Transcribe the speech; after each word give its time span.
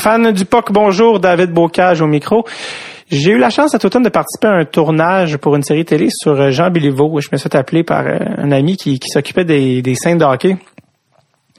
Fan 0.00 0.32
du 0.32 0.46
POC, 0.46 0.72
bonjour, 0.72 1.20
David 1.20 1.50
Bocage 1.50 2.00
au 2.00 2.06
micro. 2.06 2.46
J'ai 3.10 3.32
eu 3.32 3.38
la 3.38 3.50
chance 3.50 3.72
cet 3.72 3.84
automne 3.84 4.02
de 4.02 4.08
participer 4.08 4.46
à 4.46 4.52
un 4.52 4.64
tournage 4.64 5.36
pour 5.36 5.54
une 5.56 5.62
série 5.62 5.84
télé 5.84 6.08
sur 6.10 6.40
euh, 6.40 6.50
Jean 6.50 6.70
Béliveau. 6.70 7.20
Je 7.20 7.28
me 7.30 7.36
suis 7.36 7.50
fait 7.50 7.54
appeler 7.54 7.84
par 7.84 8.06
euh, 8.06 8.16
un 8.38 8.50
ami 8.50 8.78
qui, 8.78 8.98
qui 8.98 9.10
s'occupait 9.10 9.44
des, 9.44 9.94
scènes 9.96 10.16
de 10.16 10.24
hockey. 10.24 10.56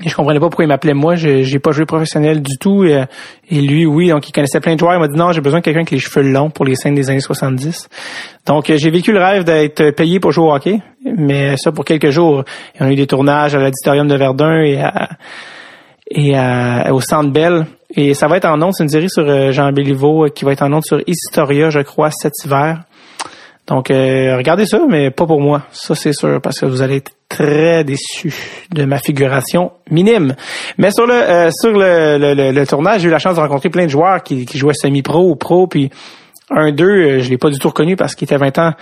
Et 0.03 0.09
je 0.09 0.15
comprenais 0.15 0.39
pas 0.39 0.47
pourquoi 0.47 0.65
il 0.65 0.69
m'appelait 0.69 0.95
moi. 0.95 1.13
J'ai 1.13 1.59
pas 1.59 1.71
joué 1.71 1.85
professionnel 1.85 2.41
du 2.41 2.57
tout. 2.57 2.83
Et, 2.83 3.03
et, 3.51 3.61
lui, 3.61 3.85
oui, 3.85 4.09
donc 4.09 4.27
il 4.27 4.31
connaissait 4.31 4.59
plein 4.59 4.73
de 4.73 4.79
joueurs. 4.79 4.95
Il 4.95 4.99
m'a 4.99 5.07
dit 5.07 5.19
non, 5.19 5.31
j'ai 5.33 5.41
besoin 5.41 5.59
de 5.59 5.63
quelqu'un 5.63 5.81
avec 5.81 5.91
les 5.91 5.99
cheveux 5.99 6.27
longs 6.27 6.49
pour 6.49 6.65
les 6.65 6.73
scènes 6.73 6.95
des 6.95 7.11
années 7.11 7.19
70. 7.19 7.89
Donc 8.47 8.71
j'ai 8.75 8.89
vécu 8.89 9.11
le 9.11 9.19
rêve 9.19 9.43
d'être 9.43 9.91
payé 9.91 10.19
pour 10.19 10.31
jouer 10.31 10.45
au 10.45 10.51
hockey. 10.51 10.79
Mais 11.15 11.57
ça 11.57 11.71
pour 11.71 11.85
quelques 11.85 12.09
jours. 12.09 12.43
On 12.79 12.87
a 12.87 12.91
eu 12.91 12.95
des 12.95 13.05
tournages 13.05 13.53
à 13.53 13.59
l'auditorium 13.59 14.07
de 14.07 14.15
Verdun 14.15 14.63
et 14.63 14.81
à, 14.81 15.09
et 16.09 16.35
à, 16.35 16.91
au 16.91 17.01
Centre 17.01 17.29
Bell. 17.29 17.67
Et 17.95 18.13
ça 18.13 18.27
va 18.27 18.37
être 18.37 18.45
en 18.45 18.61
ondes, 18.61 18.73
c'est 18.73 18.83
une 18.83 18.89
série 18.89 19.09
sur 19.09 19.27
euh, 19.27 19.51
Jean 19.51 19.71
Béliveau 19.71 20.25
euh, 20.25 20.29
qui 20.29 20.45
va 20.45 20.53
être 20.53 20.61
en 20.61 20.71
ondes 20.71 20.85
sur 20.85 21.01
Historia, 21.07 21.69
je 21.69 21.79
crois, 21.79 22.09
cet 22.11 22.33
hiver. 22.45 22.83
Donc, 23.67 23.91
euh, 23.91 24.37
regardez 24.37 24.65
ça, 24.65 24.79
mais 24.89 25.11
pas 25.11 25.25
pour 25.25 25.39
moi. 25.39 25.63
Ça, 25.71 25.93
c'est 25.95 26.13
sûr, 26.13 26.41
parce 26.41 26.59
que 26.59 26.65
vous 26.65 26.81
allez 26.81 26.97
être 26.97 27.11
très 27.29 27.83
déçus 27.83 28.33
de 28.71 28.85
ma 28.85 28.97
figuration 28.97 29.71
minime. 29.89 30.35
Mais 30.77 30.91
sur 30.91 31.05
le 31.05 31.49
sur 31.51 31.71
le, 31.71 32.17
le, 32.17 32.51
le, 32.51 32.67
tournage, 32.67 33.01
j'ai 33.01 33.07
eu 33.07 33.11
la 33.11 33.19
chance 33.19 33.35
de 33.35 33.39
rencontrer 33.39 33.69
plein 33.69 33.85
de 33.85 33.91
joueurs 33.91 34.23
qui, 34.23 34.45
qui 34.45 34.57
jouaient 34.57 34.73
semi-pro 34.73 35.29
ou 35.29 35.35
pro, 35.35 35.67
puis 35.67 35.89
un 36.49 36.71
d'eux, 36.71 37.19
je 37.19 37.29
l'ai 37.29 37.37
pas 37.37 37.49
du 37.49 37.59
tout 37.59 37.69
reconnu 37.69 37.95
parce 37.95 38.15
qu'il 38.15 38.25
était 38.25 38.37
20 38.37 38.57
ans 38.59 38.73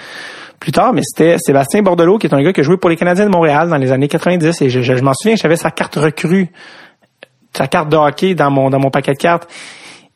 plus 0.60 0.72
tard, 0.72 0.94
mais 0.94 1.02
c'était 1.04 1.38
Sébastien 1.38 1.82
Bordelot, 1.82 2.18
qui 2.18 2.28
est 2.28 2.34
un 2.34 2.42
gars 2.42 2.52
qui 2.52 2.62
a 2.62 2.64
joué 2.64 2.78
pour 2.78 2.90
les 2.90 2.96
Canadiens 2.96 3.26
de 3.26 3.32
Montréal 3.32 3.70
dans 3.70 3.78
les 3.78 3.92
années 3.92 4.08
90, 4.08 4.62
et 4.62 4.70
je, 4.70 4.82
je, 4.82 4.96
je 4.96 5.04
m'en 5.04 5.14
souviens, 5.14 5.36
j'avais 5.36 5.56
sa 5.56 5.72
carte 5.72 5.96
recrue 5.96 6.50
sa 7.54 7.68
carte 7.68 7.90
de 7.90 7.98
hockey 7.98 8.36
dans 8.36 8.52
mon 8.52 8.70
dans 8.70 8.80
mon 8.80 8.90
paquet 8.90 9.14
de 9.14 9.18
cartes. 9.18 9.48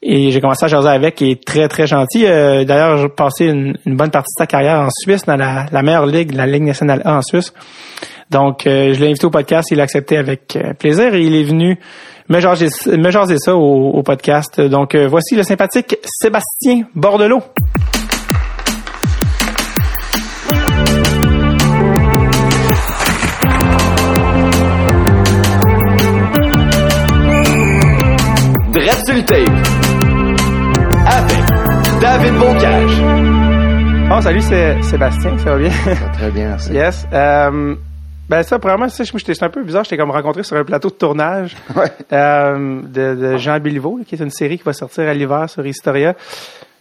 Et 0.05 0.31
j'ai 0.31 0.41
commencé 0.41 0.65
à 0.65 0.67
jaser 0.67 0.89
avec, 0.89 1.21
il 1.21 1.31
est 1.31 1.45
très, 1.45 1.69
très 1.69 1.87
gentil. 1.87 2.25
Euh, 2.25 2.65
d'ailleurs, 2.65 2.97
j'ai 2.97 3.07
passé 3.07 3.45
une, 3.45 3.77
bonne 3.85 4.11
partie 4.11 4.33
de 4.35 4.41
sa 4.41 4.45
carrière 4.45 4.81
en 4.81 4.89
Suisse, 4.89 5.23
dans 5.23 5.37
la, 5.37 5.65
la 5.71 5.81
meilleure 5.81 6.05
ligue, 6.05 6.33
la 6.33 6.45
Ligue 6.45 6.63
nationale 6.63 7.01
A 7.05 7.15
en 7.15 7.21
Suisse. 7.21 7.53
Donc, 8.29 8.67
euh, 8.67 8.93
je 8.93 8.99
l'ai 8.99 9.07
invité 9.07 9.25
au 9.25 9.29
podcast, 9.29 9.69
il 9.71 9.79
a 9.79 9.83
accepté 9.83 10.17
avec 10.17 10.57
euh, 10.57 10.73
plaisir 10.73 11.13
et 11.13 11.21
il 11.21 11.35
est 11.35 11.43
venu 11.43 11.79
me 12.27 12.41
jaser, 12.41 12.67
me 12.97 13.11
jaser 13.11 13.37
ça 13.37 13.55
au, 13.55 13.91
au 13.91 14.03
podcast. 14.03 14.59
Donc, 14.59 14.93
voici 14.93 15.37
le 15.37 15.43
sympathique 15.43 15.97
Sébastien 16.03 16.83
Bordelot. 16.95 17.41
Avec 29.13 29.27
David 32.01 32.33
Bocage. 32.39 33.01
Oh, 34.11 34.21
salut, 34.21 34.41
c'est 34.41 34.81
Sébastien, 34.81 35.37
ça 35.37 35.51
va 35.51 35.57
bien? 35.57 35.69
Ça 35.69 35.93
va 35.93 36.09
très 36.13 36.31
bien, 36.31 36.47
merci. 36.47 36.73
Yes. 36.73 37.05
Euh, 37.13 37.75
ben 38.27 38.41
ça, 38.41 38.57
probablement, 38.57 38.89
ça, 38.89 39.03
j'étais 39.03 39.43
un 39.43 39.49
peu 39.49 39.63
bizarre. 39.63 39.83
J'étais 39.83 39.97
comme 39.97 40.09
rencontré 40.09 40.41
sur 40.41 40.57
un 40.57 40.63
plateau 40.63 40.89
de 40.89 40.95
tournage 40.95 41.55
ouais. 41.75 41.91
euh, 42.11 42.81
de, 42.81 43.13
de, 43.13 43.37
Jean 43.37 43.59
Béliveau, 43.59 43.99
qui 44.07 44.15
est 44.15 44.19
une 44.19 44.31
série 44.31 44.57
qui 44.57 44.63
va 44.63 44.73
sortir 44.73 45.07
à 45.07 45.13
l'hiver 45.13 45.47
sur 45.47 45.63
Historia. 45.63 46.15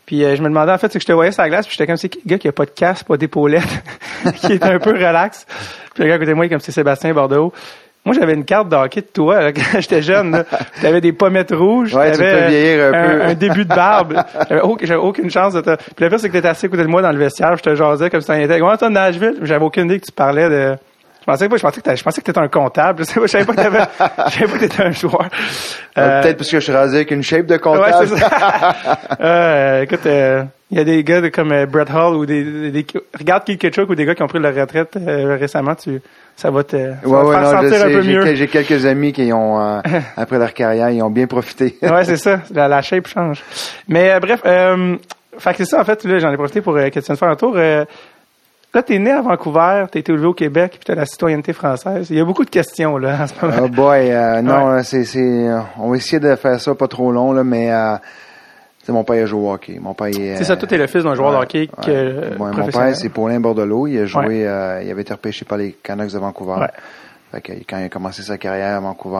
Puis 0.06 0.24
euh, 0.24 0.34
je 0.34 0.42
me 0.42 0.48
demandais 0.48 0.72
en 0.72 0.78
fait, 0.78 0.90
c'est 0.90 0.98
que 0.98 1.02
je 1.02 1.08
te 1.08 1.12
voyais 1.12 1.32
sur 1.32 1.42
la 1.42 1.50
glace, 1.50 1.66
puis 1.66 1.76
j'étais 1.76 1.86
comme 1.86 1.98
c'est 1.98 2.26
gars 2.26 2.38
qui 2.38 2.48
a 2.48 2.52
pas 2.52 2.64
de 2.64 2.70
casque, 2.70 3.06
pas 3.06 3.18
d'épaulette, 3.18 3.62
qui 4.36 4.52
est 4.52 4.64
un 4.64 4.78
peu 4.78 4.92
relax? 4.92 5.46
Puis 5.94 6.02
le 6.02 6.08
gars 6.08 6.14
à 6.14 6.18
côté 6.18 6.30
de 6.30 6.36
moi, 6.36 6.48
comme 6.48 6.60
c'est 6.60 6.72
Sébastien 6.72 7.12
Bordeaux. 7.12 7.52
Moi, 8.04 8.16
j'avais 8.18 8.34
une 8.34 8.44
carte 8.44 8.68
de 8.68 8.74
hockey 8.74 9.00
de 9.00 9.06
toi 9.06 9.52
quand 9.52 9.80
j'étais 9.80 10.02
jeune. 10.02 10.44
Tu 10.80 10.86
avais 10.86 11.00
des 11.00 11.12
pommettes 11.12 11.52
rouges. 11.52 11.94
Ouais, 11.94 12.12
tu 12.12 12.22
un, 12.22 12.48
vieillir 12.48 12.86
un, 12.86 12.90
peu. 12.90 13.22
un, 13.22 13.34
début 13.34 13.64
de 13.64 13.74
barbe. 13.74 14.14
J'avais 14.48 14.60
aucune, 14.60 14.92
aucune 14.94 15.30
chance 15.30 15.54
de 15.54 15.60
te... 15.60 15.76
Puis 15.76 16.04
le 16.04 16.08
pire, 16.08 16.18
c'est 16.18 16.28
que 16.28 16.32
t'étais 16.32 16.48
assis 16.48 16.66
à 16.66 16.68
côté 16.68 16.82
de 16.82 16.88
moi 16.88 17.00
dans 17.00 17.12
le 17.12 17.18
vestiaire. 17.18 17.56
Je 17.56 17.62
te 17.62 17.74
jasais 17.74 18.10
comme 18.10 18.20
si 18.20 18.26
t'en 18.26 18.34
étais. 18.34 18.58
Comment 18.58 18.76
toi, 18.76 18.90
Nashville? 18.90 19.38
J'avais 19.42 19.64
aucune 19.64 19.84
idée 19.84 20.00
que 20.00 20.06
tu 20.06 20.12
parlais 20.12 20.48
de... 20.48 20.76
Je 21.20 21.26
pensais 21.26 21.48
pas, 21.48 21.56
je 21.56 21.62
pensais 21.62 21.80
que 21.80 21.94
je 21.94 22.02
pensais 22.02 22.20
que 22.20 22.26
t'étais 22.26 22.40
un 22.40 22.48
comptable. 22.48 22.98
Je, 22.98 23.04
sais 23.04 23.20
pas, 23.20 23.26
je 23.26 23.30
savais 23.30 23.44
pas 23.44 23.52
que 23.52 23.60
t'avais, 23.60 23.78
je 24.26 24.32
savais 24.32 24.46
pas 24.46 24.52
que 24.54 24.58
t'étais 24.58 24.82
un 24.82 24.90
joueur. 24.90 25.28
Euh, 25.96 26.20
Peut-être 26.20 26.38
parce 26.38 26.50
que 26.50 26.58
je 26.58 26.64
suis 26.64 26.72
rasé 26.72 26.96
avec 26.96 27.12
une 27.12 27.22
shape 27.22 27.46
de 27.46 27.58
comptable. 27.58 27.94
Ouais, 27.94 28.06
c'est 28.08 28.16
ça. 28.16 28.74
euh, 29.20 29.82
écoute, 29.82 30.04
euh, 30.06 30.42
il 30.72 30.78
y 30.78 30.80
a 30.80 30.84
des 30.84 31.04
gars 31.04 31.20
de, 31.20 31.28
comme 31.28 31.52
euh, 31.52 31.66
Brett 31.66 31.90
Hall 31.90 32.16
ou 32.16 32.24
des, 32.24 32.42
des, 32.42 32.70
des 32.70 32.86
regarde 33.16 33.44
Keith 33.44 33.60
Ketchuk 33.60 33.90
ou 33.90 33.94
des 33.94 34.06
gars 34.06 34.14
qui 34.14 34.22
ont 34.22 34.26
pris 34.26 34.38
leur 34.38 34.54
retraite 34.54 34.96
euh, 34.96 35.36
récemment, 35.38 35.74
tu 35.74 36.00
ça 36.36 36.50
va 36.50 36.64
te, 36.64 36.76
ça 36.76 37.08
ouais, 37.08 37.24
va 37.24 37.24
te 37.24 37.30
faire 37.30 37.60
sentir 37.62 37.86
un 37.86 37.90
peu 37.90 38.02
mieux. 38.02 38.34
J'ai 38.34 38.48
quelques 38.48 38.86
amis 38.86 39.12
qui 39.12 39.32
ont 39.32 39.58
après 40.16 40.38
leur 40.38 40.52
carrière, 40.54 40.90
ils 40.90 41.02
ont 41.02 41.10
bien 41.10 41.26
profité. 41.26 41.76
ouais, 41.82 42.04
c'est 42.04 42.16
ça, 42.16 42.40
la, 42.54 42.68
la, 42.68 42.82
shape 42.82 43.06
change. 43.06 43.42
Mais 43.88 44.18
bref, 44.20 44.40
euh, 44.44 44.96
fait 45.38 45.52
que 45.52 45.58
c'est 45.58 45.70
ça 45.70 45.80
en 45.80 45.84
fait, 45.84 46.04
là 46.04 46.18
j'en 46.18 46.32
ai 46.32 46.36
profité 46.36 46.60
pour 46.60 46.76
euh, 46.76 46.88
que 46.88 47.00
tu 47.00 47.06
viennes 47.06 47.16
faire 47.16 47.28
un 47.28 47.36
tour. 47.36 47.56
Là, 48.74 48.82
t'es 48.82 48.98
né 48.98 49.10
à 49.10 49.20
Vancouver, 49.20 49.84
t'as 49.92 49.98
été 49.98 50.12
élevé 50.12 50.24
au 50.24 50.32
Québec, 50.32 50.70
puis 50.72 50.80
t'as 50.86 50.94
la 50.94 51.04
citoyenneté 51.04 51.52
française. 51.52 52.06
Il 52.08 52.16
y 52.16 52.20
a 52.20 52.24
beaucoup 52.24 52.46
de 52.46 52.50
questions 52.50 52.96
là 52.96 53.18
en 53.20 53.26
ce 53.26 53.34
moment. 53.42 53.62
Oh 53.64 53.68
boy, 53.68 54.10
non, 54.42 54.82
c'est, 54.82 55.04
c'est, 55.04 55.46
on 55.78 55.90
va 55.90 55.96
essayer 55.96 56.20
de 56.20 56.34
faire 56.36 56.58
ça 56.58 56.74
pas 56.74 56.88
trop 56.88 57.12
long 57.12 57.32
là, 57.32 57.44
mais 57.44 57.70
c'est 58.82 58.92
mon 58.92 59.04
père 59.04 59.22
a 59.22 59.26
joué 59.26 59.40
au 59.40 59.52
hockey. 59.52 59.78
Mon 59.80 59.94
père 59.94 60.10
C'est 60.12 60.44
ça, 60.44 60.56
toi, 60.56 60.68
es 60.70 60.76
le 60.76 60.86
fils 60.86 61.04
d'un 61.04 61.14
joueur 61.14 61.32
de 61.32 61.36
hockey 61.36 61.68
que, 61.68 62.36
Mon 62.36 62.66
père, 62.66 62.96
c'est 62.96 63.08
Paulin 63.08 63.38
Bordelot. 63.40 63.86
Il 63.86 63.98
a 64.00 64.06
joué, 64.06 64.46
euh, 64.46 64.82
il 64.82 64.90
avait 64.90 65.02
été 65.02 65.12
repêché 65.12 65.44
par 65.44 65.58
les 65.58 65.72
Canucks 65.72 66.12
de 66.12 66.18
Vancouver. 66.18 66.66
Fait 67.30 67.40
que, 67.40 67.52
quand 67.66 67.78
il 67.78 67.84
a 67.84 67.88
commencé 67.88 68.22
sa 68.22 68.38
carrière 68.38 68.76
à 68.76 68.80
Vancouver 68.80 69.16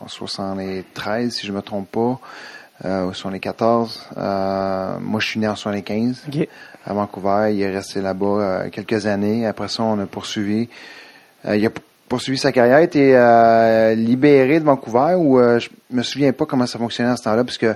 en, 0.00 0.08
73, 0.08 1.32
si 1.32 1.46
je 1.46 1.52
me 1.52 1.62
trompe 1.62 1.90
pas, 1.90 2.18
euh, 2.84 3.06
ou 3.06 3.14
74. 3.14 4.08
Euh, 4.16 4.96
moi, 5.00 5.20
je 5.20 5.26
suis 5.26 5.40
né 5.40 5.48
en 5.48 5.56
75 5.56 6.26
à 6.86 6.92
Vancouver. 6.92 7.50
Il 7.52 7.60
est 7.62 7.70
resté 7.70 8.00
là-bas 8.00 8.26
euh, 8.26 8.68
quelques 8.70 9.06
années. 9.06 9.46
Après 9.46 9.68
ça, 9.68 9.82
on 9.82 9.98
a 9.98 10.06
poursuivi. 10.06 10.68
Euh, 11.46 11.56
il 11.56 11.66
a 11.66 11.70
poursuivi 12.08 12.38
sa 12.38 12.52
carrière, 12.52 12.76
a 12.76 12.82
été 12.82 13.16
euh, 13.16 13.94
libéré 13.94 14.60
de 14.60 14.64
Vancouver, 14.64 15.14
ou 15.16 15.40
je 15.58 15.68
me 15.90 16.02
souviens 16.02 16.32
pas 16.32 16.46
comment 16.46 16.66
ça 16.66 16.78
fonctionnait 16.78 17.10
à 17.10 17.16
ce 17.16 17.24
temps-là, 17.24 17.42
parce 17.42 17.58
que 17.58 17.74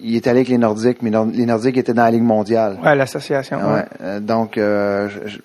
il 0.00 0.16
est 0.16 0.26
allé 0.26 0.40
avec 0.40 0.48
les 0.48 0.58
Nordiques, 0.58 0.98
mais 1.02 1.10
les 1.32 1.46
Nordiques 1.46 1.76
étaient 1.76 1.94
dans 1.94 2.04
la 2.04 2.10
Ligue 2.10 2.22
mondiale. 2.22 2.78
Ouais, 2.82 2.94
l'association. 2.94 3.58
Ouais. 3.58 3.84
Euh, 4.02 4.20
donc, 4.20 4.58
euh, 4.58 5.08
je, 5.08 5.38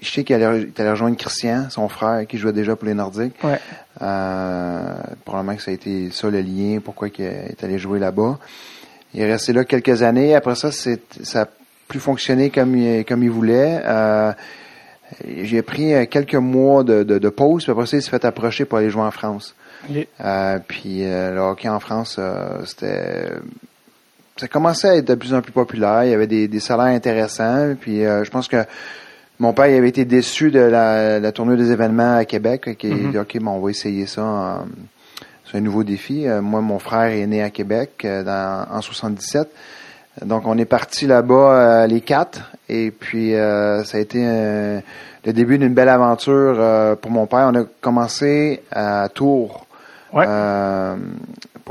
je, 0.00 0.10
sais 0.10 0.24
qu'il 0.24 0.36
allait, 0.36 0.68
allait, 0.76 0.90
rejoindre 0.90 1.16
Christian, 1.16 1.68
son 1.70 1.88
frère, 1.88 2.26
qui 2.26 2.38
jouait 2.38 2.52
déjà 2.52 2.76
pour 2.76 2.86
les 2.86 2.94
Nordiques. 2.94 3.36
Ouais. 3.42 3.58
Euh, 4.02 4.94
probablement 5.24 5.56
que 5.56 5.62
ça 5.62 5.70
a 5.70 5.74
été 5.74 6.10
ça 6.10 6.28
le 6.28 6.40
lien, 6.40 6.80
pourquoi 6.84 7.08
il 7.08 7.24
est 7.24 7.62
allé 7.62 7.78
jouer 7.78 7.98
là-bas. 7.98 8.38
Il 9.14 9.20
est 9.20 9.30
resté 9.30 9.52
là 9.52 9.64
quelques 9.64 10.02
années. 10.02 10.34
Après 10.34 10.56
ça, 10.56 10.72
c'est, 10.72 11.00
ça 11.22 11.42
a 11.42 11.46
plus 11.88 12.00
fonctionné 12.00 12.50
comme 12.50 12.76
il, 12.76 13.04
comme 13.04 13.22
il 13.22 13.30
voulait. 13.30 13.80
Euh, 13.84 14.32
j'ai 15.42 15.62
pris 15.62 15.94
euh, 15.94 16.06
quelques 16.06 16.34
mois 16.34 16.82
de, 16.82 17.04
de, 17.04 17.18
de, 17.18 17.28
pause, 17.28 17.62
puis 17.62 17.72
après 17.72 17.86
ça, 17.86 17.96
il 17.96 18.02
s'est 18.02 18.10
fait 18.10 18.24
approcher 18.24 18.64
pour 18.64 18.78
aller 18.78 18.90
jouer 18.90 19.02
en 19.02 19.10
France. 19.10 19.54
Euh, 20.20 20.58
puis 20.66 21.02
le 21.02 21.38
hockey 21.38 21.68
en 21.68 21.78
France, 21.78 22.18
c'était 22.64 23.28
ça 24.36 24.48
commençait 24.48 24.88
à 24.88 24.96
être 24.96 25.06
de 25.06 25.14
plus 25.14 25.34
en 25.34 25.42
plus 25.42 25.52
populaire. 25.52 26.04
Il 26.04 26.10
y 26.10 26.14
avait 26.14 26.26
des, 26.26 26.48
des 26.48 26.60
salaires 26.60 26.86
intéressants. 26.86 27.74
Puis 27.80 28.04
euh, 28.04 28.24
je 28.24 28.30
pense 28.30 28.48
que 28.48 28.64
mon 29.38 29.52
père 29.52 29.66
il 29.66 29.76
avait 29.76 29.88
été 29.88 30.04
déçu 30.04 30.50
de 30.50 30.60
la, 30.60 31.20
la 31.20 31.32
tournée 31.32 31.56
des 31.56 31.70
événements 31.70 32.16
à 32.16 32.24
Québec. 32.24 32.76
il 32.82 32.92
a 32.92 33.10
dit, 33.10 33.18
OK, 33.18 33.38
bon, 33.40 33.52
on 33.52 33.60
va 33.60 33.70
essayer 33.70 34.06
ça. 34.06 34.64
c'est 35.46 35.58
un 35.58 35.60
nouveau 35.60 35.84
défi. 35.84 36.26
Euh, 36.26 36.40
moi, 36.40 36.60
mon 36.60 36.78
frère 36.78 37.12
est 37.12 37.26
né 37.26 37.42
à 37.42 37.50
Québec 37.50 38.02
euh, 38.04 38.22
dans, 38.22 38.76
en 38.76 38.80
77. 38.80 39.48
Donc, 40.24 40.46
on 40.46 40.56
est 40.58 40.64
parti 40.64 41.06
là-bas 41.06 41.88
les 41.88 42.00
quatre. 42.00 42.52
Et 42.68 42.92
puis, 42.92 43.32
ça 43.32 43.96
a 43.96 43.98
été 43.98 44.22
le 44.22 45.32
début 45.32 45.58
d'une 45.58 45.74
belle 45.74 45.88
aventure 45.88 46.96
pour 46.98 47.10
mon 47.10 47.26
père. 47.26 47.50
On 47.52 47.54
a 47.56 47.64
commencé 47.80 48.62
à 48.70 49.08
Tours 49.12 49.66
pour 50.12 50.22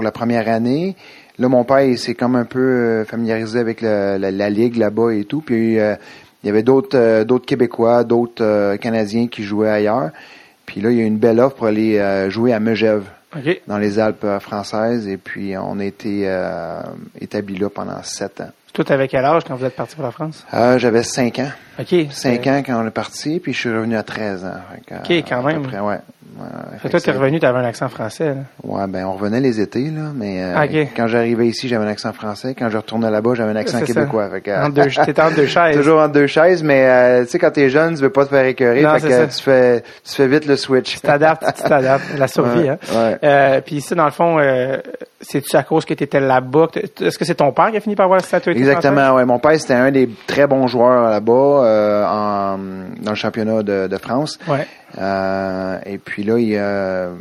la 0.03 0.11
première 0.11 0.49
année. 0.49 0.97
Là, 1.39 1.49
mon 1.49 1.63
père, 1.63 1.81
il 1.81 1.97
s'est 1.97 2.13
comme 2.13 2.35
un 2.35 2.45
peu 2.45 2.59
euh, 2.59 3.05
familiarisé 3.05 3.59
avec 3.59 3.81
la, 3.81 4.17
la, 4.19 4.49
ligue 4.49 4.75
là-bas 4.75 5.11
et 5.11 5.25
tout. 5.25 5.41
Puis 5.41 5.79
euh, 5.79 5.95
il 6.43 6.47
y 6.47 6.49
avait 6.49 6.61
d'autres 6.61 6.97
euh, 6.97 7.23
d'autres 7.23 7.45
Québécois, 7.45 8.03
d'autres 8.03 8.75
Canadiens 8.77 9.27
qui 9.27 9.43
jouaient 9.43 9.69
ailleurs. 9.69 10.11
Puis 10.65 10.79
là, 10.81 10.91
il 10.91 10.97
y 10.97 11.01
a 11.01 11.03
eu 11.03 11.07
une 11.07 11.17
belle 11.17 11.39
offre 11.39 11.55
pour 11.55 11.67
aller 11.67 12.29
jouer 12.29 12.53
à 12.53 12.59
Megève, 12.59 13.03
dans 13.67 13.77
les 13.77 13.99
Alpes 13.99 14.39
françaises. 14.39 15.07
Et 15.07 15.17
puis 15.17 15.57
on 15.57 15.79
a 15.79 15.85
été 15.85 16.25
établi 17.19 17.57
là 17.57 17.69
pendant 17.69 18.01
sept 18.03 18.39
ans. 18.39 18.51
Tout 18.73 18.85
avec 18.89 19.11
quel 19.11 19.23
âge 19.23 19.43
quand 19.47 19.55
vous 19.55 19.65
êtes 19.65 19.75
parti 19.75 19.95
pour 19.95 20.03
la 20.03 20.11
France? 20.11 20.45
Euh, 20.53 20.79
J'avais 20.79 21.03
5 21.03 21.39
ans. 21.39 21.51
OK. 21.79 21.95
5 22.11 22.47
ans 22.47 22.61
quand 22.65 22.83
on 22.83 22.87
est 22.87 22.91
parti, 22.91 23.39
puis 23.39 23.53
je 23.53 23.59
suis 23.59 23.69
revenu 23.69 23.95
à 23.95 24.03
13 24.03 24.45
ans. 24.45 24.49
OK, 24.91 25.11
quand 25.29 25.43
même. 25.43 25.63
Après, 25.63 25.79
ouais. 25.79 25.99
Ouais, 26.35 26.47
fait 26.79 26.89
toi, 26.89 26.99
t'es 26.99 27.11
revenu, 27.11 27.39
t'avais 27.39 27.59
un 27.59 27.63
accent 27.63 27.87
français. 27.89 28.29
Là. 28.29 28.35
Ouais, 28.63 28.87
ben 28.87 29.05
on 29.05 29.13
revenait 29.13 29.39
les 29.39 29.61
étés, 29.61 29.91
là, 29.91 30.09
mais 30.15 30.41
euh, 30.41 30.53
Ah, 30.57 30.67
quand 30.67 31.05
j'arrivais 31.05 31.45
ici, 31.45 31.67
j'avais 31.67 31.85
un 31.85 31.87
accent 31.87 32.11
français. 32.11 32.55
Quand 32.57 32.71
je 32.71 32.77
retournais 32.77 33.11
là-bas, 33.11 33.35
j'avais 33.35 33.51
un 33.51 33.55
accent 33.55 33.79
québécois. 33.81 34.29
Fait 34.31 34.41
que, 34.41 34.49
euh, 34.49 34.63
Entre 34.65 34.73
deux, 34.73 34.89
t'étais 35.05 35.21
entre 35.21 35.35
deux 35.35 35.45
chaises. 35.45 35.75
Toujours 35.77 35.99
entre 36.01 36.13
deux 36.13 36.25
chaises, 36.25 36.63
mais 36.63 36.87
euh, 36.87 37.23
tu 37.25 37.29
sais, 37.29 37.37
quand 37.39 37.51
t'es 37.51 37.69
jeune, 37.69 37.93
tu 37.93 38.01
veux 38.01 38.09
pas 38.09 38.25
te 38.25 38.29
faire 38.31 38.45
écœurer, 38.45 38.81
Non, 38.81 38.95
fait 38.97 39.07
que 39.09 39.13
ça. 39.13 39.27
tu 39.27 39.43
fais, 39.43 39.83
tu 40.03 40.11
fais 40.15 40.27
vite 40.27 40.47
le 40.47 40.57
switch. 40.57 40.95
Tu 40.95 41.01
t'adaptes, 41.01 41.45
tu 41.55 41.69
t'adaptes. 41.69 42.17
La 42.17 42.27
survie, 42.27 42.61
Ouais, 42.63 42.69
hein. 42.69 42.77
ouais. 42.95 43.17
Euh, 43.23 43.61
puis 43.63 43.81
ça, 43.81 43.93
dans 43.93 44.05
le 44.05 44.11
fond, 44.11 44.39
euh, 44.39 44.77
c'est-tu 45.21 45.55
à 45.55 45.61
cause 45.61 45.85
que 45.85 45.93
tu 45.93 46.03
étais 46.03 46.19
là-bas? 46.19 46.69
Est-ce 46.99 47.19
que 47.19 47.25
c'est 47.25 47.35
ton 47.35 47.51
père 47.51 47.69
qui 47.69 47.77
a 47.77 47.79
fini 47.79 47.95
par 47.95 48.05
avoir 48.05 48.17
la 48.19 48.25
statuette 48.25 48.57
Exactement, 48.67 49.15
ouais. 49.15 49.25
Mon 49.25 49.39
père, 49.39 49.59
c'était 49.59 49.73
un 49.73 49.91
des 49.91 50.09
très 50.27 50.47
bons 50.47 50.67
joueurs 50.67 51.09
là-bas, 51.09 51.31
euh, 51.33 52.05
en, 52.05 52.57
dans 53.01 53.11
le 53.11 53.15
championnat 53.15 53.63
de, 53.63 53.87
de 53.87 53.97
France. 53.97 54.39
Ouais. 54.47 54.67
Euh, 54.99 55.77
et 55.85 55.97
puis 55.97 56.23
là, 56.23 56.37
ils, 56.37 56.55
euh, 56.57 57.13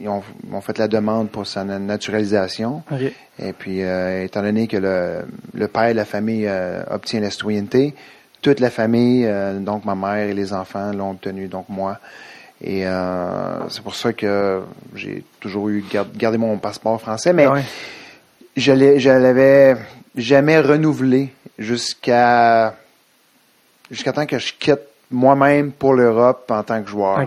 ils 0.00 0.08
ont, 0.08 0.22
fait 0.60 0.78
la 0.78 0.88
demande 0.88 1.30
pour 1.30 1.46
sa 1.46 1.64
na- 1.64 1.78
naturalisation. 1.78 2.82
OK. 2.90 3.00
Et 3.38 3.52
puis, 3.52 3.82
euh, 3.82 4.24
étant 4.24 4.42
donné 4.42 4.66
que 4.66 4.76
le, 4.76 5.20
le 5.54 5.68
père 5.68 5.88
de 5.90 5.96
la 5.96 6.04
famille 6.04 6.46
euh, 6.46 6.82
obtient 6.90 7.20
la 7.20 7.30
citoyenneté, 7.30 7.94
toute 8.42 8.60
la 8.60 8.70
famille, 8.70 9.24
euh, 9.26 9.58
donc 9.58 9.84
ma 9.84 9.94
mère 9.94 10.28
et 10.28 10.34
les 10.34 10.52
enfants 10.52 10.92
l'ont 10.92 11.10
obtenu, 11.12 11.48
donc 11.48 11.66
moi. 11.68 11.98
Et 12.62 12.86
euh, 12.86 13.68
c'est 13.68 13.82
pour 13.82 13.94
ça 13.94 14.12
que 14.12 14.62
j'ai 14.94 15.24
toujours 15.40 15.68
eu 15.68 15.84
gar- 15.92 16.06
gardé 16.16 16.38
mon 16.38 16.56
passeport 16.58 16.98
français, 17.00 17.32
mais 17.34 17.44
Ah 17.46 17.52
ouais. 17.54 17.62
je 18.56 18.72
l'avais 18.72 19.76
jamais 20.16 20.58
renouvelé 20.60 21.32
jusqu'à 21.58 22.74
jusqu'à 23.90 24.12
temps 24.12 24.26
que 24.26 24.38
je 24.38 24.52
quitte 24.58 24.80
moi-même 25.10 25.70
pour 25.70 25.94
l'Europe 25.94 26.50
en 26.50 26.62
tant 26.62 26.82
que 26.82 26.88
joueur. 26.88 27.24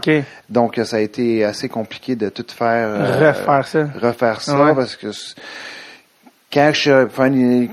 Donc 0.50 0.80
ça 0.83 0.97
a 0.97 1.00
été 1.00 1.45
assez 1.45 1.69
compliqué 1.69 2.15
de 2.15 2.30
tout 2.30 2.45
faire 2.53 2.89
euh, 2.89 3.30
Refaire 3.30 3.68
ça. 3.68 3.88
refaire 4.01 4.41
ça 4.41 4.65
Ouais. 4.65 4.75
parce 4.75 4.95
que 4.97 5.07
quand 6.51 6.71
je, 6.74 7.06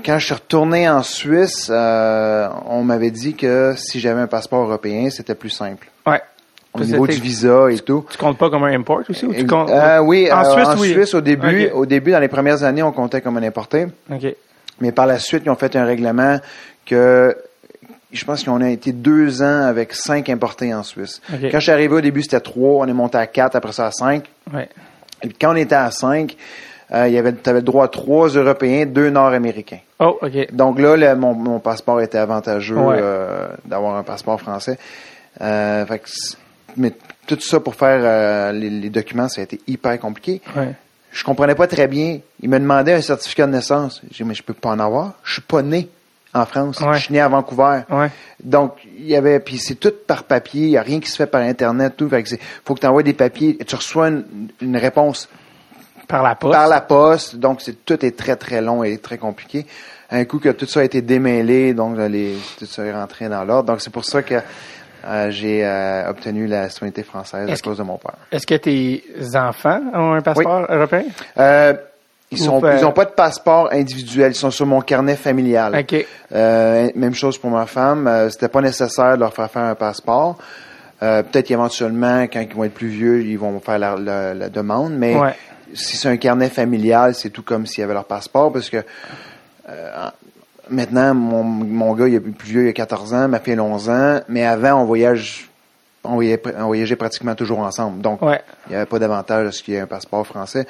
quand 0.05 0.19
je 0.19 0.25
suis 0.25 0.33
retourné 0.33 0.87
en 0.87 1.01
Suisse, 1.03 1.67
euh, 1.69 2.47
on 2.67 2.83
m'avait 2.83 3.11
dit 3.11 3.33
que 3.33 3.73
si 3.75 3.99
j'avais 3.99 4.21
un 4.21 4.27
passeport 4.27 4.61
européen, 4.63 5.09
c'était 5.09 5.35
plus 5.35 5.49
simple. 5.49 5.87
Ouais. 6.05 6.21
Au 6.73 6.81
niveau 6.81 7.07
du 7.07 7.15
visa 7.19 7.71
et 7.71 7.79
tout. 7.79 8.05
Tu 8.11 8.17
comptes 8.19 8.37
pas 8.37 8.51
comme 8.51 8.63
un 8.65 8.71
import 8.73 9.01
aussi? 9.09 9.25
Ou 9.25 9.33
tu 9.33 9.47
comptes... 9.47 9.71
Euh, 9.71 9.99
oui, 9.99 10.29
En 10.31 10.45
euh, 10.45 10.53
Suisse, 10.53 10.67
en 10.67 10.77
oui. 10.77 10.91
Suisse, 10.91 11.13
au 11.15 11.21
début, 11.21 11.69
au 11.73 11.87
début, 11.87 12.11
dans 12.11 12.19
les 12.19 12.27
premières 12.27 12.63
années, 12.63 12.83
on 12.83 12.91
comptait 12.91 13.19
comme 13.19 13.37
un 13.37 13.43
importé. 13.43 13.87
Mais 14.81 14.91
par 14.91 15.05
la 15.07 15.19
suite, 15.19 15.43
ils 15.45 15.49
ont 15.49 15.55
fait 15.55 15.75
un 15.75 15.85
règlement 15.85 16.39
que 16.85 17.35
je 18.11 18.23
pense 18.25 18.43
qu'on 18.43 18.61
a 18.61 18.69
été 18.69 18.91
deux 18.93 19.41
ans 19.41 19.63
avec 19.63 19.93
cinq 19.93 20.29
importés 20.29 20.73
en 20.73 20.83
Suisse. 20.83 21.21
Quand 21.29 21.37
je 21.53 21.59
suis 21.59 21.71
arrivé 21.71 21.93
au 21.93 22.01
début, 22.01 22.21
c'était 22.23 22.39
trois, 22.39 22.85
on 22.85 22.87
est 22.87 22.93
monté 22.93 23.17
à 23.17 23.27
quatre, 23.27 23.55
après 23.55 23.73
ça 23.73 23.87
à 23.87 23.91
cinq. 23.91 24.23
Ouais. 24.53 24.69
Et 25.23 25.27
puis 25.27 25.37
quand 25.39 25.51
on 25.51 25.55
était 25.57 25.75
à 25.75 25.91
cinq, 25.91 26.37
euh, 26.93 27.07
il 27.07 27.13
y 27.13 27.17
avait, 27.17 27.33
avais 27.45 27.59
le 27.59 27.63
droit 27.63 27.85
à 27.85 27.87
trois 27.89 28.29
Européens, 28.29 28.85
deux 28.85 29.09
Nord-Américains. 29.09 29.79
Oh, 29.99 30.17
OK. 30.21 30.53
Donc 30.53 30.79
là, 30.79 30.95
le- 30.95 31.15
mon, 31.15 31.33
mon 31.33 31.59
passeport 31.59 31.99
était 32.01 32.17
avantageux 32.17 32.77
Ouais. 32.77 32.97
euh, 33.01 33.47
d'avoir 33.65 33.95
un 33.97 34.03
passeport 34.03 34.39
français. 34.39 34.77
Euh, 35.41 35.85
fait 35.85 35.99
que 35.99 36.09
c'est- 36.09 36.37
mais 36.77 36.93
tout 37.25 37.39
ça 37.41 37.59
pour 37.59 37.75
faire 37.75 37.99
euh, 38.03 38.51
les, 38.53 38.69
les 38.69 38.89
documents, 38.89 39.27
ça 39.27 39.41
a 39.41 39.43
été 39.43 39.59
hyper 39.67 39.99
compliqué. 39.99 40.41
Ouais. 40.55 40.73
Je 41.11 41.23
comprenais 41.23 41.55
pas 41.55 41.67
très 41.67 41.87
bien. 41.87 42.19
Il 42.41 42.49
me 42.49 42.59
demandait 42.59 42.93
un 42.93 43.01
certificat 43.01 43.47
de 43.47 43.51
naissance. 43.51 44.01
J'ai 44.11 44.23
dit, 44.23 44.29
mais 44.29 44.35
je 44.35 44.43
peux 44.43 44.53
pas 44.53 44.69
en 44.69 44.79
avoir. 44.79 45.13
Je 45.23 45.33
suis 45.33 45.41
pas 45.41 45.61
né 45.61 45.89
en 46.33 46.45
France. 46.45 46.79
Ouais. 46.81 46.95
Je 46.97 47.03
suis 47.05 47.13
né 47.13 47.19
à 47.19 47.27
Vancouver. 47.27 47.81
Ouais. 47.89 48.11
Donc, 48.43 48.73
il 48.97 49.07
y 49.07 49.15
avait, 49.15 49.39
puis 49.39 49.57
c'est 49.57 49.75
tout 49.75 49.93
par 50.05 50.23
papier. 50.23 50.65
Il 50.65 50.69
y 50.71 50.77
a 50.77 50.81
rien 50.81 50.99
qui 50.99 51.09
se 51.09 51.15
fait 51.15 51.25
par 51.27 51.41
Internet, 51.41 51.93
tout. 51.97 52.07
Fait 52.09 52.21
que 52.23 52.29
faut 52.65 52.75
que 52.75 52.81
tu 52.81 52.87
envoies 52.87 53.03
des 53.03 53.13
papiers. 53.13 53.57
Tu 53.65 53.75
reçois 53.75 54.09
une, 54.09 54.25
une 54.61 54.77
réponse 54.77 55.29
Par 56.07 56.21
la 56.21 56.35
poste. 56.35 56.53
par 56.53 56.67
la 56.67 56.81
poste. 56.81 57.35
Donc, 57.37 57.61
c'est, 57.61 57.83
tout 57.85 58.05
est 58.05 58.15
très, 58.17 58.35
très 58.35 58.61
long 58.61 58.83
et 58.83 58.97
très 58.99 59.17
compliqué. 59.17 59.65
Un 60.09 60.23
coup 60.25 60.39
que 60.39 60.49
tout 60.49 60.65
ça 60.65 60.79
a 60.81 60.83
été 60.83 61.01
démêlé, 61.01 61.73
donc 61.73 61.97
les, 61.97 62.37
tout 62.57 62.65
ça 62.65 62.85
est 62.85 62.93
rentré 62.93 63.27
dans 63.27 63.43
l'ordre. 63.43 63.71
Donc, 63.73 63.81
c'est 63.81 63.89
pour 63.89 64.05
ça 64.05 64.21
que 64.23 64.35
euh, 65.05 65.29
j'ai 65.31 65.65
euh, 65.65 66.09
obtenu 66.09 66.47
la 66.47 66.69
citoyenneté 66.69 67.03
française 67.03 67.49
à 67.49 67.55
que- 67.55 67.61
cause 67.61 67.77
de 67.77 67.83
mon 67.83 67.97
père. 67.97 68.15
Est-ce 68.31 68.47
que 68.47 68.55
tes 68.55 69.03
enfants 69.35 69.81
ont 69.93 70.13
un 70.13 70.21
passeport 70.21 70.65
européen? 70.69 71.03
Euh, 71.37 71.73
ils 72.31 72.41
Ou 72.41 72.45
sont, 72.45 72.59
pas- 72.61 73.05
de 73.05 73.11
passeport 73.11 73.69
individuel. 73.71 74.31
Ils 74.31 74.35
sont 74.35 74.51
sur 74.51 74.65
mon 74.65 74.81
carnet 74.81 75.15
familial. 75.15 75.75
OK. 75.77 76.05
Euh, 76.33 76.89
même 76.95 77.13
chose 77.13 77.37
pour 77.37 77.49
ma 77.51 77.65
femme. 77.65 78.09
C'était 78.29 78.49
pas 78.49 78.59
nécessaire 78.61 79.15
de 79.15 79.21
leur 79.21 79.33
faire 79.33 79.49
faire 79.49 79.63
un 79.63 79.75
passeport. 79.75 80.37
Peut-être 80.99 81.45
qu'éventuellement, 81.45 82.23
quand 82.23 82.41
ils 82.41 82.53
vont 82.55 82.63
être 82.65 82.73
plus 82.73 82.87
vieux, 82.89 83.21
ils 83.23 83.37
vont 83.37 83.59
faire 83.61 83.79
la, 83.79 83.95
la- 83.95 84.33
la 84.33 84.49
demande. 84.49 84.93
Mais 84.93 85.15
Ouais. 85.15 85.35
si 85.73 85.95
c'est 85.95 86.09
un 86.09 86.17
carnet 86.17 86.49
familial, 86.49 87.13
c'est 87.15 87.29
tout 87.29 87.43
comme 87.43 87.65
s'il 87.65 87.79
y 87.81 87.83
avait 87.83 87.93
leur 87.93 88.03
passeport, 88.05 88.51
parce 88.51 88.69
que 88.69 88.83
maintenant, 90.69 91.13
mon, 91.13 91.43
mon 91.43 91.93
gars, 91.93 92.07
il 92.07 92.15
est 92.15 92.19
plus 92.19 92.47
vieux, 92.49 92.65
il 92.65 92.69
a 92.69 92.73
14 92.73 93.13
ans, 93.13 93.27
ma 93.27 93.39
fille 93.39 93.53
a 93.53 93.63
11 93.63 93.89
ans, 93.89 94.19
mais 94.29 94.45
avant, 94.45 94.81
on 94.81 94.85
voyage, 94.85 95.49
on 96.03 96.15
voyageait, 96.15 96.95
pratiquement 96.95 97.35
toujours 97.35 97.59
ensemble. 97.59 98.01
Donc, 98.01 98.21
Ouais. 98.21 98.41
il 98.67 98.71
n'y 98.71 98.75
avait 98.75 98.85
pas 98.85 98.99
d'avantage 98.99 99.47
à 99.47 99.51
ce 99.51 99.61
qu'il 99.63 99.73
y 99.73 99.77
ait 99.77 99.81
un 99.81 99.87
passeport 99.87 100.25
français. 100.25 100.65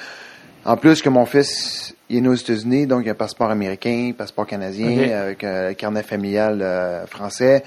En 0.66 0.76
plus 0.76 1.02
que 1.02 1.10
mon 1.10 1.26
fils, 1.26 1.96
il 2.10 2.18
est 2.18 2.22
né 2.22 2.28
aux 2.28 2.34
États-Unis, 2.34 2.88
donc 2.88 3.02
il 3.06 3.08
a 3.10 3.12
un 3.12 3.16
passeport 3.16 3.50
américain, 3.50 4.12
passeport 4.18 4.46
canadien, 4.46 5.18
avec 5.18 5.44
un 5.44 5.74
carnet 5.74 6.04
familial 6.04 6.60
euh, 6.62 7.06
français. 7.06 7.64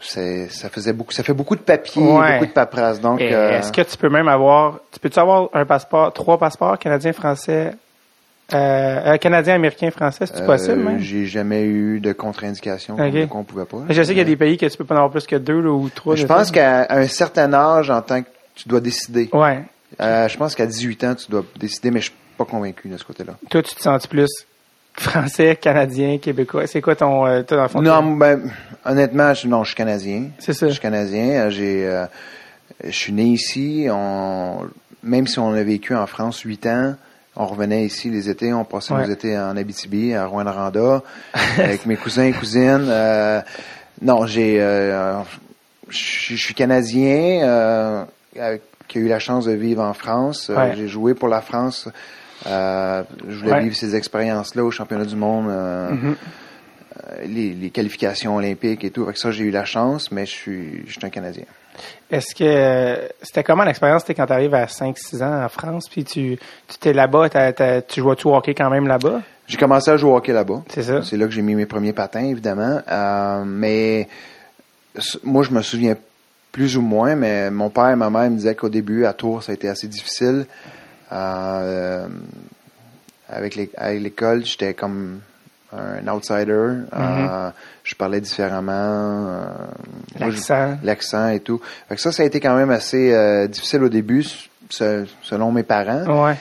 Ça 0.00 0.68
faisait 0.68 0.92
beaucoup, 0.92 1.12
ça 1.12 1.22
fait 1.22 1.32
beaucoup 1.32 1.56
de 1.56 1.60
papier, 1.62 2.02
Ouais. 2.02 2.34
beaucoup 2.34 2.46
de 2.46 2.52
paperasse. 2.52 3.00
Donc, 3.00 3.22
euh, 3.22 3.58
Est-ce 3.58 3.72
que 3.72 3.80
tu 3.82 3.96
peux 3.96 4.10
même 4.10 4.28
avoir, 4.28 4.80
tu 4.92 4.98
peux-tu 5.00 5.18
avoir 5.18 5.48
un 5.54 5.64
passeport, 5.64 6.12
trois 6.12 6.36
passeports, 6.36 6.78
canadien, 6.78 7.12
français, 7.14 7.72
euh, 8.52 9.14
euh, 9.14 9.16
canadien, 9.16 9.54
américain, 9.54 9.90
français, 9.90 10.26
c'est 10.26 10.42
euh, 10.42 10.46
possible, 10.46 10.76
même? 10.76 10.98
j'ai 10.98 11.24
jamais 11.24 11.64
eu 11.64 11.98
de 12.00 12.12
contre-indication 12.12 12.96
qu'on, 13.28 13.42
pouvait 13.42 13.64
pas. 13.64 13.78
Je 13.88 14.02
sais 14.02 14.08
qu'il 14.08 14.18
y 14.18 14.20
a 14.20 14.24
des 14.24 14.36
pays 14.36 14.58
que 14.58 14.66
tu 14.66 14.76
peux 14.76 14.84
pas 14.84 14.94
en 14.94 14.98
avoir 14.98 15.10
plus 15.10 15.26
que 15.26 15.36
deux 15.36 15.60
là, 15.60 15.70
ou 15.70 15.88
trois. 15.88 16.14
Je 16.14 16.26
pense 16.26 16.50
qu'à 16.50 16.86
un 16.90 17.06
certain 17.06 17.52
âge, 17.54 17.90
en 17.90 18.02
tant 18.02 18.22
que 18.22 18.28
tu 18.54 18.68
dois 18.68 18.80
décider. 18.80 19.30
Ouais. 19.32 19.62
Euh, 20.00 20.28
je 20.28 20.36
pense 20.36 20.54
qu'à 20.54 20.66
18 20.66 21.04
ans, 21.04 21.14
tu 21.14 21.30
dois 21.30 21.44
décider, 21.58 21.90
mais 21.90 22.00
je 22.00 22.06
suis 22.06 22.14
pas 22.36 22.44
convaincu 22.44 22.88
de 22.88 22.96
ce 22.96 23.04
côté-là. 23.04 23.34
Toi, 23.48 23.62
tu 23.62 23.74
te 23.74 23.80
sens 23.80 24.06
plus 24.06 24.30
français, 24.94 25.56
canadien, 25.56 26.18
québécois? 26.18 26.66
C'est 26.66 26.80
quoi 26.80 26.96
ton, 26.96 27.26
euh, 27.26 27.42
toi, 27.42 27.56
dans 27.56 27.62
le 27.62 27.68
fond? 27.68 27.82
Non, 27.82 28.16
ben, 28.16 28.50
honnêtement, 28.84 29.34
je, 29.34 29.48
non, 29.48 29.64
je 29.64 29.68
suis 29.68 29.76
canadien. 29.76 30.28
C'est 30.38 30.52
ça. 30.52 30.66
Je 30.66 30.72
suis 30.72 30.80
canadien. 30.80 31.48
J'ai, 31.50 31.86
euh, 31.86 32.06
je 32.84 32.90
suis 32.90 33.12
né 33.12 33.24
ici. 33.24 33.86
On, 33.90 34.68
même 35.02 35.26
si 35.26 35.38
on 35.38 35.52
a 35.52 35.62
vécu 35.62 35.94
en 35.94 36.06
France 36.06 36.40
huit 36.40 36.66
ans, 36.66 36.94
on 37.36 37.46
revenait 37.46 37.84
ici 37.84 38.10
les 38.10 38.28
étés. 38.28 38.52
On 38.52 38.64
passait 38.64 38.94
Ouais. 38.94 39.06
nos 39.06 39.12
étés 39.12 39.36
en 39.38 39.56
Abitibi, 39.56 40.14
à 40.14 40.26
Rwanda, 40.26 41.02
avec 41.58 41.86
mes 41.86 41.96
cousins 41.96 42.24
et 42.24 42.32
cousines. 42.32 42.86
Euh, 42.88 43.40
non, 44.02 44.26
j'ai, 44.26 44.60
euh, 44.60 45.20
je 45.88 45.96
suis- 45.96 46.36
je 46.36 46.42
suis 46.44 46.54
canadien 46.54 47.40
euh, 47.42 48.04
avec- 48.40 48.62
qui 48.88 48.98
a 48.98 49.00
eu 49.00 49.08
la 49.08 49.18
chance 49.18 49.46
de 49.46 49.52
vivre 49.52 49.82
en 49.82 49.94
France. 49.94 50.48
Euh, 50.50 50.56
Ouais. 50.56 50.74
J'ai 50.76 50.88
joué 50.88 51.14
pour 51.14 51.28
la 51.28 51.40
France. 51.40 51.88
Euh, 52.46 53.02
je 53.28 53.36
voulais 53.36 53.52
Ouais. 53.52 53.62
vivre 53.62 53.74
ces 53.76 53.96
expériences-là 53.96 54.62
au 54.64 54.70
championnat 54.70 55.04
du 55.06 55.16
monde. 55.16 55.46
euh, 55.48 55.90
Mhm. 55.90 56.16
euh, 57.10 57.24
les, 57.26 57.54
les 57.54 57.70
qualifications 57.70 58.36
olympiques 58.36 58.84
et 58.84 58.90
tout. 58.90 59.02
Avec 59.04 59.16
ça, 59.16 59.30
j'ai 59.30 59.44
eu 59.44 59.50
la 59.50 59.64
chance, 59.64 60.12
mais 60.12 60.26
je 60.26 60.30
suis, 60.30 60.82
je 60.86 60.92
suis 60.92 61.04
un 61.04 61.10
Canadien. 61.10 61.44
Est-ce 62.10 62.34
que 62.34 63.08
c'était 63.22 63.42
comment 63.42 63.64
l'expérience 63.64 64.02
c'était 64.02 64.14
quand 64.14 64.26
tu 64.26 64.32
arrives 64.32 64.54
à 64.54 64.66
5-6 64.66 65.22
ans 65.22 65.44
en 65.44 65.48
France, 65.48 65.88
puis 65.90 66.04
tu 66.04 66.38
tu 66.68 66.78
t'es 66.78 66.92
là-bas, 66.92 67.28
tu 67.88 68.00
joues 68.00 68.10
au 68.10 68.34
hockey 68.34 68.54
quand 68.54 68.70
même 68.70 68.86
là-bas? 68.86 69.22
J'ai 69.46 69.58
commencé 69.58 69.90
à 69.90 69.96
jouer 69.96 70.10
au 70.10 70.16
hockey 70.16 70.32
là-bas. 70.32 70.62
C'est 70.68 70.82
ça? 70.82 71.02
C'est 71.02 71.16
là 71.16 71.26
que 71.26 71.32
j'ai 71.32 71.42
mis 71.42 71.54
mes 71.54 71.66
premiers 71.66 71.92
patins, 71.92 72.24
évidemment. 72.24 72.80
Euh, 72.90 73.44
mais 73.44 74.08
moi, 75.22 75.42
je 75.42 75.50
me 75.50 75.60
souviens 75.60 75.96
plus 76.50 76.76
ou 76.76 76.82
moins, 76.82 77.14
mais 77.14 77.50
mon 77.50 77.68
père 77.68 77.90
et 77.90 77.96
ma 77.96 78.10
mère 78.10 78.30
me 78.30 78.36
disaient 78.36 78.54
qu'au 78.54 78.68
début, 78.68 79.04
à 79.04 79.12
Tours, 79.12 79.42
ça 79.42 79.52
a 79.52 79.54
été 79.54 79.68
assez 79.68 79.88
difficile. 79.88 80.46
Euh, 81.12 82.06
avec 83.28 83.56
l'école, 83.56 84.44
j'étais 84.46 84.72
comme 84.72 85.20
un 85.72 86.06
outsider. 86.08 86.70
Euh, 86.92 87.50
je 87.84 87.94
parlais 87.94 88.20
différemment. 88.20 88.72
euh, 88.72 89.44
L'accent. 90.18 90.76
l'accent 90.82 91.28
et 91.28 91.40
tout. 91.40 91.60
Fait 91.88 91.94
que 91.94 92.00
ça, 92.00 92.10
ça 92.12 92.22
a 92.22 92.26
été 92.26 92.40
quand 92.40 92.56
même 92.56 92.70
assez 92.70 93.12
euh, 93.14 93.46
difficile 93.46 93.82
au 93.84 93.88
début, 93.88 94.24
se- 94.70 95.04
selon 95.22 95.52
mes 95.52 95.62
parents. 95.62 96.04
Ouais. 96.26 96.34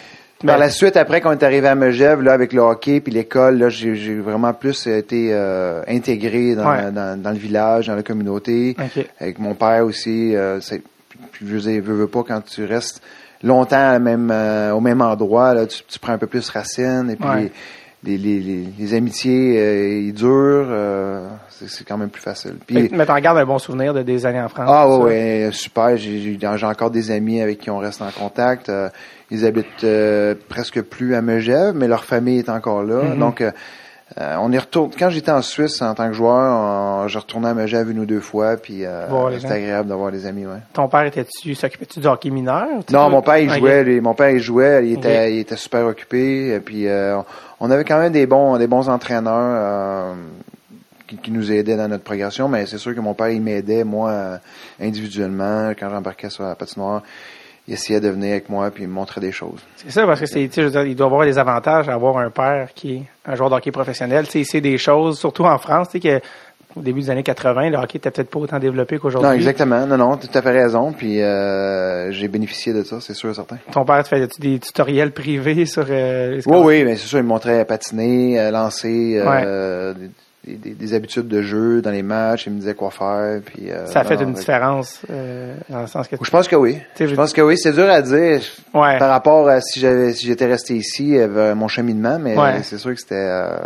Par 0.45 0.55
Ben, 0.55 0.57
la 0.57 0.69
suite, 0.69 0.97
après 0.97 1.21
qu'on 1.21 1.31
est 1.31 1.43
arrivé 1.43 1.67
à 1.69 1.75
Megève, 1.75 2.21
là, 2.21 2.33
avec 2.33 2.51
le 2.51 2.59
hockey 2.62 3.00
puis 3.00 3.13
l'école, 3.13 3.59
là, 3.59 3.69
j'ai 3.69 4.19
vraiment 4.19 4.53
plus 4.53 4.88
été 4.88 5.29
euh, 5.31 5.81
intégré 5.88 6.53
dans, 6.55 6.69
Ouais. 6.69 6.91
dans, 6.91 7.21
dans 7.21 7.31
le 7.31 7.38
village, 7.38 7.88
dans 7.88 7.95
la 7.95 8.03
communauté. 8.03 8.75
OK. 8.77 9.05
Avec 9.21 9.39
mon 9.39 9.53
père 9.53 9.85
aussi, 9.85 10.35
euh, 10.35 10.59
je 10.59 11.45
veux 11.45 11.79
veux, 11.79 11.93
veux 11.93 12.07
pas 12.07 12.23
quand 12.27 12.41
tu 12.43 12.65
restes 12.65 13.01
longtemps 13.41 13.75
à 13.77 13.91
la 13.93 14.00
même, 14.00 14.29
euh, 14.31 14.71
au 14.73 14.81
même 14.81 15.01
endroit, 15.01 15.53
là, 15.53 15.65
tu, 15.65 15.81
tu 15.88 15.97
prends 16.00 16.13
un 16.13 16.17
peu 16.17 16.27
plus 16.27 16.50
racine 16.50 17.09
et 17.09 17.15
puis 17.15 17.27
Ouais. 17.29 17.51
Les, 18.03 18.17
les, 18.17 18.65
les, 18.77 18.93
amitiés 18.93 19.57
euh, 19.57 20.00
ils 20.00 20.13
durent, 20.13 20.67
euh, 20.69 21.27
c'est 21.50 21.86
quand 21.88 21.98
même 21.98 22.10
plus 22.10 22.22
facile. 22.22 22.55
Puis, 22.65 22.89
Mais, 22.91 23.05
t'en 23.05 23.17
gardes 23.19 23.38
un 23.38 23.45
bon 23.45 23.60
souvenir 23.60 23.93
de 23.93 24.01
des 24.01 24.25
années 24.25 24.41
en 24.41 24.50
France. 24.50 24.65
ah 24.67 24.86
ça. 24.88 24.98
ouais, 24.98 25.45
ouais, 25.45 25.50
super. 25.51 25.95
J'ai 25.98 26.38
encore 26.65 26.91
des 26.91 27.12
amis 27.12 27.41
avec 27.41 27.60
qui 27.60 27.69
on 27.69 27.77
reste 27.77 28.01
en 28.01 28.12
contact. 28.12 28.69
Euh, 28.69 28.89
ils 29.31 29.45
habitent 29.45 29.83
euh, 29.83 30.36
presque 30.50 30.81
plus 30.81 31.15
à 31.15 31.22
Megève, 31.22 31.74
mais 31.75 31.88
leur 31.88 32.03
famille 32.03 32.39
est 32.39 32.50
encore 32.50 32.83
là. 32.83 33.03
Mhm. 33.03 33.19
Donc, 33.19 33.43
euh, 34.20 34.36
on 34.39 34.51
est 34.51 34.60
retourné. 34.60 34.93
Quand 34.98 35.10
j'étais 35.10 35.32
en 35.32 35.41
Suisse 35.41 35.82
en 35.82 35.93
tant 35.96 36.08
que 36.08 36.13
joueur, 36.13 37.08
je 37.08 37.17
retournais 37.17 37.50
à 37.50 37.53
Megève 37.53 37.89
une 37.89 38.00
ou 38.00 38.05
deux 38.05 38.20
fois, 38.20 38.58
puis 38.58 38.86
euh, 38.86 39.08
c'était 39.39 39.53
agréable 39.53 39.89
d'avoir 39.89 40.12
des 40.12 40.25
amis. 40.25 40.46
Ouais. 40.46 40.60
Ton 40.74 40.88
père 40.88 41.03
était-tu, 41.05 41.55
s'occupait-tu 41.55 42.00
du 42.00 42.08
hockey 42.08 42.29
mineur? 42.29 42.67
Non, 42.91 43.10
mon 43.10 43.22
père 43.22 43.38
il 43.38 43.50
jouait. 43.50 43.84
lui, 43.84 44.01
mon 44.01 44.13
père 44.13 44.29
il 44.29 44.39
jouait. 44.39 44.88
Il 44.88 44.93
était, 45.00 45.34
il 45.34 45.39
était 45.39 45.55
super 45.55 45.86
occupé. 45.86 46.53
Et 46.53 46.60
puis, 46.60 46.88
euh, 46.88 47.17
on 47.60 47.72
avait 47.72 47.84
quand 47.84 47.98
même 47.98 48.12
des 48.12 48.25
bons, 48.27 48.58
des 48.58 48.67
bons 48.67 48.88
entraîneurs. 48.89 49.34
euh, 49.34 50.13
qui, 51.08 51.17
qui 51.17 51.32
nous 51.32 51.51
aidaient 51.51 51.75
dans 51.75 51.88
notre 51.88 52.03
progression, 52.03 52.48
mais 52.48 52.65
c'est 52.65 52.77
sûr 52.77 52.96
que 52.96 53.00
mon 53.00 53.13
père, 53.13 53.29
il 53.29 53.41
m'aidait, 53.41 53.84
moi, 53.84 54.10
euh, 54.10 54.38
individuellement, 54.82 55.72
quand 55.77 55.89
j'embarquais 55.89 56.29
sur 56.29 56.43
la 56.43 56.55
patinoire. 56.55 57.01
Il 57.67 57.75
essayait 57.75 58.01
de 58.01 58.10
venir 58.10 58.32
avec 58.32 58.50
moi 58.50 58.70
puis 58.72 58.84
il 58.84 58.89
me 58.89 58.93
montrait 58.93 59.22
des 59.22 59.32
choses. 59.32 59.60
C'est 59.77 59.91
ça, 59.91 60.05
parce 60.05 60.20
que 60.20 60.25
c'est, 60.25 60.48
tu 60.48 60.53
sais, 60.53 60.62
je 60.62 60.67
veux 60.67 60.72
dire, 60.72 60.84
il 60.84 60.96
doit 60.96 61.08
avoir 61.08 61.25
des 61.25 61.38
avantages 61.38 61.88
à 61.88 61.93
avoir 61.93 62.17
un 62.17 62.29
père 62.29 62.70
qui 62.74 62.96
est 62.96 63.03
un 63.25 63.36
joueur 63.36 63.50
de 63.50 63.55
hockey 63.55 63.72
professionnel. 63.72 64.25
Tu 64.25 64.32
sais, 64.32 64.39
il 64.41 64.46
sait 64.46 64.62
des 64.62 64.77
choses, 64.77 65.17
surtout 65.17 65.46
en 65.46 65.58
France, 65.58 65.89
tu 65.89 66.00
que 66.00 66.20
au 66.75 66.82
début 66.82 67.01
des 67.01 67.10
années 67.10 67.24
80, 67.24 67.70
le 67.70 67.77
hockey 67.77 67.98
était 67.98 68.12
peut-être 68.12 68.29
pas 68.29 68.39
autant 68.39 68.60
développé 68.60 68.98
qu'aujourd'hui. 68.98 69.29
Non, 69.29 69.36
exactement. 69.36 69.86
Non, 69.86 69.98
non, 69.98 70.17
tout 70.17 70.27
à 70.34 70.41
fait 70.41 70.51
raison. 70.51 70.91
Puis 70.91 71.22
euh, 71.22 72.12
j'ai 72.12 72.27
bénéficié 72.27 72.74
de 72.74 72.84
ça, 72.84 73.00
c'est 73.00 73.13
sûr 73.13 73.29
et 73.29 73.34
certain. 73.34 73.58
Ton 73.72 73.86
père 73.86 74.03
te 74.03 74.10
faisait 74.10 74.27
des 74.39 74.60
tutoriels 74.60 75.12
privés 75.12 75.65
sur 75.65 75.86
euh, 75.89 76.38
les 76.38 76.48
Oui, 76.48 76.58
oui, 76.63 76.84
mais 76.84 76.96
c'est 76.96 77.08
sûr, 77.08 77.20
il 77.20 77.24
me 77.24 77.29
montrait 77.29 77.63
patiner, 77.65 78.39
euh, 78.39 78.51
lancer, 78.51 79.22
euh, 79.24 79.93
des, 80.45 80.55
des- 80.55 80.73
des 80.73 80.93
habitudes 80.93 81.27
de 81.27 81.41
jeu 81.41 81.81
dans 81.81 81.91
les 81.91 82.03
matchs. 82.03 82.47
Il 82.47 82.53
me 82.53 82.59
disait 82.59 82.73
quoi 82.73 82.91
faire. 82.91 83.39
Puis, 83.45 83.71
euh, 83.71 83.85
Ça 83.88 84.01
a 84.01 84.03
fait 84.03 84.15
non, 84.17 84.23
une 84.23 84.33
fait- 84.33 84.39
différence 84.41 85.01
euh, 85.09 85.55
dans 85.69 85.81
le 85.81 85.88
sens 85.88 86.07
que 86.07 86.15
Je 86.21 86.29
pense 86.29 86.47
que 86.47 86.55
oui. 86.55 86.79
je- 87.00 87.15
pense 87.15 87.33
que 87.33 87.41
oui. 87.41 87.57
C'est 87.57 87.73
dur 87.73 87.89
à 87.89 88.01
dire 88.01 88.41
ouais, 88.73 88.97
par 89.00 89.09
rapport 89.09 89.47
à 89.50 89.62
si 89.62 89.79
j'avais 89.79 90.13
si 90.13 90.25
j'étais 90.27 90.45
resté 90.47 90.75
ici, 90.75 91.17
euh, 91.17 91.55
mon 91.55 91.67
cheminement, 91.67 92.19
mais 92.19 92.38
Ouais. 92.38 92.62
c'est 92.63 92.77
sûr 92.77 92.93
que 92.93 93.00
c'était 93.00 93.15
euh, 93.15 93.57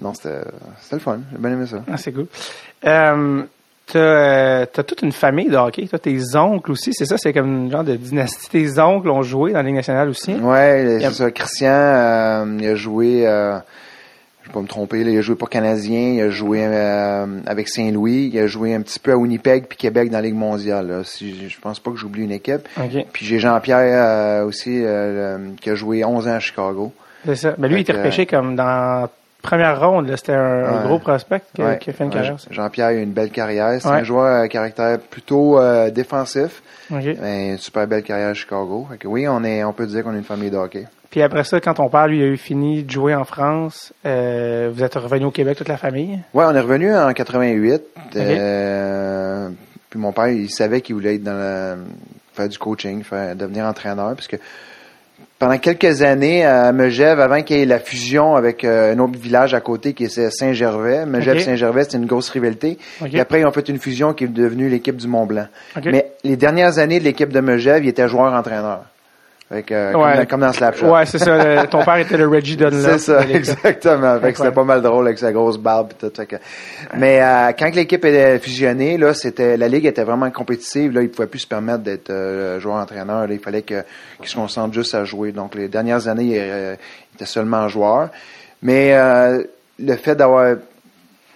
non, 0.00 0.12
c'était 0.14 0.40
c'était 0.80 0.96
le 0.96 1.00
fun. 1.00 1.20
J'ai 1.32 1.38
bien 1.38 1.50
aimé 1.52 1.66
ça. 1.66 1.82
Ah, 1.90 1.96
c'est 1.96 2.12
cool. 2.12 2.26
Euh, 2.84 3.42
t'as, 3.86 4.66
t'as 4.66 4.82
toute 4.82 5.02
une 5.02 5.12
famille 5.12 5.48
de 5.48 5.56
hockey. 5.56 5.86
Toi, 5.86 5.98
tes 5.98 6.18
oncles 6.34 6.72
aussi, 6.72 6.92
c'est 6.94 7.04
ça, 7.04 7.16
c'est 7.18 7.32
comme 7.32 7.64
une 7.66 7.70
genre 7.70 7.84
de 7.84 7.94
dynastie. 7.96 8.48
Tes 8.48 8.78
oncles 8.80 9.10
ont 9.10 9.22
joué 9.22 9.52
dans 9.52 9.58
la 9.58 9.64
Ligue 9.64 9.74
nationale 9.76 10.08
aussi. 10.08 10.32
A- 10.32 11.00
c'est 11.00 11.10
ça. 11.12 11.30
Christian, 11.30 11.68
euh, 11.70 12.56
il 12.60 12.66
a 12.68 12.74
joué, 12.74 13.24
pas 14.52 14.60
me 14.60 14.66
tromper, 14.66 15.02
là, 15.04 15.10
il 15.10 15.18
a 15.18 15.20
joué 15.20 15.34
pour 15.36 15.50
Canadien, 15.50 16.12
il 16.14 16.20
a 16.22 16.30
joué 16.30 16.60
euh, 16.62 17.26
avec 17.46 17.68
Saint-Louis, 17.68 18.30
il 18.32 18.38
a 18.38 18.46
joué 18.46 18.74
un 18.74 18.82
petit 18.82 18.98
peu 18.98 19.12
à 19.12 19.16
Winnipeg 19.16 19.66
puis 19.66 19.76
Québec 19.78 20.10
dans 20.10 20.18
la 20.18 20.22
Ligue 20.22 20.34
mondiale. 20.36 20.86
Là. 20.88 21.00
Si, 21.04 21.48
je 21.48 21.58
pense 21.60 21.80
pas 21.80 21.90
que 21.90 21.96
j'oublie 21.96 22.24
une 22.24 22.32
équipe. 22.32 22.68
Puis 23.12 23.26
j'ai 23.26 23.38
Jean-Pierre 23.38 23.78
euh, 24.42 24.44
aussi 24.44 24.80
euh, 24.84 25.38
qui 25.60 25.70
a 25.70 25.74
joué 25.74 26.04
11 26.04 26.28
ans 26.28 26.32
à 26.34 26.40
Chicago. 26.40 26.92
C'est 27.24 27.36
ça. 27.36 27.54
Mais 27.58 27.68
lui, 27.68 27.76
il 27.76 27.80
était 27.80 27.92
repêché 27.92 28.26
comme 28.26 28.56
dans 28.56 28.64
la 28.64 29.08
première 29.42 29.80
ronde. 29.80 30.12
C'était 30.16 30.32
un, 30.32 30.84
gros 30.84 30.98
prospect 30.98 31.42
qui, 31.54 31.62
Ouais. 31.62 31.78
a 31.86 31.92
fait 31.92 32.04
une 32.04 32.10
carrière. 32.10 32.36
Jean-Pierre 32.50 32.86
a 32.88 32.92
eu 32.94 33.02
une 33.02 33.12
belle 33.12 33.30
carrière. 33.30 33.80
C'est 33.80 33.88
Ouais. 33.88 33.94
un 33.96 34.04
joueur 34.04 34.42
à 34.42 34.48
caractère 34.48 34.98
plutôt 34.98 35.58
euh, 35.58 35.90
défensif, 35.90 36.62
mais 36.90 37.50
une 37.50 37.58
super 37.58 37.86
belle 37.86 38.02
carrière 38.02 38.28
à 38.30 38.34
Chicago. 38.34 38.86
Fait 38.90 38.98
que 38.98 39.08
oui, 39.08 39.26
on 39.28 39.42
est, 39.44 39.62
on 39.64 39.72
peut 39.72 39.86
dire 39.86 40.02
qu'on 40.04 40.14
est 40.14 40.18
une 40.18 40.24
famille 40.24 40.50
de 40.50 40.56
hockey. 40.56 40.84
Puis 41.12 41.20
après 41.20 41.44
ça, 41.44 41.60
quand 41.60 41.74
ton 41.74 41.90
père, 41.90 42.08
lui, 42.08 42.22
a 42.22 42.26
eu 42.26 42.38
fini 42.38 42.84
de 42.84 42.90
jouer 42.90 43.14
en 43.14 43.24
France, 43.24 43.92
euh, 44.06 44.70
vous 44.74 44.82
êtes 44.82 44.94
revenu 44.94 45.26
au 45.26 45.30
Québec, 45.30 45.58
toute 45.58 45.68
la 45.68 45.76
famille? 45.76 46.18
Ouais, 46.32 46.46
on 46.48 46.54
est 46.54 46.60
revenu 46.60 46.96
en 46.96 47.12
88. 47.12 47.82
euh, 48.16 49.50
puis 49.90 50.00
mon 50.00 50.12
père, 50.12 50.28
il 50.28 50.48
savait 50.48 50.80
qu'il 50.80 50.94
voulait 50.94 51.16
être 51.16 51.22
dans 51.22 51.36
la, 51.36 51.76
faire 52.32 52.48
du 52.48 52.56
coaching, 52.56 53.04
faire, 53.04 53.36
devenir 53.36 53.66
entraîneur, 53.66 54.14
parce 54.14 54.26
que 54.26 54.36
pendant 55.38 55.58
quelques 55.58 56.00
années 56.00 56.46
à 56.46 56.72
Megève, 56.72 57.20
avant 57.20 57.42
qu'il 57.42 57.58
y 57.58 57.60
ait 57.60 57.66
la 57.66 57.78
fusion 57.78 58.34
avec 58.34 58.64
euh, 58.64 58.94
un 58.94 58.98
autre 58.98 59.18
village 59.18 59.52
à 59.52 59.60
côté 59.60 59.92
qui 59.92 60.04
est 60.04 60.30
Saint-Gervais, 60.30 61.04
Megève-Saint-Gervais, 61.04 61.84
c'était 61.84 61.98
une 61.98 62.06
grosse 62.06 62.30
rivalité. 62.30 62.78
OK. 63.02 63.10
Puis 63.10 63.20
après, 63.20 63.40
ils 63.40 63.46
ont 63.46 63.52
fait 63.52 63.68
une 63.68 63.78
fusion 63.78 64.14
qui 64.14 64.24
est 64.24 64.28
devenue 64.28 64.70
l'équipe 64.70 64.96
du 64.96 65.08
Mont-Blanc. 65.08 65.48
OK. 65.76 65.84
Mais 65.92 66.12
les 66.24 66.36
dernières 66.36 66.78
années 66.78 67.00
de 67.00 67.04
l'équipe 67.04 67.30
de 67.30 67.40
Megève, 67.40 67.84
il 67.84 67.88
était 67.88 68.08
joueur-entraîneur. 68.08 68.84
Fait 69.52 69.62
que, 69.64 69.74
euh, 69.74 69.92
comme, 69.92 70.00
Ouais. 70.02 70.16
dans, 70.16 70.24
comme 70.26 70.40
dans 70.40 70.52
Slapshot. 70.52 70.86
Ouais, 70.90 71.04
c'est 71.04 71.18
ça. 71.18 71.36
le- 71.62 71.66
ton 71.68 71.84
père 71.84 71.96
était 71.96 72.16
le 72.16 72.26
Reggie 72.26 72.56
Dunlop. 72.56 72.80
C'est 72.80 72.98
ça, 72.98 73.20
exactement. 73.28 74.18
Fait 74.18 74.32
que 74.32 74.38
c'était 74.38 74.50
pas 74.52 74.64
mal 74.64 74.80
drôle 74.80 75.06
avec 75.06 75.18
sa 75.18 75.30
grosse 75.30 75.58
barbe 75.58 75.90
et 75.92 76.06
tout. 76.06 76.12
Fait 76.16 76.24
que- 76.26 76.36
Mais 76.96 77.20
euh, 77.22 77.52
quand 77.58 77.74
l'équipe 77.74 78.02
était 78.04 78.38
fusionnée, 78.38 78.96
là, 78.96 79.12
c'était 79.12 79.58
la 79.58 79.68
ligue 79.68 79.84
était 79.84 80.04
vraiment 80.04 80.30
compétitive. 80.30 80.92
Là, 80.94 81.02
il 81.02 81.10
pouvait 81.10 81.28
plus 81.28 81.40
se 81.40 81.46
permettre 81.46 81.80
d'être 81.80 82.08
euh, 82.08 82.58
joueur-entraîneur. 82.60 83.26
Là, 83.26 83.34
il 83.34 83.40
fallait 83.40 83.60
que 83.62 83.82
qu'il 84.18 84.28
se 84.28 84.36
concentre 84.36 84.72
juste 84.72 84.94
à 84.94 85.04
jouer. 85.04 85.32
Donc 85.32 85.54
les 85.54 85.68
dernières 85.68 86.08
années, 86.08 86.24
il, 86.24 86.38
euh, 86.38 86.74
il 87.12 87.16
était 87.16 87.26
seulement 87.26 87.68
joueur. 87.68 88.08
Mais 88.62 88.94
euh, 88.94 89.42
le 89.78 89.96
fait 89.96 90.14
d'avoir 90.14 90.54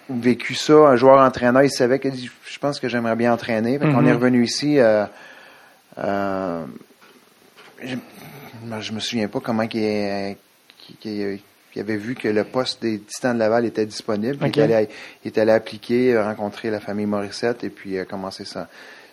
vécu 0.08 0.54
ça, 0.54 0.72
un 0.72 0.96
joueur-entraîneur, 0.96 1.64
il 1.64 1.70
savait 1.70 1.98
que 1.98 2.08
je 2.10 2.58
pense 2.60 2.80
que 2.80 2.88
j'aimerais 2.88 3.16
bien 3.16 3.32
entraîner. 3.32 3.78
Fait 3.78 3.86
qu'on 3.92 4.06
est 4.06 4.12
revenu 4.12 4.42
ici. 4.44 4.78
Euh, 4.78 5.04
euh, 5.98 6.62
je, 7.82 7.96
je 8.80 8.92
me 8.92 9.00
souviens 9.00 9.28
pas 9.28 9.40
comment 9.40 9.66
qu'il 9.66 9.82
est- 9.82 10.36
qu'il- 10.78 10.96
qu'il- 10.96 11.38
qu'il 11.72 11.82
avait 11.82 11.96
vu 11.96 12.14
que 12.14 12.28
le 12.28 12.44
poste 12.44 12.80
des 12.82 13.00
Titans 13.00 13.34
de 13.34 13.38
Laval 13.38 13.64
était 13.66 13.84
disponible. 13.86 14.36
puis 14.38 14.48
Ok. 14.48 14.56
Il, 14.56 14.62
est 14.70 14.74
allé, 14.74 14.88
il 15.24 15.28
est 15.28 15.38
allé 15.38 15.52
appliquer, 15.52 16.14
euh, 16.14 16.24
rencontrer 16.24 16.70
la 16.70 16.80
famille 16.80 17.06
Morissette 17.06 17.64
et 17.64 17.70
puis 17.70 17.98
euh, 17.98 18.04
commencer 18.04 18.44
sa, 18.46 18.68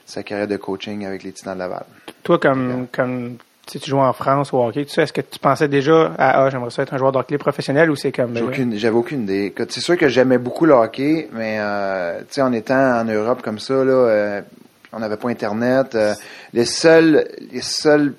sa 0.06 0.24
carrière 0.24 0.48
de 0.48 0.58
coaching 0.58 1.06
avec 1.06 1.24
les 1.24 1.32
Titans 1.34 1.56
de 1.56 1.60
Laval. 1.60 1.84
Toi, 2.24 2.40
comme, 2.40 2.88
comme 2.92 3.36
tu 3.66 3.74
sais, 3.74 3.80
tu 3.80 3.90
joues 3.90 3.98
en 4.00 4.12
France 4.14 4.54
au 4.54 4.62
hockey, 4.64 4.84
tu 4.86 4.92
sais, 4.92 5.04
est-ce 5.04 5.14
que 5.14 5.22
tu 5.22 5.40
pensais 5.40 5.68
déjà 5.70 6.14
à 6.18 6.44
ah, 6.44 6.50
j'aimerais 6.50 6.70
ça 6.70 6.84
être 6.84 6.94
un 6.94 6.98
joueur 6.98 7.12
de 7.14 7.18
hockey 7.18 7.38
professionnel 7.38 7.90
ou 7.92 7.96
c'est 7.98 8.12
comme 8.14 8.34
J'ai 8.36 8.42
ben, 8.42 8.48
aucune- 8.48 8.78
J'avais 8.78 8.96
aucune 8.96 9.24
idée. 9.24 9.46
Écoute, 9.46 9.72
C'est 9.72 9.82
sûr 9.82 9.98
que 9.98 10.08
j'aimais 10.08 10.38
beaucoup 10.38 10.66
le 10.66 10.74
hockey, 10.74 11.30
mais 11.34 11.58
euh, 11.60 12.20
tu 12.22 12.26
sais, 12.36 12.42
en 12.42 12.52
étant 12.54 12.76
en 13.00 13.04
Europe 13.06 13.42
comme 13.42 13.60
ça, 13.60 13.74
là, 13.74 13.92
euh, 13.92 14.42
on 14.94 15.00
n'avait 15.00 15.18
pas 15.18 15.30
Internet. 15.30 15.96
euh, 15.96 16.14
les 16.54 16.66
seules, 16.66 17.26
les 17.52 17.62
seules 17.62 18.14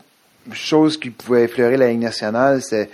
choses 0.52 0.98
qui 0.98 1.10
pouvaient 1.10 1.44
effleurer 1.44 1.76
la 1.76 1.88
Ligue 1.88 2.00
nationale, 2.02 2.62
c'était 2.62 2.90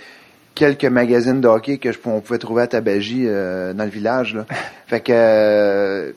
quelques 0.55 0.85
magazines 0.85 1.41
de 1.41 1.47
hockey 1.47 1.77
que 1.77 1.91
je, 1.91 1.97
on 2.05 2.19
pouvait 2.21 2.39
trouver 2.39 2.63
à 2.63 2.67
Tabagie 2.67 3.25
euh, 3.27 3.73
dans 3.73 3.83
le 3.85 3.89
village. 3.89 4.35
Là. 4.35 4.45
fait 4.87 4.99
que 5.01 5.11
euh, 5.13 6.11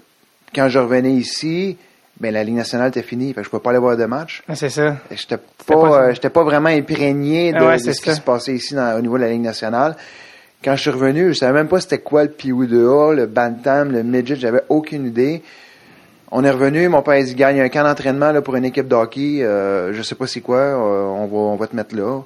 quand 0.55 0.69
je 0.69 0.79
revenais 0.79 1.12
ici, 1.12 1.76
ben 2.21 2.33
la 2.33 2.45
Ligue 2.45 2.55
nationale 2.57 2.88
était 2.88 3.03
finie. 3.03 3.33
Fait 3.33 3.41
que 3.41 3.45
je 3.47 3.50
pouvais 3.50 3.62
pas 3.62 3.71
aller 3.71 3.79
voir 3.79 3.97
de 3.97 4.05
match. 4.05 4.43
Ah, 4.49 4.55
c'est 4.55 4.71
ça. 4.71 4.97
J'étais 5.11 5.38
pas, 5.67 5.75
euh, 5.75 6.14
j'étais 6.14 6.31
pas 6.31 6.45
vraiment 6.45 6.69
imprégné 6.69 7.53
de, 7.53 7.59
Ah 7.59 7.67
ouais, 7.67 7.76
de 7.76 7.83
c'est 7.83 7.93
ce 7.93 8.00
qui 8.03 8.14
se 8.14 8.21
passait 8.21 8.55
ici 8.55 8.75
dans- 8.75 8.97
au 8.97 9.00
niveau 9.00 9.17
de 9.19 9.23
la 9.25 9.31
Ligue 9.31 9.43
nationale. 9.43 9.97
Quand 10.62 10.76
je 10.76 10.81
suis 10.83 10.91
revenu, 10.91 11.29
je 11.35 11.38
savais 11.38 11.53
même 11.53 11.69
pas 11.69 11.81
c'était 11.81 11.99
quoi 11.99 12.23
le 12.23 12.31
Pee-Wee 12.31 12.69
de 12.69 12.87
A, 12.87 13.12
le 13.12 13.26
Bantam, 13.26 13.93
le 13.93 14.03
Midget, 14.03 14.37
j'avais 14.37 14.62
aucune 14.69 15.07
idée. 15.07 15.43
On 16.31 16.43
est 16.45 16.50
revenu, 16.50 16.88
mon 16.88 17.02
père 17.02 17.14
a 17.14 17.23
dit, 17.23 17.35
gagne 17.35 17.61
un 17.61 17.69
camp 17.69 17.85
d'entraînement 17.85 18.33
là, 18.33 18.43
pour 18.43 18.57
une 18.57 18.64
équipe 18.64 18.88
de 18.88 18.95
hockey, 18.95 19.43
euh, 19.43 19.93
je 19.93 20.02
sais 20.02 20.14
pas 20.14 20.26
c'est 20.26 20.40
quoi, 20.40 20.59
euh, 20.59 21.02
on, 21.04 21.26
va, 21.26 21.37
on 21.37 21.57
va 21.57 21.66
te 21.66 21.76
mettre 21.76 21.95
là. 21.95 22.23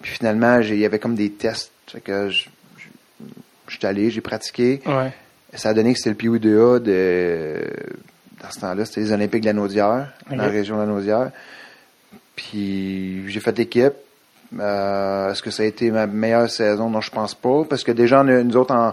Puis 0.00 0.12
finalement, 0.12 0.60
j'ai- 0.62 0.74
il 0.74 0.80
y 0.80 0.86
avait 0.86 0.98
comme 0.98 1.14
des 1.14 1.30
tests. 1.30 1.70
Fait 1.86 2.00
que 2.00 2.28
je, 2.30 2.46
suis 3.68 3.86
allé, 3.86 4.10
j'ai 4.10 4.20
pratiqué. 4.20 4.80
Ouais. 4.86 5.12
Ça 5.54 5.68
a 5.70 5.74
donné 5.74 5.92
que 5.92 5.98
c'était 5.98 6.10
le 6.10 6.16
Pee-Wee 6.16 6.40
2A 6.40 6.80
de, 6.80 7.60
dans 8.42 8.50
ce 8.50 8.60
temps-là, 8.60 8.84
c'était 8.84 9.02
les 9.02 9.12
Olympiques 9.12 9.42
de 9.42 9.46
la 9.46 9.52
Naudière, 9.52 10.08
dans 10.30 10.36
la 10.36 10.48
région 10.48 10.76
de 10.76 10.80
la 10.80 10.86
Naudière. 10.86 11.30
Puis 12.36 13.28
j'ai 13.28 13.40
fait 13.40 13.56
l'équipe. 13.58 13.92
Euh, 14.58 15.30
Est-ce 15.30 15.42
que 15.42 15.50
ça 15.50 15.62
a 15.62 15.66
été 15.66 15.90
ma 15.90 16.06
meilleure 16.06 16.50
saison? 16.50 16.90
Non, 16.90 17.00
je 17.00 17.10
pense 17.10 17.34
pas. 17.34 17.64
Parce 17.68 17.84
que 17.84 17.92
déjà, 17.92 18.22
nous 18.22 18.56
autres, 18.56 18.74
en, 18.74 18.92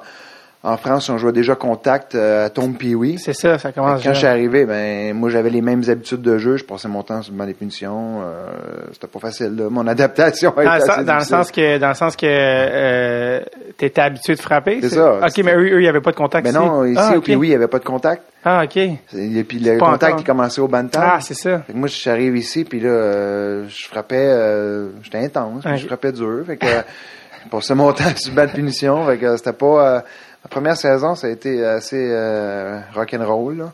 en 0.61 0.75
France, 0.75 1.07
on 1.09 1.17
jouait 1.17 1.31
déjà 1.31 1.55
contact 1.55 2.15
euh, 2.15 2.45
à 2.45 2.49
Tombe 2.49 2.75
Pee-Wee. 2.77 3.17
C'est 3.17 3.31
ça, 3.31 3.57
ça 3.57 3.71
commence 3.71 4.03
Quand 4.03 4.11
je 4.13 4.17
suis 4.17 4.27
arrivé, 4.27 4.65
ben 4.65 5.15
moi 5.15 5.29
j'avais 5.29 5.49
les 5.49 5.61
mêmes 5.61 5.83
habitudes 5.87 6.21
de 6.21 6.37
jeu. 6.37 6.57
Je 6.57 6.65
passais 6.65 6.89
mon 6.89 7.01
temps 7.01 7.21
sur 7.21 7.31
le 7.31 7.37
banc 7.37 7.45
des 7.45 7.53
punitions. 7.53 8.21
Euh, 8.21 8.47
C'était 8.91 9.07
pas 9.07 9.19
facile. 9.19 9.55
Là. 9.55 9.69
Mon 9.69 9.87
adaptation 9.87 10.53
Dans, 10.53 10.73
le 10.75 10.81
sens, 10.81 11.05
dans 11.05 11.15
le 11.15 11.23
sens 11.23 11.51
que 11.51 11.77
dans 11.77 11.87
le 11.87 11.93
sens 11.93 12.17
que 12.17 12.25
euh, 12.27 13.39
t'étais 13.77 14.01
habitué 14.01 14.35
de 14.35 14.41
frapper. 14.41 14.79
C'est 14.81 14.89
ça. 14.89 15.19
Ok, 15.25 15.37
mais 15.45 15.55
eux, 15.55 15.75
eux, 15.75 15.79
il 15.79 15.83
n'y 15.83 15.87
avait 15.87 16.01
pas 16.01 16.11
de 16.11 16.17
contact. 16.17 16.43
Mais 16.43 16.49
ici. 16.49 16.59
non, 16.59 16.83
ici 16.83 17.01
ah, 17.01 17.17
au. 17.17 17.21
Pee-Wee, 17.21 17.47
il 17.47 17.51
n'y 17.51 17.55
avait 17.55 17.67
pas 17.67 17.79
de 17.79 17.85
contact. 17.85 18.23
Ah, 18.43 18.63
ok. 18.65 18.75
Et 18.75 19.43
puis 19.45 19.59
le 19.59 19.79
contact, 19.79 20.03
encore. 20.03 20.19
il 20.19 20.25
commençait 20.25 20.59
au 20.61 20.67
bantam. 20.67 21.03
Ah, 21.05 21.19
c'est 21.21 21.35
ça. 21.35 21.59
Fait 21.59 21.71
que 21.71 21.77
moi, 21.77 21.87
j'arrive 21.87 22.35
ici, 22.35 22.65
puis 22.65 22.81
là, 22.81 22.89
euh, 22.89 23.65
je 23.69 23.87
frappais, 23.87 24.15
euh, 24.17 24.89
j'étais 25.03 25.19
intense, 25.19 25.63
Ouais. 25.63 25.77
je 25.77 25.87
frappais 25.87 26.11
dur. 26.11 26.43
Fait 26.45 26.57
que, 26.57 26.65
je 26.65 27.49
passais 27.49 27.75
mon 27.75 27.93
temps 27.93 28.03
sur 28.17 28.31
le 28.31 28.35
banc 28.35 28.45
de 28.45 28.51
punition. 28.51 29.05
Fait 29.05 29.17
que 29.17 29.37
c'était 29.37 29.53
pas... 29.53 30.03
euh, 30.49 30.55
la 30.55 30.61
première 30.61 30.77
saison, 30.77 31.15
ça 31.15 31.27
a 31.27 31.29
été 31.29 31.63
assez 31.65 32.09
euh, 32.11 32.79
rock'n'roll. 32.95 33.57
là. 33.57 33.71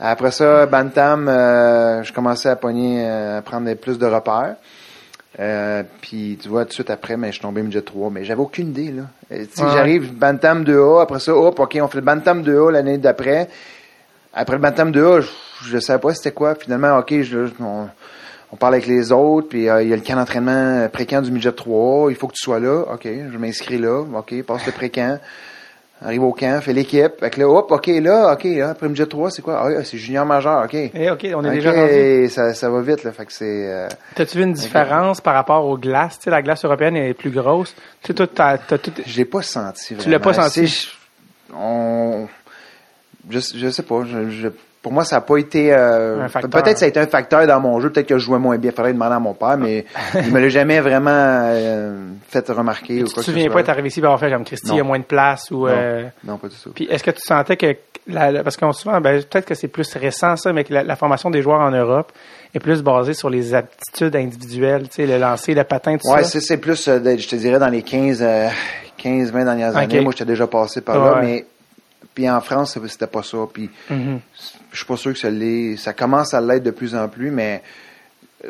Après 0.00 0.30
ça, 0.30 0.66
Bantam, 0.66 1.28
euh, 1.28 2.02
je 2.04 2.12
commençais 2.12 2.48
à 2.48 2.56
pogner, 2.56 3.04
euh, 3.04 3.38
à 3.38 3.42
prendre 3.42 3.72
plus 3.74 3.98
de 3.98 4.06
repères. 4.06 4.54
Euh, 5.40 5.82
puis 6.00 6.38
tu 6.40 6.48
vois, 6.48 6.64
tout 6.64 6.68
de 6.70 6.74
suite 6.74 6.90
après, 6.90 7.16
mais 7.16 7.28
je 7.28 7.32
suis 7.32 7.42
tombé 7.42 7.62
midget 7.62 7.82
3. 7.82 8.10
Mais 8.10 8.24
j'avais 8.24 8.40
aucune 8.40 8.68
idée, 8.68 8.92
là. 8.92 9.02
Euh, 9.32 9.44
tu 9.44 9.48
sais, 9.52 9.62
Ouais. 9.62 9.72
J'arrive, 9.72 10.12
Bantam 10.14 10.64
2A, 10.64 11.02
après 11.02 11.20
ça, 11.20 11.34
hop, 11.34 11.58
OK, 11.58 11.78
on 11.80 11.88
fait 11.88 11.98
le 11.98 12.04
Bantam 12.04 12.42
2A 12.42 12.70
l'année 12.72 12.98
d'après. 12.98 13.48
Après 14.34 14.56
le 14.56 14.62
Bantam 14.62 14.90
2A, 14.92 15.20
je, 15.20 15.28
je 15.64 15.78
savais 15.78 16.00
pas 16.00 16.14
c'était 16.14 16.32
quoi. 16.32 16.54
Finalement, 16.54 16.96
OK, 16.98 17.22
je, 17.22 17.48
on, 17.60 17.88
on 18.52 18.56
parle 18.56 18.74
avec 18.74 18.86
les 18.86 19.10
autres, 19.12 19.48
puis 19.48 19.68
euh, 19.68 19.82
il 19.82 19.88
y 19.88 19.92
a 19.92 19.96
le 19.96 20.02
camp 20.02 20.16
d'entraînement 20.16 20.88
pré-camp 20.92 21.22
du 21.22 21.30
midget 21.30 21.50
3A. 21.50 22.10
Il 22.10 22.16
faut 22.16 22.26
que 22.28 22.34
tu 22.34 22.42
sois 22.42 22.60
là. 22.60 22.84
OK, 22.92 23.04
je 23.04 23.36
m'inscris 23.38 23.78
là. 23.78 24.00
OK, 24.00 24.42
passe 24.42 24.66
le 24.66 24.72
pré-camp. 24.72 25.18
Arrive 26.00 26.22
au 26.22 26.32
camp, 26.32 26.60
fais 26.62 26.72
l'équipe. 26.72 27.12
Fait 27.18 27.28
que 27.30 27.40
là, 27.40 27.48
hop, 27.48 27.72
OK, 27.72 27.86
là, 27.88 28.32
OK, 28.32 28.44
là, 28.44 28.70
après 28.70 28.88
midget 28.88 29.06
3, 29.06 29.30
c'est 29.32 29.42
quoi? 29.42 29.60
Ah, 29.60 29.82
c'est 29.84 29.98
junior 29.98 30.24
majeur, 30.24 30.62
OK. 30.64 30.74
Eh, 30.74 31.10
OK, 31.10 31.26
on 31.34 31.44
est 31.44 31.48
OK, 31.48 31.54
déjà 31.54 31.72
rendu. 31.72 32.28
ça, 32.28 32.54
ça 32.54 32.70
va 32.70 32.80
vite, 32.82 33.02
là. 33.02 33.10
Fait 33.10 33.24
que 33.26 33.32
c'est... 33.32 33.44
euh, 33.68 33.88
T'as-tu 34.14 34.38
vu 34.38 34.44
une 34.44 34.52
différence 34.52 35.20
par 35.20 35.34
rapport 35.34 35.64
aux 35.66 35.76
glaces? 35.76 36.18
Tu 36.18 36.24
sais, 36.24 36.30
la 36.30 36.40
glace 36.42 36.64
européenne 36.64 36.96
est 36.96 37.14
plus 37.14 37.30
grosse. 37.30 37.74
Tu 38.02 38.08
sais, 38.08 38.14
toi, 38.14 38.26
t'as, 38.28 38.58
tout... 38.78 38.92
Je 39.04 39.16
l'ai 39.16 39.24
pas 39.24 39.42
senti. 39.42 39.96
Tu 39.96 40.08
l'as 40.08 40.20
pas 40.20 40.30
vraiment. 40.30 40.48
senti? 40.48 40.88
On, 41.52 42.28
je, 43.28 43.40
je 43.56 43.70
sais 43.70 43.82
pas. 43.82 44.04
Je, 44.04 44.30
je- 44.30 44.48
pour 44.88 44.94
moi, 44.94 45.04
ça 45.04 45.16
n'a 45.16 45.20
pas 45.20 45.36
été. 45.36 45.72
euh, 45.72 46.26
peut-être 46.50 46.78
ça 46.78 46.86
a 46.86 46.88
été 46.88 46.98
un 46.98 47.06
facteur 47.06 47.46
dans 47.46 47.60
mon 47.60 47.78
jeu. 47.80 47.90
Peut-être 47.90 48.06
que 48.08 48.16
je 48.18 48.24
jouais 48.24 48.38
moins 48.38 48.56
bien. 48.56 48.70
Il 48.70 48.74
faudrait 48.74 48.94
demander 48.94 49.16
à 49.16 49.18
mon 49.18 49.34
père, 49.34 49.58
mais 49.58 49.84
il 50.14 50.32
me 50.32 50.40
l'a 50.40 50.48
jamais 50.48 50.80
vraiment 50.80 51.10
euh, 51.12 52.08
fait 52.28 52.48
remarquer 52.48 53.02
ou 53.02 53.06
Tu 53.08 53.14
te 53.14 53.20
souviens 53.20 53.50
pas 53.50 53.60
être 53.60 53.68
arrivé 53.68 53.88
ici 53.88 54.00
et 54.00 54.04
avoir 54.04 54.18
fait 54.18 54.30
comme 54.30 54.44
Christy, 54.44 54.70
il 54.72 54.76
y 54.76 54.80
a 54.80 54.84
moins 54.84 54.98
de 54.98 55.04
place 55.04 55.50
ou... 55.50 55.66
Non. 55.66 55.72
euh, 55.74 56.04
Non, 56.24 56.36
pas 56.38 56.48
du 56.48 56.56
tout. 56.56 56.70
Puis 56.74 56.84
est-ce 56.90 57.04
que 57.04 57.10
tu 57.10 57.20
sentais 57.20 57.56
que 57.56 57.76
la, 58.06 58.30
la- 58.32 58.42
parce 58.42 58.56
qu'on 58.56 58.72
souvent 58.72 59.00
ben, 59.02 59.22
peut-être 59.22 59.44
que 59.44 59.54
c'est 59.54 59.68
plus 59.68 59.94
récent 59.96 60.34
ça, 60.36 60.52
mais 60.54 60.64
que 60.64 60.72
la, 60.72 60.82
la 60.82 60.96
formation 60.96 61.28
des 61.30 61.42
joueurs 61.42 61.60
en 61.60 61.70
Europe 61.70 62.10
est 62.54 62.60
plus 62.60 62.82
basée 62.82 63.12
sur 63.12 63.28
les 63.28 63.52
aptitudes 63.54 64.16
individuelles, 64.16 64.88
tu 64.88 64.94
sais, 64.94 65.06
le 65.06 65.18
lancer, 65.18 65.52
le 65.54 65.64
patin, 65.64 65.98
tout 65.98 66.08
Ouais, 66.10 66.22
ça? 66.24 66.30
c'est, 66.30 66.40
c'est 66.40 66.56
plus, 66.56 66.86
je 66.86 67.28
te 67.28 67.36
dirais, 67.36 67.58
dans 67.58 67.68
les 67.68 67.82
15, 67.82 68.20
euh, 68.22 68.48
15 68.96 69.30
20 69.32 69.44
dernières 69.44 69.70
Ok. 69.72 69.76
années. 69.82 70.00
Moi, 70.00 70.12
j'étais 70.12 70.24
déjà 70.24 70.46
passé 70.46 70.80
par 70.80 70.98
là, 71.04 71.20
mais 71.20 71.44
puis 72.14 72.28
en 72.28 72.40
France, 72.40 72.78
c'était- 72.88 73.06
pas 73.06 73.22
ça. 73.22 73.38
Puis 73.52 73.70
Mhm. 73.90 74.20
je 74.72 74.76
suis 74.76 74.86
pas 74.86 74.96
sûr 74.96 75.12
que 75.12 75.18
ça 75.18 75.30
l'est. 75.30 75.76
Ça 75.76 75.92
commence 75.92 76.34
à 76.34 76.40
l'être 76.40 76.62
de 76.64 76.70
plus 76.70 76.94
en 76.94 77.08
plus, 77.08 77.30
mais 77.30 77.62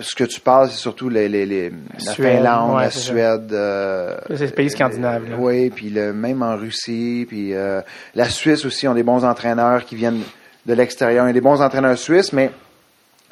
ce 0.01 0.15
que 0.15 0.25
tu 0.25 0.41
parles, 0.41 0.69
c'est 0.71 0.77
surtout 0.77 1.09
les, 1.09 1.29
les, 1.29 1.47
les- 1.47 1.71
la 2.05 2.13
Suède, 2.13 2.37
Finlande, 2.39 2.77
ouais, 2.77 2.83
la 2.85 2.91
c'est. 2.91 2.99
Suède. 2.99 3.53
euh, 3.53 4.17
C'est 4.31 4.47
les 4.47 4.51
pays 4.53 4.71
scandinaves, 4.71 5.29
là. 5.31 5.37
oui, 5.39 5.71
puis 5.71 5.89
le, 5.91 6.13
même 6.13 6.43
en 6.43 6.57
Russie, 6.57 7.25
puis 7.29 7.55
euh, 7.55 7.81
la 8.15 8.29
Suisse 8.29 8.65
aussi 8.67 8.87
ont 8.87 8.95
des 8.95 9.03
bons 9.03 9.25
entraîneurs 9.25 9.85
qui 9.87 9.97
viennent 9.97 10.23
de 10.67 10.75
l'extérieur. 10.75 11.25
Il 11.25 11.29
y 11.29 11.31
a 11.31 11.33
des 11.33 11.41
bons 11.41 11.63
entraîneurs 11.63 11.97
suisses, 11.97 12.33
mais 12.35 12.51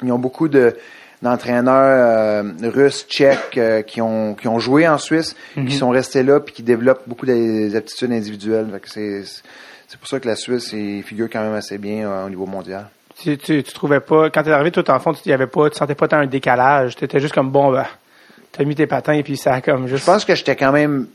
ils 0.03 0.11
ont 0.11 0.19
beaucoup 0.19 0.47
de 0.47 0.75
d'entraîneurs 1.21 2.43
euh, 2.43 2.69
russes, 2.69 3.05
tchèques 3.09 3.57
euh, 3.57 3.81
qui 3.81 4.01
ont 4.01 4.35
qui 4.35 4.47
ont 4.47 4.59
joué 4.59 4.87
en 4.87 4.97
Suisse, 4.99 5.35
Mhm. 5.55 5.65
qui 5.67 5.75
sont 5.75 5.89
restés 5.89 6.21
là 6.23 6.39
puis 6.39 6.53
qui 6.53 6.63
développent 6.63 7.07
beaucoup 7.07 7.25
des 7.25 7.75
aptitudes 7.75 8.11
individuelles. 8.11 8.67
Fait 8.71 8.79
que 8.79 8.89
c'est 8.89 9.23
c'est 9.23 9.41
pour 9.99 10.07
ça 10.09 10.19
que 10.19 10.27
la 10.27 10.35
Suisse 10.35 10.73
il 10.73 11.01
figure 11.03 11.29
quand 11.31 11.41
même 11.41 11.53
assez 11.53 11.77
bien 11.77 12.09
euh, 12.09 12.25
au 12.25 12.29
niveau 12.29 12.45
mondial. 12.45 12.87
Tu, 13.21 13.37
tu, 13.37 13.63
tu 13.63 13.73
trouvais 13.73 13.99
pas 14.01 14.29
quand 14.29 14.43
t'es 14.43 14.51
arrivé 14.51 14.71
tout 14.71 14.89
en 14.91 14.99
fond, 14.99 15.13
tu 15.13 15.27
y 15.29 15.33
avait 15.33 15.47
pas, 15.47 15.69
tu 15.69 15.77
sentais 15.77 15.95
pas 15.95 16.07
tant 16.07 16.17
un 16.17 16.27
décalage, 16.27 16.95
tu 16.95 17.05
étais 17.05 17.19
juste 17.19 17.33
comme 17.33 17.49
bon 17.49 17.71
ben 17.71 17.85
t'as 18.51 18.63
mis 18.63 18.75
tes 18.75 18.85
patins 18.87 19.13
et 19.13 19.23
puis 19.23 19.37
ça 19.37 19.53
a 19.53 19.61
comme 19.61 19.87
juste 19.87 20.01
Je 20.01 20.05
pense 20.11 20.25
que 20.25 20.35
j'étais 20.35 20.55
quand 20.55 20.71
même 20.71 21.07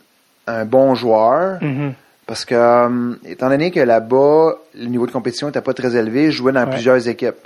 un 0.47 0.65
bon 0.65 0.95
joueur 0.95 1.59
Mhm. 1.63 1.93
parce 2.27 2.45
que 2.45 2.55
euh, 2.55 3.15
étant 3.27 3.49
donné 3.51 3.71
que 3.71 3.81
là-bas 3.81 4.55
le 4.75 4.87
niveau 4.87 5.07
de 5.07 5.13
compétition 5.13 5.47
n'était 5.49 5.61
pas 5.61 5.75
très 5.75 5.95
élevé, 5.95 6.31
je 6.31 6.39
jouais 6.39 6.53
dans 6.53 6.65
Ouais. 6.65 6.71
plusieurs 6.71 7.07
équipes. 7.09 7.37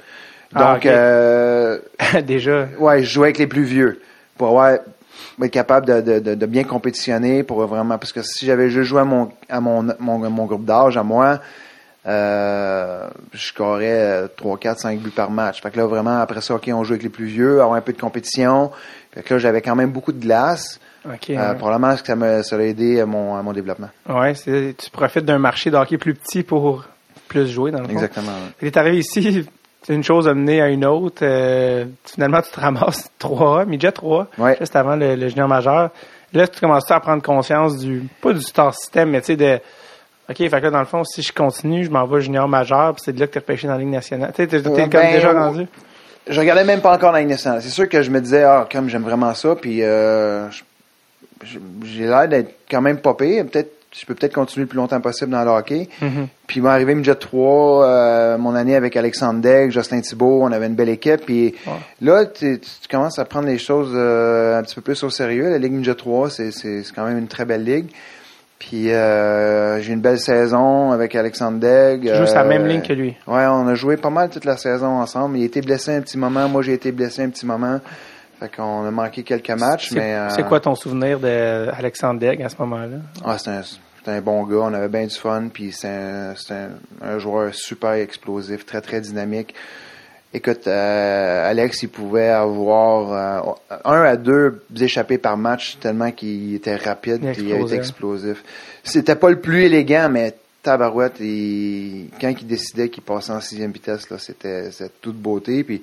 Ah, 0.54 0.74
Donc 0.74 0.86
euh, 0.86 1.78
déjà 2.26 2.68
Ouais, 2.78 3.02
je 3.02 3.10
jouais 3.10 3.26
avec 3.26 3.38
les 3.38 3.46
plus 3.48 3.64
vieux 3.64 4.00
pour 4.38 4.48
avoir 4.48 4.78
être 5.42 5.50
capable 5.50 5.86
de, 5.86 6.20
de, 6.20 6.34
de, 6.34 6.46
bien 6.46 6.64
compétitionner 6.64 7.42
pour 7.42 7.64
vraiment 7.66 7.98
parce 7.98 8.12
que 8.12 8.22
si 8.22 8.46
j'avais 8.46 8.70
juste 8.70 8.88
joué 8.88 9.00
à 9.00 9.04
mon 9.04 9.28
à 9.48 9.60
mon 9.60 9.86
mon, 9.98 10.30
mon 10.30 10.44
groupe 10.46 10.64
d'âge 10.64 10.96
à 10.96 11.02
moi 11.02 11.40
euh, 12.06 13.08
je 13.32 13.46
scorais 13.46 14.28
3, 14.36 14.58
4, 14.58 14.78
5 14.78 15.00
buts 15.00 15.10
par 15.10 15.30
match. 15.30 15.60
Fait 15.60 15.70
que 15.70 15.76
là, 15.76 15.86
vraiment, 15.86 16.20
après 16.20 16.40
ça, 16.40 16.54
OK, 16.54 16.70
on 16.72 16.84
joue 16.84 16.92
avec 16.92 17.02
les 17.02 17.08
plus 17.08 17.26
vieux, 17.26 17.60
avoir 17.60 17.74
un 17.74 17.80
peu 17.80 17.92
de 17.92 18.00
compétition. 18.00 18.70
Fait 19.12 19.22
que 19.22 19.34
là, 19.34 19.38
j'avais 19.38 19.60
quand 19.60 19.74
même 19.74 19.90
beaucoup 19.90 20.12
de 20.12 20.20
glace. 20.20 20.78
OK. 21.04 21.30
Euh, 21.30 21.34
ouais. 21.34 21.58
probablement 21.58 21.96
que 21.96 22.06
ça 22.06 22.16
m'a 22.16 22.42
ça 22.42 22.56
a 22.56 22.60
aidé 22.60 23.00
à 23.00 23.06
mon, 23.06 23.34
à 23.36 23.42
mon 23.42 23.52
développement? 23.52 23.90
Ouais, 24.08 24.34
tu 24.34 24.90
profites 24.92 25.24
d'un 25.24 25.38
marché 25.38 25.70
de 25.70 25.76
hockey 25.76 25.98
plus 25.98 26.14
petit 26.14 26.42
pour 26.42 26.84
plus 27.28 27.48
jouer 27.48 27.72
dans 27.72 27.80
le 27.80 27.86
fond. 27.86 27.92
Exactement. 27.92 28.32
ouais. 28.32 28.52
Tu 28.60 28.66
es 28.66 28.78
arrivé 28.78 28.98
ici, 28.98 29.44
une 29.94 30.02
chose 30.04 30.26
a 30.28 30.34
mené 30.34 30.60
à 30.60 30.68
une 30.68 30.84
autre. 30.84 31.18
euh, 31.22 31.84
finalement, 32.04 32.42
tu 32.42 32.50
te 32.50 32.60
ramasses 32.60 33.10
3 33.18 33.64
midget 33.66 33.92
3, 33.92 34.26
Ouais. 34.38 34.56
juste 34.58 34.74
avant 34.76 34.96
le, 34.96 35.14
le 35.14 35.28
junior 35.28 35.48
majeur. 35.48 35.90
Là, 36.32 36.48
tu 36.48 36.60
commences 36.60 36.90
à 36.90 37.00
prendre 37.00 37.22
conscience 37.22 37.78
du, 37.78 38.02
pas 38.20 38.32
du 38.32 38.42
star 38.42 38.74
system, 38.74 39.10
mais 39.10 39.20
tu 39.20 39.26
sais, 39.28 39.36
de, 39.36 39.58
OK, 40.28 40.36
fait 40.38 40.48
que 40.50 40.56
là, 40.56 40.70
dans 40.70 40.80
le 40.80 40.86
fond, 40.86 41.04
si 41.04 41.22
je 41.22 41.32
continue, 41.32 41.84
je 41.84 41.90
m'en 41.90 42.04
vais 42.06 42.20
junior 42.20 42.48
majeur, 42.48 42.94
puis 42.94 43.02
c'est 43.04 43.12
de 43.12 43.20
là 43.20 43.26
que 43.28 43.32
tu 43.32 43.38
es 43.38 43.40
repêché 43.40 43.66
dans 43.68 43.74
la 43.74 43.78
Ligue 43.78 43.88
nationale. 43.90 44.32
Tu 44.34 44.48
sais, 44.48 44.56
Ouais, 44.56 44.62
comme 44.62 44.88
ben, 44.90 45.12
déjà 45.12 45.32
rendu. 45.32 45.66
Je 46.28 46.40
regardais 46.40 46.64
même 46.64 46.80
pas 46.80 46.92
encore 46.92 47.12
la 47.12 47.20
Ligue 47.20 47.28
nationale. 47.30 47.62
C'est 47.62 47.68
sûr 47.70 47.88
que 47.88 48.02
je 48.02 48.10
me 48.10 48.20
disais, 48.20 48.42
ah, 48.42 48.66
comme 48.70 48.88
j'aime 48.88 49.04
vraiment 49.04 49.32
ça, 49.34 49.54
puis 49.54 49.84
euh, 49.84 50.48
j'ai 51.84 52.06
l'air 52.06 52.26
d'être 52.28 52.54
quand 52.70 52.80
même 52.80 52.98
pas 52.98 53.14
pire. 53.14 53.44
Peut-être, 53.46 53.70
je 53.98 54.04
peux 54.04 54.14
peut-être 54.14 54.34
continuer 54.34 54.64
le 54.64 54.68
plus 54.68 54.76
longtemps 54.76 55.00
possible 55.00 55.30
dans 55.30 55.42
le 55.42 55.50
hockey. 55.50 55.88
Mhm. 56.02 56.28
Puis, 56.46 56.58
il 56.58 56.62
m'est 56.62 56.68
arrivé 56.68 56.94
midget 56.94 57.14
3, 57.14 57.84
euh, 57.86 58.38
mon 58.38 58.54
année 58.54 58.76
avec 58.76 58.96
Alexandre 58.96 59.40
Degg, 59.40 59.70
Justin 59.70 60.00
Thibault, 60.02 60.40
on 60.42 60.52
avait 60.52 60.66
une 60.66 60.74
belle 60.74 60.88
équipe. 60.90 61.24
Puis 61.24 61.54
Ouais. 61.66 61.72
là, 62.02 62.26
tu, 62.26 62.60
tu- 62.60 62.88
commences 62.90 63.18
à 63.18 63.24
prendre 63.24 63.46
les 63.46 63.58
choses 63.58 63.92
euh, 63.94 64.58
un 64.58 64.62
petit 64.62 64.74
peu 64.74 64.80
plus 64.82 65.02
au 65.02 65.10
sérieux. 65.10 65.48
La 65.50 65.58
Ligue 65.58 65.72
midget 65.72 65.94
3, 65.94 66.28
c'est, 66.30 66.50
c'est, 66.52 66.82
c'est 66.82 66.94
quand 66.94 67.04
même 67.06 67.18
une 67.18 67.28
très 67.28 67.44
belle 67.46 67.64
ligue. 67.64 67.86
Puis, 68.58 68.90
euh, 68.90 69.80
j'ai 69.82 69.90
eu 69.90 69.94
une 69.94 70.00
belle 70.00 70.18
saison 70.20 70.90
avec 70.92 71.14
Alexandre 71.14 71.58
Degg. 71.58 72.02
Tu 72.02 72.14
joues 72.16 72.26
sur 72.26 72.36
la 72.36 72.42
Euh, 72.44 72.48
même 72.48 72.66
ligne 72.66 72.80
que 72.82 72.92
lui. 72.92 73.14
Ouais, 73.26 73.44
on 73.46 73.66
a 73.68 73.74
joué 73.74 73.96
pas 73.96 74.08
mal 74.10 74.30
toute 74.30 74.44
la 74.46 74.56
saison 74.56 74.98
ensemble. 75.00 75.36
Il 75.38 75.42
a 75.42 75.46
été 75.46 75.60
blessé 75.60 75.94
un 75.94 76.00
petit 76.00 76.16
moment. 76.18 76.48
Moi, 76.48 76.62
j'ai 76.62 76.72
été 76.72 76.90
blessé 76.92 77.22
un 77.22 77.28
petit 77.28 77.44
moment. 77.46 77.80
Fait 78.40 78.54
qu'on 78.54 78.86
a 78.86 78.90
manqué 78.90 79.22
quelques 79.22 79.50
matchs, 79.50 79.88
C'est, 79.90 79.94
mais... 79.96 80.14
euh, 80.14 80.28
c'est 80.30 80.44
quoi 80.46 80.60
ton 80.60 80.74
souvenir 80.74 81.18
d'Alexandre 81.20 82.20
Degg 82.20 82.42
à 82.42 82.48
ce 82.50 82.56
moment-là? 82.60 82.98
ah, 83.24 83.36
c'est 83.38 83.50
un, 83.50 83.62
c'est 84.06 84.12
un 84.12 84.20
bon 84.20 84.44
gars. 84.44 84.58
On 84.58 84.72
avait 84.72 84.88
bien 84.88 85.06
du 85.06 85.14
fun. 85.14 85.48
Puis 85.52 85.72
c'est 85.72 85.88
un, 85.88 86.34
c'est 86.36 86.54
un, 86.54 86.70
un 87.02 87.18
joueur 87.18 87.52
super 87.52 87.92
explosif, 87.92 88.64
très, 88.64 88.80
très 88.80 89.00
dynamique. 89.00 89.52
Écoute, 90.32 90.66
euh, 90.66 91.50
Alex, 91.50 91.82
il 91.82 91.88
pouvait 91.88 92.28
avoir 92.28 93.48
euh, 93.48 93.78
un 93.84 94.02
à 94.02 94.16
deux 94.16 94.62
échappés 94.80 95.18
par 95.18 95.36
match 95.36 95.78
tellement 95.80 96.12
qu'il 96.12 96.54
était 96.54 96.76
rapide 96.76 97.24
et 97.24 97.34
il 97.38 97.50
était 97.52 97.74
explosif. 97.74 98.44
C'était 98.84 99.16
pas 99.16 99.30
le 99.30 99.40
plus 99.40 99.64
élégant, 99.64 100.08
mais 100.08 100.34
tabarouette, 100.62 101.18
il, 101.20 102.10
quand 102.20 102.32
il 102.40 102.46
décidait 102.46 102.88
qu'il 102.90 103.02
passait 103.02 103.32
en 103.32 103.40
sixième 103.40 103.72
vitesse, 103.72 104.06
c'était 104.18 104.68
toute 105.00 105.16
beauté. 105.16 105.64
Puis 105.64 105.82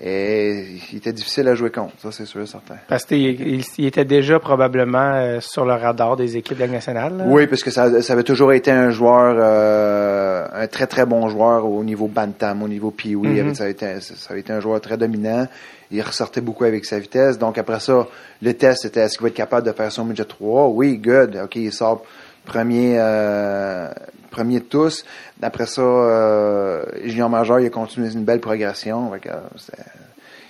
et, 0.00 0.64
il 0.92 0.98
était 0.98 1.12
difficile 1.12 1.48
à 1.48 1.54
jouer 1.54 1.70
contre, 1.70 1.94
ça 1.98 2.12
c'est 2.12 2.24
sûr 2.24 2.40
et 2.40 2.46
certain. 2.46 2.76
Parce 2.88 3.04
qu'il 3.04 3.62
il, 3.78 3.86
était 3.86 4.04
déjà 4.04 4.38
probablement 4.38 5.12
euh, 5.14 5.40
sur 5.40 5.64
le 5.64 5.72
radar 5.72 6.16
des 6.16 6.36
équipes 6.36 6.58
de 6.58 6.64
la 6.64 6.68
nationale. 6.68 7.16
là. 7.16 7.24
Oui, 7.26 7.46
parce 7.46 7.62
que 7.62 7.70
ça, 7.70 8.00
ça 8.02 8.12
avait 8.12 8.22
toujours 8.22 8.52
été 8.52 8.70
un 8.70 8.90
joueur, 8.90 9.36
euh, 9.38 10.46
un 10.52 10.66
très 10.66 10.86
très 10.86 11.06
bon 11.06 11.28
joueur 11.28 11.66
au 11.66 11.82
niveau 11.82 12.06
bantam, 12.06 12.62
au 12.62 12.68
niveau 12.68 12.90
pee. 12.90 13.16
Ça, 13.54 13.64
avait 13.64 13.72
été, 13.72 14.00
ça 14.00 14.30
avait 14.30 14.40
été 14.40 14.52
un 14.52 14.60
joueur 14.60 14.80
très 14.80 14.96
dominant. 14.96 15.46
Il 15.90 16.02
ressortait 16.02 16.42
beaucoup 16.42 16.64
avec 16.64 16.84
sa 16.84 16.98
vitesse. 16.98 17.38
Donc 17.38 17.58
après 17.58 17.80
ça, 17.80 18.06
le 18.42 18.54
test 18.54 18.82
c'était 18.82 19.00
est-ce 19.00 19.16
qu'il 19.16 19.22
va 19.22 19.28
être 19.28 19.34
capable 19.34 19.66
de 19.66 19.72
faire 19.72 19.90
son 19.90 20.04
midget 20.04 20.24
3 20.24 20.68
Oui, 20.68 20.98
good. 20.98 21.40
Ok, 21.44 21.56
il 21.56 21.72
sort 21.72 22.04
premier, 22.48 22.96
euh, 22.98 23.88
premier 24.30 24.60
de 24.60 24.64
tous. 24.64 25.04
Après 25.42 25.66
ça, 25.66 25.82
euh, 25.82 26.84
junior 27.04 27.28
majeur, 27.30 27.60
il 27.60 27.66
a 27.66 27.70
continué 27.70 28.12
une 28.12 28.24
belle 28.24 28.40
progression. 28.40 29.10
Fait 29.12 29.20
que, 29.20 29.28
euh, 29.28 29.32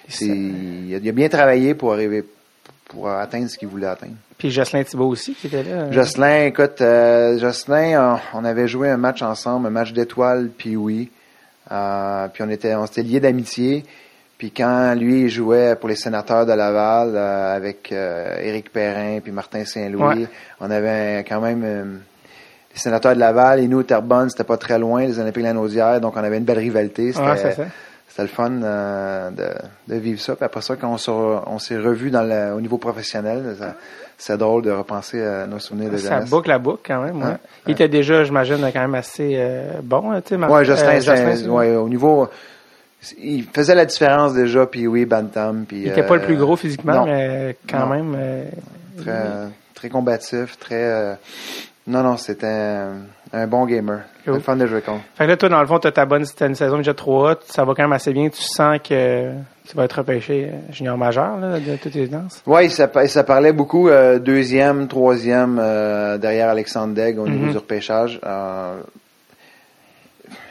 c'est- 0.08 0.26
il, 0.26 0.94
a, 0.94 0.98
il 0.98 1.08
a 1.08 1.12
bien 1.12 1.28
travaillé 1.28 1.74
pour 1.74 1.92
arriver 1.92 2.24
pour 2.88 3.08
atteindre 3.10 3.48
ce 3.48 3.58
qu'il 3.58 3.68
voulait 3.68 3.86
atteindre. 3.86 4.14
Puis 4.38 4.50
Jocelyn 4.50 4.82
Thibault 4.84 5.08
aussi 5.08 5.34
qui 5.34 5.48
était 5.48 5.62
là. 5.62 5.90
Jocelyn, 5.90 6.46
écoute, 6.46 6.80
euh, 6.80 7.38
Jocelyn, 7.38 8.18
on, 8.34 8.38
on 8.40 8.44
avait 8.44 8.66
joué 8.68 8.88
un 8.88 8.96
match 8.96 9.20
ensemble, 9.20 9.66
un 9.66 9.70
match 9.70 9.92
d'étoiles, 9.92 10.48
puis 10.56 10.76
oui. 10.76 11.10
Euh, 11.70 12.28
puis 12.32 12.42
on 12.42 12.48
était, 12.48 12.74
on 12.74 12.86
s'était 12.86 13.02
liés 13.02 13.20
d'amitié. 13.20 13.84
Puis 14.38 14.52
quand 14.52 14.94
lui 14.94 15.22
il 15.22 15.28
jouait 15.28 15.74
pour 15.76 15.88
les 15.88 15.96
sénateurs 15.96 16.46
de 16.46 16.52
Laval 16.52 17.12
euh, 17.14 17.56
avec 17.56 17.90
euh, 17.92 18.38
Éric 18.40 18.72
Perrin 18.72 19.18
puis 19.20 19.32
Martin 19.32 19.64
Saint-Louis, 19.64 20.20
Ouais. 20.22 20.28
on 20.60 20.70
avait 20.70 21.24
quand 21.28 21.40
même 21.40 21.62
euh, 21.64 21.84
les 22.78 22.82
sénateurs 22.82 23.14
de 23.14 23.18
Laval 23.20 23.58
et 23.60 23.66
nous 23.68 23.82
Terrebonne, 23.82 24.30
c'était 24.30 24.44
pas 24.44 24.56
très 24.56 24.78
loin, 24.78 25.02
les 25.04 25.18
Olympiques 25.18 25.42
de 25.44 25.48
la 25.48 25.98
donc 26.00 26.14
on 26.16 26.20
avait 26.22 26.38
une 26.38 26.44
belle 26.44 26.58
rivalité. 26.58 27.12
C'était, 27.12 27.26
Ouais, 27.26 27.36
c'est 27.36 27.52
ça. 27.52 27.64
c'était 28.08 28.22
le 28.22 28.28
fun 28.28 28.52
euh, 28.62 29.30
de, 29.30 29.92
de 29.94 29.98
vivre 29.98 30.20
ça. 30.20 30.36
Puis 30.36 30.44
après 30.44 30.62
ça, 30.62 30.76
quand 30.76 30.92
on, 31.08 31.58
s'est 31.58 31.76
revus 31.76 32.10
dans 32.10 32.22
le, 32.22 32.54
au 32.54 32.60
niveau 32.60 32.78
professionnel, 32.78 33.56
ça- 33.58 33.74
c'est 34.16 34.36
drôle 34.36 34.62
de 34.62 34.70
repenser 34.70 35.22
à 35.22 35.46
nos 35.46 35.58
souvenirs 35.58 35.90
de 35.90 35.96
Ça 35.96 36.16
jeunesse. 36.16 36.30
boucle 36.30 36.48
la 36.48 36.58
boucle 36.58 36.80
quand 36.86 37.02
même. 37.02 37.20
Ouais. 37.22 37.36
Il 37.66 37.72
était 37.72 37.88
déjà, 37.88 38.22
j'imagine, 38.24 38.56
quand 38.72 38.80
même 38.80 38.94
assez 38.96 39.34
euh, 39.36 39.70
bon. 39.82 40.10
hein, 40.12 40.20
tu 40.20 40.30
sais, 40.30 40.36
Mar- 40.36 40.50
Ouais, 40.50 40.64
Jocelyn, 40.64 40.96
euh, 40.96 41.34
c'est- 41.36 41.46
ouais, 41.48 41.74
au 41.76 41.88
niveau, 41.88 42.28
il 43.20 43.44
faisait 43.44 43.74
la 43.76 43.84
différence 43.86 44.34
déjà, 44.34 44.66
puis 44.66 44.86
oui, 44.86 45.04
Bantam. 45.04 45.64
Puis, 45.68 45.82
Il 45.82 45.88
n'était 45.88 46.02
pas 46.04 46.16
le 46.16 46.22
plus 46.22 46.34
euh, 46.34 46.38
gros 46.38 46.56
physiquement, 46.56 46.94
non. 46.94 47.06
mais 47.06 47.56
quand 47.68 47.86
Non. 47.86 47.94
même. 47.94 48.16
Très, 49.02 49.22
très 49.74 49.88
combatif, 49.88 50.58
très. 50.58 51.16
Non, 51.88 52.02
non, 52.02 52.16
c'était 52.16 52.46
un, 52.46 52.98
un 53.32 53.46
bon 53.46 53.66
gamer. 53.66 54.00
Cool. 54.24 54.34
Un 54.36 54.40
fan 54.40 54.58
de 54.58 54.66
jouer 54.66 54.82
contre. 54.82 55.02
Fait 55.16 55.24
que 55.24 55.30
là, 55.30 55.36
toi, 55.36 55.48
dans 55.48 55.60
le 55.60 55.66
fond, 55.66 55.78
tu 55.78 55.90
ta 55.90 56.04
bonne 56.06 56.24
t'as 56.36 56.46
une 56.46 56.54
saison 56.54 56.76
déjà 56.76 56.94
3 56.94 57.36
ça 57.46 57.64
va 57.64 57.74
quand 57.74 57.82
même 57.82 57.92
assez 57.92 58.12
bien. 58.12 58.28
Tu 58.28 58.42
sens 58.42 58.78
que 58.86 59.32
tu 59.66 59.76
vas 59.76 59.84
être 59.84 59.94
repêché 59.98 60.50
euh, 60.52 60.72
junior 60.72 60.96
majeur, 60.96 61.38
là, 61.38 61.58
de 61.58 61.76
toute 61.76 61.96
évidence. 61.96 62.42
Oui, 62.46 62.70
ça, 62.70 62.88
ça 63.06 63.24
parlait 63.24 63.52
beaucoup 63.52 63.88
euh, 63.88 64.18
deuxième, 64.18 64.86
troisième 64.88 65.58
euh, 65.60 66.18
derrière 66.18 66.48
Alexandre 66.50 66.94
Degg 66.94 67.18
au 67.18 67.26
niveau 67.28 67.46
Mhm. 67.46 67.50
du 67.52 67.56
repêchage. 67.56 68.20
Euh, 68.24 68.80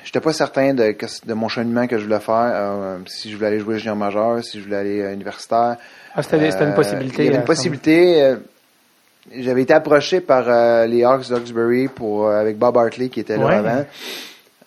J'étais 0.04 0.22
pas 0.22 0.32
certain 0.32 0.74
de, 0.74 0.96
de 1.26 1.34
mon 1.34 1.50
cheminement 1.50 1.86
que 1.86 1.98
je 1.98 2.06
voulais 2.06 2.22
faire, 2.22 2.98
si 3.08 3.30
je 3.30 3.36
voulais 3.36 3.48
aller 3.48 3.60
jouer 3.60 3.78
junior 3.78 3.96
majeur, 3.98 4.42
si 4.42 4.58
je 4.58 4.64
voulais 4.64 4.78
aller 4.78 5.14
universitaire. 5.14 5.76
Ah, 6.16 6.24
c'était 6.24 6.50
c'était 6.50 6.64
une 6.64 6.74
possibilité. 6.74 7.24
Il 7.24 7.26
y 7.26 7.28
avait 7.28 7.34
là, 7.36 7.42
une 7.42 7.46
possibilité. 7.46 8.36
J'avais 9.36 9.64
été 9.64 9.74
approché 9.74 10.22
par 10.22 10.46
euh, 10.48 10.86
les 10.86 11.04
Hawks 11.04 11.28
d'Oxbury 11.30 11.88
pour 11.90 12.28
euh, 12.28 12.40
avec 12.40 12.58
Bob 12.58 12.78
Hartley 12.78 13.10
qui 13.10 13.20
était 13.20 13.38
là 13.38 13.46
Ouais. 13.46 13.56
avant. 13.56 13.86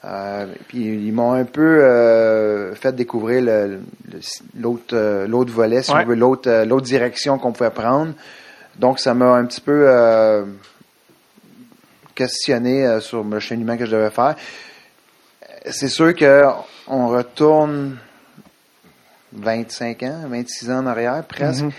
Euh, 0.05 0.47
puis 0.69 0.79
ils 1.07 1.13
m'ont 1.13 1.33
un 1.33 1.45
peu 1.45 2.73
fait 2.75 2.95
découvrir 2.95 3.43
le- 3.43 3.81
le- 4.11 4.21
l'autre 4.59 5.25
l'autre 5.27 5.53
volet, 5.53 5.83
si 5.83 5.93
Ouais. 5.93 6.03
on 6.05 6.07
veut, 6.07 6.15
l'autre 6.15 6.65
l'autre 6.67 6.87
direction 6.87 7.39
qu'on 7.39 7.53
pouvait 7.53 7.71
prendre. 7.71 8.13
Donc 8.79 8.99
ça 8.99 9.13
m'a 9.15 9.27
un 9.35 9.45
petit 9.45 9.61
peu 9.61 9.87
questionné 12.15 12.99
sur 13.01 13.25
le 13.25 13.39
cheminement 13.41 13.77
que 13.77 13.87
je 13.87 13.91
devais 13.93 14.11
faire. 14.11 14.37
C'est 15.71 15.89
sûr 15.89 16.15
que 16.15 16.45
on 16.87 17.09
retourne 17.09 17.99
25 19.33 20.03
ans, 20.05 20.23
26 20.29 20.71
ans 20.71 20.79
en 20.79 20.87
arrière 20.87 21.23
presque 21.25 21.65
Mhm. 21.65 21.71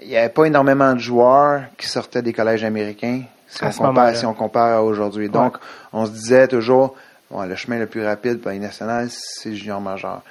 Il 0.00 0.08
n'y 0.08 0.16
avait 0.16 0.28
pas 0.28 0.44
énormément 0.44 0.92
de 0.94 0.98
joueurs 0.98 1.62
qui 1.76 1.88
sortaient 1.88 2.22
des 2.22 2.32
collèges 2.32 2.64
américains 2.64 3.22
si, 3.48 3.64
À 3.64 3.68
on 3.68 3.72
compare, 3.72 4.16
si 4.16 4.26
on 4.26 4.34
compare 4.34 4.78
à 4.78 4.82
aujourd'hui. 4.82 5.28
Donc, 5.28 5.56
on 5.92 6.04
se 6.06 6.10
disait 6.10 6.46
toujours, 6.48 6.94
bon, 7.30 7.42
le 7.42 7.54
chemin 7.56 7.78
le 7.78 7.86
plus 7.86 8.04
rapide 8.04 8.40
pour 8.40 8.50
les 8.50 8.58
nationales, 8.58 9.08
c'est 9.10 9.48
le 9.50 9.54
junior 9.56 9.80
majeur. 9.80 10.22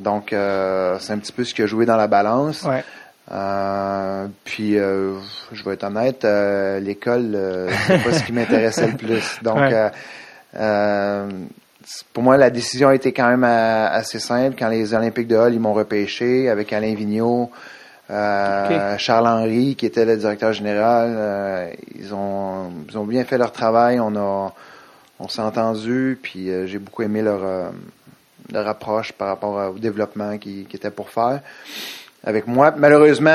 Donc, 0.00 0.32
euh, 0.32 0.96
c'est 0.98 1.12
un 1.12 1.18
petit 1.18 1.32
peu 1.32 1.44
ce 1.44 1.52
qui 1.54 1.62
a 1.62 1.66
joué 1.66 1.84
dans 1.84 1.96
la 1.98 2.06
balance. 2.06 2.62
Ouais. 2.62 2.82
Euh, 3.30 4.26
puis, 4.44 4.78
euh, 4.78 5.14
je 5.52 5.62
vais 5.64 5.74
être 5.74 5.84
honnête, 5.84 6.24
euh, 6.24 6.80
l'école, 6.80 7.32
euh, 7.34 7.70
c'est 7.86 8.02
pas 8.02 8.12
ce 8.12 8.24
qui 8.24 8.32
m'intéressait 8.32 8.86
le 8.88 8.96
plus. 8.96 9.38
Donc, 9.42 9.56
Ouais. 9.58 9.72
euh, 9.74 9.88
euh, 10.56 11.28
pour 12.12 12.22
moi, 12.22 12.36
la 12.36 12.50
décision 12.50 12.88
a 12.88 12.94
été 12.94 13.12
quand 13.12 13.28
même 13.28 13.44
assez 13.44 14.18
simple. 14.18 14.56
Quand 14.58 14.68
les 14.68 14.94
Olympiques 14.94 15.28
de 15.28 15.36
Hall, 15.36 15.52
ils 15.54 15.60
m'ont 15.60 15.72
repêché 15.74 16.48
avec 16.48 16.72
Alain 16.72 16.94
Vigneault, 16.94 17.50
euh, 18.12 18.96
Charles-Henri, 18.98 19.74
qui 19.76 19.86
était 19.86 20.04
le 20.04 20.16
directeur 20.16 20.52
général. 20.52 21.12
euh, 21.16 21.70
ils, 21.98 22.12
ont, 22.14 22.70
ils 22.88 22.96
ont 22.98 23.04
bien 23.04 23.24
fait 23.24 23.38
leur 23.38 23.52
travail. 23.52 23.98
On 24.00 24.14
a 24.16 24.52
on 25.20 25.28
s'est 25.28 25.40
entendu, 25.42 26.18
puis 26.20 26.50
euh, 26.50 26.66
j'ai 26.66 26.78
beaucoup 26.78 27.02
aimé 27.02 27.22
leur, 27.22 27.40
leur 28.52 28.66
approche 28.68 29.12
par 29.12 29.28
rapport 29.28 29.72
au 29.74 29.78
développement 29.78 30.36
qui, 30.36 30.64
qui 30.68 30.76
était 30.76 30.90
pour 30.90 31.10
faire 31.10 31.40
avec 32.24 32.46
moi. 32.46 32.72
Malheureusement, 32.76 33.30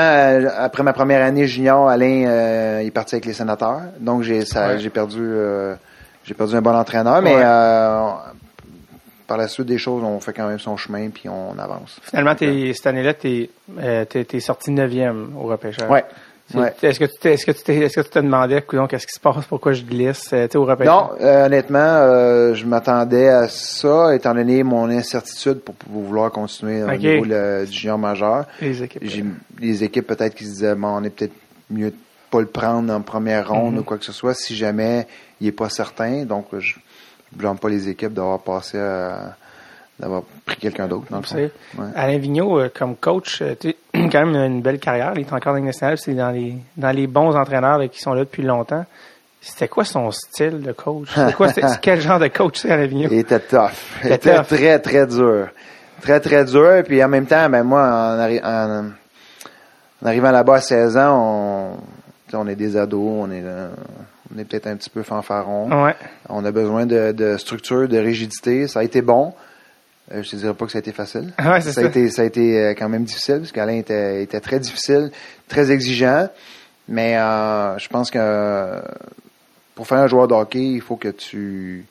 après 0.58 0.82
ma 0.82 0.92
première 0.92 1.24
année 1.24 1.46
junior, 1.46 1.88
Alain 1.88 2.24
euh, 2.26 2.78
est 2.80 2.90
parti 2.90 3.14
avec 3.14 3.24
les 3.26 3.32
sénateurs. 3.32 3.80
Donc 4.00 4.22
j'ai 4.22 4.44
ça 4.44 4.68
Ouais. 4.68 4.78
j'ai 4.78 4.90
perdu 4.90 5.30
j'ai 6.24 6.34
perdu 6.34 6.56
un 6.56 6.60
bon 6.62 6.74
entraîneur, 6.76 7.22
Ouais. 7.22 7.32
euh, 7.42 8.10
par 9.28 9.36
la 9.38 9.46
suite 9.46 9.66
des 9.66 9.78
choses, 9.78 10.02
on 10.02 10.18
fait 10.18 10.32
quand 10.32 10.48
même 10.48 10.58
son 10.58 10.76
chemin 10.76 11.08
puis 11.10 11.28
on 11.28 11.56
avance. 11.58 12.00
Finalement, 12.02 12.34
cette 12.36 12.86
année-là, 12.88 13.14
tu 13.14 13.48
es, 13.78 14.40
sorti 14.40 14.72
neuvième 14.72 15.30
au 15.38 15.42
repêchage. 15.46 15.88
Ouais. 15.88 16.04
Ouais. 16.54 16.72
Est-ce 16.82 16.98
que 16.98 17.04
tu 17.04 17.12
t'es- 17.20 17.34
est-ce 17.34 17.44
que 17.44 17.50
tu 17.52 17.72
est-ce 17.72 17.96
que 17.96 18.00
tu 18.00 18.08
te 18.08 18.18
demandais 18.20 18.62
qu'est-ce 18.62 19.06
qui 19.06 19.12
se 19.12 19.20
passe, 19.20 19.44
pourquoi 19.46 19.74
je 19.74 19.82
glisse 19.82 20.30
euh, 20.32 20.48
au 20.54 20.64
repêchage? 20.64 20.86
Non, 20.94 21.10
euh, 21.20 21.44
honnêtement, 21.44 21.78
euh, 21.78 22.54
je 22.54 22.64
m'attendais 22.64 23.28
à 23.28 23.48
ça, 23.48 24.14
étant 24.14 24.34
donné 24.34 24.62
mon 24.62 24.88
incertitude 24.88 25.60
pour, 25.60 25.74
pour 25.74 26.00
vouloir 26.00 26.32
continuer 26.32 26.82
au 26.82 26.90
niveau 26.90 27.24
le- 27.26 27.66
du 27.66 27.72
junior 27.72 27.98
majeur. 27.98 28.46
Les 28.62 28.82
équipes. 28.82 29.02
Les 29.60 29.84
équipes 29.84 30.06
peut-être 30.06 30.34
qui 30.34 30.44
se 30.44 30.52
disaient 30.52 30.74
bon, 30.74 30.88
on 30.88 31.04
est 31.04 31.10
peut-être 31.10 31.34
mieux 31.68 31.90
de 31.90 31.96
pas 32.30 32.40
le 32.40 32.46
prendre 32.46 32.90
en 32.94 33.02
première 33.02 33.50
ronde 33.50 33.74
Mhm. 33.74 33.80
ou 33.80 33.82
quoi 33.82 33.98
que 33.98 34.04
ce 34.06 34.12
soit 34.12 34.32
si 34.32 34.56
jamais 34.56 35.06
il 35.42 35.48
est 35.48 35.52
pas 35.52 35.68
certain. 35.68 36.24
Donc 36.24 36.46
je 36.58 36.76
ne 37.32 37.38
blâme 37.38 37.58
pas 37.58 37.68
les 37.68 37.88
équipes 37.88 38.12
d'avoir 38.14 38.40
passé 38.40 38.78
à 38.78 39.36
d'avoir 40.00 40.22
pris 40.46 40.56
quelqu'un 40.58 40.86
d'autre 40.86 41.06
dans 41.10 41.16
le 41.16 41.22
fond. 41.24 41.34
Ouais. 41.36 41.86
Alain 41.96 42.18
Vigneault, 42.18 42.60
euh, 42.60 42.70
comme 42.72 42.94
coach, 42.94 43.42
euh, 43.42 43.54
quand 43.92 44.26
même 44.26 44.36
une 44.36 44.62
belle 44.62 44.78
carrière. 44.78 45.10
Il 45.16 45.22
est 45.22 45.32
encore 45.32 45.54
dans 45.54 45.60
nationale. 45.60 45.98
C'est 45.98 46.14
dans 46.14 46.30
les, 46.30 46.54
dans 46.76 46.92
les 46.92 47.08
bons 47.08 47.34
entraîneurs 47.34 47.78
là, 47.78 47.88
qui 47.88 48.00
sont 48.00 48.12
là 48.12 48.20
depuis 48.20 48.44
longtemps. 48.44 48.86
C'était 49.40 49.66
quoi 49.66 49.84
son 49.84 50.12
style 50.12 50.62
de 50.62 50.70
coach? 50.70 51.08
Quoi, 51.36 51.48
quel 51.82 52.00
genre 52.00 52.20
de 52.20 52.28
coach 52.28 52.58
c'est 52.60 52.70
Alain 52.70 52.86
Vigneault? 52.86 53.08
Il 53.10 53.18
était 53.18 53.40
tough. 53.40 53.70
Il 54.04 54.12
Était 54.12 54.36
tough. 54.36 54.46
très, 54.46 54.78
très 54.78 55.06
dur. 55.08 55.48
Très, 56.00 56.20
très 56.20 56.44
dur. 56.44 56.84
Puis 56.86 57.02
en 57.02 57.08
même 57.08 57.26
temps, 57.26 57.50
ben 57.50 57.64
moi, 57.64 57.82
en, 57.82 58.18
arri- 58.20 58.40
en- 58.44 58.90
en 60.00 60.06
arrivant 60.06 60.30
là-bas 60.30 60.54
à 60.56 60.60
16 60.60 60.96
ans, 60.96 61.76
on, 62.32 62.36
on 62.36 62.46
est 62.46 62.54
des 62.54 62.76
ados, 62.76 63.00
on 63.02 63.30
est, 63.32 63.40
là, 63.42 63.70
on 64.34 64.38
est 64.38 64.44
peut-être 64.44 64.66
un 64.66 64.76
petit 64.76 64.90
peu 64.90 65.02
fanfaron. 65.02 65.84
Ouais. 65.84 65.94
On 66.28 66.44
a 66.44 66.50
besoin 66.52 66.86
de, 66.86 67.12
de 67.12 67.36
structure, 67.38 67.88
de 67.88 67.98
rigidité. 67.98 68.66
Ça 68.68 68.80
a 68.80 68.82
été 68.84 69.00
bon. 69.02 69.32
Euh, 70.12 70.22
je 70.22 70.30
te 70.30 70.36
dirais 70.36 70.54
pas 70.54 70.66
que 70.66 70.72
ça 70.72 70.78
a 70.78 70.80
été 70.80 70.92
facile. 70.92 71.32
Ouais, 71.38 71.60
c'est 71.60 71.72
ça, 71.72 71.80
a 71.80 71.84
ça. 71.84 71.88
été, 71.90 72.08
ça 72.10 72.22
a 72.22 72.24
été 72.24 72.58
euh, 72.62 72.74
quand 72.78 72.88
même 72.88 73.04
difficile, 73.04 73.38
parce 73.40 73.52
qu'Alain 73.52 73.76
était, 73.76 74.22
était 74.22 74.40
très 74.40 74.58
difficile, 74.58 75.10
très 75.48 75.70
exigeant. 75.70 76.28
Mais 76.88 77.16
euh, 77.18 77.76
je 77.78 77.88
pense 77.88 78.10
que 78.10 78.80
pour 79.74 79.86
faire 79.86 79.98
un 79.98 80.06
joueur 80.06 80.26
de 80.28 80.34
hockey, 80.34 80.64
il 80.64 80.80
faut 80.80 80.96
que 80.96 81.08
tu 81.08 81.84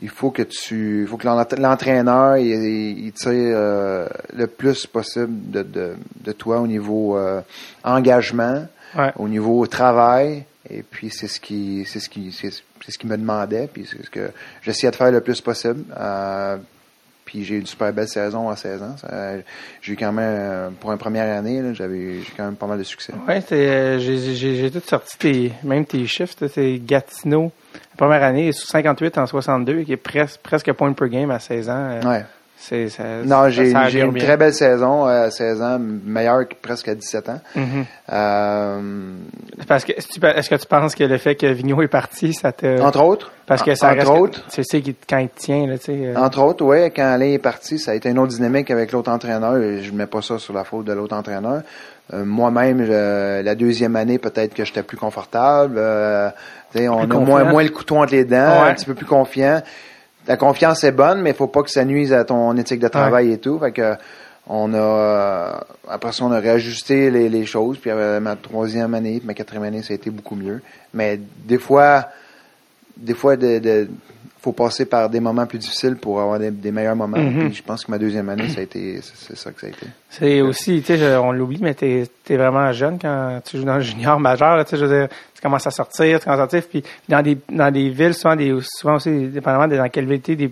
il 0.00 0.08
faut 0.08 0.30
que 0.30 0.42
tu 0.42 1.02
il 1.02 1.06
faut 1.08 1.16
que 1.16 1.26
l'en- 1.26 1.44
l'entraîneur 1.58 2.36
il, 2.38 3.04
il 3.06 3.12
tire 3.12 3.30
euh, 3.32 4.08
le 4.34 4.46
plus 4.46 4.86
possible 4.86 5.50
de, 5.50 5.62
de, 5.62 5.96
de 6.24 6.32
toi 6.32 6.60
au 6.60 6.66
niveau 6.66 7.16
euh, 7.18 7.40
engagement, 7.84 8.66
Ouais. 8.96 9.12
au 9.16 9.28
niveau 9.28 9.66
travail. 9.66 10.44
Et 10.70 10.82
puis 10.82 11.10
c'est 11.10 11.28
ce 11.28 11.40
qui 11.40 11.84
c'est 11.86 12.00
ce 12.00 12.08
qui 12.08 12.32
c'est 12.32 12.50
ce 12.50 12.98
qui 12.98 13.06
me 13.06 13.16
demandait. 13.16 13.68
Puis 13.72 13.86
c'est 13.90 14.04
ce 14.04 14.10
que 14.10 14.30
j'essayais 14.62 14.90
de 14.90 14.96
faire 14.96 15.10
le 15.10 15.20
plus 15.20 15.40
possible. 15.40 15.84
Euh, 15.96 16.56
puis 17.24 17.44
j'ai 17.44 17.56
eu 17.56 17.60
une 17.60 17.66
super 17.66 17.92
belle 17.92 18.08
saison 18.08 18.48
à 18.48 18.56
16 18.56 18.82
ans. 18.82 18.96
J'ai 19.82 19.92
eu 19.92 19.96
quand 19.96 20.12
même, 20.12 20.24
euh, 20.40 20.70
pour 20.80 20.90
une 20.92 20.96
première 20.98 21.36
année, 21.36 21.62
j'avais 21.74 22.22
j'ai 22.22 22.32
quand 22.34 22.44
même 22.46 22.56
pas 22.56 22.66
mal 22.66 22.78
de 22.78 22.82
succès. 22.84 23.12
C'est, 23.46 23.68
euh, 23.68 23.98
j'ai, 23.98 24.70
tout 24.70 24.80
sorti 24.80 25.18
tes, 25.18 25.52
même 25.62 25.84
tes 25.84 26.06
chiffres, 26.06 26.46
c'est 26.46 26.78
Gatineau. 26.78 27.52
La 27.74 27.96
première 27.98 28.22
année, 28.22 28.50
sous 28.52 28.66
58 28.66 29.18
en 29.18 29.26
62, 29.26 29.82
qui 29.82 29.92
est 29.92 29.98
presque, 29.98 30.40
presque 30.40 30.72
point 30.72 30.90
per 30.94 31.10
game 31.10 31.30
à 31.30 31.38
16 31.38 31.68
ans. 31.68 31.72
euh, 31.76 32.02
Ouais. 32.02 32.24
C'est, 32.60 32.88
ça, 32.88 33.04
Non, 33.24 33.48
j'ai 33.48 33.70
une 33.70 34.10
bien. 34.10 34.22
très 34.24 34.36
belle 34.36 34.52
saison 34.52 35.06
euh, 35.06 35.26
à 35.26 35.30
16 35.30 35.62
ans, 35.62 35.78
meilleure 35.78 36.46
que 36.48 36.54
presque 36.60 36.88
à 36.88 36.94
17 36.94 37.28
ans. 37.28 37.40
Mhm. 37.54 37.84
Euh, 38.12 38.80
Parce 39.66 39.84
que, 39.84 39.92
est-ce 39.92 40.08
que 40.08 40.12
tu- 40.20 40.26
est-ce 40.26 40.50
que 40.50 40.54
tu 40.56 40.66
penses 40.66 40.94
que 40.94 41.04
le 41.04 41.18
fait 41.18 41.34
que 41.34 41.46
Vigneault 41.46 41.82
est 41.82 41.88
parti, 41.88 42.32
ça 42.34 42.52
te... 42.52 42.80
entre 42.80 43.00
autres. 43.02 43.30
parce 43.46 43.62
que 43.62 43.74
ça 43.74 43.88
entre 43.88 43.98
reste... 43.98 44.10
autres. 44.10 44.44
Tu 44.52 44.62
sais, 44.64 44.82
quand 45.08 45.18
il 45.18 45.28
tient, 45.30 45.66
là, 45.66 45.78
tu 45.78 45.84
sais... 45.84 45.92
euh, 46.06 46.16
Entre 46.16 46.40
autres, 46.42 46.64
ouais, 46.64 46.92
quand 46.94 47.04
Alain 47.06 47.32
est 47.32 47.38
parti, 47.38 47.78
ça 47.78 47.92
a 47.92 47.94
été 47.94 48.08
une 48.10 48.18
autre 48.18 48.32
dynamique 48.34 48.70
avec 48.70 48.92
l'autre 48.92 49.10
entraîneur. 49.10 49.56
et 49.56 49.82
Je 49.82 49.92
ne 49.92 49.96
mets 49.96 50.06
pas 50.06 50.20
ça 50.22 50.38
sur 50.38 50.52
la 50.52 50.64
faute 50.64 50.84
de 50.84 50.92
l'autre 50.92 51.16
entraîneur. 51.16 51.62
Euh, 52.12 52.24
Moi-même, 52.24 52.84
je- 52.84 53.42
la 53.42 53.54
deuxième 53.54 53.96
année, 53.96 54.18
peut-être 54.18 54.52
que 54.54 54.64
j'étais 54.64 54.82
plus 54.82 54.96
confortable. 54.96 55.76
Euh, 55.78 56.30
on 56.74 57.02
a 57.02 57.06
moins, 57.18 57.44
moins 57.44 57.62
le 57.62 57.70
couteau 57.70 57.96
entre 57.98 58.12
les 58.12 58.24
dents, 58.24 58.62
Ouais. 58.62 58.70
un 58.70 58.74
petit 58.74 58.84
peu 58.86 58.94
plus 58.94 59.06
confiant. 59.06 59.62
La 60.28 60.36
confiance 60.36 60.84
est 60.84 60.92
bonne, 60.92 61.22
mais 61.22 61.30
il 61.30 61.36
faut 61.36 61.46
pas 61.48 61.62
que 61.62 61.70
ça 61.70 61.84
nuise 61.84 62.12
à 62.12 62.24
ton 62.24 62.56
éthique 62.56 62.80
de 62.80 62.88
travail 62.88 63.32
et 63.32 63.38
tout. 63.38 63.58
Fait 63.58 63.72
que 63.72 63.94
on 64.46 64.72
a 64.72 64.78
euh, 64.78 65.52
après 65.88 66.12
ça, 66.12 66.24
on 66.24 66.32
a 66.32 66.38
réajusté 66.38 67.10
les, 67.10 67.28
les 67.28 67.44
choses. 67.46 67.78
Puis 67.78 67.90
euh, 67.90 68.20
ma 68.20 68.36
troisième 68.36 68.94
année, 68.94 69.18
puis 69.18 69.26
ma 69.26 69.34
quatrième 69.34 69.64
année, 69.64 69.82
ça 69.82 69.92
a 69.92 69.96
été 69.96 70.10
beaucoup 70.10 70.36
mieux. 70.36 70.60
Mais 70.94 71.18
des 71.44 71.58
fois, 71.58 72.08
des 72.96 73.14
fois, 73.14 73.36
de, 73.36 73.58
de- 73.58 73.88
faut 74.48 74.52
passer 74.52 74.86
par 74.86 75.10
des 75.10 75.20
moments 75.20 75.46
plus 75.46 75.58
difficiles 75.58 75.96
pour 75.96 76.20
avoir 76.20 76.38
des, 76.38 76.50
des 76.50 76.72
meilleurs 76.72 76.96
moments. 76.96 77.18
Mhm. 77.18 77.48
Puis 77.48 77.56
je 77.56 77.62
pense 77.62 77.84
que 77.84 77.90
ma 77.90 77.98
deuxième 77.98 78.28
année, 78.28 78.48
ça 78.48 78.60
a 78.60 78.62
été, 78.62 79.00
c'est 79.02 79.36
ça 79.36 79.52
que 79.52 79.60
ça 79.60 79.66
a 79.66 79.70
été. 79.70 79.86
C'est 80.08 80.40
aussi, 80.40 80.80
tu 80.80 80.96
sais, 80.96 81.16
on 81.16 81.32
l'oublie, 81.32 81.58
mais 81.60 81.74
t'es 81.74 82.08
es 82.28 82.36
vraiment 82.36 82.72
jeune 82.72 82.98
quand 82.98 83.40
tu 83.44 83.58
joues 83.58 83.64
dans 83.64 83.76
le 83.76 83.82
junior 83.82 84.18
majeur. 84.18 84.56
là, 84.56 84.64
Tu 84.64 84.70
sais, 84.70 84.76
je 84.78 84.84
veux 84.86 85.00
dire, 85.00 85.08
tu 85.34 85.42
commences 85.42 85.66
à 85.66 85.70
sortir, 85.70 86.18
tu 86.18 86.24
commences 86.24 86.40
à 86.40 86.42
sortir, 86.48 86.62
puis 86.68 86.82
dans 87.08 87.22
des 87.22 87.36
dans 87.50 87.70
des 87.70 87.90
villes, 87.90 88.14
souvent, 88.14 88.36
des, 88.36 88.56
souvent 88.62 88.96
aussi, 88.96 89.10
dépendamment 89.28 89.68
de 89.68 89.76
dans 89.76 89.88
quelle 89.88 90.06
ville 90.06 90.20
t'es, 90.20 90.36
des, 90.36 90.50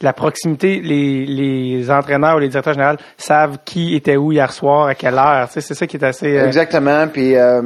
la 0.00 0.12
proximité, 0.12 0.80
les, 0.80 1.26
les 1.26 1.90
entraîneurs 1.90 2.36
ou 2.36 2.38
les 2.38 2.48
directeurs 2.48 2.74
généraux 2.74 2.96
savent 3.16 3.58
qui 3.64 3.96
était 3.96 4.16
où 4.16 4.30
hier 4.30 4.52
soir, 4.52 4.86
à 4.86 4.94
quelle 4.94 5.14
heure. 5.14 5.48
Tu 5.48 5.54
sais, 5.54 5.60
c'est 5.60 5.74
ça 5.74 5.86
qui 5.86 5.96
est 5.96 6.04
assez. 6.04 6.38
euh, 6.38 6.46
Exactement. 6.46 7.08
Puis, 7.08 7.34
euh, 7.36 7.60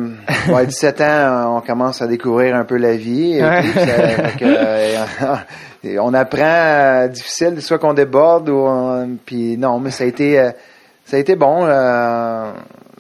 bon, 0.49 0.57
à 0.57 0.65
17 0.65 1.01
ans, 1.03 1.57
on 1.59 1.61
commence 1.61 2.01
à 2.01 2.07
découvrir 2.07 2.57
un 2.57 2.65
peu 2.65 2.77
la 2.79 2.97
vie. 2.97 3.37
et 3.37 3.43
Ouais. 3.43 3.63
euh, 4.43 5.37
et 5.85 5.99
on 5.99 6.15
apprend 6.15 6.41
euh, 6.43 7.09
difficile, 7.09 7.61
soit 7.61 7.79
qu'on 7.79 7.93
déborde 7.95 8.49
ou 8.49 8.57
on- 8.67 9.17
puis 9.27 9.57
non, 9.59 9.79
mais 9.79 9.91
ça 9.91 10.05
a 10.05 10.07
été 10.07 10.39
euh, 10.41 10.51
ça 11.05 11.17
a 11.17 11.21
été 11.21 11.37
bon 11.37 11.67
euh, 11.67 12.51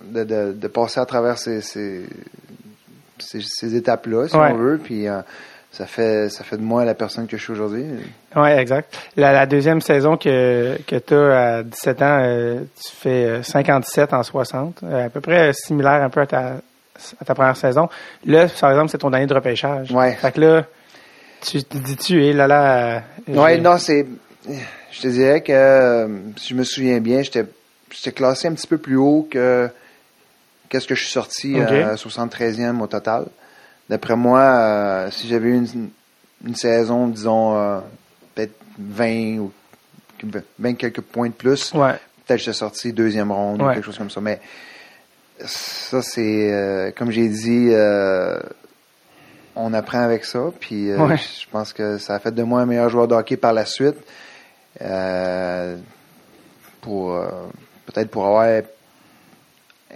de, 0.04 0.24
de, 0.24 0.52
de 0.52 0.68
passer 0.68 1.00
à 1.00 1.06
travers 1.06 1.38
ces 1.38 1.60
ces, 1.62 2.02
ces, 3.18 3.40
ces 3.40 3.76
étapes-là, 3.76 4.28
si 4.28 4.36
Ouais. 4.36 4.50
on 4.52 4.56
veut. 4.56 4.78
Puis 4.82 5.08
euh, 5.08 5.20
ça 5.72 5.86
fait 5.86 6.28
ça 6.28 6.44
fait 6.44 6.56
de 6.58 6.62
moi 6.62 6.84
la 6.84 6.94
personne 6.94 7.26
que 7.26 7.36
je 7.36 7.42
suis 7.42 7.52
aujourd'hui. 7.52 7.84
Ouais, 8.36 8.58
exact. 8.58 8.94
La, 9.16 9.32
la 9.32 9.46
deuxième 9.46 9.80
saison 9.80 10.16
que, 10.16 10.78
que 10.86 10.96
tu 10.96 11.14
as 11.14 11.56
à 11.56 11.62
17 11.62 12.02
ans, 12.02 12.20
euh, 12.22 12.60
tu 12.82 12.94
fais 12.94 13.24
euh, 13.26 13.42
57 13.42 14.12
en 14.12 14.22
60, 14.22 14.80
euh, 14.84 15.06
à 15.06 15.08
peu 15.08 15.20
près 15.20 15.48
euh, 15.48 15.52
similaire 15.52 16.02
un 16.02 16.10
peu 16.10 16.20
à 16.20 16.26
ta, 16.26 16.40
à 17.20 17.24
ta 17.24 17.34
première 17.34 17.56
saison. 17.56 17.88
Là, 18.26 18.46
par 18.60 18.70
exemple, 18.70 18.90
c'est 18.90 18.98
ton 18.98 19.12
année 19.12 19.26
de 19.26 19.34
repêchage. 19.34 19.90
Ouais. 19.92 20.12
Fait 20.12 20.32
que 20.32 20.40
là, 20.40 20.64
tu 21.40 21.62
te 21.64 21.76
dis-tu, 21.78 22.22
eh 22.24 22.32
là 22.32 22.46
là. 22.46 23.02
euh, 23.28 23.34
Ouais, 23.34 23.54
j'ai- 23.56 23.60
non, 23.60 23.78
c'est. 23.78 24.06
Je 24.90 25.00
te 25.00 25.08
dirais 25.08 25.40
que, 25.40 25.52
euh, 25.52 26.08
si 26.36 26.50
je 26.50 26.54
me 26.54 26.64
souviens 26.64 27.00
bien, 27.00 27.22
j'étais 27.22 27.44
j'étais 27.90 28.12
classé 28.12 28.48
un 28.48 28.52
petit 28.54 28.66
peu 28.66 28.78
plus 28.78 28.96
haut 28.96 29.26
que 29.30 29.68
qu'est-ce 30.68 30.86
que 30.86 30.94
je 30.94 31.02
suis 31.02 31.12
sorti 31.12 31.54
Ok. 31.60 31.70
euh, 31.70 31.96
73e 31.96 32.80
au 32.80 32.86
total. 32.86 33.24
D'après 33.88 34.16
moi, 34.16 34.40
euh, 34.40 35.10
si 35.10 35.28
j'avais 35.28 35.48
eu 35.50 35.56
une, 35.56 35.90
une 36.46 36.54
saison, 36.54 37.08
disons, 37.08 37.56
euh, 37.56 37.80
peut-être 38.34 38.54
20 38.78 39.38
ou 39.38 39.52
20 40.58 40.74
quelques 40.74 41.00
points 41.00 41.28
de 41.28 41.34
plus, 41.34 41.72
Ouais. 41.74 41.92
peut-être 41.92 42.28
que 42.28 42.36
j'étais 42.38 42.52
sorti 42.52 42.92
deuxième 42.92 43.30
ronde 43.32 43.60
ou 43.60 43.66
quelque 43.74 43.84
chose 43.84 43.98
comme 43.98 44.10
ça. 44.10 44.20
Mais 44.20 44.40
ça, 45.44 46.00
c'est, 46.02 46.52
euh, 46.52 46.90
comme 46.96 47.10
j'ai 47.10 47.28
dit, 47.28 47.68
euh, 47.72 48.38
on 49.56 49.74
apprend 49.74 50.00
avec 50.00 50.24
ça. 50.24 50.44
Puis 50.60 50.90
euh, 50.90 50.98
Ouais. 51.06 51.16
je 51.16 51.46
pense 51.50 51.72
que 51.72 51.98
ça 51.98 52.14
a 52.14 52.18
fait 52.18 52.32
de 52.32 52.42
moi 52.42 52.60
un 52.62 52.66
meilleur 52.66 52.88
joueur 52.88 53.08
de 53.08 53.14
hockey 53.14 53.36
par 53.36 53.52
la 53.52 53.66
suite. 53.66 53.96
Euh, 54.80 55.76
pour 56.80 57.16
peut-être 57.86 58.10
pour 58.10 58.26
avoir 58.26 58.62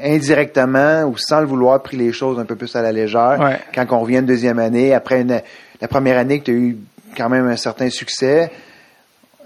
indirectement 0.03 1.05
ou 1.05 1.17
sans 1.17 1.41
le 1.41 1.47
vouloir 1.47 1.83
pris 1.83 1.97
les 1.97 2.13
choses 2.13 2.39
un 2.39 2.45
peu 2.45 2.57
plus 2.57 2.75
à 2.77 2.83
la 2.83 2.93
légère. 2.93 3.39
Ouais. 3.41 3.59
Quand 3.75 3.87
on 3.97 4.01
revient 4.01 4.17
de 4.23 4.27
deuxième 4.27 4.59
année, 4.59 4.95
après 4.95 5.21
une- 5.23 5.41
la 5.81 5.89
première 5.89 6.19
année 6.19 6.41
que 6.41 6.45
tu 6.45 6.51
as 6.51 6.55
eu 6.55 6.77
quand 7.17 7.29
même 7.29 7.49
un 7.49 7.57
certain 7.57 7.89
succès, 7.91 8.51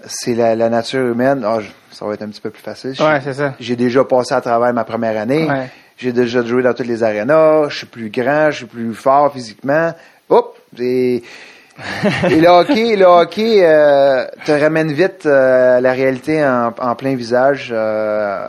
c'est 0.05 0.33
la, 0.35 0.55
la 0.55 0.69
nature 0.69 1.07
humaine. 1.07 1.43
Ah, 1.45 1.59
ça 1.91 2.05
va 2.05 2.13
être 2.13 2.21
un 2.23 2.27
petit 2.29 2.41
peu 2.41 2.49
plus 2.49 2.61
facile. 2.63 2.95
Ouais, 2.99 3.19
c'est 3.23 3.33
ça. 3.33 3.53
J'ai 3.59 3.75
déjà 3.75 4.03
passé 4.03 4.33
à 4.33 4.41
travers 4.41 4.73
ma 4.73 4.83
première 4.83 5.19
année. 5.19 5.45
Ouais. 5.49 5.69
J'ai 5.97 6.11
déjà 6.11 6.43
joué 6.43 6.63
dans 6.63 6.73
toutes 6.73 6.87
les 6.87 7.03
arénas. 7.03 7.69
Je 7.69 7.77
suis 7.77 7.85
plus 7.87 8.09
grand, 8.09 8.49
je 8.51 8.57
suis 8.57 8.65
plus 8.65 8.93
fort 8.93 9.31
physiquement. 9.31 9.93
Hop! 10.29 10.57
Et, 10.79 11.21
et 12.29 12.39
le 12.39 12.47
hockey, 12.47 12.95
le 12.95 13.05
hockey 13.05 13.59
euh, 13.63 14.25
te 14.45 14.51
ramène 14.51 14.91
vite 14.91 15.25
euh, 15.25 15.79
la 15.79 15.91
réalité 15.91 16.43
en, 16.43 16.73
en 16.79 16.95
plein 16.95 17.15
visage. 17.15 17.69
euh, 17.71 18.47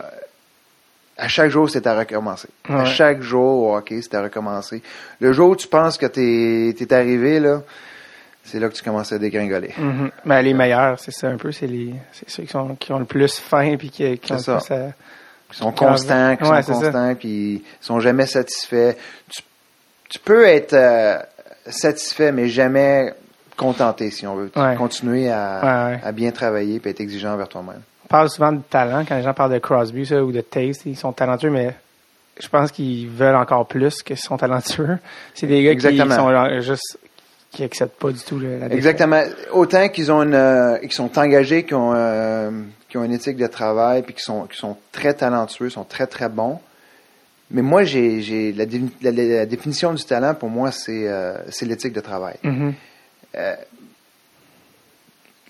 à 1.17 1.27
chaque 1.27 1.49
jour, 1.51 1.69
c'est 1.69 1.85
à 1.87 1.97
recommencer. 1.97 2.47
À 2.67 2.85
chaque 2.85 3.21
jour 3.21 3.67
au 3.69 3.75
hockey, 3.75 4.01
c'est 4.01 4.15
à 4.15 4.21
recommencer. 4.23 4.81
Le 5.19 5.31
jour 5.33 5.49
où 5.51 5.55
tu 5.55 5.67
penses 5.67 5.97
que 5.97 6.05
t'es 6.07 6.69
es 6.79 6.93
arrivé, 6.93 7.39
là, 7.39 7.61
c'est 8.43 8.59
là 8.59 8.67
que 8.67 8.73
tu 8.73 8.83
commences 8.83 9.11
à 9.13 9.19
dégringoler. 9.19 9.73
Mhm. 9.77 10.11
Ben, 10.25 10.41
les 10.41 10.53
meilleurs, 10.53 10.99
c'est 10.99 11.11
ça 11.11 11.27
un 11.27 11.37
peu. 11.37 11.51
C'est 11.51 11.67
les, 11.67 11.93
c'est 12.11 12.29
ceux 12.29 12.43
qui 12.43 12.49
sont, 12.49 12.75
qui 12.75 12.91
ont 12.91 12.99
le 12.99 13.05
plus 13.05 13.39
faim 13.39 13.75
puis 13.77 13.89
qui, 13.89 14.17
qui 14.17 14.31
ont 14.33 14.37
le 14.37 14.41
plus 14.41 14.71
à- 14.71 14.91
Ils 15.51 15.55
sont 15.55 15.71
constants, 15.71 16.35
qui 16.35 16.43
Ouais, 16.49 16.61
sont 16.63 16.73
constants, 16.73 17.15
puis 17.15 17.29
ils 17.55 17.63
sont 17.79 17.99
jamais 17.99 18.25
satisfaits. 18.25 18.93
Tu, 19.29 19.43
tu 20.09 20.19
peux 20.19 20.45
être 20.45 20.73
euh, 20.73 21.19
satisfait, 21.67 22.31
mais 22.31 22.49
jamais 22.49 23.13
contenté, 23.55 24.09
si 24.11 24.25
on 24.25 24.35
veut. 24.35 24.51
Ouais. 24.55 24.75
Continuer 24.75 25.29
à, 25.29 25.99
à 26.03 26.11
bien 26.11 26.31
travailler 26.31 26.81
et 26.83 26.89
être 26.89 26.99
exigeant 27.01 27.33
envers 27.33 27.47
toi-même. 27.47 27.81
Parle 28.13 28.29
souvent 28.29 28.51
de 28.51 28.61
talent 28.69 29.05
quand 29.09 29.15
les 29.17 29.23
gens 29.23 29.33
parlent 29.33 29.53
de 29.53 29.57
Crosby 29.57 30.05
ça, 30.05 30.23
ou 30.23 30.31
de 30.31 30.41
Taste. 30.41 30.83
Ils 30.85 30.95
sont 30.95 31.11
talentueux, 31.13 31.49
mais 31.49 31.73
je 32.39 32.47
pense 32.47 32.71
qu'ils 32.71 33.09
veulent 33.09 33.33
encore 33.35 33.65
plus 33.67 34.03
que 34.03 34.13
sont 34.13 34.37
talentueux. 34.37 34.99
C'est 35.33 35.47
des 35.47 35.63
gars 35.63 35.71
Exactement. 35.71 36.05
qui 36.05 36.15
sont 36.21 36.31
genre 36.31 36.61
juste 36.61 36.99
qui 37.49 37.63
acceptent 37.63 37.99
pas 37.99 38.11
du 38.11 38.19
tout 38.19 38.37
le- 38.37 38.59
la. 38.59 38.67
Exactement. 38.67 39.19
Autant 39.51 39.89
qu'ils 39.89 40.11
ont 40.11 40.21
une, 40.21 40.35
euh, 40.35 40.77
qu'ils 40.77 40.91
sont 40.91 41.17
engagés, 41.17 41.63
qu'ils 41.65 41.73
ont, 41.75 41.93
euh, 41.95 42.51
qu'ils 42.87 42.99
ont 42.99 43.03
une 43.03 43.13
éthique 43.13 43.37
de 43.37 43.47
travail, 43.47 44.03
puis 44.03 44.13
qu'ils 44.13 44.21
sont, 44.23 44.43
qu'ils 44.43 44.59
sont 44.59 44.77
très 44.91 45.15
talentueux, 45.15 45.71
sont 45.71 45.83
très 45.83 46.05
très 46.05 46.29
bons. 46.29 46.59
Mais 47.49 47.63
moi, 47.63 47.83
j'ai, 47.83 48.53
la, 48.55 48.67
dé- 48.67 48.81
la- 49.01 49.45
définition 49.47 49.91
du 49.91 50.03
talent 50.03 50.35
pour 50.35 50.49
moi, 50.49 50.71
c'est, 50.71 51.07
euh, 51.07 51.33
l'éthique 51.63 51.93
de 51.93 52.01
travail. 52.01 52.35
Mhm. 52.43 52.73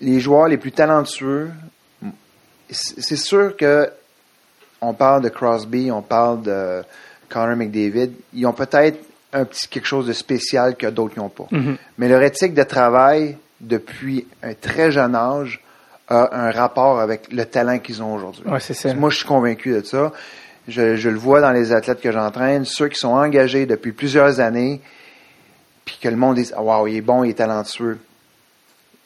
les 0.00 0.18
joueurs 0.20 0.48
les 0.48 0.56
plus 0.58 0.72
talentueux, 0.72 1.50
c'est 2.70 3.16
sûr 3.16 3.56
que 3.56 3.90
on 4.80 4.92
parle 4.92 5.22
de 5.22 5.28
Crosby, 5.28 5.90
on 5.90 6.02
parle 6.02 6.42
de 6.42 6.82
Connor 7.28 7.56
McDavid, 7.56 8.10
ils 8.34 8.46
ont 8.46 8.52
peut-être 8.52 8.98
un 9.32 9.44
petit 9.44 9.68
quelque 9.68 9.86
chose 9.86 10.06
de 10.06 10.12
spécial 10.12 10.76
que 10.76 10.86
d'autres 10.86 11.18
n'ont 11.18 11.28
pas. 11.28 11.46
Mhm. 11.50 11.76
Mais 11.98 12.08
leur 12.08 12.22
éthique 12.22 12.54
de 12.54 12.62
travail, 12.62 13.36
depuis 13.60 14.26
un 14.42 14.54
très 14.54 14.90
jeune 14.90 15.14
âge, 15.14 15.60
a 16.08 16.36
un 16.36 16.50
rapport 16.50 17.00
avec 17.00 17.32
le 17.32 17.44
talent 17.46 17.78
qu'ils 17.78 18.02
ont 18.02 18.14
aujourd'hui. 18.14 18.44
Ouais. 18.46 18.94
Moi, 18.94 19.10
je 19.10 19.16
suis 19.16 19.26
convaincu 19.26 19.72
de 19.72 19.82
ça. 19.82 20.12
Je, 20.68 20.96
je 20.96 21.08
le 21.08 21.18
vois 21.18 21.40
dans 21.40 21.50
les 21.50 21.72
athlètes 21.72 22.00
que 22.00 22.12
j'entraîne, 22.12 22.64
ceux 22.64 22.88
qui 22.88 22.98
sont 22.98 23.08
engagés 23.08 23.66
depuis 23.66 23.92
plusieurs 23.92 24.40
années, 24.40 24.80
puis 25.84 25.98
que 26.00 26.08
le 26.08 26.16
monde 26.16 26.36
dit, 26.36 26.50
waouh, 26.56 26.86
il 26.86 26.96
est 26.96 27.00
bon, 27.00 27.24
il 27.24 27.30
est 27.30 27.34
talentueux. 27.34 27.98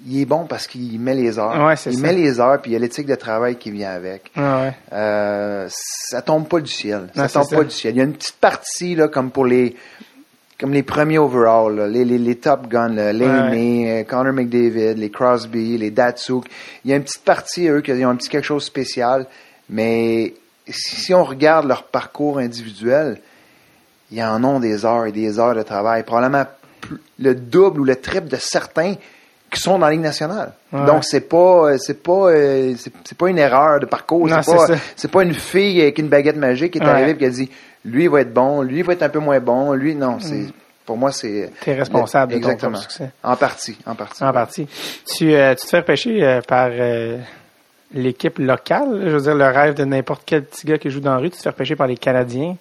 Il 0.06 0.20
est 0.20 0.26
bon 0.26 0.44
parce 0.44 0.66
qu'il 0.66 1.00
met 1.00 1.14
les 1.14 1.38
heures. 1.38 1.64
Ouais, 1.64 1.74
il 1.74 1.94
ça. 1.94 2.00
met 2.00 2.12
les 2.12 2.38
heures, 2.38 2.60
puis 2.62 2.70
il 2.70 2.74
y 2.74 2.76
a 2.76 2.78
l'éthique 2.78 3.06
de 3.06 3.16
travail 3.16 3.56
qui 3.56 3.70
vient 3.72 3.90
avec. 3.90 4.30
Ouais, 4.36 4.42
ouais. 4.42 4.72
Euh, 4.92 5.66
ça 5.70 6.22
tombe 6.22 6.46
pas 6.46 6.60
du 6.60 6.70
ciel. 6.70 7.08
Ça 7.14 7.28
tombe 7.28 7.50
pas 7.50 7.64
du 7.64 7.70
ciel. 7.70 7.94
Il 7.94 7.98
y 7.98 8.00
a 8.00 8.04
une 8.04 8.12
petite 8.12 8.36
partie 8.36 8.94
là, 8.94 9.08
comme 9.08 9.30
pour 9.30 9.44
les 9.44 9.74
comme 10.58 10.72
les 10.72 10.82
premiers 10.82 11.18
overall, 11.18 11.76
là, 11.76 11.86
les, 11.86 12.04
les, 12.04 12.18
les 12.18 12.34
Top 12.34 12.66
Guns, 12.66 12.88
là, 12.88 13.12
Laney, 13.12 14.00
euh, 14.00 14.04
Connor 14.04 14.32
McDavid, 14.32 14.94
les 14.94 15.10
Crosby, 15.10 15.78
les 15.78 15.92
Datsuk. 15.92 16.46
Il 16.84 16.90
y 16.90 16.94
a 16.94 16.96
une 16.96 17.04
petite 17.04 17.22
partie, 17.22 17.68
eux, 17.68 17.80
qui 17.80 17.92
ont 17.92 18.10
un 18.10 18.16
petit 18.16 18.28
quelque 18.28 18.44
chose 18.44 18.64
de 18.64 18.66
spécial. 18.66 19.26
Mais 19.70 20.34
si, 20.68 21.14
on 21.14 21.22
regarde 21.22 21.66
leur 21.66 21.84
parcours 21.84 22.38
individuel, 22.38 23.20
ils 24.10 24.22
en 24.22 24.42
ont 24.42 24.58
des 24.58 24.84
heures 24.84 25.06
et 25.06 25.12
des 25.12 25.38
heures 25.38 25.54
de 25.54 25.62
travail. 25.62 26.02
Probablement 26.02 26.46
le 27.20 27.34
double 27.36 27.80
ou 27.80 27.84
le 27.84 27.96
triple 27.96 28.28
de 28.28 28.36
certains 28.36 28.94
qui 29.50 29.60
sont 29.60 29.78
dans 29.78 29.86
la 29.86 29.92
Ligue 29.92 30.00
nationale. 30.02 30.52
Ouais. 30.72 30.84
Donc 30.84 31.04
c'est 31.04 31.22
pas 31.28 31.70
euh, 31.70 31.78
c'est 31.78 32.02
pas 32.02 32.30
euh, 32.30 32.74
c'est 33.04 33.16
pas 33.18 33.28
une 33.30 33.38
erreur 33.38 33.80
de 33.80 33.86
parcours, 33.86 34.28
c'est 34.28 34.54
pas 34.54 34.66
c'est 34.96 35.10
pas 35.10 35.22
une 35.22 35.34
fille 35.34 35.80
avec 35.80 35.98
une 35.98 36.08
baguette 36.08 36.36
magique 36.36 36.72
qui 36.72 36.78
est 36.78 36.82
Ouais. 36.82 36.88
arrivée 36.88 37.10
et 37.12 37.16
qui 37.16 37.24
a 37.24 37.30
dit 37.30 37.50
lui 37.84 38.04
il 38.04 38.10
va 38.10 38.20
être 38.20 38.32
bon, 38.34 38.62
lui 38.62 38.78
il 38.78 38.84
va 38.84 38.92
être 38.92 39.02
un 39.02 39.08
peu 39.08 39.18
moins 39.20 39.40
bon, 39.40 39.72
lui 39.72 39.94
non, 39.94 40.18
c'est 40.20 40.46
pour 40.84 40.96
moi 40.96 41.12
c'est 41.12 41.50
T'es 41.62 41.74
responsable 41.74 42.32
de 42.34 42.38
ton 42.38 42.44
exactement. 42.48 42.76
succès. 42.78 43.10
En 43.22 43.36
partie, 43.36 43.78
en 43.86 43.94
partie. 43.94 44.24
En 44.24 44.32
partie. 44.32 44.66
Tu, 45.06 45.34
euh, 45.34 45.54
tu 45.54 45.64
te 45.64 45.70
fais 45.70 45.78
repêcher 45.78 46.22
euh, 46.24 46.40
par 46.40 46.68
euh, 46.72 47.18
l'équipe 47.92 48.38
locale. 48.38 49.02
Je 49.04 49.10
veux 49.10 49.20
dire, 49.20 49.34
le 49.34 49.46
rêve 49.46 49.74
de 49.74 49.84
n'importe 49.84 50.22
quel 50.24 50.44
petit 50.44 50.66
gars 50.66 50.78
qui 50.78 50.90
joue 50.90 51.00
dans 51.00 51.12
la 51.12 51.18
rue, 51.18 51.30
tu 51.30 51.36
te 51.36 51.42
fais 51.42 51.50
repêcher 51.50 51.76
par 51.76 51.86
les 51.86 51.96
Canadiens. 51.96 52.56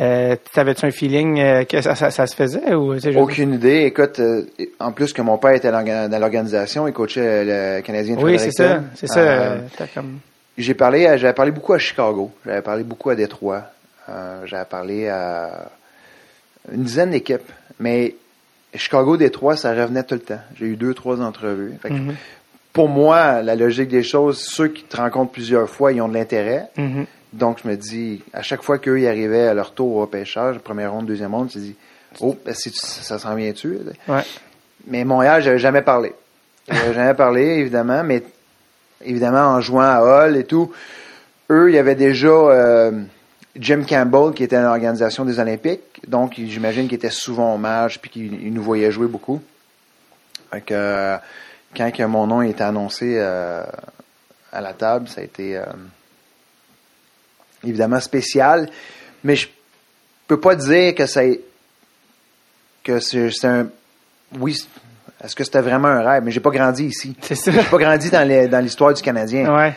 Euh, 0.00 0.36
T'avais-tu 0.54 0.86
un 0.86 0.90
feeling 0.90 1.38
euh, 1.38 1.64
que 1.64 1.82
ça, 1.82 1.94
ça, 1.94 2.10
ça 2.10 2.26
se 2.26 2.34
faisait 2.34 2.74
ou 2.74 2.94
Aucune 3.18 3.54
idée. 3.54 3.82
Écoute, 3.84 4.20
euh, 4.20 4.44
en 4.80 4.90
plus 4.92 5.12
que 5.12 5.20
mon 5.20 5.36
père 5.36 5.52
était 5.52 5.70
dans 5.70 6.18
l'organisation, 6.20 6.88
il 6.88 6.94
coachait 6.94 7.44
le 7.44 7.82
Canadien 7.82 8.16
de 8.16 8.22
Oui, 8.22 8.38
c'est 8.38 8.52
ça. 8.52 8.82
C'est 8.94 9.06
ça. 9.06 9.20
Euh, 9.20 9.58
comme... 9.94 10.18
J'ai 10.56 10.74
parlé, 10.74 11.02
j'avais 11.18 11.32
parlé 11.34 11.50
beaucoup 11.50 11.74
à 11.74 11.78
Chicago. 11.78 12.30
J'avais 12.46 12.62
parlé 12.62 12.84
beaucoup 12.84 13.10
à 13.10 13.14
Détroit. 13.14 13.64
J'avais 14.46 14.64
parlé 14.64 15.08
à 15.08 15.68
une 16.72 16.82
dizaine 16.84 17.10
d'équipes. 17.10 17.50
Mais 17.78 18.14
Chicago, 18.74 19.16
Détroit, 19.18 19.56
ça 19.56 19.74
revenait 19.74 20.02
tout 20.04 20.14
le 20.14 20.20
temps. 20.20 20.40
J'ai 20.58 20.66
eu 20.66 20.76
deux, 20.76 20.94
trois 20.94 21.20
entrevues. 21.20 21.74
Fait 21.82 21.88
que 21.90 21.94
Mhm. 21.94 22.14
Pour 22.72 22.88
moi, 22.88 23.42
la 23.42 23.54
logique 23.54 23.88
des 23.90 24.02
choses, 24.02 24.38
ceux 24.38 24.68
qui 24.68 24.84
te 24.84 24.96
rencontrent 24.96 25.32
plusieurs 25.32 25.68
fois, 25.68 25.92
ils 25.92 26.00
ont 26.00 26.08
de 26.08 26.14
l'intérêt. 26.14 26.68
Mhm. 26.78 27.04
Donc, 27.32 27.58
je 27.62 27.68
me 27.68 27.76
dis, 27.76 28.22
à 28.32 28.42
chaque 28.42 28.62
fois 28.62 28.78
qu'eux, 28.78 29.00
ils 29.00 29.06
arrivaient 29.08 29.46
à 29.48 29.54
leur 29.54 29.72
tour 29.72 29.96
au 29.96 30.06
pêchage, 30.06 30.58
première 30.58 30.92
ronde, 30.92 31.06
deuxième 31.06 31.34
ronde, 31.34 31.48
tu 31.48 31.54
te 31.54 31.58
dis, 31.60 31.76
oh, 32.20 32.36
ben, 32.44 32.54
si 32.54 32.70
tu- 32.70 32.78
ça 32.80 33.18
s'en 33.18 33.34
vient-tu? 33.34 33.78
Ouais. 34.08 34.22
Mais 34.86 35.04
Montréal, 35.04 35.42
j'avais 35.42 35.58
jamais 35.58 35.82
parlé. 35.82 36.12
J'avais 36.68 36.92
jamais 36.94 37.14
parlé, 37.14 37.42
évidemment, 37.42 38.02
mais 38.04 38.22
évidemment, 39.02 39.46
en 39.48 39.60
jouant 39.60 39.80
à 39.80 40.00
Hall 40.00 40.36
et 40.36 40.44
tout, 40.44 40.70
eux, 41.50 41.70
il 41.70 41.74
y 41.74 41.78
avait 41.78 41.94
déjà 41.94 42.28
euh, 42.28 42.92
Jim 43.56 43.82
Campbell 43.88 44.32
qui 44.34 44.44
était 44.44 44.56
dans 44.56 44.62
l'organisation 44.68 45.24
des 45.24 45.38
Olympiques. 45.38 46.00
Donc, 46.06 46.34
j'imagine 46.36 46.84
qu'il 46.86 46.94
était 46.96 47.10
souvent 47.10 47.54
au 47.54 47.58
match 47.58 47.98
puis 47.98 48.10
qu'il 48.10 48.42
il 48.46 48.52
nous 48.52 48.62
voyait 48.62 48.90
jouer 48.92 49.06
beaucoup. 49.06 49.40
Fait 50.50 50.60
que, 50.60 50.74
euh, 50.74 51.16
quand 51.76 51.90
que 51.90 52.02
mon 52.02 52.26
nom 52.26 52.42
été 52.42 52.62
annoncé 52.62 53.16
euh, 53.18 53.64
à 54.52 54.60
la 54.60 54.72
table, 54.74 55.08
ça 55.08 55.20
a 55.22 55.24
été 55.24 55.56
évidemment 57.64 58.00
spécial, 58.00 58.68
mais 59.24 59.36
je 59.36 59.48
peux 60.26 60.40
pas 60.40 60.54
dire 60.56 60.94
que 60.94 61.06
ça 61.06 61.22
que 62.84 62.98
c'est 63.00 63.44
un 63.44 63.66
oui 64.38 64.56
est-ce 65.24 65.36
que 65.36 65.44
c'était 65.44 65.60
vraiment 65.60 65.86
un 65.88 66.02
rêve? 66.02 66.24
Mais 66.24 66.32
j'ai 66.32 66.40
pas 66.40 66.50
grandi 66.50 66.86
ici 66.86 67.14
C'est 67.20 67.36
ça. 67.36 67.52
j'ai 67.52 67.62
pas 67.62 67.78
grandi 67.78 68.10
dans 68.10 68.26
les- 68.26 68.48
dans 68.48 68.58
l'histoire 68.58 68.92
du 68.92 69.00
Canadien 69.02 69.54
Ouais. 69.56 69.72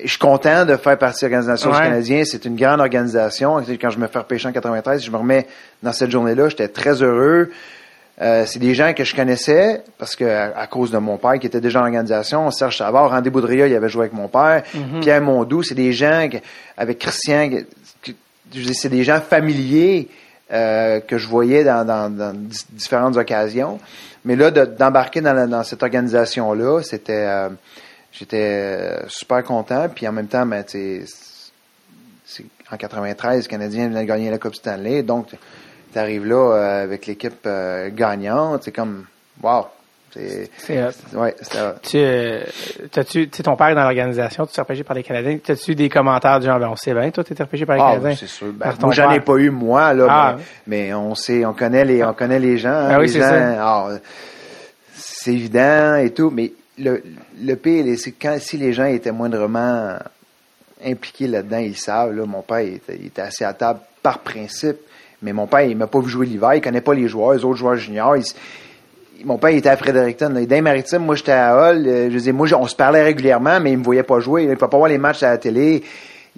je 0.00 0.08
suis 0.08 0.18
content 0.18 0.64
de 0.64 0.76
faire 0.76 0.96
partie 0.96 1.24
de 1.24 1.30
l'organisation 1.30 1.70
du 1.70 1.76
Ouais. 1.76 1.82
Canadien. 1.82 2.22
C'est 2.24 2.44
une 2.44 2.54
grande 2.56 2.80
organisation. 2.80 3.56
Quand 3.80 3.90
je 3.90 3.98
me 3.98 4.06
fais 4.06 4.18
repêcher 4.18 4.46
en 4.48 4.52
93, 4.52 5.02
je 5.04 5.10
me 5.10 5.16
remets 5.16 5.46
dans 5.82 5.92
cette 5.92 6.10
journée-là. 6.10 6.50
J'étais 6.50 6.68
très 6.68 7.02
heureux. 7.02 7.50
Euh, 8.22 8.46
c'est 8.46 8.58
des 8.58 8.74
gens 8.74 8.94
que 8.94 9.04
je 9.04 9.14
connaissais 9.14 9.82
parce 9.98 10.16
que 10.16 10.24
à, 10.24 10.66
cause 10.66 10.90
de 10.90 10.96
mon 10.96 11.18
père 11.18 11.38
qui 11.38 11.46
était 11.46 11.60
déjà 11.60 11.80
en 11.80 11.84
organisation, 11.84 12.50
Serge 12.50 12.78
Savard, 12.78 13.10
Randy 13.10 13.28
Boudria, 13.28 13.66
il 13.66 13.74
avait 13.74 13.90
joué 13.90 14.02
avec 14.02 14.14
mon 14.14 14.28
père, 14.28 14.62
Pierre 15.00 15.20
Mondou, 15.20 15.62
c'est 15.62 15.74
des 15.74 15.92
gens 15.92 16.26
que- 16.32 16.38
avec 16.78 16.98
Christian, 16.98 17.50
c'est 18.72 18.88
des 18.88 19.04
gens 19.04 19.20
familiers 19.20 20.08
euh, 20.52 21.00
que 21.00 21.18
je 21.18 21.26
voyais 21.28 21.62
dans, 21.64 21.84
dans- 21.84 22.08
dans 22.08 22.32
di- 22.32 22.64
différentes 22.70 23.16
occasions. 23.18 23.78
Mais 24.24 24.34
là, 24.36 24.50
de- 24.50 24.64
d'embarquer 24.64 25.20
dans, 25.20 25.62
cette 25.64 25.82
organisation-là, 25.82 26.82
c'était 26.82 27.12
euh, 27.26 27.48
j'étais 28.12 28.96
super 29.08 29.42
content. 29.44 29.88
Puis 29.94 30.08
en 30.08 30.12
même 30.12 30.28
temps, 30.28 30.46
ben, 30.46 30.64
en 32.72 32.76
93, 32.76 33.42
les 33.44 33.48
Canadiens 33.48 33.88
venaient 33.88 34.02
de 34.02 34.06
gagner 34.08 34.30
la 34.30 34.38
Coupe 34.38 34.54
Stanley. 34.54 35.02
Donc, 35.02 35.28
tu 35.96 36.00
arrives 36.02 36.26
là 36.26 36.36
euh, 36.54 36.82
avec 36.84 37.06
l'équipe 37.06 37.40
euh, 37.46 37.88
gagnante. 37.90 38.64
C'est 38.64 38.72
comme, 38.72 39.06
wow. 39.42 39.66
C'est, 40.12 40.48
ouais. 41.14 41.34
Tu, 41.82 41.96
euh, 41.98 42.40
tu 43.06 43.28
sais, 43.30 43.42
ton 43.42 43.54
père 43.56 43.68
est 43.68 43.74
dans 43.74 43.82
l'organisation, 43.82 44.46
tu 44.46 44.54
t'es 44.54 44.60
repêché 44.62 44.82
par 44.82 44.96
les 44.96 45.02
Canadiens. 45.02 45.36
T'as-tu 45.44 45.74
des 45.74 45.90
commentaires 45.90 46.40
du 46.40 46.46
genre, 46.46 46.58
ben, 46.58 46.68
on 46.68 46.76
sait 46.76 46.94
bien, 46.94 47.10
toi, 47.10 47.22
t'es 47.22 47.34
repêché 47.42 47.66
par 47.66 47.76
les 47.76 47.82
Ah, 47.82 47.90
Canadiens? 47.96 48.16
c'est 48.18 48.26
sûr. 48.26 48.46
Ben, 48.54 48.72
moi, 48.80 48.92
j'en 48.94 49.10
ai 49.10 49.20
pas 49.20 49.34
eu 49.36 49.50
moi 49.50 49.92
là, 49.92 50.06
Ah. 50.08 50.36
mais, 50.66 50.86
mais 50.86 50.94
on 50.94 51.14
sait, 51.14 51.44
on 51.44 51.52
connaît 51.52 51.84
les, 51.84 52.02
on 52.02 52.14
connaît 52.14 52.38
les 52.38 52.56
gens. 52.56 52.70
hein, 52.70 52.88
Ah 52.92 52.98
oui, 52.98 53.08
c'est 53.10 53.20
c'est 54.94 55.32
évident 55.34 55.96
et 55.96 56.10
tout, 56.10 56.30
mais 56.30 56.52
le, 56.78 57.02
le 57.42 57.54
pire, 57.56 57.84
c'est 57.98 58.12
quand 58.12 58.36
si 58.40 58.56
les 58.56 58.72
gens 58.72 58.86
étaient 58.86 59.12
moindrement 59.12 59.96
impliqués 60.84 61.26
là-dedans, 61.26 61.58
ils 61.58 61.76
savent. 61.76 62.12
Là, 62.16 62.24
mon 62.26 62.42
père, 62.42 62.60
il 62.60 62.74
était, 62.74 62.96
il 62.98 63.06
était 63.06 63.22
assis 63.22 63.44
à 63.44 63.52
table 63.52 63.80
par 64.02 64.20
principe, 64.20 64.76
mais 65.22 65.32
mon 65.32 65.46
père, 65.46 65.62
il 65.62 65.76
m'a 65.76 65.86
pas 65.86 66.00
vu 66.00 66.08
jouer 66.08 66.26
l'hiver, 66.26 66.54
il 66.54 66.60
connaît 66.60 66.80
pas 66.80 66.94
les 66.94 67.08
joueurs, 67.08 67.32
les 67.34 67.44
autres 67.44 67.56
joueurs 67.56 67.76
juniors. 67.76 68.16
il 68.16 68.24
mon 69.24 69.38
père 69.38 69.48
il 69.50 69.56
était 69.58 69.70
à 69.70 69.76
Fredericton. 69.78 70.28
Là. 70.28 70.44
Dans 70.44 70.54
les 70.56 70.60
maritimes, 70.60 70.98
moi 71.02 71.14
j'étais 71.14 71.32
à 71.32 71.56
Hall. 71.56 71.86
euh, 71.86 72.10
je 72.10 72.18
dis, 72.18 72.32
moi, 72.32 72.46
on 72.54 72.66
se 72.66 72.76
parlait 72.76 73.02
régulièrement, 73.02 73.58
mais 73.60 73.72
il 73.72 73.78
me 73.78 73.82
voyait 73.82 74.02
pas 74.02 74.20
jouer. 74.20 74.42
Il 74.44 74.50
ne 74.50 74.54
pouvait 74.54 74.68
pas 74.68 74.76
voir 74.76 74.90
les 74.90 74.98
matchs 74.98 75.22
à 75.22 75.30
la 75.30 75.38
télé. 75.38 75.82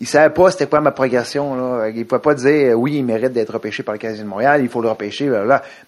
Il 0.01 0.07
savait 0.07 0.33
pas 0.33 0.53
c'était 0.53 0.67
quoi 0.69 0.81
ma 0.81 0.93
progression. 0.93 1.57
Là. 1.57 1.89
Il 1.89 2.07
pouvait 2.07 2.21
pas 2.21 2.35
dire 2.35 2.71
euh, 2.71 2.75
oui, 2.75 2.99
il 2.99 3.05
mérite 3.05 3.33
d'être 3.33 3.53
repêché 3.53 3.83
par 3.83 3.95
le 3.95 3.99
Canadien 3.99 4.23
de 4.23 4.29
Montréal, 4.29 4.61
il 4.63 4.69
faut 4.69 4.81
le 4.81 4.89
repêcher. 4.89 5.29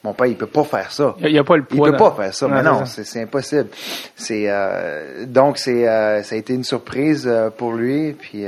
Mon 0.02 0.14
père, 0.14 0.26
il 0.26 0.34
peut 0.36 0.46
pas 0.46 0.64
faire 0.64 0.90
ça. 0.90 1.14
Il 1.20 1.38
a, 1.38 1.44
pas 1.44 1.56
le 1.56 1.64
Il 1.70 1.76
poids. 1.76 1.92
peut 1.92 1.96
dans- 1.96 2.10
pas 2.10 2.22
faire 2.24 2.34
ça, 2.34 2.48
mais 2.48 2.60
non, 2.64 2.84
c'est 2.86 3.22
impossible. 3.22 3.68
C'est 4.16 4.46
euh, 4.48 5.26
donc 5.26 5.58
c'est 5.58 5.86
euh, 5.88 6.24
ça 6.24 6.34
a 6.34 6.38
été 6.38 6.54
une 6.54 6.64
surprise 6.64 7.30
pour 7.56 7.72
lui, 7.74 8.14
puis 8.14 8.46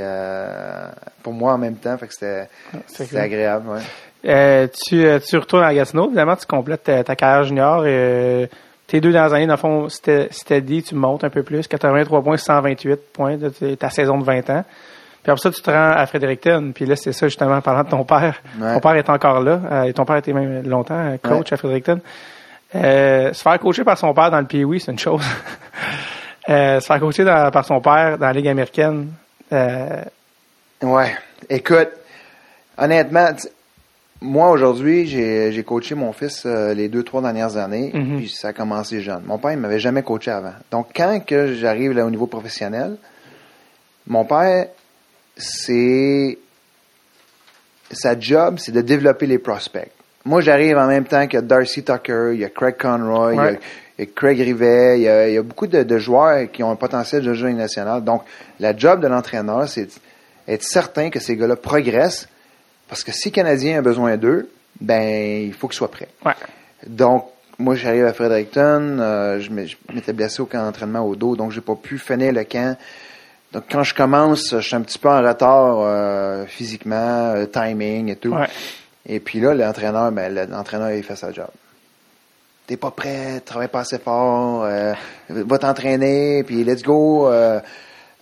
pour 1.23 1.31
moi 1.31 1.53
en 1.53 1.57
même 1.57 1.75
temps, 1.75 1.97
fait 1.97 2.07
que 2.07 2.13
c'était 2.13 3.17
agréable. 3.17 3.69
Ouais. 3.69 3.79
Euh, 4.25 4.67
tu, 4.87 5.05
euh, 5.05 5.19
tu 5.19 5.37
retournes 5.37 5.63
à 5.63 5.73
Gatineau, 5.73 6.07
évidemment, 6.07 6.35
tu 6.35 6.45
complètes 6.45 6.83
ta, 6.83 7.03
ta 7.03 7.15
carrière 7.15 7.43
junior. 7.43 7.83
euh, 7.85 8.45
tes 8.87 9.01
deux 9.01 9.11
dernières 9.11 9.33
années, 9.33 9.47
dans 9.47 9.53
le 9.53 9.57
fond, 9.57 9.87
c'était 9.89 10.61
dit, 10.61 10.83
tu 10.83 10.93
montes 10.95 11.23
un 11.23 11.29
peu 11.29 11.41
plus, 11.43 11.67
83 11.67 12.21
points, 12.21 12.37
128 12.37 12.99
points 13.13 13.37
de 13.37 13.49
ta- 13.75 13.89
saison 13.89 14.17
de 14.17 14.23
20 14.23 14.49
ans. 14.49 14.63
Puis 15.23 15.31
après 15.31 15.41
ça, 15.41 15.51
tu 15.51 15.61
te 15.61 15.71
rends 15.71 15.91
à 15.91 16.05
Fredericton. 16.05 16.71
Puis 16.75 16.85
là, 16.85 16.95
c'est 16.97 17.13
ça, 17.13 17.27
justement, 17.27 17.55
en 17.55 17.61
parlant 17.61 17.83
de 17.83 17.89
ton 17.89 18.03
père. 18.03 18.41
Ouais. 18.59 18.73
Ton 18.73 18.79
père 18.81 18.95
est 18.95 19.09
encore 19.09 19.39
là. 19.41 19.59
euh, 19.71 19.83
et 19.83 19.93
ton 19.93 20.03
père 20.05 20.17
était 20.17 20.33
même 20.33 20.63
longtemps 20.67 20.97
euh, 20.99 21.17
coach 21.21 21.51
à 21.53 21.57
Fredericton. 21.57 22.01
Euh, 22.75 23.31
se 23.33 23.41
faire 23.41 23.57
coacher 23.59 23.83
par 23.85 23.97
son 23.97 24.13
père 24.13 24.29
dans 24.31 24.39
le 24.41 24.45
Pee-Wee, 24.47 24.79
c'est 24.81 24.91
une 24.91 24.99
chose. 24.99 25.23
euh, 26.49 26.79
se 26.81 26.85
faire 26.85 26.99
coacher 26.99 27.23
dans- 27.23 27.51
par 27.51 27.63
son 27.65 27.79
père 27.79 28.17
dans 28.17 28.27
la 28.27 28.33
Ligue 28.33 28.47
américaine, 28.49 29.09
euh, 29.53 30.01
Ouais. 30.81 31.15
Écoute, 31.49 31.89
honnêtement, 32.77 33.29
moi 34.23 34.49
aujourd'hui, 34.51 35.05
j'ai 35.05 35.63
coaché 35.63 35.93
mon 35.95 36.13
fils 36.13 36.43
euh, 36.45 36.73
les 36.73 36.87
deux 36.87 37.03
trois 37.03 37.21
dernières 37.21 37.57
années, 37.57 37.91
Mhm. 37.93 38.17
puis 38.17 38.29
ça 38.29 38.47
a 38.47 38.53
commencé 38.53 39.01
jeune. 39.01 39.21
Mon 39.25 39.37
père, 39.37 39.51
il 39.51 39.59
m'avait 39.59 39.79
jamais 39.79 40.01
coaché 40.01 40.31
avant. 40.31 40.53
Donc 40.71 40.87
quand 40.95 41.19
que 41.25 41.53
j'arrive 41.53 41.91
là 41.91 42.05
au 42.05 42.09
niveau 42.09 42.25
professionnel, 42.27 42.95
mon 44.07 44.25
père, 44.25 44.67
c'est 45.37 46.37
sa 47.91 48.19
job, 48.19 48.55
c'est 48.57 48.71
de 48.71 48.81
développer 48.81 49.27
les 49.27 49.37
prospects. 49.39 49.89
Moi, 50.25 50.41
j'arrive 50.41 50.77
en 50.77 50.87
même 50.87 51.03
temps 51.05 51.27
que 51.27 51.37
Darcy 51.37 51.83
Tucker, 51.83 52.31
il 52.33 52.39
y 52.39 52.45
a 52.45 52.49
Craig 52.49 52.77
Conroy, 52.77 53.33
il 53.33 53.35
y 53.35 53.39
a- 53.39 53.43
Ouais. 53.43 53.59
il 53.99 54.05
y, 54.05 54.07
a 54.07 54.11
Craig 54.15 54.39
Rivet, 54.39 54.99
il 54.99 55.03
y 55.03 55.09
a, 55.09 55.27
il 55.27 55.35
y 55.35 55.37
a 55.37 55.43
beaucoup 55.43 55.67
de, 55.67 55.83
de 55.83 55.97
joueurs 55.97 56.49
qui 56.51 56.63
ont 56.63 56.71
un 56.71 56.75
potentiel 56.77 57.23
de 57.23 57.33
jouer 57.33 57.53
national. 57.53 58.03
Donc, 58.03 58.23
la 58.59 58.75
job 58.75 59.01
de 59.01 59.07
l'entraîneur, 59.07 59.67
c'est 59.67 59.89
être 60.47 60.63
certain 60.63 61.09
que 61.09 61.19
ces 61.19 61.35
gars-là 61.35 61.55
progressent, 61.57 62.27
parce 62.93 63.03
que 63.03 63.11
si 63.11 63.29
le 63.29 63.33
Canadien 63.33 63.79
a 63.79 63.81
besoin 63.81 64.17
d'eux, 64.17 64.51
ben, 64.79 65.41
il 65.47 65.51
faut 65.51 65.67
qu'ils 65.67 65.77
soient 65.77 65.89
prêts. 65.89 66.09
ouais. 66.23 66.33
Donc, 66.85 67.25
moi, 67.57 67.73
j'arrive 67.73 68.05
à 68.05 68.13
Fredericton, 68.13 68.99
euh, 68.99 69.39
je 69.39 69.49
m'étais 69.91 70.13
blessé 70.13 70.41
au 70.43 70.45
camp 70.45 70.63
d'entraînement 70.63 70.99
au 71.01 71.15
dos, 71.15 71.35
donc 71.35 71.51
j'ai 71.51 71.61
pas 71.61 71.73
pu 71.73 71.97
finir 71.97 72.31
le 72.33 72.43
camp. 72.43 72.77
Donc, 73.51 73.63
quand 73.71 73.81
je 73.81 73.95
commence, 73.95 74.51
je 74.51 74.59
suis 74.59 74.75
un 74.75 74.81
petit 74.81 74.99
peu 74.99 75.09
en 75.09 75.23
retard 75.23 75.77
euh, 75.79 76.45
physiquement, 76.45 77.33
euh, 77.33 77.47
timing 77.47 78.09
et 78.09 78.15
tout. 78.15 78.29
Ouais. 78.35 78.45
Et 79.07 79.19
puis 79.19 79.39
là, 79.39 79.55
l'entraîneur, 79.55 80.11
ben, 80.11 80.31
le- 80.31 80.45
l'entraîneur, 80.45 80.91
il 80.91 81.01
fait 81.01 81.15
sa 81.15 81.31
job. 81.31 81.47
T'es 82.67 82.77
pas 82.77 82.91
prêt, 82.91 83.39
travaille 83.43 83.69
pas 83.69 83.79
assez 83.79 83.97
fort, 83.97 84.67
va 85.29 85.57
t'entraîner, 85.57 86.43
puis 86.43 86.63
let's 86.63 86.83
go. 86.83 87.27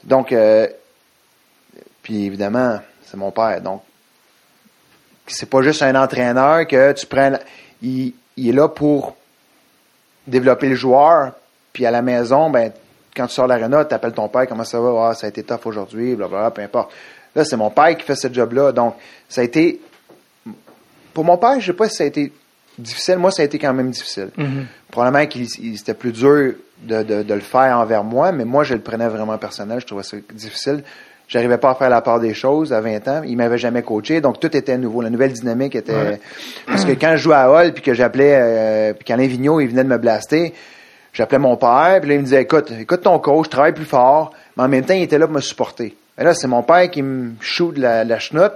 donc, 0.06 0.34
puis 2.02 2.26
évidemment, 2.26 2.80
c'est 3.04 3.18
mon 3.18 3.32
père. 3.32 3.60
Donc, 3.60 3.82
c'est 5.36 5.50
pas 5.50 5.62
juste 5.62 5.82
un 5.82 5.96
entraîneur 5.96 6.66
que 6.68 6.92
tu 6.94 7.06
prends. 7.06 7.32
Il, 7.82 8.14
il 8.38 8.50
est 8.50 8.54
là 8.54 8.68
pour 8.68 9.16
développer 10.28 10.70
le 10.70 10.76
joueur, 10.76 11.34
puis 11.74 11.86
à 11.86 11.92
la 11.92 12.02
maison, 12.02 12.50
ben, 12.50 12.72
quand 13.16 13.28
tu 13.28 13.34
sors 13.34 13.46
de 13.46 13.50
l'aréna, 13.50 13.86
tu 13.86 13.94
appelles 13.94 14.14
ton 14.14 14.28
père, 14.30 14.48
comment 14.48 14.64
ça 14.64 14.80
va, 14.80 15.10
Ah, 15.10 15.14
ça 15.14 15.26
a 15.26 15.30
été 15.30 15.44
tough 15.44 15.66
aujourd'hui, 15.66 16.16
blablabla, 16.16 16.52
peu 16.52 16.62
importe. 16.62 16.92
Là, 17.36 17.44
c'est 17.46 17.58
mon 17.58 17.70
père 17.70 17.96
qui 17.98 18.04
fait 18.06 18.16
ce 18.16 18.32
job-là. 18.32 18.72
Donc, 18.72 18.96
ça 19.30 19.42
a 19.42 19.44
été. 19.44 19.80
Pour 21.14 21.26
mon 21.26 21.38
père, 21.38 21.60
je 21.60 21.66
sais 21.68 21.74
pas 21.74 21.90
si 21.90 21.96
ça 21.96 22.04
a 22.04 22.08
été 22.08 22.32
difficile. 22.78 23.18
Moi, 23.18 23.32
ça 23.32 23.42
a 23.42 23.46
été 23.46 23.60
quand 23.60 23.74
même 23.74 23.90
difficile. 23.92 24.30
Mhm. 24.38 24.66
Probablement 24.90 25.26
qu'il 25.28 25.44
il- 25.44 25.78
c'était 25.78 25.94
plus 25.94 26.12
dur 26.12 26.54
de, 26.84 27.04
de- 27.04 27.24
de 27.24 27.34
le 27.34 27.40
faire 27.42 27.78
envers 27.78 28.04
moi, 28.04 28.32
mais 28.32 28.46
moi, 28.46 28.64
je 28.64 28.74
le 28.74 28.82
prenais 28.82 29.08
vraiment 29.08 29.38
personnel. 29.38 29.80
Je 29.82 29.86
trouvais 29.86 30.04
ça 30.04 30.18
difficile. 30.34 30.84
J'arrivais 31.32 31.58
pas 31.58 31.70
à 31.72 31.76
faire 31.76 31.90
la 31.90 32.02
part 32.02 32.20
des 32.20 32.34
choses 32.34 32.74
à 32.74 32.82
20 32.82 33.08
ans. 33.08 33.22
Il 33.26 33.38
m'avait 33.38 33.58
jamais 33.58 33.84
coaché, 33.84 34.20
donc 34.20 34.42
tout 34.42 34.56
était 34.56 34.78
nouveau. 34.78 35.02
La 35.02 35.10
nouvelle 35.10 35.32
dynamique 35.32 35.78
était... 35.78 35.94
Ouais. 35.94 36.20
Parce 36.68 36.84
que 36.84 36.92
quand 36.92 37.12
je 37.12 37.22
jouais 37.24 37.36
à 37.36 37.50
Hall, 37.50 37.72
puis 37.72 37.82
que 37.82 37.94
j'appelais... 37.94 38.38
Euh, 38.38 38.94
puis 38.94 39.06
qu'Alain 39.06 39.28
Vigneault, 39.28 39.62
il 39.62 39.70
venait 39.70 39.86
de 39.86 39.88
me 39.88 39.98
blaster, 39.98 40.54
j'appelais 41.14 41.40
mon 41.40 41.56
père, 41.56 42.00
puis 42.02 42.10
là, 42.10 42.16
il 42.16 42.20
me 42.20 42.26
disait, 42.26 42.42
écoute, 42.42 42.74
écoute 42.78 43.02
ton 43.04 43.18
coach, 43.20 43.48
travaille 43.48 43.72
plus 43.72 43.86
fort. 43.86 44.34
Mais 44.58 44.64
en 44.64 44.68
même 44.68 44.84
temps, 44.84 44.94
il 44.94 45.04
était 45.04 45.18
là 45.18 45.26
pour 45.26 45.36
me 45.38 45.40
supporter. 45.40 45.96
Et 46.20 46.24
là, 46.26 46.34
c'est 46.34 46.48
mon 46.50 46.64
père 46.64 46.92
qui 46.92 47.02
me 47.02 47.32
shoot 47.40 47.76
de 47.76 47.82
la, 47.82 48.04
la 48.04 48.20
chenoute 48.20 48.52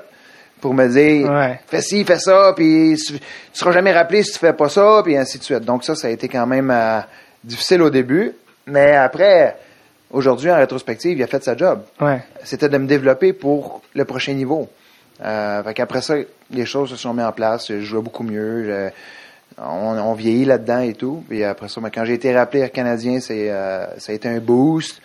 pour 0.59 0.73
me 0.73 0.85
dire 0.89 1.31
Ouais. 1.31 1.57
fais 1.67 1.81
ci, 1.81 2.03
fais 2.03 2.19
ça, 2.19 2.51
puis 2.57 2.97
tu, 2.97 3.13
tu 3.13 3.19
seras 3.53 3.71
jamais 3.71 3.93
rappelé 3.93 4.21
si 4.21 4.33
tu 4.33 4.39
fais 4.39 4.51
pas 4.51 4.67
ça, 4.67 4.99
puis 5.01 5.15
ainsi 5.15 5.39
de 5.39 5.43
suite. 5.45 5.63
Donc 5.63 5.85
ça, 5.85 5.95
ça 5.95 6.07
a 6.07 6.11
été 6.11 6.27
quand 6.27 6.45
même 6.45 6.69
euh, 6.69 6.99
difficile 7.41 7.81
au 7.81 7.89
début, 7.89 8.33
mais 8.67 8.97
après, 8.97 9.55
aujourd'hui, 10.15 10.51
en 10.51 10.55
rétrospective, 10.57 11.17
il 11.17 11.23
a 11.23 11.27
fait 11.27 11.43
sa 11.43 11.55
job. 11.55 11.81
Ouais. 12.01 12.21
C'était 12.43 12.69
de 12.69 12.77
me 12.77 12.87
développer 12.87 13.33
pour 13.33 13.81
le 13.93 14.05
prochain 14.05 14.33
niveau. 14.33 14.67
Euh, 15.23 15.63
fait 15.63 15.73
qu'après 15.73 16.01
ça, 16.01 16.15
les 16.51 16.65
choses 16.65 16.89
se 16.89 16.95
sont 16.95 17.13
mises 17.13 17.25
en 17.25 17.31
place, 17.31 17.67
je 17.69 17.79
jouais 17.81 18.01
beaucoup 18.01 18.23
mieux, 18.23 18.63
je- 18.65 18.89
on, 19.61 19.97
on 19.97 20.13
vieillit 20.13 20.45
là-dedans 20.45 20.79
et 20.79 20.93
tout. 20.93 21.23
Puis 21.29 21.43
après 21.43 21.69
ça, 21.69 21.79
ben, 21.79 21.89
quand 21.89 22.03
j'ai 22.05 22.13
été 22.15 22.35
rappelé 22.35 22.61
Air 22.63 22.71
Canadien, 22.71 23.19
c'est, 23.21 23.49
euh, 23.49 23.85
ça 23.97 24.11
a 24.11 24.15
été 24.15 24.27
un 24.27 24.39
boost. 24.39 25.01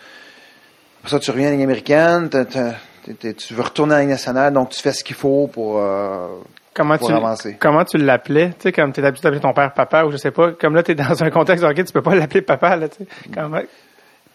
Après 0.99 1.11
ça, 1.11 1.19
tu 1.19 1.31
reviens 1.31 1.47
à 1.47 1.49
la 1.51 1.55
Ligue 1.55 1.63
américaine, 1.63 2.29
t'es- 2.29 3.13
t'es- 3.13 3.33
tu 3.33 3.53
veux 3.53 3.61
retourner 3.63 3.93
à 3.93 3.97
la 3.97 4.01
Ligue 4.01 4.11
nationale, 4.11 4.51
donc 4.53 4.69
tu 4.69 4.81
fais 4.81 4.91
ce 4.91 5.03
qu'il 5.03 5.15
faut 5.15 5.47
pour, 5.47 5.79
euh, 5.79 6.27
Comment 6.73 6.97
pour 6.97 7.07
tu, 7.07 7.13
avancer. 7.13 7.57
comment 7.59 7.83
tu 7.85 7.97
l'appelais? 7.97 8.49
Tu 8.49 8.63
sais, 8.63 8.71
comme 8.73 8.91
tu 8.93 9.01
es 9.01 9.05
habitué 9.05 9.23
d'appeler 9.23 9.41
ton 9.41 9.53
père 9.53 9.73
papa 9.73 10.03
ou 10.03 10.11
je 10.11 10.17
sais 10.17 10.31
pas. 10.31 10.51
Comme 10.51 10.75
là, 10.75 10.83
tu 10.83 10.91
es 10.91 10.95
dans 10.95 11.23
un 11.23 11.29
contexte 11.29 11.63
de 11.63 11.69
hockey, 11.69 11.83
tu 11.85 11.93
peux 11.93 12.01
pas 12.01 12.15
l'appeler 12.15 12.41
papa, 12.41 12.75
là, 12.75 12.87
tu 12.89 12.97
sais. 12.99 13.07
Comment? 13.33 13.61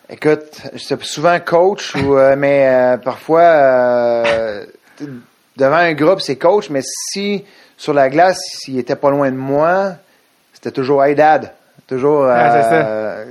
Écoute, 0.09 0.63
j'étais 0.75 0.97
souvent 1.05 1.39
coach, 1.41 1.95
ou, 1.97 2.17
euh, 2.17 2.37
mais 2.37 2.69
euh, 2.69 2.97
parfois, 2.97 3.41
euh, 3.43 4.65
devant 5.57 5.77
un 5.77 5.95
groupe, 5.95 6.21
c'est 6.21 6.37
coach, 6.37 6.71
mais 6.71 6.81
si 6.83 7.45
sur 7.77 7.93
la 7.93 8.09
glace, 8.09 8.39
s'il 8.41 8.79
était 8.79 8.95
pas 8.97 9.11
loin 9.11 9.31
de 9.31 9.37
moi, 9.37 9.95
c'était 10.53 10.71
toujours 10.71 11.03
Hey 11.05 11.15
Dad. 11.17 11.53
Toujours. 11.89 12.25
C'est 12.25 12.31
euh, 12.85 13.25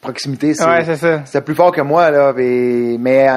proximité, 0.00 0.54
c'est, 0.54 0.64
Ouais, 0.64 0.84
c'est 0.84 1.20
c'était 1.26 1.40
plus 1.40 1.54
fort 1.54 1.72
que 1.72 1.80
moi, 1.80 2.10
là. 2.10 2.32
et- 2.38 2.96
mais 2.98 3.28
euh, 3.28 3.34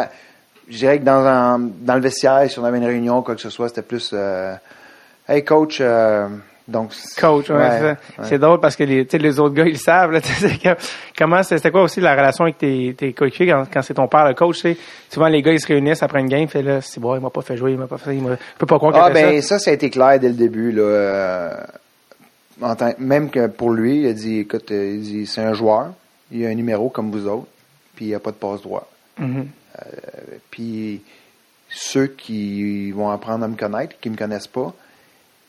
je 0.68 0.78
dirais 0.78 0.98
que 1.00 1.04
dans, 1.04 1.24
un- 1.26 1.60
dans 1.60 1.96
le 1.96 2.02
vestiaire, 2.02 2.50
si 2.50 2.58
on 2.60 2.66
avait 2.66 2.78
une 2.80 2.86
réunion, 2.86 3.22
quoi 3.22 3.36
que 3.36 3.42
ce 3.42 3.50
soit, 3.52 3.68
c'était 3.70 3.82
plus 3.84 4.12
euh, 4.14 4.56
Hey 5.28 5.44
coach, 5.46 5.78
euh, 5.82 6.28
donc 6.68 6.92
Coach, 7.20 7.50
ouais, 7.52 7.96
c'est 8.24 8.32
ouais. 8.32 8.38
Drôle 8.40 8.60
parce 8.60 8.76
que 8.76 8.84
les, 8.84 9.04
les 9.04 9.40
autres 9.40 9.54
gars, 9.54 9.66
ils 9.66 9.74
le 9.74 9.78
savent. 9.78 10.12
Là, 10.12 10.20
comment 11.18 11.44
c'est- 11.44 11.58
c'était 11.58 11.70
quoi 11.72 11.84
aussi 11.84 12.02
la 12.02 12.16
relation 12.16 12.44
avec 12.46 12.58
tes, 12.58 12.96
tes 12.98 13.14
coéquipiers 13.14 13.48
quand, 13.52 13.66
quand 13.72 13.82
c'est 13.84 13.94
ton 13.94 14.08
père 14.08 14.28
le 14.28 14.34
coach? 14.34 14.66
Souvent, 15.12 15.28
les 15.28 15.42
gars, 15.44 15.52
ils 15.54 15.60
se 15.60 15.68
réunissent 15.68 16.02
après 16.02 16.22
une 16.22 16.28
game, 16.28 16.48
fait 16.48 16.64
là, 16.64 16.82
c'est 16.82 17.00
bon, 17.00 17.16
il 17.16 17.22
m'a 17.22 17.30
pas 17.30 17.42
fait 17.44 17.56
jouer, 17.56 17.74
il 17.74 17.78
m'a 17.78 17.86
pas 17.88 17.98
fait, 18.00 18.16
il 18.16 18.22
m'a, 18.24 18.32
je 18.36 18.58
peux 18.58 18.66
pas 18.66 18.78
croire 18.78 18.96
Ah 18.96 19.10
ben 19.12 19.42
ça. 19.42 19.60
ça, 19.60 19.60
ça 19.60 19.72
a 19.72 19.74
été 19.76 19.90
clair 19.92 20.20
dès 20.20 20.30
le 20.30 20.34
début. 20.34 20.72
Là, 20.72 20.82
euh, 20.82 21.54
en 22.62 22.76
tant- 22.76 22.94
même 22.98 23.30
que 23.30 23.46
pour 23.48 23.70
lui, 23.72 24.00
il 24.02 24.08
a 24.08 24.14
dit, 24.14 24.40
écoute, 24.40 24.72
euh, 24.72 24.94
il 24.96 25.02
dit, 25.02 25.26
c'est 25.28 25.42
un 25.42 25.54
joueur, 25.54 25.90
il 26.32 26.46
a 26.46 26.50
un 26.50 26.56
numéro 26.56 26.90
comme 26.90 27.12
vous 27.12 27.28
autres, 27.28 27.48
puis 27.96 28.06
il 28.06 28.08
n'y 28.08 28.16
a 28.16 28.20
pas 28.20 28.32
de 28.32 28.38
passe 28.38 28.62
droit. 28.64 28.90
Mhm. 29.20 29.48
Puis 30.52 31.02
ceux 31.70 32.08
qui 32.08 32.92
vont 32.92 33.10
apprendre 33.10 33.44
à 33.46 33.48
me 33.48 33.56
connaître, 33.56 33.96
qui 34.00 34.10
me 34.10 34.16
connaissent 34.18 34.48
pas, 34.48 34.74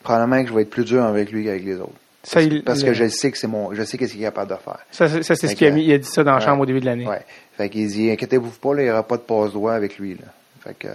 probablement 0.07 0.41
que 0.43 0.49
je 0.49 0.53
vais 0.53 0.61
être 0.63 0.69
plus 0.69 0.85
dur 0.85 1.03
avec 1.03 1.31
lui 1.31 1.43
qu'avec 1.45 1.63
les 1.65 1.75
autres. 1.75 1.91
Ça, 2.23 2.35
Parce, 2.41 2.45
il- 2.45 2.63
parce 2.63 2.81
le- 2.81 2.87
que 2.87 2.93
je 2.93 3.07
sais 3.07 3.31
que 3.31 3.37
c'est 3.37 3.47
mon, 3.47 3.73
je 3.73 3.83
sais 3.83 3.97
qu'est-ce 3.97 4.11
qu'il 4.13 4.21
est 4.21 4.25
capable 4.25 4.51
de 4.51 4.57
faire. 4.57 4.79
Ça, 4.91 5.07
c'est- 5.09 5.23
ça, 5.23 5.35
c'est 5.35 5.47
ce 5.47 5.55
qu'il 5.55 5.67
a 5.67 5.71
mis. 5.71 5.83
Il 5.85 5.93
a 5.93 5.97
dit 5.97 6.07
ça 6.07 6.23
dans 6.23 6.31
la 6.31 6.37
Ouais. 6.39 6.43
chambre 6.45 6.61
au 6.63 6.65
début 6.65 6.79
de 6.81 6.85
l'année. 6.85 7.07
Ouais. 7.07 7.21
Fait 7.57 7.69
qu'il 7.69 7.87
dit, 7.87 8.11
inquiétez-vous 8.11 8.49
pas, 8.51 8.73
là, 8.75 8.81
il 8.81 8.85
n'y 8.85 8.91
aura 8.91 9.03
pas 9.03 9.17
de 9.17 9.21
passe 9.21 9.51
droit 9.53 9.73
avec 9.73 9.97
lui. 9.97 10.13
Là. 10.15 10.25
Fait 10.63 10.75
que, 10.77 10.87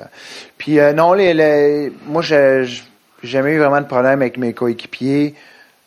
puis 0.59 0.79
euh, 0.79 0.93
non, 0.93 1.13
les, 1.15 1.33
les- 1.33 1.93
moi, 2.07 2.21
j'ai 2.23 2.65
jamais 3.23 3.53
eu 3.53 3.59
vraiment 3.59 3.81
de 3.81 3.87
problème 3.87 4.21
avec 4.21 4.37
mes 4.37 4.53
coéquipiers. 4.53 5.35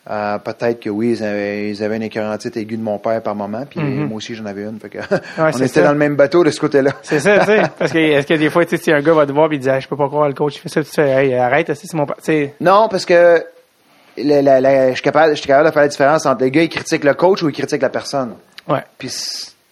Euh, 0.08 0.38
peut-être 0.38 0.80
que 0.82 0.90
oui, 0.92 1.14
ils 1.18 1.24
avaient, 1.24 1.70
ils 1.72 1.84
avaient 1.84 1.96
une 1.96 2.04
écœurantite 2.04 2.56
aiguë 2.58 2.78
de 2.78 2.84
mon 2.84 3.00
père 3.00 3.22
par 3.24 3.34
moment, 3.34 3.64
puis 3.68 3.80
Mhm. 3.80 4.08
moi 4.08 4.18
aussi 4.18 4.36
j'en 4.36 4.46
avais 4.46 4.62
une. 4.64 4.80
Fait 4.80 4.90
que 4.90 5.00
on 5.40 5.50
était 5.50 5.68
ça. 5.68 5.82
dans 5.82 5.94
le 5.94 5.98
même 5.98 6.16
bateau 6.16 6.44
de 6.44 6.52
ce 6.52 6.60
côté-là. 6.60 6.92
C'est 7.02 7.20
ça, 7.20 7.40
tu 7.40 7.46
sais. 7.46 7.62
Parce 7.80 7.92
que, 7.92 7.98
est-ce 7.98 8.28
que 8.28 8.36
des 8.36 8.52
fois, 8.52 8.66
tu 8.66 8.78
sais, 8.78 8.84
si 8.84 8.92
un 8.92 9.02
gars 9.02 9.14
va 9.14 9.26
te 9.26 9.32
voir 9.32 9.52
et 9.52 9.56
il 9.56 9.60
dit, 9.60 9.70
Ah, 9.70 9.80
je 9.80 9.88
peux 9.88 9.98
pas 9.98 10.08
croire 10.08 10.28
le 10.28 10.36
coach, 10.36 10.58
il 10.58 10.60
fait 10.60 10.70
ça, 10.70 10.84
tu 10.84 10.92
fais, 10.92 11.10
hey, 11.10 11.34
arrête, 11.34 11.74
c'est 11.74 11.94
mon 11.96 12.06
père. 12.06 12.18
Non, 12.62 12.88
parce 12.88 13.04
que 13.06 13.44
la- 14.18 14.42
la- 14.44 14.62
la- 14.62 14.90
je 14.90 14.94
suis 14.94 15.02
capable, 15.02 15.32
je 15.32 15.40
suis 15.40 15.48
capable 15.48 15.70
de 15.70 15.74
faire 15.74 15.82
la 15.82 15.88
différence 15.90 16.26
entre 16.28 16.44
le 16.44 16.50
gars 16.50 16.62
qui 16.62 16.70
critique 16.70 17.04
le 17.04 17.14
coach 17.16 17.42
ou 17.42 17.50
il 17.50 17.54
critique 17.56 17.82
la 17.82 17.90
personne. 17.90 18.36
ouais. 18.68 18.84
Puis, 19.00 19.10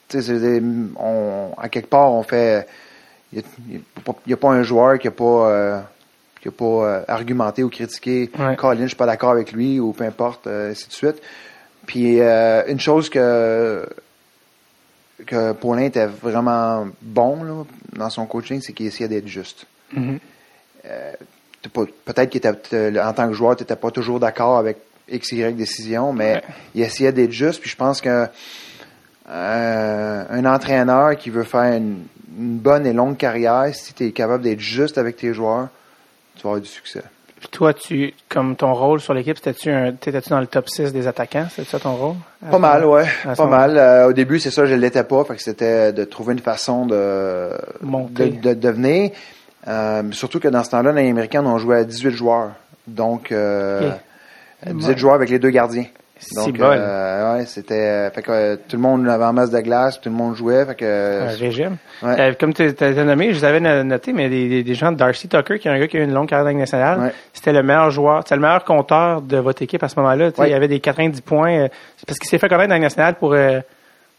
tu 0.10 0.20
sais, 0.22 0.62
on, 1.00 1.50
à 1.62 1.70
quelque 1.70 1.90
part, 1.90 2.12
on 2.12 2.24
fait. 2.24 2.66
Il 3.32 3.42
n'y 4.28 4.34
a, 4.34 4.38
pas 4.38 4.50
un 4.50 4.62
joueur 4.64 5.00
qui 5.00 5.08
n'a 5.08 5.12
pas, 5.12 5.24
euh, 5.50 5.80
qui 6.44 6.50
a 6.50 6.52
pas 6.52 6.66
euh, 6.66 7.02
argumenté 7.08 7.64
ou 7.64 7.70
critiqué. 7.70 8.30
Ouais. 8.38 8.56
Colin, 8.58 8.82
je 8.84 8.88
suis 8.90 8.96
pas 8.98 9.06
d'accord 9.08 9.32
avec 9.32 9.52
lui 9.54 9.80
ou 9.80 9.94
peu 9.94 10.04
importe, 10.04 10.46
euh, 10.46 10.72
ainsi 10.72 10.88
de 10.90 10.94
suite. 10.94 11.22
Puis, 11.88 12.20
euh, 12.20 12.64
une 12.68 12.80
chose 12.80 13.10
que 13.10 13.88
que 15.26 15.54
Paulin 15.54 15.84
était 15.84 16.06
vraiment 16.08 16.88
bon 17.02 17.44
là, 17.44 17.64
dans 17.94 18.10
son 18.10 18.26
coaching, 18.26 18.60
c'est 18.62 18.74
qu'il 18.74 18.88
essayait 18.88 19.08
d'être 19.08 19.28
juste. 19.28 19.66
Mhm. 19.96 20.20
Peut-être 22.04 22.30
qu'il 22.30 22.40
était, 22.40 22.54
t'es- 22.54 23.00
en 23.00 23.14
tant 23.14 23.28
que 23.30 23.34
joueur, 23.34 23.56
tu 23.56 23.64
n'étais 23.64 23.78
pas 23.78 23.90
toujours 23.90 24.20
d'accord 24.20 24.58
avec 24.58 24.78
X, 25.10 25.32
Y 25.32 25.56
décision, 25.56 26.12
mais 26.12 26.34
Ouais. 26.36 26.44
il 26.76 26.82
essayait 26.82 27.14
d'être 27.14 27.32
juste. 27.32 27.62
Puis 27.62 27.70
je 27.70 27.78
pense 27.78 28.02
que 28.02 28.28
euh, 29.30 30.24
un 30.30 30.46
entraîneur 30.46 31.16
qui 31.16 31.30
veut 31.30 31.44
faire 31.44 31.74
une, 31.78 32.04
une 32.38 32.58
bonne 32.58 32.86
et 32.86 32.92
longue 32.92 33.16
carrière, 33.16 33.74
si 33.74 33.94
tu 33.94 34.08
es 34.08 34.12
capable 34.12 34.44
d'être 34.44 34.60
juste 34.60 34.98
avec 34.98 35.16
tes 35.16 35.34
joueurs, 35.34 35.70
tu 36.44 36.48
vas 36.48 36.52
avoir 36.56 36.62
du 36.62 36.68
succès. 36.68 37.02
Puis 37.40 37.48
toi, 37.50 37.74
tu, 37.74 38.14
comme 38.28 38.58
ton 38.58 38.74
rôle 38.74 39.00
sur 39.00 39.14
l'équipe, 39.14 39.40
t'étais-tu 39.42 39.70
dans 40.30 40.40
le 40.42 40.48
top 40.48 40.68
6 40.68 40.92
des 40.92 41.08
attaquants? 41.08 41.48
C'était 41.50 41.70
ça 41.70 41.80
ton 41.80 41.96
rôle? 41.96 42.16
Pas 42.52 42.60
mal, 42.60 42.86
ouais. 42.86 43.06
Pas 43.36 43.46
mal. 43.48 43.78
Euh, 43.78 44.08
au 44.10 44.14
début, 44.14 44.40
c'est 44.40 44.52
ça, 44.52 44.66
je 44.66 44.74
ne 44.74 44.80
l'étais 44.80 45.06
pas. 45.06 45.24
Fait 45.24 45.36
que 45.36 45.42
c'était 45.42 45.94
de 45.94 46.04
trouver 46.04 46.34
une 46.34 46.40
façon 46.40 46.86
de, 46.86 47.50
Monter. 47.82 48.30
de, 48.30 48.50
de 48.50 48.54
devenir. 48.54 49.12
Euh, 49.70 50.04
surtout 50.12 50.42
que 50.42 50.50
dans 50.50 50.66
ce 50.66 50.72
temps-là, 50.72 50.92
dans 50.92 50.98
les 51.00 51.10
Américains, 51.10 51.46
on 51.46 51.58
jouait 51.58 51.78
à 51.78 51.84
18 51.86 52.12
joueurs. 52.12 52.52
Donc, 52.88 53.32
euh, 53.32 53.92
Ok. 54.66 54.76
18 54.76 54.98
joueurs 54.98 55.16
avec 55.16 55.30
les 55.30 55.40
deux 55.40 55.50
gardiens. 55.50 55.86
Donc, 56.36 56.60
euh, 56.60 57.38
ouais, 57.38 57.46
c'était. 57.46 57.74
euh, 57.76 58.10
fait 58.12 58.22
que 58.22 58.32
euh, 58.32 58.56
tout 58.56 58.76
le 58.76 58.82
monde 58.82 59.08
avait 59.08 59.26
en 59.26 59.34
masse 59.34 59.52
de 59.52 59.60
glace, 59.60 60.00
tout 60.02 60.10
le 60.10 60.16
monde 60.16 60.36
jouait. 60.36 60.66
Fait 60.66 60.76
que. 60.76 61.22
un 61.24 61.28
régime. 61.38 61.78
ouais. 62.02 62.36
Comme 62.40 62.54
tu 62.54 62.64
as 62.80 62.92
nommé, 63.04 63.34
je 63.34 63.40
vous 63.40 63.46
avais 63.46 63.60
no- 63.60 63.84
noté, 63.84 64.14
mais 64.14 64.30
des, 64.30 64.64
des, 64.64 64.74
gens, 64.76 64.92
Darcy 64.92 65.28
Tucker, 65.28 65.60
qui 65.60 65.68
est 65.68 65.72
un 65.72 65.80
gars 65.80 65.88
qui 65.88 65.98
a 65.98 66.00
eu 66.02 66.04
une 66.04 66.14
longue 66.14 66.30
carrière 66.30 66.54
nationale, 66.56 67.00
Ouais. 67.00 67.14
c'était 67.34 67.54
le 67.54 67.64
meilleur 67.64 67.90
joueur, 67.92 68.22
c'était 68.24 68.36
le 68.36 68.42
meilleur 68.42 68.64
compteur 68.64 69.22
de 69.22 69.38
votre 69.38 69.62
équipe 69.62 69.84
à 69.84 69.90
ce 69.90 70.00
moment-là. 70.00 70.30
Ouais. 70.38 70.50
Il 70.50 70.54
avait 70.54 70.68
des 70.68 70.80
90 70.80 71.22
points. 71.22 71.68
parce 72.08 72.20
qu'il 72.20 72.30
s'est 72.30 72.38
fait 72.38 72.50
connaître 72.50 72.70
dans 72.70 72.76
la 72.76 72.80
nationale 72.82 73.16
pour 73.16 73.36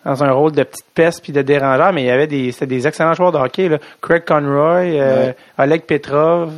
dans 0.05 0.23
un 0.23 0.33
rôle 0.33 0.53
de 0.53 0.63
petite 0.65 0.85
peste 0.95 1.23
puis 1.23 1.33
de 1.33 1.41
dérangeur, 1.41 1.93
mais 1.95 2.03
il 2.03 2.07
y 2.07 2.11
avait 2.11 2.27
des 2.27 2.53
c'était 2.53 2.67
des 2.67 2.87
excellents 2.87 3.15
joueurs 3.15 3.33
de 3.33 3.39
hockey. 3.39 3.69
Là. 3.71 3.79
Craig 4.03 4.23
Conroy, 4.27 4.81
euh, 5.01 5.27
Ouais. 5.29 5.37
Oleg 5.59 5.83
Petrov. 5.83 6.53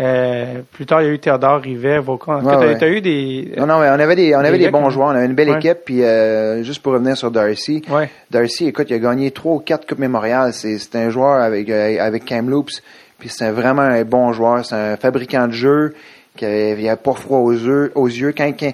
Euh, 0.00 0.60
plus 0.72 0.86
tard, 0.86 1.02
il 1.02 1.06
y 1.06 1.10
a 1.10 1.12
eu 1.12 1.18
Théodore 1.20 1.60
Rivet, 1.60 1.98
Vaucan. 1.98 2.42
Ouais, 2.42 2.56
ouais. 2.56 2.78
t'as 2.78 2.88
eu 2.88 3.00
des. 3.00 3.52
Non, 3.56 3.66
non, 3.66 3.78
mais 3.80 3.88
on 3.90 3.92
avait 4.00 4.16
des, 4.16 4.34
on 4.34 4.40
avait 4.40 4.58
des 4.58 4.70
bons 4.70 4.86
qui- 4.88 4.94
joueurs, 4.94 5.08
on 5.08 5.10
avait 5.10 5.26
une 5.26 5.34
belle 5.34 5.50
Ouais. 5.50 5.56
équipe. 5.58 5.78
Puis 5.84 6.02
euh, 6.02 6.62
juste 6.64 6.82
pour 6.82 6.92
revenir 6.94 7.16
sur 7.16 7.30
Darcy. 7.30 7.82
Darcy, 8.30 8.66
écoute, 8.66 8.86
il 8.90 8.94
a 8.94 8.98
gagné 8.98 9.30
trois 9.30 9.54
ou 9.54 9.58
quatre 9.60 9.86
coupes 9.86 9.98
mémoriales. 10.00 10.52
C'est, 10.52 10.78
un 10.96 11.10
joueur 11.10 11.40
avec 11.40 11.68
euh, 11.70 11.96
avec 12.00 12.24
Kamloops. 12.24 12.82
Puis 13.18 13.28
c'est 13.28 13.50
vraiment 13.50 13.82
un 13.82 14.02
bon 14.04 14.32
joueur. 14.32 14.64
C'est 14.66 14.74
un 14.74 14.96
fabricant 14.96 15.46
de 15.46 15.52
jeux 15.52 15.94
qui 16.36 16.44
avait, 16.44 16.72
il 16.72 16.88
avait 16.88 16.96
pas 16.96 17.12
froid 17.14 17.38
aux 17.38 17.52
yeux. 17.52 17.92
Aux 17.94 18.08
yeux. 18.08 18.34
Quand, 18.36 18.50
quand, 18.58 18.72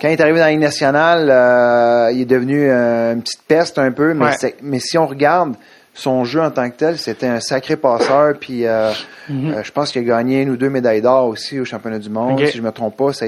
quand 0.00 0.08
il 0.08 0.12
est 0.12 0.20
arrivé 0.20 0.38
dans 0.38 0.44
la 0.44 0.50
Ligue 0.52 0.60
nationale, 0.60 1.28
euh, 1.30 2.12
il 2.12 2.20
est 2.22 2.26
devenu 2.26 2.70
une 2.70 3.20
petite 3.22 3.42
peste 3.48 3.78
un 3.78 3.90
peu. 3.90 4.14
Mais 4.62 4.78
si 4.78 4.96
on 4.98 5.06
regarde 5.06 5.54
son 5.94 6.24
jeu 6.24 6.40
en 6.40 6.50
tant 6.50 6.70
que 6.70 6.76
tel, 6.76 6.98
c'était 6.98 7.26
un 7.26 7.40
sacré 7.40 7.76
passeur. 7.76 8.34
Puis 8.40 8.66
euh, 8.66 8.90
Mhm. 9.28 9.52
euh, 9.54 9.62
je 9.62 9.72
pense 9.72 9.92
qu'il 9.92 10.02
a 10.02 10.04
gagné 10.04 10.42
une 10.42 10.50
ou 10.50 10.56
deux 10.56 10.70
médailles 10.70 11.02
d'or 11.02 11.26
aussi 11.28 11.58
au 11.60 11.64
championnat 11.64 11.98
du 11.98 12.10
monde, 12.10 12.44
si 12.46 12.56
je 12.56 12.62
me 12.62 12.70
trompe 12.72 12.96
pas. 12.96 13.12
Ça 13.12 13.26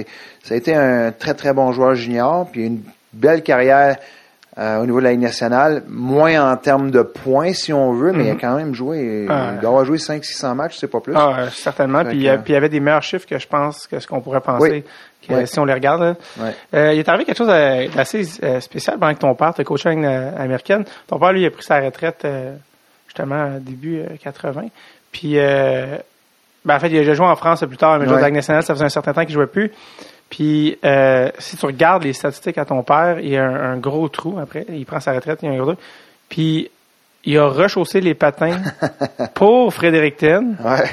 a 0.50 0.54
été 0.54 0.74
un 0.74 1.12
très 1.12 1.34
très 1.34 1.52
bon 1.52 1.72
joueur 1.72 1.94
junior, 1.94 2.48
puis 2.50 2.66
une 2.66 2.80
belle 3.12 3.42
carrière 3.42 3.96
euh, 4.58 4.82
au 4.82 4.84
niveau 4.84 4.98
de 4.98 5.04
la 5.04 5.12
Ligue 5.12 5.20
nationale, 5.22 5.82
moins 5.88 6.52
en 6.52 6.56
termes 6.58 6.90
de 6.90 7.00
points 7.00 7.54
si 7.54 7.72
on 7.72 7.92
veut, 7.94 8.12
mais 8.12 8.26
il 8.26 8.30
a 8.32 8.34
quand 8.34 8.54
même 8.54 8.74
joué, 8.74 9.26
Ah. 9.30 9.52
il 9.54 9.60
doit 9.60 9.70
avoir 9.70 9.84
joué 9.86 9.96
500-600 9.96 10.54
matchs, 10.54 10.76
c'est 10.78 10.88
pas 10.88 11.00
plus. 11.00 11.14
Ah, 11.16 11.46
certainement. 11.50 12.04
Puis, 12.04 12.22
que- 12.22 12.36
puis 12.36 12.52
il 12.52 12.52
y 12.52 12.56
avait 12.56 12.68
des 12.68 12.80
meilleurs 12.80 13.02
chiffres 13.02 13.26
que 13.26 13.38
je 13.38 13.48
pense 13.48 13.86
que 13.86 13.98
ce 13.98 14.06
qu'on 14.06 14.20
pourrait 14.20 14.42
penser 14.42 14.70
Oui. 14.70 14.84
Que, 15.26 15.32
Ouais. 15.32 15.46
si 15.46 15.58
on 15.58 15.64
les 15.64 15.72
regarde. 15.74 16.16
Ouais. 16.38 16.54
Euh, 16.74 16.92
il 16.92 16.98
est 16.98 17.08
arrivé 17.08 17.24
quelque 17.24 17.38
chose 17.38 17.48
euh, 17.50 17.88
d'assez 17.94 18.24
euh, 18.42 18.60
spécial 18.60 18.98
pendant 18.98 19.14
que 19.14 19.20
ton 19.20 19.34
père 19.34 19.54
te 19.54 19.62
coachait 19.62 19.90
euh, 19.96 20.30
américaine. 20.36 20.84
Ton 21.06 21.18
père, 21.18 21.32
lui, 21.32 21.44
a 21.46 21.50
pris 21.50 21.62
sa 21.62 21.80
retraite 21.80 22.22
euh, 22.24 22.54
justement 23.06 23.50
début 23.60 24.00
euh, 24.00 24.16
80. 24.22 24.66
Puis, 25.12 25.38
euh, 25.38 25.96
ben, 26.64 26.76
en 26.76 26.78
fait, 26.80 26.88
il 26.88 26.96
a 26.96 27.00
déjà 27.00 27.14
joué 27.14 27.26
en 27.26 27.36
France 27.36 27.64
plus 27.66 27.76
tard, 27.76 27.98
mais 27.98 28.06
joué 28.06 28.16
Ouais. 28.16 28.24
Ligue 28.24 28.34
nationale, 28.34 28.62
ça 28.62 28.74
faisait 28.74 28.84
un 28.86 28.88
certain 28.90 29.12
temps 29.12 29.24
qu'il 29.24 29.34
jouait 29.34 29.46
plus. 29.46 29.70
Puis, 30.30 30.78
euh, 30.84 31.30
si 31.38 31.56
tu 31.58 31.66
regardes 31.66 32.04
les 32.04 32.14
statistiques 32.14 32.56
à 32.56 32.64
ton 32.64 32.82
père, 32.82 33.18
il 33.20 33.28
y 33.28 33.36
a 33.36 33.44
un, 33.44 33.72
un 33.72 33.76
gros 33.76 34.08
trou 34.08 34.38
après. 34.40 34.64
Il 34.70 34.86
prend 34.86 34.98
sa 35.00 35.12
retraite, 35.12 35.40
il 35.42 35.46
y 35.46 35.52
a 35.52 35.54
un 35.54 35.58
gros 35.58 35.72
trou. 35.74 35.82
Puis, 36.30 36.70
il 37.24 37.38
a 37.38 37.46
rechaussé 37.46 38.00
les 38.00 38.14
patins 38.14 38.62
pour 39.34 39.72
Fredericton. 39.74 40.54
Ouais, 40.64 40.84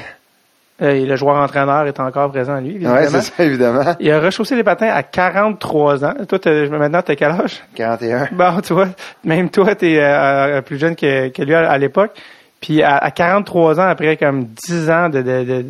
Euh, 0.82 0.92
et 0.94 1.04
le 1.04 1.14
joueur-entraîneur 1.16 1.86
est 1.86 2.00
encore 2.00 2.30
présent, 2.30 2.58
lui, 2.58 2.70
ouais 2.70 2.76
évidemment. 3.04 3.08
c'est 3.10 3.20
ça, 3.36 3.44
évidemment. 3.44 3.94
il 4.00 4.10
a 4.10 4.18
rechaussé 4.20 4.56
les 4.56 4.64
patins 4.64 4.88
à 4.88 5.02
43 5.02 6.04
ans. 6.04 6.14
Toi, 6.26 6.38
maintenant, 6.70 7.02
t'as 7.02 7.14
quel 7.16 7.32
âge? 7.32 7.62
41. 7.74 8.28
Bon, 8.32 8.60
tu 8.62 8.72
vois, 8.72 8.88
même 9.24 9.50
toi, 9.50 9.74
t'es 9.74 9.98
euh, 10.00 10.62
plus 10.62 10.78
jeune 10.78 10.96
que, 10.96 11.28
que 11.28 11.42
lui 11.42 11.54
à, 11.54 11.70
à 11.70 11.76
l'époque. 11.78 12.12
Puis 12.62 12.82
à, 12.82 12.96
à 12.98 13.10
43 13.10 13.80
ans, 13.80 13.88
après 13.88 14.16
comme 14.16 14.44
10 14.68 14.90
ans 14.90 15.08
de, 15.08 15.22
de, 15.22 15.44
de, 15.44 15.62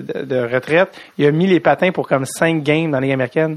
de, 0.00 0.24
de 0.24 0.54
retraite, 0.54 0.88
il 1.18 1.26
a 1.26 1.30
mis 1.30 1.46
les 1.46 1.60
patins 1.60 1.90
pour 1.90 2.06
comme 2.08 2.24
5 2.26 2.62
games 2.62 2.90
dans 2.90 3.00
les 3.00 3.12
américaines. 3.12 3.56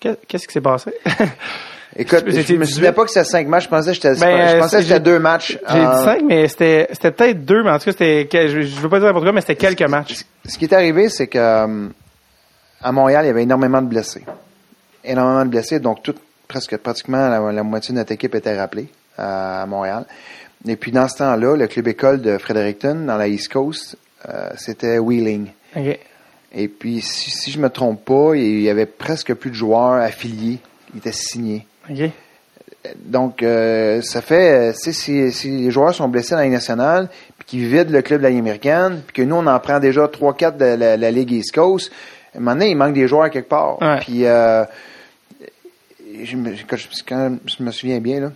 Qu'est- 0.00 0.18
Qu'est-ce 0.26 0.46
qui 0.46 0.52
s'est 0.54 0.60
passé? 0.60 0.90
Écoute, 1.96 2.24
je 2.26 2.54
me 2.54 2.64
souviens 2.64 2.92
pas 2.92 3.04
que 3.04 3.10
c'était 3.10 3.24
5 3.24 3.46
matchs, 3.48 3.64
je 3.64 3.68
pensais 3.68 3.88
que 3.90 3.94
j'étais, 3.94 4.14
Ben, 4.14 4.48
je 4.48 4.56
euh, 4.56 4.58
pensais 4.60 4.76
que 4.78 4.82
c'était 4.84 5.00
deux 5.00 5.18
matchs. 5.18 5.58
J'ai 5.68 5.76
Euh, 5.78 5.96
dit 5.98 6.04
5, 6.04 6.22
mais 6.26 6.48
c'était 6.48 6.88
c'était 6.92 7.10
peut-être 7.10 7.44
2, 7.44 7.62
mais 7.62 7.70
en 7.70 7.78
tout 7.78 7.84
cas, 7.86 7.92
c'était, 7.92 8.48
je, 8.48 8.62
je 8.62 8.80
veux 8.80 8.88
pas 8.88 8.98
dire 8.98 9.08
n'importe 9.08 9.24
quoi, 9.24 9.32
mais 9.32 9.40
c'était 9.42 9.56
quelques 9.56 9.82
matchs. 9.88 10.24
Ce 10.46 10.56
qui 10.56 10.64
est 10.64 10.72
arrivé, 10.72 11.08
c'est 11.10 11.26
que 11.26 11.38
euh, 11.38 11.88
à 12.82 12.92
Montréal, 12.92 13.24
il 13.24 13.28
y 13.28 13.30
avait 13.30 13.42
énormément 13.42 13.82
de 13.82 13.88
blessés. 13.88 14.24
Énormément 15.04 15.44
de 15.44 15.50
blessés, 15.50 15.80
donc 15.80 16.02
tout, 16.02 16.14
presque 16.48 16.76
pratiquement 16.78 17.28
la, 17.28 17.52
la 17.52 17.62
moitié 17.62 17.92
de 17.92 17.98
notre 17.98 18.12
équipe 18.12 18.34
était 18.34 18.56
rappelée 18.58 18.88
à 19.18 19.66
Montréal. 19.66 20.04
Et 20.66 20.76
puis 20.76 20.92
dans 20.92 21.08
ce 21.08 21.18
temps-là, 21.18 21.56
le 21.56 21.66
club 21.66 21.88
école 21.88 22.22
de 22.22 22.38
Fredericton, 22.38 22.94
dans 23.06 23.16
la 23.16 23.28
East 23.28 23.52
Coast, 23.52 23.96
euh, 24.28 24.50
c'était 24.56 24.98
Wheeling. 24.98 25.48
Et 26.54 26.68
puis, 26.68 27.00
si, 27.00 27.30
si 27.30 27.50
je 27.50 27.58
me 27.58 27.68
trompe 27.70 28.04
pas, 28.04 28.34
il 28.36 28.60
y 28.60 28.68
avait 28.70 28.86
presque 28.86 29.32
plus 29.34 29.50
de 29.50 29.54
joueurs 29.56 29.94
affiliés. 30.02 30.58
Ils 30.94 30.98
étaient 30.98 31.10
signés. 31.10 31.66
Donc, 33.04 33.42
euh, 33.42 34.02
ça 34.02 34.20
fait, 34.22 34.70
euh, 34.70 34.72
si, 34.74 34.92
si 35.32 35.48
les 35.50 35.70
joueurs 35.70 35.94
sont 35.94 36.08
blessés 36.08 36.30
dans 36.32 36.38
la 36.38 36.44
Ligue 36.44 36.52
nationale, 36.54 37.08
puis 37.38 37.46
qu'ils 37.46 37.66
vident 37.68 37.92
le 37.92 38.02
club 38.02 38.18
de 38.18 38.24
la 38.24 38.30
Ligue 38.30 38.40
américaine, 38.40 39.02
puis 39.06 39.14
que 39.14 39.22
nous, 39.28 39.36
on 39.36 39.46
en 39.46 39.58
prend 39.60 39.78
déjà 39.78 40.06
3-4 40.06 40.56
de 40.56 40.64
la, 40.64 40.96
la 40.96 41.10
Ligue 41.10 41.30
East 41.32 41.54
Coast, 41.54 41.92
à 42.34 42.38
un 42.38 42.40
moment 42.40 42.52
donné, 42.54 42.70
il 42.70 42.76
manque 42.76 42.94
des 42.94 43.06
joueurs 43.06 43.30
quelque 43.30 43.48
part. 43.48 43.80
Ouais. 43.80 43.98
Puis, 44.00 44.24
euh, 44.26 44.64
je, 46.24 46.36
me, 46.36 46.52
quand 46.68 46.76
je, 46.76 46.88
quand 47.06 47.36
je 47.46 47.62
me 47.62 47.70
souviens 47.70 48.00
bien, 48.00 48.20
là, 48.20 48.32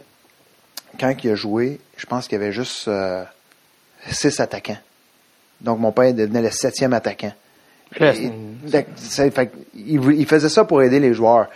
quand 1.01 1.13
il 1.25 1.31
a 1.31 1.35
joué, 1.35 1.81
je 1.97 2.07
pense 2.07 2.29
qu'il 2.29 2.39
y 2.39 2.43
avait 2.43 2.53
juste 2.53 2.89
euh, 2.89 3.25
six 4.11 4.39
attaquants. 4.41 4.79
Donc, 5.61 5.79
mon 5.81 5.93
père 5.93 6.13
devenait 6.15 6.43
le 6.43 6.51
septième 6.51 6.93
attaquant. 6.93 7.33
Et- 8.17 8.31
il 9.75 10.27
faisait 10.27 10.49
ça 10.49 10.65
pour 10.65 10.83
aider 10.83 11.01
les 11.01 11.15
joueurs. 11.15 11.49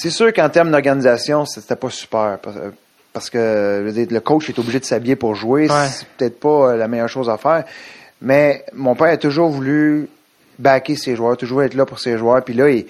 C'est 0.00 0.10
sûr 0.10 0.32
qu'en 0.32 0.48
termes 0.48 0.70
d'organisation, 0.70 1.44
c'était 1.44 1.74
pas 1.76 1.90
super. 1.90 2.38
Parce, 2.40 3.30
euh, 3.34 3.82
que 3.84 3.90
dire, 3.90 4.06
le 4.10 4.20
coach 4.20 4.48
est 4.48 4.58
obligé 4.58 4.78
de 4.78 4.84
s'habiller 4.84 5.16
pour 5.16 5.34
jouer. 5.34 5.68
Ouais. 5.68 5.86
C'est 5.90 6.06
peut-être 6.16 6.38
pas 6.38 6.70
euh, 6.70 6.76
la 6.76 6.86
meilleure 6.86 7.08
chose 7.08 7.28
à 7.28 7.36
faire. 7.36 7.64
Mais 8.22 8.64
mon 8.74 8.94
père 8.94 9.08
a 9.12 9.16
toujours 9.16 9.48
voulu 9.50 10.08
backer 10.58 10.94
ses 10.96 11.16
joueurs, 11.16 11.36
toujours 11.36 11.62
être 11.64 11.74
là 11.74 11.84
pour 11.84 11.98
ses 11.98 12.16
joueurs. 12.16 12.44
Puis 12.44 12.54
là, 12.54 12.68
il- 12.70 12.86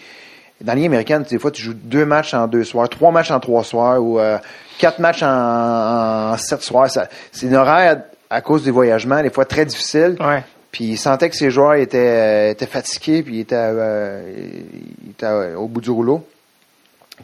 dans 0.61 0.75
Ligue 0.75 0.87
américaine, 0.87 1.23
des 1.23 1.39
fois, 1.39 1.51
tu 1.51 1.63
joues 1.63 1.73
deux 1.75 2.05
matchs 2.05 2.35
en 2.35 2.47
deux 2.47 2.65
soirs, 2.65 2.89
trois 2.89 3.11
matchs 3.13 3.31
en 3.31 3.41
trois 3.41 3.63
soirs 3.65 4.03
ou 4.03 4.19
euh, 4.19 4.37
quatre 4.79 4.99
matchs 4.99 5.23
en, 5.23 6.33
en 6.33 6.37
sept 6.37 6.61
soirs. 6.63 6.89
C'est 7.33 7.47
une 7.47 7.55
horaire 7.55 8.03
à 8.29 8.41
cause 8.43 8.65
des 8.65 8.71
voyagements, 8.71 9.23
des 9.23 9.31
fois 9.31 9.45
très 9.47 9.65
difficile. 9.65 10.17
Ouais. 10.21 10.43
Puis 10.73 10.85
il 10.85 10.97
sentait 10.99 11.31
que 11.31 11.37
ses 11.37 11.51
joueurs 11.51 11.75
étaient, 11.75 12.51
étaient 12.51 12.67
fatigués, 12.67 13.23
puis 13.23 13.37
il 13.37 13.41
était, 13.41 13.55
euh, 13.57 14.21
il 15.05 15.11
était 15.13 15.27
euh, 15.27 15.57
au 15.57 15.69
bout 15.69 15.81
du 15.81 15.91
rouleau. 15.91 16.23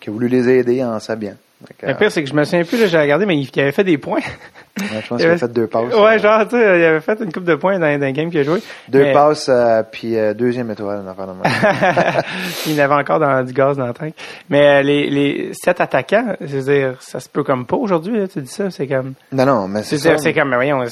Il 0.05 0.09
a 0.11 0.13
voulu 0.13 0.29
les 0.29 0.49
aider 0.49 0.83
en 0.85 0.99
s'habillant. 1.01 1.35
Le 1.83 1.95
pire, 1.95 2.11
c'est 2.13 2.23
que 2.23 2.29
je 2.29 2.35
me 2.35 2.45
souviens 2.45 2.65
plus, 2.65 2.79
là, 2.79 2.87
j'ai 2.89 2.99
regardé, 2.99 3.25
mais 3.25 3.39
il, 3.39 3.49
il 3.55 3.61
avait 3.63 3.73
fait 3.73 3.85
des 3.85 3.97
points. 3.97 4.19
euh, 4.21 4.83
ouais, 4.83 5.01
je 5.03 5.09
pense 5.09 5.19
il 5.19 5.23
qu'il 5.23 5.27
avait- 5.31 5.39
fait 5.39 5.49
deux 5.53 5.67
passes. 5.67 5.95
ouais, 5.95 6.19
genre, 6.19 6.43
tu 6.47 6.57
sais, 6.57 6.79
il 6.81 6.85
avait 6.85 7.01
fait 7.01 7.19
une 7.21 7.33
coupe 7.33 7.45
de 7.45 7.55
points 7.55 7.79
dans, 7.79 7.99
dans 7.99 8.05
un 8.05 8.11
game 8.13 8.29
qu'il 8.31 8.41
a 8.41 8.43
joué. 8.43 8.61
Deux 8.89 9.05
Mais- 9.05 9.13
passes, 9.15 9.47
euh, 9.49 9.83
puis 9.91 10.19
euh, 10.19 10.35
deuxième 10.35 10.71
étoile, 10.73 11.01
une 11.03 11.09
affaire 11.09 11.27
de 11.27 11.33
il 12.67 12.81
avait 12.81 12.95
encore 12.95 13.19
dans, 13.19 13.43
du 13.43 13.53
gaz 13.55 13.79
dans 13.79 13.87
le 13.87 13.95
tank. 13.95 14.13
Mais 14.51 14.67
euh, 14.67 14.83
les, 14.83 15.09
les 15.09 15.51
sept 15.55 15.81
attaquants, 15.81 16.35
je 16.41 16.57
veux 16.59 16.73
dire, 16.75 16.97
ça 17.01 17.19
se 17.21 17.29
peut 17.31 17.45
comme 17.45 17.65
pas 17.65 17.77
aujourd'hui, 17.77 18.19
là, 18.19 18.29
tu 18.29 18.41
dis 18.43 18.51
ça, 18.51 18.71
c'est 18.71 18.87
comme... 18.87 19.15
Non, 19.33 19.47
non, 19.47 19.69
mais 19.69 19.83
c'est 19.85 19.97
ça. 19.97 20.19
c'est 20.19 20.35
comme, 20.35 20.51
mais 20.51 20.57
voyons, 20.57 20.85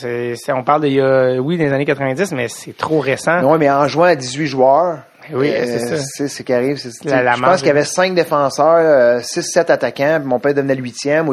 on 0.54 0.62
parle 0.62 0.82
de, 0.82 0.86
il 0.86 0.94
y 0.94 1.00
a, 1.00 1.38
oui, 1.38 1.58
des 1.58 1.70
années 1.72 1.84
90, 1.84 2.32
mais 2.32 2.48
c'est 2.48 2.76
trop 2.76 3.00
récent. 3.00 3.42
Oui, 3.44 3.58
mais 3.58 3.70
en 3.70 3.86
jouant 3.88 4.04
à 4.04 4.14
18 4.14 4.46
joueurs, 4.46 4.98
Oui, 5.32 5.50
euh, 5.52 5.64
c'est 5.64 5.96
ça. 5.96 6.02
c'est 6.02 6.28
ce 6.28 6.42
qui 6.42 6.52
arrive. 6.52 6.78
c'est- 6.78 7.04
La- 7.04 7.22
la 7.22 7.34
je 7.34 7.40
pense 7.42 7.58
qu'il 7.58 7.68
y 7.68 7.70
avait 7.70 7.84
cinq 7.84 8.14
défenseurs, 8.14 9.20
6-7 9.22 9.70
attaquants, 9.70 10.18
puis 10.20 10.28
mon 10.28 10.38
père 10.38 10.54
devenait 10.54 10.74
le 10.74 10.82
huitième. 10.82 11.28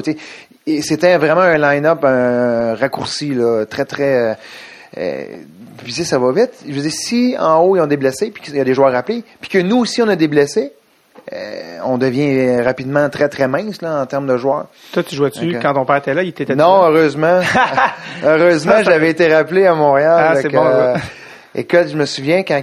C'était 0.82 1.18
vraiment 1.18 1.42
un 1.42 1.58
line-up 1.58 2.04
un 2.04 2.76
raccourci, 2.76 3.34
là, 3.34 3.66
très, 3.66 3.86
très... 3.86 4.16
euh, 4.16 4.34
euh, 4.98 5.24
puis 5.84 5.94
sais, 5.94 6.04
ça 6.04 6.20
va 6.20 6.32
vite. 6.32 6.52
Je 6.68 6.74
veux 6.74 6.82
dire, 6.82 6.92
si 6.92 7.36
en 7.40 7.62
haut, 7.62 7.76
ils 7.78 7.80
ont 7.82 7.88
des 7.88 7.98
blessés, 7.98 8.32
puis 8.32 8.44
qu'il 8.44 8.56
y 8.56 8.60
a 8.60 8.64
des 8.64 8.74
joueurs 8.74 8.92
rappelés, 8.92 9.24
puis 9.40 9.50
que 9.50 9.58
nous 9.60 9.78
aussi, 9.78 10.02
on 10.02 10.08
a 10.10 10.16
des 10.16 10.28
blessés, 10.28 10.74
euh, 11.32 11.78
on 11.86 11.98
devient 11.98 12.62
rapidement 12.62 13.08
très, 13.10 13.30
très 13.30 13.48
mince 13.48 13.82
là, 13.82 14.02
en 14.02 14.06
termes 14.06 14.28
de 14.28 14.36
joueurs. 14.38 14.66
Toi, 14.94 15.04
tu 15.04 15.16
jouais-tu, 15.16 15.56
Ok. 15.56 15.62
quand 15.62 15.74
ton 15.74 15.86
père 15.86 15.98
était 15.98 16.14
là, 16.14 16.24
il 16.24 16.34
t'était 16.34 16.56
Non, 16.56 16.84
heureusement. 16.86 17.40
heureusement, 18.24 18.84
j'avais 18.84 19.10
été 19.12 19.34
rappelé 19.34 19.66
à 19.66 19.74
Montréal. 19.76 20.16
Ah, 20.18 20.36
Fait 20.36 20.42
c'est 20.44 20.48
que, 20.50 20.56
bon, 20.56 20.66
euh, 20.66 20.94
ouais. 20.94 21.00
écoute, 21.56 21.88
je 21.92 21.96
me 21.98 22.06
souviens 22.06 22.44
quand 22.44 22.62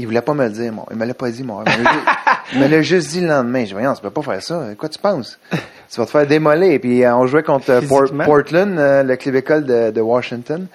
il 0.00 0.06
voulait 0.06 0.22
pas 0.22 0.34
me 0.34 0.44
le 0.44 0.50
dire, 0.50 0.72
moi. 0.72 0.86
Il 0.90 0.96
me 0.96 1.04
l'a 1.04 1.14
pas 1.14 1.30
dit, 1.30 1.42
moi. 1.42 1.64
Il 2.54 2.60
me 2.60 2.66
l'a 2.66 2.80
juste 2.80 3.10
dit 3.10 3.20
le 3.20 3.26
lendemain. 3.28 3.60
Je 3.60 3.66
dis, 3.66 3.72
voyons, 3.74 3.92
tu 3.94 4.00
peux 4.00 4.10
pas 4.10 4.22
faire 4.22 4.42
ça. 4.42 4.68
Quoi 4.78 4.88
tu 4.88 4.98
penses? 4.98 5.38
Tu 5.50 6.00
vas 6.00 6.06
te 6.06 6.10
faire 6.10 6.26
démolir. 6.26 6.72
Et 6.72 6.78
puis, 6.78 7.04
euh, 7.04 7.14
on 7.14 7.26
jouait 7.26 7.42
contre 7.42 7.70
euh, 7.70 7.80
Port-. 7.82 8.10
Portland, 8.24 8.78
euh, 8.78 9.02
le 9.02 9.16
club 9.16 9.64
de, 9.66 9.90
de 9.90 10.00
Washington. 10.00 10.66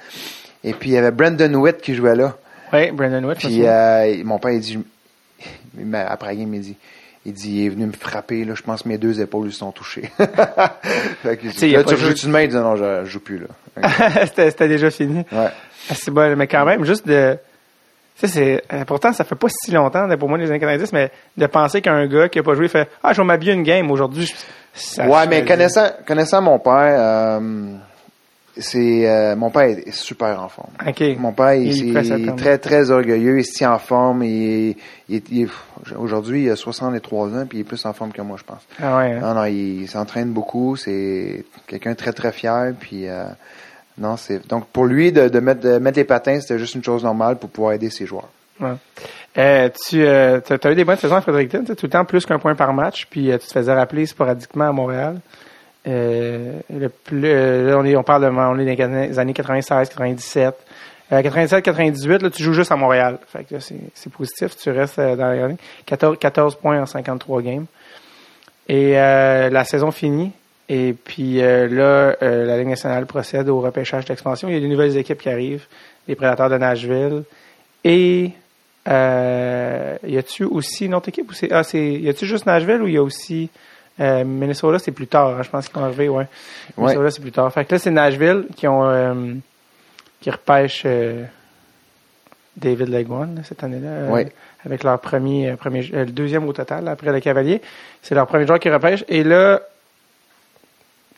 Et 0.63 0.73
puis, 0.73 0.91
il 0.91 0.93
y 0.93 0.97
avait 0.97 1.09
Brandon 1.11 1.51
Witt 1.55 1.81
qui 1.81 1.95
jouait 1.95 2.15
là. 2.15 2.35
Oui, 2.71 2.91
Brandon 2.91 3.23
Witt. 3.27 3.39
Puis, 3.39 3.65
euh, 3.65 4.21
mon 4.23 4.37
père, 4.37 4.51
il 4.51 4.59
dit, 4.59 4.79
il 5.79 5.85
m'a- 5.85 6.05
après 6.05 6.35
il 6.35 6.47
dit, 6.47 6.77
il 7.25 7.33
dit, 7.33 7.51
il 7.61 7.65
est 7.65 7.69
venu 7.69 7.87
me 7.87 7.91
frapper, 7.93 8.45
là. 8.45 8.53
Je 8.55 8.61
pense 8.61 8.83
que 8.83 8.89
mes 8.89 8.97
deux 8.99 9.19
épaules 9.21 9.45
lui 9.47 9.53
sont 9.53 9.71
touchées. 9.71 10.11
fait 10.17 11.37
que, 11.37 11.73
là, 11.73 11.83
tu 11.83 11.93
rejoues-tu 11.95 12.25
de 12.27 12.31
main? 12.31 12.41
Il 12.41 12.49
dit, 12.49 12.55
non, 12.55 12.75
je, 12.75 13.01
je 13.05 13.09
joue 13.09 13.19
plus, 13.19 13.39
là. 13.39 13.89
c'était, 14.25 14.51
c'était 14.51 14.67
déjà 14.67 14.91
fini. 14.91 15.25
Ouais. 15.31 15.47
Ah, 15.89 15.95
c'est 15.95 16.11
bon, 16.11 16.35
mais 16.37 16.47
quand 16.47 16.65
même, 16.65 16.85
juste 16.85 17.07
de. 17.07 17.37
Sais, 18.15 18.27
c'est. 18.27 18.63
euh, 18.71 18.85
Pourtant, 18.85 19.11
ça 19.13 19.23
fait 19.23 19.35
pas 19.35 19.47
si 19.49 19.71
longtemps, 19.71 20.07
pour 20.17 20.29
moi, 20.29 20.37
les 20.37 20.49
années 20.49 20.59
90, 20.59 20.93
mais 20.93 21.11
de 21.37 21.45
penser 21.47 21.81
qu'un 21.81 22.05
gars 22.07 22.29
qui 22.29 22.39
a 22.39 22.43
pas 22.43 22.53
joué 22.53 22.67
fait 22.67 22.89
Ah, 23.03 23.13
je 23.13 23.21
vais 23.21 23.25
m'habiller 23.27 23.53
une 23.53 23.63
game 23.63 23.89
aujourd'hui. 23.91 24.31
ça- 24.73 25.07
ouais, 25.07 25.27
mais 25.27 25.43
connaissant, 25.45 25.87
connaissant 26.05 26.41
mon 26.41 26.59
père, 26.59 26.95
euh, 26.99 27.39
c'est, 28.55 29.09
euh, 29.09 29.35
mon 29.35 29.49
père 29.49 29.63
est 29.63 29.91
super 29.91 30.39
en 30.41 30.47
forme. 30.47 30.69
Mon 31.19 31.31
père, 31.31 31.55
il, 31.55 31.95
est 31.97 32.35
très, 32.35 32.57
très 32.59 32.91
orgueilleux, 32.91 33.39
il 33.39 33.45
se 33.45 33.53
tient 33.53 33.71
en 33.73 33.79
forme, 33.79 34.23
il, 34.23 34.75
aujourd'hui, 35.97 36.43
il 36.43 36.51
a 36.51 36.55
63 36.55 37.29
ans, 37.35 37.45
puis 37.47 37.57
il 37.57 37.61
est 37.61 37.63
plus 37.65 37.83
en 37.85 37.93
forme 37.93 38.11
que 38.11 38.21
moi, 38.21 38.37
je 38.39 38.43
pense. 38.43 38.61
Ah 38.81 38.97
ouais. 38.97 39.13
hein? 39.13 39.19
Non, 39.21 39.33
non, 39.33 39.45
il, 39.45 39.87
s'entraîne 39.87 40.29
beaucoup, 40.29 40.75
c'est 40.75 41.45
quelqu'un 41.65 41.95
très, 41.95 42.13
très 42.13 42.31
fier, 42.31 42.73
puis 42.79 43.07
euh, 43.07 43.23
non, 43.97 44.17
c'est, 44.17 44.47
donc 44.47 44.67
pour 44.67 44.85
lui, 44.85 45.11
de, 45.11 45.39
mettre, 45.39 45.61
de 45.61 45.77
mettre 45.77 45.97
les 45.97 46.03
patins, 46.03 46.39
c'était 46.39 46.57
juste 46.57 46.75
une 46.75 46.83
chose 46.83 47.03
normale 47.03 47.37
pour 47.37 47.49
pouvoir 47.49 47.73
aider 47.73 47.89
ses 47.89 48.05
joueurs. 48.05 48.29
Euh, 49.37 49.69
tu 49.89 50.03
euh, 50.03 50.39
as 50.63 50.71
eu 50.71 50.75
des 50.75 50.85
bonnes 50.85 50.97
saisons 50.97 51.15
à 51.15 51.21
Fredericton, 51.21 51.63
tout 51.65 51.75
le 51.83 51.89
temps 51.89 52.05
plus 52.05 52.25
qu'un 52.25 52.39
point 52.39 52.55
par 52.55 52.73
match, 52.73 53.07
puis 53.09 53.31
euh, 53.31 53.37
tu 53.37 53.47
te 53.47 53.53
faisais 53.53 53.73
rappeler 53.73 54.05
sporadiquement 54.05 54.69
à 54.69 54.71
Montréal. 54.71 55.19
On, 55.85 55.91
est, 55.91 56.89
parle 58.03 58.23
de 58.23 58.29
dans 58.29 58.53
les 58.53 59.19
années 59.19 59.33
96, 59.33 59.89
97. 59.89 60.55
Euh, 61.11 61.21
97, 61.21 61.63
98, 61.63 62.21
là, 62.21 62.29
tu 62.29 62.41
joues 62.41 62.53
juste 62.53 62.71
à 62.71 62.75
Montréal. 62.75 63.19
C'est, 63.59 64.11
positif, 64.11 64.55
tu 64.55 64.69
restes 64.71 64.99
dans 64.99 65.27
la 65.27 65.47
ligne. 65.47 65.57
14, 65.85 66.17
14 66.17 66.55
points 66.55 66.81
en 66.81 66.85
53 66.85 67.41
games. 67.41 67.65
Et 68.69 68.93
la 68.93 69.63
saison 69.65 69.91
finie. 69.91 70.31
Et 70.69 70.93
puis 70.93 71.41
euh, 71.41 71.67
là, 71.67 72.15
euh, 72.21 72.45
la 72.45 72.57
Ligue 72.57 72.69
nationale 72.69 73.05
procède 73.05 73.49
au 73.49 73.59
repêchage 73.59 74.05
d'expansion. 74.05 74.47
Il 74.47 74.53
y 74.53 74.57
a 74.57 74.59
des 74.61 74.67
nouvelles 74.67 74.97
équipes 74.97 75.21
qui 75.21 75.29
arrivent. 75.29 75.65
Les 76.07 76.15
Prédateurs 76.15 76.49
de 76.49 76.57
Nashville. 76.57 77.23
Et 77.83 78.31
euh, 78.87 79.97
y 80.05 80.17
a-tu 80.17 80.43
aussi 80.45 80.85
une 80.85 80.95
autre 80.95 81.09
équipe 81.09 81.29
ou 81.29 81.33
c'est 81.33 81.51
ah 81.51 81.63
c'est 81.63 81.93
y 81.93 82.09
a-tu 82.09 82.25
juste 82.25 82.45
Nashville 82.45 82.81
ou 82.81 82.87
il 82.87 82.93
y 82.95 82.97
a 82.97 83.03
aussi 83.03 83.49
euh, 83.99 84.23
Minnesota? 84.25 84.79
C'est 84.79 84.91
plus 84.91 85.07
tard 85.07 85.37
hein, 85.37 85.41
je 85.41 85.49
pense 85.49 85.67
qu'ils 85.69 85.77
vont 85.79 85.85
arriver 85.85 86.09
ouais. 86.09 86.27
Minnesota 86.77 87.11
c'est 87.11 87.21
plus 87.21 87.31
tard 87.31 87.51
fait 87.53 87.63
que 87.65 87.75
là 87.75 87.79
c'est 87.79 87.91
Nashville 87.91 88.45
qui 88.57 88.67
ont 88.67 88.83
euh, 88.85 89.33
qui 90.19 90.29
repêchent 90.31 90.83
euh, 90.85 91.23
David 92.57 92.89
Leguan 92.89 93.35
cette 93.43 93.63
année-là 93.63 94.11
Ouais. 94.11 94.31
avec 94.65 94.83
leur 94.83 94.99
premier 94.99 95.53
premier 95.55 95.89
euh, 95.93 96.05
le 96.05 96.11
deuxième 96.11 96.45
au 96.47 96.51
total 96.53 96.87
après 96.89 97.11
le 97.13 97.19
Cavalier 97.21 97.61
c'est 98.01 98.15
leur 98.15 98.27
premier 98.27 98.45
joueur 98.45 98.59
qui 98.59 98.69
repêche 98.69 99.05
et 99.07 99.23
là 99.23 99.61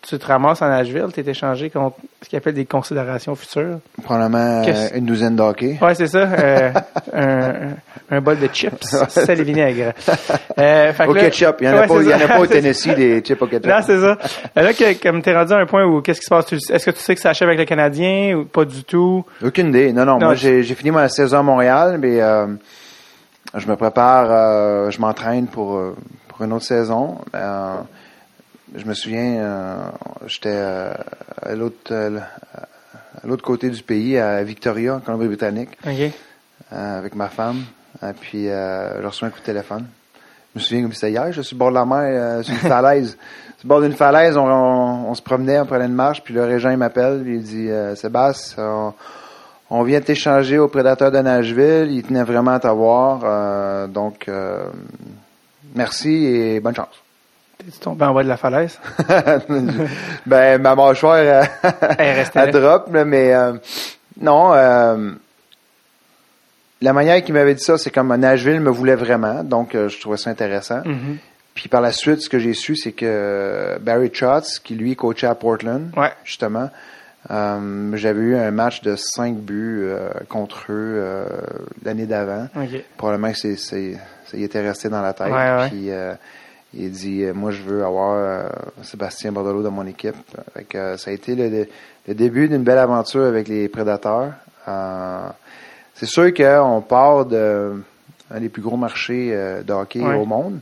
tu 0.07 0.19
te 0.19 0.25
ramasses 0.27 0.61
en 0.61 0.67
Nashville, 0.69 1.07
tu 1.13 1.19
es 1.19 1.27
échangé 1.29 1.69
contre 1.71 1.97
ce 2.21 2.29
qu'ils 2.29 2.37
appellent 2.37 2.53
des 2.53 2.65
considérations 2.65 3.33
futures. 3.35 3.79
Probablement 4.03 4.63
euh, 4.67 4.87
une 4.95 5.05
douzaine 5.05 5.35
d'hockey. 5.35 5.77
Ouais, 5.81 5.95
c'est 5.95 6.07
ça. 6.07 6.19
euh, 6.19 6.71
un, 7.13 7.53
un 8.15 8.21
bol 8.21 8.37
de 8.39 8.47
chips, 8.53 8.85
sel 9.09 9.39
et 9.39 9.43
vinaigre. 9.43 9.93
Euh, 10.59 10.93
fait 10.93 11.05
Au 11.07 11.13
là- 11.13 11.21
ketchup, 11.21 11.57
il 11.61 11.67
n'y 11.67 11.73
en, 11.73 11.77
a 11.77 11.81
Ouais, 11.81 11.87
pas- 11.87 11.93
en 11.95 12.37
a 12.37 12.39
au 12.39 12.45
Tennessee 12.47 12.93
des 12.95 13.21
chips 13.21 13.41
au 13.41 13.47
ketchup. 13.47 13.65
Non, 13.69 13.79
c'est 13.83 13.99
ça. 13.99 14.17
Là, 14.55 14.73
que, 14.73 15.01
comme 15.01 15.21
t'es 15.23 15.35
rendu 15.35 15.53
à 15.53 15.57
un 15.57 15.65
point 15.65 15.83
où 15.85 16.01
qu'est-ce 16.01 16.19
qui 16.19 16.25
se 16.25 16.29
passe? 16.29 16.45
Tu- 16.45 16.55
Est-ce 16.55 16.85
que 16.85 16.91
tu 16.91 16.99
sais 16.99 17.15
que 17.15 17.21
ça 17.21 17.29
achève 17.31 17.47
avec 17.47 17.59
le 17.59 17.65
Canadien 17.65 18.35
ou 18.37 18.45
pas 18.45 18.65
du 18.65 18.83
tout? 18.83 19.25
Aucune 19.43 19.69
idée. 19.69 19.91
Non, 19.91 20.05
non, 20.05 20.19
Non, 20.19 20.25
moi 20.27 20.35
j'ai 20.35 20.61
fini 20.63 20.91
ma 20.91 21.09
saison 21.09 21.39
à 21.39 21.43
Montréal, 21.43 21.97
mais 21.99 22.19
je 23.55 23.67
me 23.67 23.75
prépare, 23.75 24.91
je 24.91 24.99
m'entraîne 24.99 25.47
pour, 25.47 25.81
pour 26.27 26.41
une 26.43 26.53
autre 26.53 26.65
saison. 26.65 27.17
Je 28.75 28.85
me 28.85 28.93
souviens, 28.93 29.37
euh, 29.39 29.75
j'étais 30.27 30.49
euh, 30.51 30.93
à 31.41 31.55
l'autre 31.55 31.91
euh, 31.91 32.19
à 33.23 33.27
l'autre 33.27 33.43
côté 33.43 33.69
du 33.69 33.81
pays, 33.83 34.17
à 34.17 34.43
Victoria, 34.43 34.95
en 34.95 34.99
Colombie-Britannique, 34.99 35.69
OK. 35.85 35.91
euh, 36.73 36.97
avec 36.99 37.15
ma 37.15 37.29
femme. 37.29 37.63
Et 38.03 38.11
puis 38.19 38.49
euh, 38.49 39.01
je 39.01 39.07
reçois 39.07 39.29
un 39.29 39.31
coup 39.31 39.39
de 39.39 39.45
téléphone. 39.45 39.85
Je 40.53 40.59
me 40.59 40.63
souviens 40.63 40.83
comme 40.83 40.93
c'était 40.93 41.11
hier, 41.11 41.31
je 41.31 41.41
suis 41.41 41.55
au 41.55 41.59
bord 41.59 41.69
de 41.69 41.75
la 41.75 41.85
mer, 41.85 41.99
euh, 42.01 42.43
sur 42.43 42.53
une 42.53 42.59
falaise. 42.69 43.11
sur 43.57 43.63
le 43.65 43.67
bord 43.69 43.81
d'une 43.81 43.93
falaise, 43.93 44.35
on, 44.37 44.45
on, 44.47 45.09
on 45.09 45.13
se 45.15 45.21
promenait, 45.21 45.59
on 45.59 45.65
prenait 45.65 45.85
une 45.85 45.93
marche, 45.93 46.21
puis 46.23 46.33
le 46.33 46.43
régent 46.43 46.69
il 46.71 46.77
m'appelle, 46.77 47.23
il 47.25 47.41
dit 47.43 47.69
euh, 47.69 47.95
Sébastien, 47.95 48.63
on, 48.63 48.93
on 49.69 49.83
vient 49.83 50.01
t'échanger 50.01 50.57
au 50.59 50.67
prédateur 50.67 51.11
de 51.11 51.19
Nashville, 51.19 51.87
il 51.91 52.03
tenait 52.03 52.23
vraiment 52.23 52.51
à 52.51 52.59
t'avoir, 52.59 53.21
euh, 53.23 53.87
donc 53.87 54.27
euh, 54.27 54.65
merci 55.73 56.25
et 56.25 56.59
bonne 56.59 56.75
chance. 56.75 57.01
T'es 57.65 57.79
tombé 57.81 58.05
en 58.05 58.13
bas 58.13 58.23
de 58.23 58.27
la 58.29 58.37
falaise? 58.37 58.79
ben 60.25 60.61
ma 60.61 60.75
mâchoire 60.75 61.15
euh, 61.17 61.43
Elle 61.97 62.15
restait 62.17 62.39
elle 62.39 62.51
là. 62.53 62.59
drop, 62.61 62.93
là, 62.93 63.05
mais 63.05 63.33
euh, 63.33 63.53
non. 64.21 64.53
euh, 64.53 65.11
la 66.81 66.93
manière 66.93 67.23
qu'il 67.23 67.33
m'avait 67.33 67.55
dit 67.55 67.63
ça, 67.63 67.77
c'est 67.77 67.89
comme 67.91 68.13
Nashville 68.15 68.59
me 68.59 68.69
voulait 68.69 68.95
vraiment, 68.95 69.43
donc 69.43 69.73
euh, 69.75 69.89
je 69.89 69.99
trouvais 69.99 70.17
ça 70.17 70.29
intéressant. 70.29 70.81
Mhm. 70.85 71.17
Puis 71.55 71.69
par 71.69 71.81
la 71.81 71.91
suite, 71.93 72.21
ce 72.21 72.29
que 72.29 72.37
j'ai 72.37 72.53
su, 72.53 72.75
c'est 72.75 72.91
que 72.91 73.77
Barry 73.79 74.11
Trotz, 74.11 74.59
qui 74.59 74.75
lui 74.75 74.95
coachait 74.95 75.25
à 75.27 75.35
Portland, 75.35 75.89
Ouais. 75.95 76.11
justement, 76.25 76.69
euh, 77.31 77.91
j'avais 77.95 78.19
eu 78.21 78.35
un 78.35 78.51
match 78.51 78.81
de 78.81 78.95
cinq 78.97 79.35
buts 79.37 79.83
euh, 79.85 80.09
contre 80.27 80.65
eux 80.69 80.95
euh, 80.97 81.25
l'année 81.83 82.05
d'avant. 82.05 82.47
Probablement 82.97 83.31
que 83.31 83.37
c'est, 83.37 83.55
c'est, 83.55 83.97
ça 84.25 84.37
y 84.37 84.43
était 84.43 84.61
resté 84.61 84.89
dans 84.89 85.01
la 85.01 85.13
tête. 85.13 85.27
Ouais, 85.27 85.33
ouais. 85.57 85.67
Puis 85.69 85.89
il 86.75 86.91
dit 86.91 87.23
euh, 87.23 87.33
moi 87.33 87.51
je 87.51 87.61
veux 87.61 87.83
avoir 87.85 88.15
euh, 88.17 88.49
Sébastien 88.83 89.31
Bordelot 89.31 89.63
dans 89.63 89.71
mon 89.71 89.85
équipe. 89.87 90.15
Fait 90.53 90.63
que, 90.63 90.77
euh, 90.77 90.97
ça 90.97 91.11
a 91.11 91.13
été 91.13 91.35
le, 91.35 91.67
le- 92.07 92.13
début 92.13 92.47
d'une 92.47 92.63
belle 92.63 92.77
aventure 92.77 93.25
avec 93.25 93.47
les 93.47 93.67
prédateurs. 93.69 94.31
Euh, 94.67 95.27
c'est 95.93 96.05
sûr 96.07 96.33
qu'on 96.33 96.81
part 96.81 97.25
de 97.25 97.81
un 98.33 98.39
des 98.39 98.49
plus 98.49 98.61
gros 98.61 98.77
marchés 98.77 99.29
euh, 99.33 99.61
de 99.63 99.71
hockey 99.73 99.99
Ouais. 100.01 100.15
au 100.15 100.25
monde. 100.25 100.59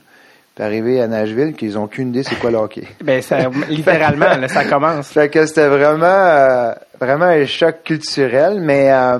Puis 0.56 0.64
arriver 0.64 1.02
à 1.02 1.08
Nashville, 1.08 1.54
qu'ils 1.56 1.78
ont 1.80 1.86
aucune 1.86 2.10
idée 2.10 2.22
c'est 2.24 2.36
quoi 2.36 2.52
le 2.52 2.58
hockey. 2.58 2.84
Ben, 3.04 3.22
ça, 3.24 3.50
littéralement, 3.70 4.38
là, 4.38 4.48
ça 4.48 4.66
commence. 4.66 5.08
Fait 5.08 5.28
que 5.30 5.46
c'était 5.48 5.68
vraiment 5.68 6.06
euh, 6.06 6.74
vraiment 7.00 7.26
un 7.26 7.46
choc 7.46 7.78
culturel, 7.84 8.60
mais 8.62 8.92
euh, 8.92 9.18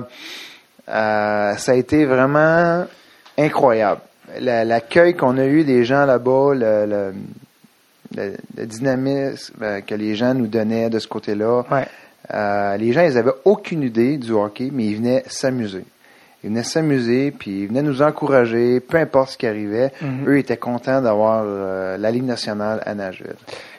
euh, 0.88 1.54
ça 1.56 1.72
a 1.72 1.74
été 1.74 2.04
vraiment 2.04 2.84
incroyable. 3.38 4.00
La- 4.40 4.64
L'accueil 4.64 5.14
qu'on 5.14 5.38
a 5.38 5.44
eu 5.46 5.64
des 5.64 5.84
gens 5.84 6.04
là-bas, 6.06 6.54
le, 6.54 6.86
le, 6.86 7.14
le- 8.16 8.32
le 8.56 8.66
dynamisme 8.66 9.54
euh, 9.62 9.80
que 9.80 9.94
les 9.94 10.14
gens 10.14 10.34
nous 10.34 10.46
donnaient 10.46 10.90
de 10.90 10.98
ce 10.98 11.08
côté-là. 11.08 11.62
Ouais. 11.70 11.86
Euh, 12.32 12.76
les 12.76 12.92
gens, 12.92 13.02
ils 13.02 13.18
avaient 13.18 13.32
aucune 13.44 13.82
idée 13.82 14.16
du 14.16 14.32
hockey, 14.32 14.70
mais 14.72 14.84
ils 14.86 14.96
venaient 14.96 15.22
s'amuser. 15.26 15.84
Ils 16.42 16.50
venaient 16.50 16.62
s'amuser, 16.62 17.30
puis 17.30 17.62
ils 17.62 17.68
venaient 17.68 17.82
nous 17.82 18.02
encourager, 18.02 18.80
peu 18.80 18.98
importe 18.98 19.30
ce 19.30 19.38
qui 19.38 19.46
arrivait. 19.46 19.92
Mhm. 20.02 20.24
Eux 20.28 20.38
étaient 20.38 20.56
contents 20.58 21.00
d'avoir 21.00 21.42
euh, 21.46 21.96
la 21.98 22.10
Ligue 22.10 22.24
nationale 22.24 22.82
à 22.84 22.94
Nashville. 22.94 23.34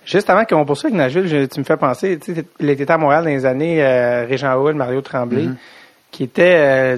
Juste 0.06 0.30
avant 0.30 0.46
qu'on 0.46 0.66
poursuive 0.66 0.88
avec 0.94 0.98
Nashville, 0.98 1.28
je- 1.28 1.46
tu 1.46 1.60
me 1.60 1.66
fais 1.66 1.78
penser, 1.78 2.18
tu 2.20 2.34
sais, 2.36 2.46
il 2.60 2.70
était 2.70 2.90
à 2.92 2.98
Montréal 2.98 3.24
dans 3.24 3.30
les 3.30 3.46
années 3.46 3.84
euh, 3.84 4.26
Régent 4.28 4.54
Hall, 4.60 4.76
Mario 4.76 5.02
Tremblay, 5.02 5.44
Mhm. 5.44 5.56
Qui 6.16 6.24
était, 6.24 6.56
euh, 6.58 6.98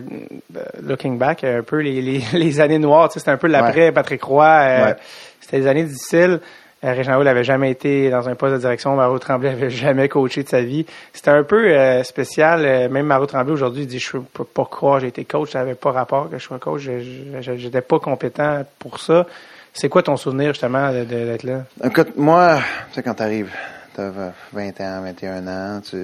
looking 0.84 1.18
back, 1.18 1.44
un 1.44 1.64
peu 1.64 1.78
les, 1.82 2.02
les, 2.02 2.22
les 2.34 2.60
années 2.62 2.78
noires, 2.78 3.10
tu 3.10 3.14
sais, 3.14 3.20
c'était 3.20 3.32
un 3.32 3.38
peu 3.38 3.48
l'après 3.48 3.92
Patrick 3.92 4.22
Roy, 4.24 4.46
euh, 4.46 4.86
Ouais. 4.86 4.96
c'était 5.42 5.60
des 5.62 5.68
années 5.68 5.84
difficiles. 5.84 6.40
Euh, 6.84 6.94
Régent 6.94 7.18
Hall 7.20 7.28
avait 7.28 7.44
jamais 7.44 7.72
été 7.72 8.12
dans 8.12 8.30
un 8.30 8.36
poste 8.36 8.54
de 8.54 8.60
direction, 8.60 8.96
Mario 8.96 9.18
Tremblay 9.18 9.50
avait 9.50 9.70
jamais 9.86 10.08
coaché 10.08 10.44
de 10.44 10.48
sa 10.50 10.62
vie. 10.62 10.86
C'était 11.14 11.32
un 11.32 11.42
peu 11.42 11.70
euh, 11.72 12.04
spécial, 12.04 12.64
euh, 12.64 12.88
même 12.90 13.08
Mario 13.08 13.26
Tremblay 13.26 13.52
aujourd'hui 13.54 13.88
dit 13.88 13.98
je 13.98 14.18
peux 14.18 14.44
pas 14.44 14.66
croire 14.66 15.00
j'ai 15.00 15.08
été 15.08 15.26
coach, 15.26 15.50
ça 15.54 15.62
avait 15.62 15.74
pas 15.74 15.92
rapport 15.92 16.30
que 16.30 16.38
je 16.38 16.44
sois 16.44 16.60
coach, 16.60 16.82
je- 16.84 17.80
pas 17.80 18.00
compétent 18.00 18.64
pour 18.78 19.00
ça. 19.00 19.26
C'est 19.74 19.90
quoi 19.90 20.04
ton 20.04 20.18
souvenir 20.18 20.50
justement 20.50 20.92
d'être 20.92 21.44
là? 21.44 21.64
Écoute, 21.84 22.10
moi, 22.16 22.60
tu 22.90 22.96
sais, 22.96 23.04
quand 23.04 23.16
t'arrives, 23.16 23.50
t'as 23.96 24.10
20 24.54 24.82
ans, 24.82 25.02
21 25.04 25.48
ans, 25.48 25.82
tu, 25.82 25.98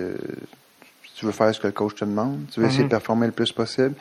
tu 1.24 1.28
veux 1.28 1.32
faire 1.32 1.56
ce 1.56 1.60
que 1.62 1.68
le 1.68 1.74
coach 1.74 1.96
te 1.96 2.04
demande, 2.06 2.40
tu 2.52 2.60
veux 2.60 2.66
essayer 2.66 2.84
Mhm. 2.84 2.90
de 2.90 2.92
performer 2.92 3.26
le 3.28 3.32
plus 3.32 3.52
possible. 3.54 3.94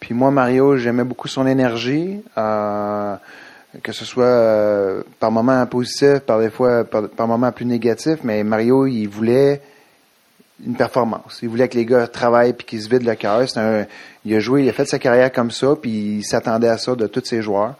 Puis 0.00 0.12
moi, 0.14 0.30
Mario, 0.30 0.76
j'aimais 0.76 1.02
beaucoup 1.04 1.28
son 1.28 1.46
énergie, 1.46 2.20
euh, 2.36 3.14
que 3.82 3.92
ce 3.92 4.04
soit 4.04 4.24
euh, 4.24 5.02
par 5.18 5.30
moments 5.30 5.64
positif, 5.66 6.18
par 6.20 6.38
des 6.40 6.50
fois 6.50 6.84
par, 6.84 7.08
par 7.08 7.26
moments 7.26 7.50
plus 7.52 7.64
négatif, 7.66 8.18
mais 8.22 8.44
Mario, 8.44 8.86
il 8.86 9.06
voulait 9.06 9.60
une 10.66 10.74
performance. 10.74 11.38
Il 11.42 11.48
voulait 11.48 11.68
que 11.68 11.76
les 11.76 11.84
gars 11.86 12.06
travaillent 12.06 12.52
puis 12.52 12.66
qu'ils 12.66 12.82
se 12.82 12.88
vident 12.88 13.06
le 13.08 13.14
cœur. 13.14 13.42
Il 14.24 14.34
a 14.34 14.40
joué, 14.40 14.64
il 14.64 14.68
a 14.68 14.72
fait 14.72 14.84
sa 14.86 14.98
carrière 14.98 15.32
comme 15.32 15.50
ça, 15.50 15.74
puis 15.80 16.18
il 16.18 16.22
s'attendait 16.24 16.68
à 16.68 16.78
ça 16.78 16.94
de 16.94 17.06
tous 17.06 17.24
ses 17.24 17.42
joueurs. 17.42 17.74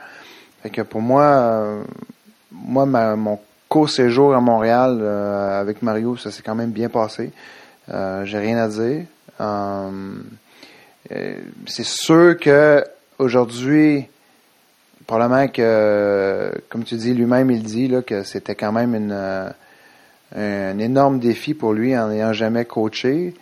Fait 0.63 0.71
que 0.71 0.83
pour 0.83 1.01
moi, 1.03 1.23
euh, 1.25 1.83
moi, 2.51 2.87
ma- 2.87 3.17
mon 3.17 3.39
court 3.69 3.91
séjour 3.91 4.35
à 4.35 4.41
Montréal 4.41 4.99
euh, 5.01 5.61
avec 5.61 5.83
Mario, 5.83 6.17
ça 6.17 6.31
s'est 6.31 6.43
quand 6.43 6.55
même 6.55 6.71
bien 6.71 6.89
passé. 6.89 7.31
Euh, 7.91 8.25
J'ai 8.25 8.39
rien 8.39 8.59
à 8.59 8.69
dire. 8.69 9.05
Euh, 9.41 9.91
euh, 11.13 11.35
c'est 11.67 11.87
sûr 11.87 12.37
que 12.39 12.85
aujourd'hui, 13.19 14.07
probablement 15.07 15.49
que, 15.49 16.53
comme 16.69 16.85
tu 16.85 16.97
dis, 16.97 17.15
lui-même 17.15 17.51
il 17.51 17.63
dit 17.63 17.89
là, 17.89 18.03
que 18.03 18.23
c'était 18.25 18.55
quand 18.55 18.73
même 18.73 18.95
une, 18.95 19.53
un 20.37 20.79
énorme 20.79 21.19
défi 21.19 21.55
pour 21.55 21.73
lui 21.73 21.97
en 21.97 22.09
n'ayant 22.09 22.33
jamais 22.33 22.65
coaché. 22.65 23.35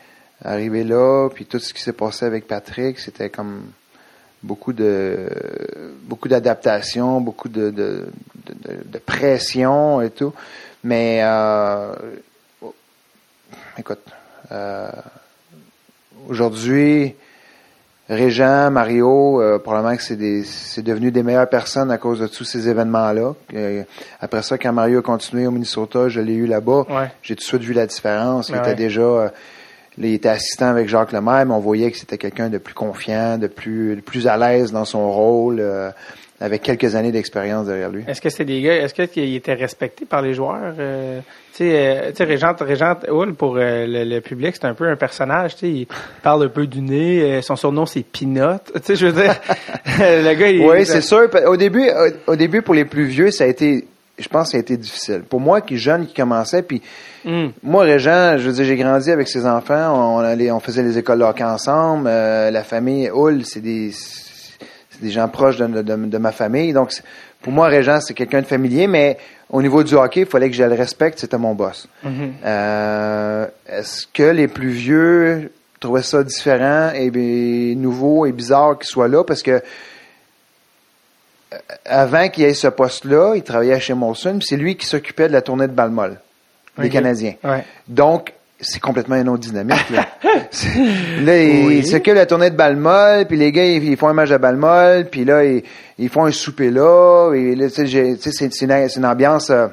Arriver 0.45 0.85
là, 0.85 1.31
puis 1.31 1.47
tout 1.47 1.59
ce 1.59 1.73
qui 1.73 1.83
s'est 1.83 1.95
passé 1.95 2.27
avec 2.27 2.47
Patrick, 2.47 2.99
c'était 2.99 3.31
comme 3.31 3.63
beaucoup 4.43 4.75
de 4.75 5.29
beaucoup 6.03 6.29
d'adaptation, 6.29 7.21
beaucoup 7.21 7.49
de, 7.49 7.71
de, 7.71 8.07
de, 8.45 8.99
pression 8.99 10.03
et 10.03 10.11
tout. 10.11 10.35
Mais 10.85 11.21
euh, 11.23 11.95
écoute, 13.79 14.01
euh, 14.53 14.91
aujourd'hui, 16.29 17.15
Régent, 18.09 18.71
Mario, 18.71 19.43
euh, 19.43 19.59
probablement 19.59 19.97
que 19.97 20.03
c'est 20.03 20.17
des 20.17 20.45
c'est 20.45 20.83
devenu 20.83 21.11
des 21.11 21.25
meilleures 21.25 21.49
personnes 21.49 21.91
à 21.91 21.99
cause 21.99 22.21
de 22.21 22.29
tous 22.29 22.45
ces 22.45 22.69
événements-là. 22.69 23.35
Euh, 23.55 23.83
après 24.21 24.43
ça, 24.43 24.59
quand 24.59 24.73
Mario 24.73 25.01
a 25.01 25.03
continué 25.03 25.47
au 25.47 25.51
Minnesota, 25.51 26.09
je 26.09 26.21
l'ai 26.21 26.35
eu 26.35 26.47
là-bas. 26.47 26.87
Ouais. 26.89 27.11
J'ai 27.23 27.35
tout 27.35 27.41
de 27.41 27.45
suite 27.45 27.63
vu 27.63 27.73
la 27.73 27.87
différence. 27.87 28.49
Il 28.49 28.57
était 28.57 28.77
déjà 28.77 29.01
euh, 29.01 29.29
il 29.99 30.05
était 30.07 30.29
assistant 30.29 30.69
avec 30.69 30.89
Jacques 30.89 31.13
Lemaire, 31.13 31.47
mais 31.47 31.55
on 31.55 31.59
voyait 31.59 31.91
que 31.91 31.97
c'était 31.97 32.19
quelqu'un 32.19 32.49
de 32.49 32.59
plus 32.59 32.75
confiant, 32.75 33.39
de 33.39 33.47
plus 33.47 33.97
de 33.97 34.01
plus 34.01 34.29
à 34.29 34.37
l'aise 34.37 34.71
dans 34.71 34.85
son 34.85 35.11
rôle, 35.11 35.57
euh, 35.59 35.91
avec 36.41 36.63
quelques 36.63 36.95
années 36.95 37.13
d'expérience 37.13 37.67
derrière 37.67 37.91
lui. 37.91 38.05
Est-ce 38.07 38.21
que 38.21 38.29
c'est 38.29 38.45
des 38.45 38.61
gars, 38.61 38.77
est-ce 38.77 38.95
qu'il 38.95 39.35
était 39.35 39.55
respecté 39.55 40.05
par 40.05 40.21
les 40.23 40.35
joueurs? 40.35 40.75
Euh, 40.79 41.21
tu 41.53 41.65
sais, 41.65 41.73
euh, 41.73 42.25
Régent, 42.27 42.55
Régent 42.61 42.97
Hull, 43.09 43.35
pour 43.35 43.57
euh, 43.57 43.87
le, 43.87 44.05
le 44.05 44.21
public, 44.21 44.55
c'est 44.57 44.67
un 44.67 44.75
peu 44.75 44.89
un 44.89 44.97
personnage, 44.97 45.55
tu 45.57 45.61
sais, 45.61 45.69
il 45.69 45.87
parle 46.23 46.45
un 46.45 46.49
peu 46.49 46.67
du 46.67 46.83
nez, 46.83 47.23
euh, 47.23 47.43
son 47.43 47.57
surnom 47.57 47.87
c'est 47.87 48.03
Peanut, 48.03 48.61
tu 48.75 48.81
sais, 48.83 48.97
je 48.97 49.07
veux 49.07 49.23
dire, 49.23 49.35
le 49.99 50.35
gars, 50.35 50.51
il... 50.51 50.61
Oui, 50.61 50.85
c'est 50.85 51.01
sûr. 51.01 51.29
Au 51.47 51.57
début, 51.57 51.89
au, 52.27 52.37
début, 52.37 52.61
pour 52.61 52.75
les 52.75 52.85
plus 52.85 53.05
vieux, 53.05 53.31
ça 53.31 53.45
a 53.45 53.47
été, 53.47 53.87
je 54.19 54.29
pense, 54.29 54.49
que 54.49 54.51
ça 54.53 54.57
a 54.59 54.61
été 54.61 54.77
difficile. 54.77 55.23
Pour 55.29 55.41
moi, 55.41 55.63
qui 55.63 55.75
est 55.75 55.79
jeune, 55.79 56.07
qui 56.07 56.15
commençait, 56.15 56.63
puis 56.63 56.83
Hum, 57.25 57.51
moi, 57.61 57.83
Régent, 57.83 58.39
je 58.39 58.47
veux 58.47 58.53
dire, 58.53 58.65
j'ai 58.65 58.77
grandi 58.77 59.11
avec 59.11 59.27
ses 59.27 59.47
enfants. 59.47 60.15
On, 60.15 60.19
allait, 60.19 60.53
on 60.53 60.61
faisait 60.61 60.85
les 60.85 60.97
écoles 60.97 61.23
hockey 61.23 61.43
ensemble. 61.43 62.09
La 62.09 62.63
famille 62.63 63.11
Hull, 63.13 63.45
c'est 63.45 63.59
des, 63.61 63.91
c'est 64.99 65.03
des 65.05 65.11
gens 65.11 65.29
proches 65.29 65.57
de, 65.59 65.67
de, 65.67 65.97
de 65.97 66.19
ma 66.19 66.33
famille. 66.33 66.73
Donc, 66.73 66.93
pour 67.43 67.53
moi, 67.53 67.69
Régent, 67.69 68.01
c'est 68.01 68.15
quelqu'un 68.15 68.41
de 68.41 68.47
familier, 68.47 68.87
mais 68.87 69.19
au 69.51 69.63
niveau 69.63 69.83
du 69.85 69.95
hockey, 69.95 70.21
il 70.21 70.27
fallait 70.27 70.49
que 70.51 70.57
je 70.57 70.65
le 70.65 70.75
respecte. 70.75 71.19
C'était 71.19 71.39
mon 71.39 71.55
boss. 71.55 71.87
mhm. 72.03 72.33
Euh, 72.45 73.47
Est-ce 73.69 74.07
que 74.07 74.23
les 74.25 74.49
plus 74.49 74.71
vieux 74.71 75.53
trouvaient 75.81 76.03
ça 76.03 76.23
différent 76.25 76.91
et 76.95 77.75
nouveau 77.77 78.27
et 78.27 78.33
bizarre 78.33 78.79
qu'il 78.79 78.89
soit 78.89 79.09
là? 79.09 79.23
Parce 79.25 79.43
que 79.43 79.63
euh, 81.53 81.59
avant 81.85 82.29
qu'il 82.29 82.45
ait 82.45 82.55
ce 82.55 82.69
poste-là, 82.69 83.35
il 83.37 83.43
travaillait 83.43 83.79
chez 83.81 83.95
Molson, 83.95 84.39
puis 84.39 84.47
c'est 84.49 84.57
lui 84.57 84.77
qui 84.77 84.87
s'occupait 84.87 85.29
de 85.29 85.33
la 85.33 85.43
tournée 85.43 85.69
de 85.69 85.73
Balmol, 85.73 86.19
des 86.79 86.87
Ok. 86.87 86.93
Canadiens. 86.93 87.35
Ouais. 87.45 87.65
Donc, 87.89 88.33
c'est 88.61 88.81
complètement 88.81 89.17
une 89.17 89.29
autre 89.29 89.43
dynamique. 89.43 89.91
Là, 89.91 90.07
là 91.23 91.43
il, 91.43 91.67
Oui. 91.67 91.77
il 91.79 91.87
s'occupe 91.87 92.15
de 92.15 92.19
la 92.19 92.27
tournée 92.27 92.51
de 92.51 92.57
Balmol, 92.57 93.27
puis 93.27 93.37
les 93.37 93.53
gars, 93.53 93.65
ils, 93.65 93.85
ils 93.85 93.97
font 93.97 94.09
un 94.09 94.13
match 94.15 94.31
à 94.31 94.39
Balmol, 94.39 95.07
puis 95.11 95.25
là, 95.25 95.45
ils, 95.45 95.63
ils 95.99 96.09
font 96.09 96.25
un 96.25 96.33
souper 96.33 96.71
là, 96.71 97.33
et 97.35 97.55
là, 97.55 97.69
tu 97.71 97.87
sais, 97.87 98.17
c'est 98.49 98.97
une, 98.97 99.05
ambiance 99.07 99.51
euh, 99.51 99.69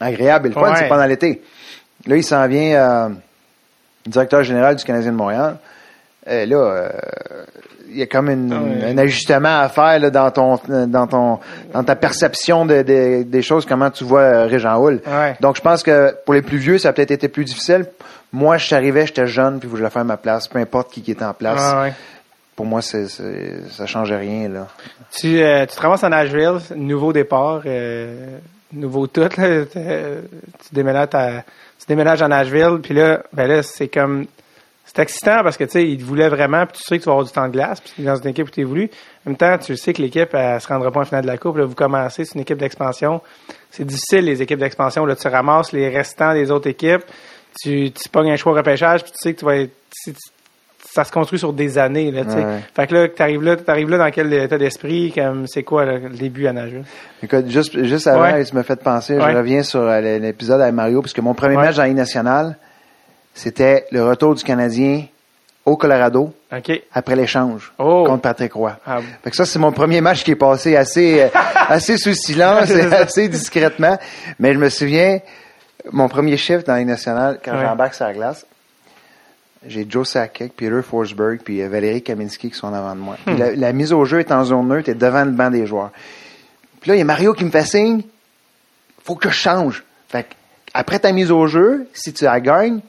agréable 0.00 0.46
et 0.46 0.48
le 0.50 0.54
fun, 0.54 0.70
Ouais. 0.70 0.76
c'est 0.78 0.88
pendant 0.88 1.04
l'été. 1.06 1.42
Là, 2.06 2.16
il 2.16 2.24
s'en 2.24 2.46
vient 2.48 2.74
euh, 2.74 3.08
directeur 4.06 4.42
général 4.42 4.76
du 4.76 4.84
Canadien 4.84 5.12
de 5.12 5.16
Montréal. 5.16 5.56
Et 6.26 6.46
là, 6.46 6.56
euh, 6.56 6.88
il 7.94 8.00
y 8.00 8.02
a 8.02 8.06
comme 8.06 8.28
une- 8.28 8.52
Ah 8.52 8.88
un 8.88 8.98
ajustement 8.98 9.60
à 9.60 9.68
faire 9.68 9.98
là, 10.00 10.10
dans 10.10 10.30
ton 10.30 10.58
dans 10.86 11.06
ton 11.06 11.38
dans 11.72 11.84
ta 11.84 11.96
perception 11.96 12.66
de, 12.66 12.82
de- 12.82 13.22
des 13.22 13.42
choses, 13.42 13.64
comment 13.64 13.90
tu 13.90 14.04
vois 14.04 14.20
euh, 14.20 14.46
Régent. 14.46 14.78
Ouais. 14.80 14.98
Donc, 15.40 15.56
je 15.56 15.60
pense 15.62 15.82
que 15.82 16.14
pour 16.24 16.34
les 16.34 16.42
plus 16.42 16.58
vieux, 16.58 16.78
ça 16.78 16.90
a 16.90 16.92
peut-être 16.92 17.10
été 17.12 17.28
plus 17.28 17.44
difficile. 17.44 17.86
Moi, 18.32 18.56
je 18.58 18.66
suis 18.66 18.74
arrivé, 18.74 19.06
j'étais 19.06 19.26
jeune, 19.26 19.60
puis 19.60 19.68
je 19.70 19.76
voulais 19.76 19.88
faire 19.90 20.04
ma 20.04 20.16
place, 20.16 20.48
peu 20.48 20.58
importe 20.58 20.90
qui, 20.92 21.02
qui 21.02 21.12
était 21.12 21.24
en 21.24 21.34
place. 21.34 21.60
Ah, 21.62 21.82
ouais. 21.82 21.92
Pour 22.56 22.66
moi, 22.66 22.82
c'est, 22.82 23.06
c'est- 23.08 23.62
ça 23.70 23.86
changeait 23.86 24.16
rien, 24.16 24.48
là. 24.48 24.66
Tu, 25.12 25.40
euh, 25.40 25.66
tu 25.66 25.76
te 25.76 25.80
ramasses 25.80 26.04
à 26.04 26.08
Nashville, 26.08 26.58
nouveau 26.76 27.12
départ, 27.12 27.62
euh, 27.66 28.38
nouveau 28.72 29.06
tout, 29.06 29.20
là, 29.22 29.28
t'es- 29.38 29.66
tu 29.72 30.74
déménages, 30.74 31.08
à, 31.14 31.42
tu 31.78 31.86
déménages 31.88 32.22
à 32.22 32.28
Nashville, 32.28 32.78
puis 32.82 32.94
là, 32.94 33.22
ben 33.32 33.46
là, 33.48 33.62
c'est 33.62 33.88
comme, 33.88 34.26
c'est 34.94 35.02
excitant 35.02 35.42
parce 35.42 35.56
que, 35.56 35.64
tu 35.64 35.70
sais, 35.70 35.88
ils 35.88 35.98
te 35.98 36.04
voulaient 36.04 36.28
vraiment, 36.28 36.66
puis 36.66 36.78
tu 36.78 36.84
sais 36.84 36.98
que 36.98 37.02
tu 37.02 37.06
vas 37.06 37.12
avoir 37.12 37.26
du 37.26 37.32
temps 37.32 37.46
de 37.48 37.52
glace, 37.52 37.80
puis 37.80 38.04
dans 38.04 38.14
une 38.16 38.28
équipe 38.28 38.46
où 38.46 38.50
tu 38.50 38.60
es 38.60 38.64
voulu. 38.64 38.90
En 39.26 39.30
même 39.30 39.36
temps, 39.36 39.58
tu 39.58 39.76
sais 39.76 39.92
que 39.92 40.00
l'équipe, 40.00 40.28
elle 40.32 40.60
se 40.60 40.68
rendra 40.68 40.90
pas 40.92 41.00
en 41.00 41.04
finale 41.04 41.22
de 41.22 41.26
la 41.26 41.36
Coupe, 41.38 41.56
là, 41.56 41.64
vous 41.64 41.74
commencez, 41.74 42.24
c'est 42.24 42.34
une 42.36 42.42
équipe 42.42 42.58
d'expansion. 42.58 43.20
C'est 43.70 43.84
difficile, 43.84 44.24
les 44.24 44.40
équipes 44.40 44.60
d'expansion, 44.60 45.04
là, 45.04 45.16
tu 45.16 45.26
ramasses 45.28 45.72
les 45.72 45.88
restants 45.88 46.32
des 46.32 46.50
autres 46.50 46.68
équipes, 46.68 47.02
tu, 47.60 47.90
tu 47.90 48.08
pognes 48.08 48.30
un 48.30 48.36
choix 48.36 48.52
au 48.52 48.54
repêchage, 48.54 49.02
puis 49.02 49.12
tu 49.12 49.18
sais 49.20 49.34
que 49.34 49.38
tu 49.40 49.44
vas 49.44 49.56
être, 49.56 49.72
tu- 50.04 50.12
ça 50.92 51.02
se 51.02 51.10
construit 51.10 51.40
sur 51.40 51.52
des 51.52 51.76
années, 51.76 52.12
là, 52.12 52.24
tu 52.24 52.30
sais. 52.30 52.36
Ouais. 52.44 52.60
Fait 52.76 52.86
que 52.86 52.94
là, 52.94 53.08
t'arrives 53.08 53.42
là, 53.42 53.56
t'arrives 53.56 53.90
là 53.90 53.98
dans 53.98 54.10
quel 54.12 54.32
état 54.32 54.56
d'esprit, 54.58 55.10
comme, 55.12 55.48
c'est 55.48 55.64
quoi, 55.64 55.84
là, 55.84 55.98
le 55.98 56.10
début 56.10 56.46
à 56.46 56.52
Nashville? 56.52 56.84
Écoute, 57.20 57.48
juste, 57.48 57.82
juste 57.84 58.06
avant, 58.06 58.22
Ouais. 58.22 58.44
tu 58.44 58.54
m'as 58.54 58.62
fait 58.62 58.80
penser, 58.80 59.18
Ouais. 59.18 59.32
je 59.32 59.36
reviens 59.36 59.62
sur 59.64 59.80
euh, 59.80 60.00
l'épisode 60.20 60.60
avec 60.60 60.72
Mario, 60.74 61.00
parce 61.02 61.12
que 61.12 61.20
mon 61.20 61.34
premier 61.34 61.56
match 61.56 61.74
dans 61.76 61.82
la 61.82 61.92
nationale, 61.92 62.56
c'était 63.34 63.86
le 63.90 64.04
retour 64.04 64.34
du 64.34 64.42
Canadien 64.44 65.04
au 65.66 65.76
Colorado 65.76 66.32
après 66.92 67.16
l'échange 67.16 67.72
Oh. 67.78 68.04
contre 68.06 68.22
Patrick 68.22 68.52
Roy. 68.52 68.76
Ah, 68.86 69.00
Fait 69.22 69.30
que 69.30 69.36
ça, 69.36 69.44
c'est 69.46 69.58
mon 69.58 69.72
premier 69.72 70.00
match 70.00 70.22
qui 70.22 70.30
est 70.32 70.36
passé 70.36 70.76
assez, 70.76 71.22
euh, 71.22 71.28
assez 71.68 71.96
sous 71.96 72.14
silence 72.14 72.70
et 72.70 72.82
assez 72.94 73.28
discrètement. 73.28 73.98
Mais 74.38 74.52
je 74.54 74.58
me 74.58 74.68
souviens, 74.68 75.20
mon 75.90 76.08
premier 76.08 76.36
chiffre 76.36 76.62
dans 76.64 76.74
la 76.74 76.80
Ligue 76.80 76.88
nationale, 76.88 77.40
quand 77.44 77.52
Ouais. 77.56 77.62
j'embarque 77.64 77.94
sur 77.94 78.04
la 78.06 78.12
glace, 78.12 78.46
j'ai 79.66 79.86
Joe 79.88 80.06
Sakic, 80.08 80.54
Peter 80.54 80.80
Forsberg, 80.82 81.40
puis 81.42 81.62
euh, 81.62 81.68
Valérie 81.68 82.02
Kaminski 82.02 82.50
qui 82.50 82.56
sont 82.56 82.66
en 82.68 82.74
avant 82.74 82.94
de 82.94 83.00
moi. 83.00 83.16
Hmm. 83.26 83.36
La, 83.38 83.52
la 83.56 83.72
mise 83.72 83.92
au 83.94 84.04
jeu 84.04 84.20
est 84.20 84.30
en 84.30 84.44
zone 84.44 84.68
neutre, 84.68 84.90
est 84.90 84.94
devant 84.94 85.24
le 85.24 85.30
banc 85.30 85.50
des 85.50 85.66
joueurs. 85.66 85.90
Puis 86.82 86.90
là, 86.90 86.96
il 86.96 86.98
y 86.98 87.02
a 87.02 87.06
Mario 87.06 87.32
qui 87.32 87.46
me 87.46 87.50
fait 87.50 87.64
signe, 87.64 88.02
faut 89.02 89.14
que 89.14 89.30
je 89.30 89.34
change. 89.34 89.82
Fait 90.10 90.24
que, 90.24 90.34
après 90.74 90.98
ta 90.98 91.12
mise 91.12 91.30
au 91.30 91.46
jeu, 91.46 91.86
si 91.94 92.12
tu 92.12 92.24
la 92.24 92.38
gagnes, 92.40 92.80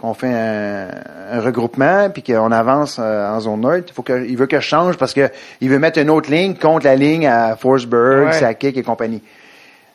qu'on 0.00 0.14
fait 0.14 0.32
un, 0.32 0.88
un 1.32 1.40
regroupement 1.40 2.10
puis 2.10 2.22
qu'on 2.22 2.52
avance 2.52 2.98
euh, 3.00 3.28
en 3.30 3.40
zone 3.40 3.60
neutre, 3.62 3.86
il 3.90 3.94
faut 3.94 4.02
que 4.02 4.24
il 4.26 4.36
veut 4.36 4.46
que 4.46 4.60
je 4.60 4.66
change 4.66 4.96
parce 4.96 5.14
que 5.14 5.30
il 5.60 5.68
veut 5.70 5.78
mettre 5.78 5.98
une 5.98 6.10
autre 6.10 6.30
ligne 6.30 6.54
contre 6.54 6.84
la 6.86 6.96
ligne 6.96 7.26
à 7.26 7.56
Forsberg, 7.56 8.26
Ouais. 8.26 8.32
Sakic 8.32 8.76
et 8.76 8.82
compagnie. 8.82 9.22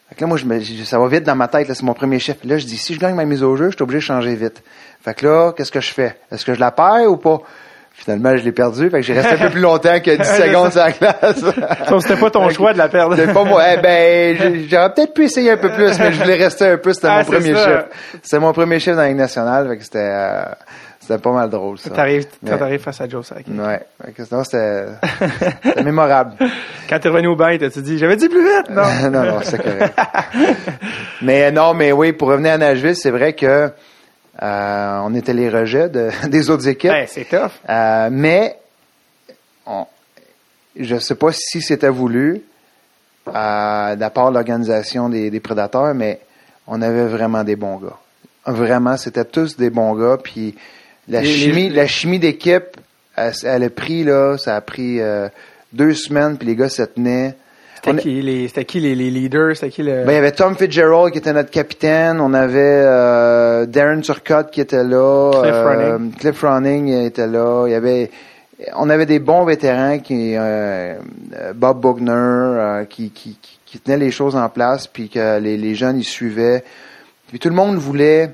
Fait 0.10 0.16
que 0.16 0.22
là, 0.22 0.28
moi, 0.28 0.38
je 0.38 0.46
me, 0.46 0.60
ça 0.60 0.98
va 0.98 1.08
vite 1.08 1.24
dans 1.24 1.36
ma 1.36 1.48
tête. 1.48 1.68
Là, 1.68 1.76
c'est 1.76 1.84
mon 1.84 1.94
premier 1.94 2.18
chef. 2.18 2.38
Là, 2.44 2.58
je 2.58 2.66
dis, 2.66 2.78
si 2.78 2.96
je 2.96 3.00
gagne 3.00 3.14
ma 3.14 3.26
mise 3.26 3.44
au 3.44 3.56
jeu, 3.56 3.70
je 3.70 3.76
suis 3.76 3.84
obligé 3.84 4.00
de 4.00 4.04
changer 4.04 4.34
vite. 4.34 4.64
Fait 5.04 5.14
que 5.14 5.28
là, 5.28 5.54
qu'est-ce 5.56 5.72
que 5.72 5.82
je 5.82 5.94
fais? 5.94 6.18
Est-ce 6.32 6.44
que 6.46 6.56
je 6.56 6.60
la 6.60 6.72
perds 6.72 7.12
ou 7.12 7.18
pas? 7.18 7.42
Finalement, 8.00 8.36
je 8.38 8.44
l'ai 8.44 8.52
perdu. 8.52 8.90
Fait 8.90 8.98
que 8.98 9.02
j'ai 9.04 9.14
resté 9.14 9.34
un 9.36 9.38
peu 9.48 9.50
plus 9.52 9.62
longtemps 9.62 10.00
que 10.00 10.16
10 10.16 10.24
secondes 10.44 10.72
sur 10.72 10.82
la 10.82 10.92
glace. 10.92 11.44
Sauf 11.88 12.02
c'était 12.04 12.20
pas 12.20 12.30
ton 12.32 12.50
choix 12.50 12.74
de 12.74 12.78
la 12.78 12.88
perdre. 12.88 13.16
C'était 13.16 13.34
pas 13.34 13.44
moi. 13.44 13.62
Eh 13.74 13.78
ben, 13.82 14.38
j'aurais 14.70 14.94
peut-être 14.94 15.14
pu 15.14 15.26
essayer 15.26 15.52
un 15.52 15.58
peu 15.58 15.70
plus, 15.70 16.00
mais 16.00 16.12
je 16.14 16.22
voulais 16.22 16.36
rester 16.36 16.66
un 16.68 16.78
peu. 16.78 16.94
C'était 16.94 17.08
Ah, 17.10 17.24
mon 17.26 17.32
premier 17.32 17.54
ça. 17.56 17.66
chef. 17.66 17.86
C'était 18.24 18.40
mon 18.40 18.54
premier 18.54 18.80
chef 18.80 18.96
dans 18.96 19.02
la 19.02 19.10
Ligue 19.10 19.18
nationale. 19.18 19.68
Fait 19.68 19.78
que 19.78 19.84
c'était, 19.84 20.00
euh, 20.00 20.44
c'était 21.00 21.18
pas 21.20 21.32
mal 21.32 21.50
drôle, 21.50 21.78
ça. 21.78 21.90
T'arrives, 21.90 22.26
t'arrives 22.46 22.80
face 22.82 23.02
à 23.02 23.10
Joe 23.10 23.26
Sakic. 23.26 23.48
Ouais. 23.50 23.82
Sinon, 24.26 24.44
c'était, 24.46 24.86
mémorable. 25.84 26.34
Quand 26.90 27.00
t'es 27.00 27.10
revenu 27.10 27.28
au 27.28 27.36
bain, 27.36 27.58
t'as-tu 27.60 27.82
dit, 27.82 27.98
j'avais 27.98 28.16
dit 28.16 28.30
plus 28.30 28.42
vite? 28.42 28.70
Non. 28.70 29.10
non, 29.12 29.24
non, 29.26 29.40
c'est 29.44 29.62
correct. 29.62 29.94
mais 31.22 31.52
non, 31.52 31.74
mais 31.74 31.92
oui, 31.92 32.14
pour 32.14 32.30
revenir 32.30 32.54
à 32.54 32.58
Nashville, 32.58 32.96
c'est 32.96 33.12
vrai 33.12 33.34
que 33.34 33.70
euh, 34.42 35.00
on 35.04 35.14
était 35.16 35.34
les 35.34 35.50
rejets 35.50 35.90
de- 35.90 36.10
des 36.28 36.50
autres 36.50 36.68
équipes. 36.68 36.92
Ben, 36.92 37.08
c'est 37.08 37.26
tough. 37.26 37.52
Euh, 37.70 38.10
mais 38.12 38.58
on, 39.66 39.86
je 40.80 40.96
ne 40.96 41.00
sais 41.00 41.16
pas 41.16 41.32
si 41.34 41.62
c'était 41.62 41.90
voulu 41.90 42.42
euh, 43.28 43.96
de 43.96 44.00
la 44.00 44.10
part 44.10 44.30
de 44.30 44.36
l'organisation 44.36 45.10
des, 45.10 45.30
des 45.30 45.40
prédateurs, 45.40 45.94
mais 45.94 46.20
on 46.68 46.82
avait 46.82 47.06
vraiment 47.08 47.44
des 47.44 47.56
bons 47.56 47.78
gars. 47.78 47.98
Vraiment, 48.46 48.98
c'était 48.98 49.26
tous 49.26 49.58
des 49.58 49.70
bons 49.70 49.94
gars. 49.96 50.18
Puis 50.24 50.56
la 51.08 51.22
Les- 51.22 51.28
les- 51.28 51.34
chimie, 51.34 51.70
la 51.70 51.88
chimie 51.88 52.20
d'équipe, 52.20 52.78
elle, 53.16 53.34
elle 53.44 53.64
a 53.64 53.70
pris 53.70 54.04
là, 54.04 54.38
ça 54.38 54.56
a 54.56 54.62
pris 54.62 55.02
euh, 55.02 55.28
deux 55.74 55.94
semaines, 55.94 56.38
puis 56.38 56.48
les 56.48 56.56
gars 56.56 56.70
se 56.70 56.84
tenaient. 56.84 57.36
C'était 57.84 57.98
qui, 58.02 58.22
les, 58.22 58.48
c'était 58.48 58.66
qui 58.66 58.80
les, 58.82 58.94
les 58.96 59.10
leaders? 59.10 59.56
C'était 59.56 59.70
qui 59.70 59.84
le... 59.84 60.04
ben, 60.04 60.12
il 60.12 60.16
y 60.16 60.18
avait 60.18 60.32
Tom 60.34 60.56
Fitzgerald 60.56 61.12
qui 61.12 61.18
était 61.20 61.32
notre 61.34 61.50
capitaine. 61.50 62.20
On 62.20 62.34
avait 62.34 62.60
euh, 62.62 63.66
Darren 63.66 64.02
Turcotte 64.02 64.52
qui 64.52 64.60
était 64.62 64.84
là. 64.84 65.32
Cliff 65.42 65.54
euh, 65.54 65.92
Ronning. 65.94 66.14
Cliff 66.16 66.42
Ronning 66.42 66.88
était 67.06 67.28
là. 67.28 67.66
Il 67.68 67.72
y 67.72 67.76
avait, 67.76 68.12
on 68.76 68.90
avait 68.90 69.06
des 69.06 69.20
bons 69.20 69.46
vétérans 69.46 70.00
qui, 70.00 70.34
euh, 70.36 70.96
Bob 71.56 71.80
Bogner, 71.80 72.12
euh, 72.12 72.84
qui, 72.86 73.12
qui, 73.12 73.38
qui, 73.42 73.60
qui 73.66 73.80
tenaient 73.80 73.98
les 73.98 74.12
choses 74.12 74.36
en 74.36 74.50
place, 74.50 74.88
puis 74.88 75.08
que 75.10 75.40
les, 75.40 75.56
les 75.58 75.76
jeunes 75.76 75.98
ils 76.00 76.04
suivaient. 76.04 76.64
Puis 77.30 77.40
tout 77.40 77.50
le 77.50 77.56
monde 77.56 77.78
voulait, 77.78 78.32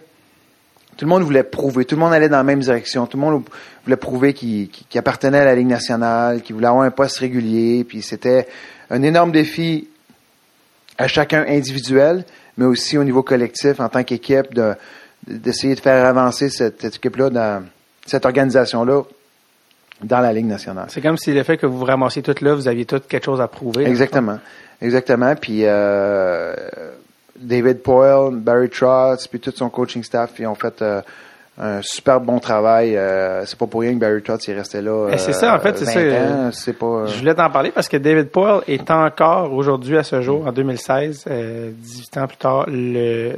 tout 0.97 1.05
le 1.05 1.09
monde 1.09 1.23
voulait 1.23 1.43
prouver. 1.43 1.85
Tout 1.85 1.95
le 1.95 2.01
monde 2.01 2.13
allait 2.13 2.29
dans 2.29 2.37
la 2.37 2.43
même 2.43 2.61
direction. 2.61 3.05
Tout 3.05 3.17
le 3.17 3.21
monde 3.21 3.43
voulait 3.83 3.97
prouver 3.97 4.33
qu'il 4.33 4.69
qu'il- 4.69 4.87
qu'il 4.87 4.97
appartenait 4.97 5.39
à 5.39 5.45
la 5.45 5.53
Ligue 5.53 5.67
nationale, 5.67 6.41
qu'il 6.41 6.55
voulait 6.55 6.67
avoir 6.67 6.83
un 6.85 6.91
poste 6.91 7.17
régulier. 7.19 7.83
Puis 7.83 8.01
c'était 8.01 8.47
un 8.89 9.01
énorme 9.03 9.31
défi 9.31 9.87
à 10.97 11.07
chacun 11.07 11.45
individuel, 11.47 12.23
mais 12.57 12.65
aussi 12.65 12.97
au 12.97 13.03
niveau 13.03 13.23
collectif, 13.23 13.79
en 13.79 13.89
tant 13.89 14.03
qu'équipe, 14.03 14.53
de- 14.53 14.73
d'essayer 15.27 15.75
de 15.75 15.79
faire 15.79 16.05
avancer 16.05 16.49
cette, 16.49 16.81
cette 16.81 16.95
équipe-là, 16.97 17.29
dans 17.29 17.63
cette 18.05 18.25
organisation-là, 18.25 19.01
dans 20.03 20.19
la 20.19 20.31
Ligue 20.33 20.45
nationale. 20.45 20.85
C'est 20.89 21.01
comme 21.01 21.17
si 21.17 21.33
le 21.33 21.43
fait 21.43 21.57
que 21.57 21.65
vous 21.65 21.77
vous 21.79 21.85
ramassiez 21.85 22.21
tout 22.21 22.35
là, 22.41 22.53
vous 22.53 22.67
aviez 22.67 22.85
tout 22.85 22.99
quelque 23.07 23.25
chose 23.25 23.41
à 23.41 23.47
prouver. 23.47 23.85
Exactement. 23.85 24.39
Exactement. 24.81 25.35
Puis 25.35 25.61
euh, 25.63 26.53
David 27.37 27.81
Poyle, 27.81 28.35
Barry 28.35 28.69
Trotz, 28.69 29.27
puis 29.27 29.39
tout 29.39 29.53
son 29.55 29.69
coaching 29.69 30.03
staff, 30.03 30.31
ils 30.37 30.47
ont 30.47 30.55
fait 30.55 30.81
euh, 30.81 31.01
un 31.57 31.81
super 31.81 32.19
bon 32.19 32.39
travail. 32.39 32.97
Euh, 32.97 33.45
c'est 33.45 33.57
pas 33.57 33.67
pour 33.67 33.81
rien 33.81 33.93
que 33.93 33.99
Barry 33.99 34.21
Trotz 34.21 34.47
est 34.49 34.53
resté 34.53 34.81
là. 34.81 35.09
Eh, 35.13 35.17
c'est 35.17 35.33
ça, 35.33 35.55
en 35.55 35.59
fait, 35.59 35.77
c'est 35.77 36.09
20 36.09 36.11
ça. 36.11 36.33
ans. 36.33 36.49
C'est 36.51 36.73
pas. 36.73 36.85
euh, 36.85 37.07
Je 37.07 37.17
voulais 37.19 37.33
t'en 37.35 37.49
parler 37.49 37.71
parce 37.71 37.87
que 37.87 37.97
David 37.97 38.29
Poyle 38.29 38.61
est 38.67 38.89
encore 38.91 39.53
aujourd'hui 39.53 39.97
à 39.97 40.03
ce 40.03 40.21
jour, 40.21 40.45
en 40.47 40.51
2016, 40.51 41.25
euh, 41.29 41.71
18 41.73 42.17
ans 42.17 42.27
plus 42.27 42.37
tard, 42.37 42.65
le 42.67 43.33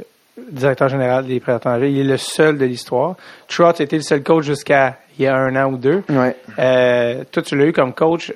directeur 0.50 0.88
général 0.88 1.26
des 1.26 1.38
Prédateurs 1.40 1.72
Nashville. 1.72 1.96
Il 1.96 2.00
est 2.06 2.10
le 2.12 2.16
seul 2.16 2.58
de 2.58 2.64
l'histoire. 2.64 3.14
Trotz 3.48 3.80
était 3.80 3.96
le 3.96 4.02
seul 4.02 4.22
coach 4.22 4.44
jusqu'à 4.44 4.96
il 5.18 5.24
y 5.24 5.26
a 5.26 5.36
un 5.36 5.54
an 5.56 5.72
ou 5.72 5.76
deux. 5.76 6.02
Ouais. 6.08 6.36
Euh, 6.58 7.24
toi, 7.30 7.42
tu 7.42 7.56
l'as 7.56 7.64
eu 7.66 7.72
comme 7.72 7.92
coach. 7.92 8.32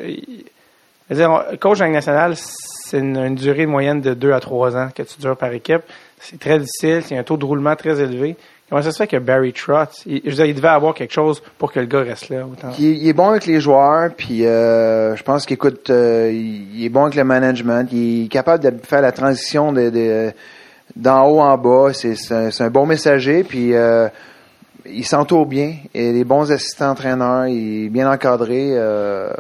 Dire, 1.11 1.45
coach 1.61 1.81
en 1.81 1.89
nationale, 1.91 2.35
c'est 2.37 2.99
une, 2.99 3.17
une 3.19 3.35
durée 3.35 3.67
moyenne 3.67 4.01
de 4.01 4.15
deux 4.15 4.33
à 4.33 4.41
trois 4.41 4.77
ans 4.77 4.89
que 4.95 5.03
tu 5.03 5.21
dures 5.21 5.37
par 5.37 5.53
équipe. 5.53 5.83
C'est 6.19 6.39
très 6.41 6.59
difficile. 6.59 7.03
C'est 7.05 7.19
un 7.19 7.23
taux 7.23 7.37
de 7.37 7.45
roulement 7.45 7.77
très 7.77 8.01
élevé. 8.01 8.37
Comment 8.73 8.85
ça 8.85 8.91
se 8.91 9.05
que 9.05 9.19
Barry 9.19 9.53
Trotz, 9.53 10.03
il, 10.07 10.23
il 10.25 10.55
devait 10.55 10.69
avoir 10.69 10.95
quelque 10.95 11.13
chose 11.13 11.43
pour 11.59 11.71
que 11.71 11.79
le 11.79 11.85
gars 11.85 12.01
reste 12.01 12.31
là 12.31 12.47
autant? 12.51 12.71
Il, 12.79 12.87
est- 12.87 13.09
est 13.11 13.13
bon 13.13 13.29
avec 13.29 13.45
les 13.45 13.61
joueurs, 13.61 14.09
puis 14.17 14.47
euh, 14.47 15.15
je 15.15 15.23
pense 15.23 15.45
qu'il 15.45 15.53
écoute, 15.57 15.91
euh, 15.91 16.31
il, 16.33 16.83
est 16.83 16.89
bon 16.89 17.03
avec 17.03 17.15
le 17.17 17.25
management. 17.25 17.87
Il 17.93 18.25
est 18.25 18.29
capable 18.29 18.65
de 18.65 18.73
faire 18.83 19.03
la 19.03 19.13
transition 19.13 19.75
de, 19.75 19.91
de- 19.91 20.33
d'en 20.97 21.27
haut 21.29 21.41
en 21.41 21.59
bas. 21.59 21.93
C'est, 21.93 22.15
un, 22.33 22.49
un 22.59 22.71
bon 22.71 22.87
messager, 22.87 23.45
puis 23.45 23.75
euh, 23.75 24.09
il 24.87 25.05
s'entoure 25.05 25.45
bien. 25.45 25.75
Il 25.93 26.15
des 26.15 26.25
bons 26.25 26.51
assistants 26.51 26.93
entraîneurs. 26.93 27.49
Il 27.49 27.85
est 27.85 27.89
bien 27.91 28.11
encadré. 28.11 28.69
euh, 28.71 29.35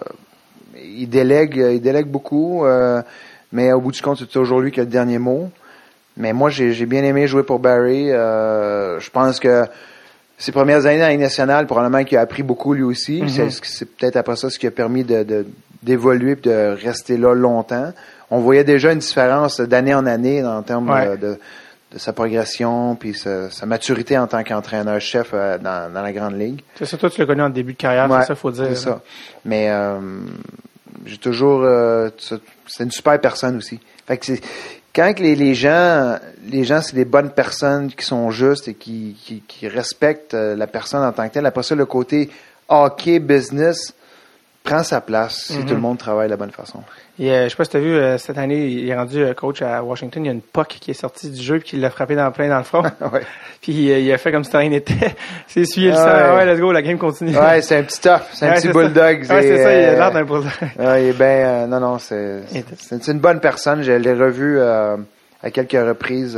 il 0.76 1.08
délègue, 1.08 1.56
il 1.56 1.80
délègue 1.80 2.06
beaucoup, 2.06 2.66
euh, 2.66 3.00
mais 3.50 3.72
au 3.72 3.80
bout 3.80 3.92
du 3.92 4.02
compte, 4.02 4.18
c'est 4.18 4.26
toujours 4.28 4.60
lui 4.60 4.70
qui 4.72 4.80
a 4.80 4.82
le 4.82 4.90
dernier 4.90 5.18
mot. 5.18 5.48
Mais 6.16 6.32
moi, 6.32 6.50
j'ai, 6.50 6.86
bien 6.86 7.02
aimé 7.04 7.26
jouer 7.26 7.42
pour 7.42 7.58
Barry. 7.58 8.10
Euh, 8.10 9.00
je 9.00 9.10
pense 9.10 9.40
que 9.40 9.64
ses 10.38 10.52
premières 10.52 10.86
années 10.86 10.98
dans 10.98 11.04
la 11.04 11.10
Ligue 11.12 11.20
nationale, 11.20 11.66
probablement 11.66 12.04
qu'il 12.04 12.18
a 12.18 12.20
appris 12.20 12.42
beaucoup 12.42 12.74
lui 12.74 12.82
aussi. 12.82 13.22
Mhm. 13.22 13.28
C'est, 13.28 13.50
c'est 13.64 13.84
peut-être 13.96 14.16
après 14.16 14.36
ça 14.36 14.50
ce 14.50 14.58
qui 14.58 14.66
a 14.66 14.70
permis 14.70 15.04
de, 15.04 15.22
de- 15.22 15.46
d'évoluer 15.82 16.32
et 16.32 16.36
de 16.36 16.76
rester 16.82 17.16
là 17.16 17.34
longtemps. 17.34 17.92
On 18.30 18.40
voyait 18.40 18.64
déjà 18.64 18.92
une 18.92 18.98
différence 18.98 19.60
d'année 19.60 19.94
en 19.94 20.06
année 20.06 20.44
en 20.44 20.62
termes 20.62 20.90
Ouais. 20.90 21.16
de, 21.16 21.26
de- 21.28 21.38
de 21.92 21.98
sa 21.98 22.14
progression 22.14 22.94
puis 22.94 23.12
sa, 23.14 23.50
sa 23.50 23.66
maturité 23.66 24.16
en 24.16 24.26
tant 24.26 24.42
qu'entraîneur-chef 24.42 25.30
euh, 25.34 25.58
dans, 25.58 25.92
dans 25.92 26.00
la 26.02 26.12
grande 26.12 26.38
ligue. 26.38 26.62
C'est 26.78 26.86
ça, 26.86 26.96
toi, 26.96 27.10
tu 27.10 27.20
l'as 27.20 27.26
connu 27.26 27.42
en 27.42 27.50
début 27.50 27.74
de 27.74 27.78
carrière, 27.78 28.10
Ouais, 28.10 28.20
c'est 28.22 28.28
ça, 28.28 28.34
faut 28.34 28.50
dire. 28.50 28.66
C'est 28.68 28.76
ça. 28.76 29.02
Mais 29.44 29.68
euh, 29.70 29.98
j'ai 31.04 31.18
toujours... 31.18 31.60
euh, 31.64 32.08
c'est 32.18 32.40
c'est 32.66 32.84
une 32.84 32.90
super 32.90 33.20
personne 33.20 33.56
aussi. 33.58 33.78
Fait 34.06 34.16
que 34.16 34.24
c'est... 34.24 34.40
Quand 34.94 35.18
les, 35.18 35.34
les 35.34 35.54
gens, 35.54 36.18
les 36.46 36.64
gens, 36.64 36.82
c'est 36.82 36.94
des 36.94 37.06
bonnes 37.06 37.30
personnes 37.30 37.90
qui 37.90 38.04
sont 38.04 38.30
justes 38.30 38.68
et 38.68 38.74
qui, 38.74 39.16
qui, 39.24 39.42
qui 39.48 39.66
respectent 39.68 40.34
euh, 40.34 40.54
la 40.54 40.66
personne 40.66 41.02
en 41.02 41.12
tant 41.12 41.26
que 41.28 41.32
telle. 41.32 41.46
Après 41.46 41.62
ça, 41.62 41.74
le 41.74 41.86
côté 41.86 42.28
hockey 42.68 43.18
business 43.18 43.94
prend 44.62 44.82
sa 44.82 45.00
place 45.00 45.44
si 45.46 45.58
Mhm. 45.58 45.66
tout 45.66 45.74
le 45.74 45.80
monde 45.80 45.98
travaille 45.98 46.26
de 46.28 46.32
la 46.32 46.36
bonne 46.36 46.50
façon. 46.52 46.82
Et, 47.22 47.30
euh, 47.30 47.44
je 47.44 47.50
sais 47.50 47.56
pas 47.56 47.64
si 47.64 47.70
tu 47.70 47.76
as 47.76 47.80
vu, 47.80 47.94
euh, 47.94 48.18
cette 48.18 48.36
année, 48.36 48.66
il 48.66 48.88
est 48.88 48.96
rendu 48.96 49.22
euh, 49.22 49.32
coach 49.32 49.62
à 49.62 49.84
Washington. 49.84 50.24
Il 50.24 50.26
y 50.26 50.30
a 50.30 50.32
une 50.32 50.40
puck 50.40 50.66
qui 50.66 50.90
est 50.90 50.94
sortie 50.94 51.30
du 51.30 51.40
jeu 51.40 51.60
puis 51.60 51.70
qui 51.70 51.76
l'a 51.76 51.88
frappé 51.88 52.16
dans 52.16 52.28
plein 52.32 52.48
dans 52.48 52.58
le 52.58 52.64
front. 52.64 52.82
ouais, 53.12 53.22
puis 53.60 53.92
euh, 53.92 54.00
il 54.00 54.12
a 54.12 54.18
fait 54.18 54.32
comme 54.32 54.42
si 54.42 54.56
rien 54.56 54.70
n'était. 54.70 55.14
C'est 55.46 55.60
essuyé 55.60 55.90
le 55.90 55.94
sang. 55.94 56.04
Ouais. 56.04 56.10
Ah 56.12 56.34
ouais, 56.34 56.46
let's 56.46 56.60
go, 56.60 56.72
la 56.72 56.82
game 56.82 56.98
continue. 56.98 57.36
ouais 57.36 57.62
c'est 57.62 57.76
un 57.76 57.84
petit 57.84 58.00
tough, 58.00 58.22
c'est 58.32 58.48
un 58.48 58.54
petit 58.54 58.66
ça. 58.66 58.72
bulldog. 58.72 59.20
Ouais, 59.20 59.42
c'est 59.42 59.62
ça, 59.62 59.72
il 59.72 59.84
a 59.84 59.92
l'air 59.94 60.10
d'un 60.10 60.24
bulldog. 60.24 60.50
Ouais, 60.80 61.06
il 61.06 61.22
est 61.22 61.66
non, 61.68 61.78
non, 61.78 61.98
c'est, 61.98 62.40
c'est, 62.48 63.00
c'est 63.00 63.12
une 63.12 63.20
bonne 63.20 63.38
personne. 63.38 63.82
Je 63.82 63.92
l'ai 63.92 64.14
revu 64.14 64.60
à 64.60 65.50
quelques 65.52 65.72
reprises 65.72 66.36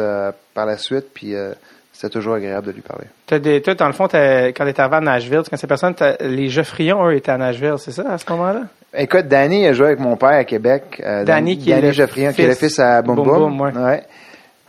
par 0.54 0.66
la 0.66 0.78
suite, 0.78 1.06
puis 1.12 1.34
euh, 1.34 1.52
c'était 1.92 2.10
toujours 2.10 2.34
agréable 2.34 2.66
de 2.66 2.72
lui 2.72 2.80
parler. 2.80 3.06
T'as 3.26 3.38
des, 3.38 3.60
toi, 3.60 3.74
dans 3.74 3.86
le 3.86 3.92
fond, 3.92 4.04
quand 4.04 4.08
t'es 4.10 4.80
arrivé 4.80 4.96
à 4.96 5.00
Nashville, 5.00 5.42
tu 5.44 5.50
connaissais 5.50 5.66
personne, 5.66 5.94
les 6.20 6.48
Geoffrions, 6.48 7.06
eux, 7.06 7.14
étaient 7.14 7.32
à 7.32 7.38
Nashville, 7.38 7.76
c'est 7.78 7.92
ça, 7.92 8.04
à 8.10 8.18
ce 8.18 8.30
moment-là? 8.30 8.62
Écoute, 8.96 9.26
Danny 9.28 9.66
a 9.66 9.72
joué 9.72 9.88
avec 9.88 9.98
mon 10.00 10.16
père 10.16 10.28
à 10.30 10.44
Québec. 10.44 11.02
Euh, 11.04 11.24
Danny, 11.24 11.58
qui 11.58 11.70
est 11.72 11.80
qui 11.80 12.42
est 12.42 12.46
le 12.46 12.54
fils 12.54 12.78
à 12.78 13.02
Boum. 13.02 13.16
Boum, 13.16 13.60
ouais. 13.60 13.72
Ouais. 13.76 14.02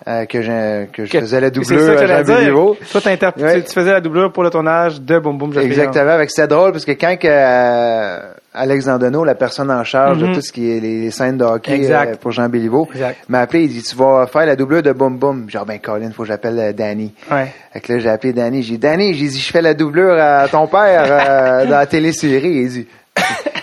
euh, 0.07 0.25
que, 0.25 0.41
je 0.41 0.85
Que- 0.91 1.05
faisais 1.19 1.39
la 1.41 1.49
doublure 1.49 1.89
à 1.99 2.05
Jean. 2.05 2.23
Toi, 2.23 3.01
Ouais. 3.37 3.61
tu, 3.63 3.73
faisais 3.73 3.91
la 3.91 4.01
doublure 4.01 4.31
pour 4.31 4.43
le 4.43 4.49
tournage 4.51 5.01
de 5.01 5.17
Boum 5.19 5.37
Geoffrion. 5.51 5.61
Exactement. 5.61 6.09
Avec 6.11 6.29
c'était 6.29 6.47
drôle 6.47 6.71
parce 6.73 6.85
que 6.85 6.91
quand 6.91 7.15
que, 7.17 7.27
euh, 7.29 8.19
Alex 8.53 8.85
Dandonneau, 8.85 9.23
la 9.25 9.35
personne 9.35 9.69
en 9.71 9.83
charge 9.83 10.19
Mhm. 10.21 10.29
de 10.29 10.33
tout 10.35 10.41
ce 10.41 10.51
qui 10.51 10.71
est 10.71 10.79
les, 10.79 11.01
les 11.01 11.11
scènes 11.11 11.37
de 11.37 11.43
hockey 11.43 11.73
Exact. 11.75 12.17
pour 12.21 12.31
Jean 12.31 12.47
Béliveau, 12.49 12.87
m'a 13.29 13.39
appelé, 13.41 13.63
il 13.63 13.69
dit 13.69 13.81
tu 13.83 13.95
vas 13.95 14.27
faire 14.27 14.45
la 14.45 14.55
doublure 14.55 14.81
de 14.83 14.91
Boum 14.91 15.17
Boum. 15.17 15.49
Genre 15.49 15.65
ben 15.65 15.79
Colin, 15.79 16.11
faut 16.11 16.21
que 16.23 16.27
j'appelle 16.29 16.73
Danny. 16.75 17.13
Ouais. 17.31 17.47
Fait 17.73 17.79
que 17.79 17.93
là 17.93 17.99
j'ai 17.99 18.09
appelé 18.09 18.31
Danny, 18.33 18.63
j'ai 18.63 18.73
dit 18.73 18.79
Danny, 18.79 19.13
j'ai 19.13 19.27
dit 19.27 19.39
je 19.39 19.51
fais 19.51 19.61
la 19.61 19.73
doublure 19.73 20.15
à 20.19 20.47
ton 20.47 20.67
père 20.67 21.65
dans 21.65 21.69
la 21.77 21.85
télésérie. 21.85 22.49
Il 22.61 22.69
dit 22.69 22.87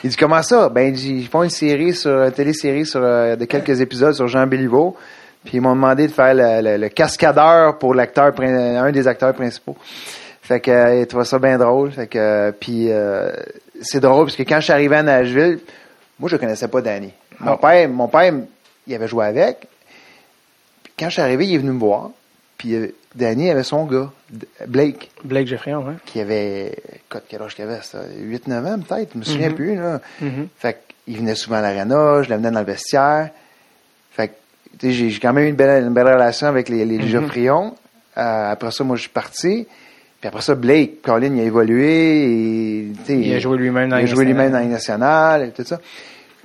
il 0.05 0.11
dit 0.11 0.17
comment 0.17 0.43
ça? 0.43 0.69
Ben 0.69 0.89
il 0.89 0.93
dit 0.93 1.15
ils 1.21 1.29
font 1.29 1.43
une 1.43 1.51
série 1.51 1.95
sur 1.95 2.23
une 2.23 2.33
télésérie 2.33 2.87
sur 2.87 3.01
euh, 3.03 3.37
de 3.37 3.45
quelques 3.45 3.81
épisodes 3.81 4.15
sur 4.15 4.29
Jean 4.29 4.47
Béliveau. 4.47 4.97
Puis 5.45 5.55
ils 5.57 5.61
m'ont 5.61 5.75
demandé 5.75 6.07
de 6.07 6.13
faire 6.13 6.35
le, 6.35 6.63
le- 6.63 6.77
le 6.77 6.89
cascadeur 6.89 7.79
pour 7.79 7.95
l'acteur 7.95 8.33
un 8.41 8.93
des 8.93 9.09
acteurs 9.09 9.35
principaux. 9.35 9.77
Fait 10.43 10.61
que 10.61 10.71
euh, 10.71 11.01
il 11.01 11.07
trouvait 11.07 11.25
ça 11.25 11.39
bien 11.39 11.59
drôle. 11.59 11.91
Fait 11.93 12.07
que 12.07 12.19
euh, 12.19 12.53
puis 12.53 12.87
euh, 12.91 13.33
c'est 13.81 14.01
drôle 14.01 14.27
parce 14.27 14.37
que 14.37 14.43
quand 14.45 14.57
je 14.57 14.65
suis 14.65 14.73
arrivé 14.73 14.97
à 14.97 15.03
Nashville, 15.03 15.59
moi 16.19 16.29
je 16.29 16.37
connaissais 16.37 16.69
pas 16.69 16.81
Danny. 16.81 17.13
Mon 17.41 17.57
père, 17.57 17.89
mon 17.89 18.07
père, 18.09 18.33
il 18.87 18.95
avait 18.95 19.09
joué 19.09 19.25
avec. 19.27 19.67
Puis 20.85 20.93
quand 20.99 21.07
je 21.07 21.13
suis 21.15 21.23
arrivé, 21.23 21.47
il 21.47 21.55
est 21.55 21.59
venu 21.59 21.73
me 21.73 21.79
voir. 21.81 22.11
Puis 22.63 22.77
euh, 22.77 22.95
Danny 23.17 23.51
avait 23.51 23.65
son 23.65 23.87
gars, 23.87 24.09
Blake, 24.69 25.11
Blake 25.25 25.49
Geoffrion, 25.49 25.81
ouais. 25.85 25.95
qui 26.07 26.21
avait 26.21 26.69
écoute, 26.95 27.25
quel 27.29 27.43
âge 27.43 27.57
qu'il 27.57 27.65
avait, 27.65 27.81
ça? 27.83 27.99
8-9 28.25 28.67
ans 28.67 28.79
peut-être, 28.79 29.11
je 29.15 29.19
me 29.19 29.25
souviens 29.25 29.49
Mhm. 29.49 29.55
plus 29.57 29.75
là. 29.75 30.01
Mhm. 30.21 30.47
Fait 30.59 30.79
qu'il 31.05 31.17
venait 31.19 31.35
souvent 31.35 31.57
à 31.57 31.61
l'aréna, 31.63 32.23
je 32.23 32.31
l'amenais 32.31 32.53
dans 32.53 32.61
le 32.61 32.65
vestiaire. 32.67 33.31
Fait 34.13 34.29
que, 34.29 34.33
tu 34.79 34.93
sais, 34.93 35.11
j'ai 35.11 35.19
quand 35.19 35.33
même 35.33 35.47
eu 35.47 35.49
une 35.49 35.57
belle, 35.57 35.83
une 35.83 35.93
belle 35.93 36.07
relation 36.07 36.47
avec 36.47 36.69
les, 36.69 36.85
les 36.85 36.99
Mhm. 36.99 37.09
Geoffrions. 37.09 37.75
Euh, 38.17 38.53
après 38.53 38.71
ça, 38.71 38.85
moi, 38.85 38.95
je 38.95 39.01
suis 39.03 39.11
parti. 39.11 39.67
Puis 40.21 40.29
après 40.29 40.43
ça, 40.43 40.55
Blake, 40.55 41.03
Colin, 41.03 41.35
il 41.35 41.41
a 41.41 41.43
évolué. 41.43 42.23
Et, 42.29 42.93
Il 43.09 43.35
a 43.35 43.41
joué 43.41 43.59
lui-même 43.59 43.89
dans 43.89 43.97
il 43.97 44.01
a 44.01 44.03
la 44.03 44.07
joué 44.07 44.25
Ligue 44.25 44.35
lui-même 44.37 44.53
dans 44.53 44.61
la 44.61 44.67
nationale 44.67 45.43
et 45.49 45.51
tout 45.51 45.65
ça. 45.65 45.81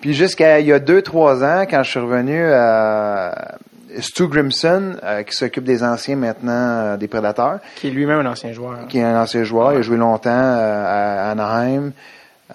Puis 0.02 0.16
jusqu'à 0.16 0.60
il 0.60 0.66
y 0.66 0.74
a 0.74 0.80
deux, 0.80 1.04
trois 1.04 1.44
ans, 1.44 1.66
quand 1.70 1.84
je 1.84 1.90
suis 1.92 2.00
revenu 2.00 2.42
à 2.52 3.58
Stu 4.00 4.28
Grimson, 4.28 4.96
euh, 5.04 5.24
qui 5.24 5.36
s'occupe 5.36 5.64
des 5.64 5.84
anciens 5.84 6.16
maintenant 6.16 6.52
euh, 6.54 6.98
des 6.98 7.08
Prédateurs, 7.08 7.60
Qui 7.76 7.88
est 7.88 7.92
lui-même 7.92 8.20
un 8.20 8.32
ancien 8.32 8.52
joueur. 8.54 8.88
qui 8.88 9.00
est 9.00 9.04
un 9.04 9.20
ancien 9.22 9.44
joueur. 9.44 9.74
Il 9.74 9.80
a 9.80 9.82
joué 9.82 9.98
longtemps 9.98 10.30
euh, 10.32 11.28
à 11.28 11.32
Anaheim. 11.32 11.92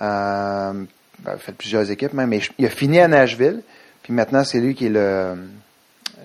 Euh, 0.00 0.72
ben, 0.72 0.86
il 1.24 1.30
a 1.30 1.36
fait 1.36 1.52
plusieurs 1.52 1.90
équipes 1.90 2.12
même, 2.14 2.28
mais 2.30 2.40
il 2.58 2.66
a 2.66 2.70
fini 2.70 2.98
à 3.00 3.08
Nashville. 3.08 3.62
Puis 4.02 4.12
maintenant, 4.12 4.42
c'est 4.44 4.58
lui 4.60 4.74
qui 4.74 4.86
est 4.86 4.90
le, 4.90 5.34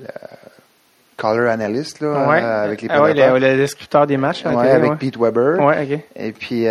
le 0.02 0.08
color 1.18 1.50
analyst 1.52 2.00
là, 2.02 2.28
Ouais. 2.28 2.40
avec 2.42 2.82
les 2.82 2.88
ah 2.92 3.02
ouais, 3.02 3.12
Prédateurs. 3.14 3.40
le, 3.40 3.48
le 3.52 3.58
descripteur 3.58 4.08
des 4.08 4.18
matchs. 4.18 4.46
Ouais, 4.46 4.70
avec. 4.72 4.98
Pete 4.98 5.18
Weber. 5.18 5.60
Ouais, 5.60 5.84
ok. 5.94 6.00
Et 6.16 6.32
puis, 6.32 6.66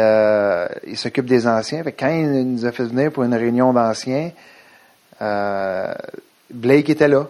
il 0.87 0.97
s'occupe 0.97 1.27
des 1.27 1.47
anciens. 1.47 1.83
Fait 1.85 1.93
que 1.93 2.01
quand 2.01 2.11
il 2.11 2.53
nous 2.55 2.65
a 2.67 2.73
fait 2.73 2.85
venir 2.85 3.11
pour 3.13 3.23
une 3.25 3.35
réunion 3.35 3.73
d'anciens, 3.73 4.31
Blake 6.51 6.91
était 6.91 7.09
là. 7.09 7.27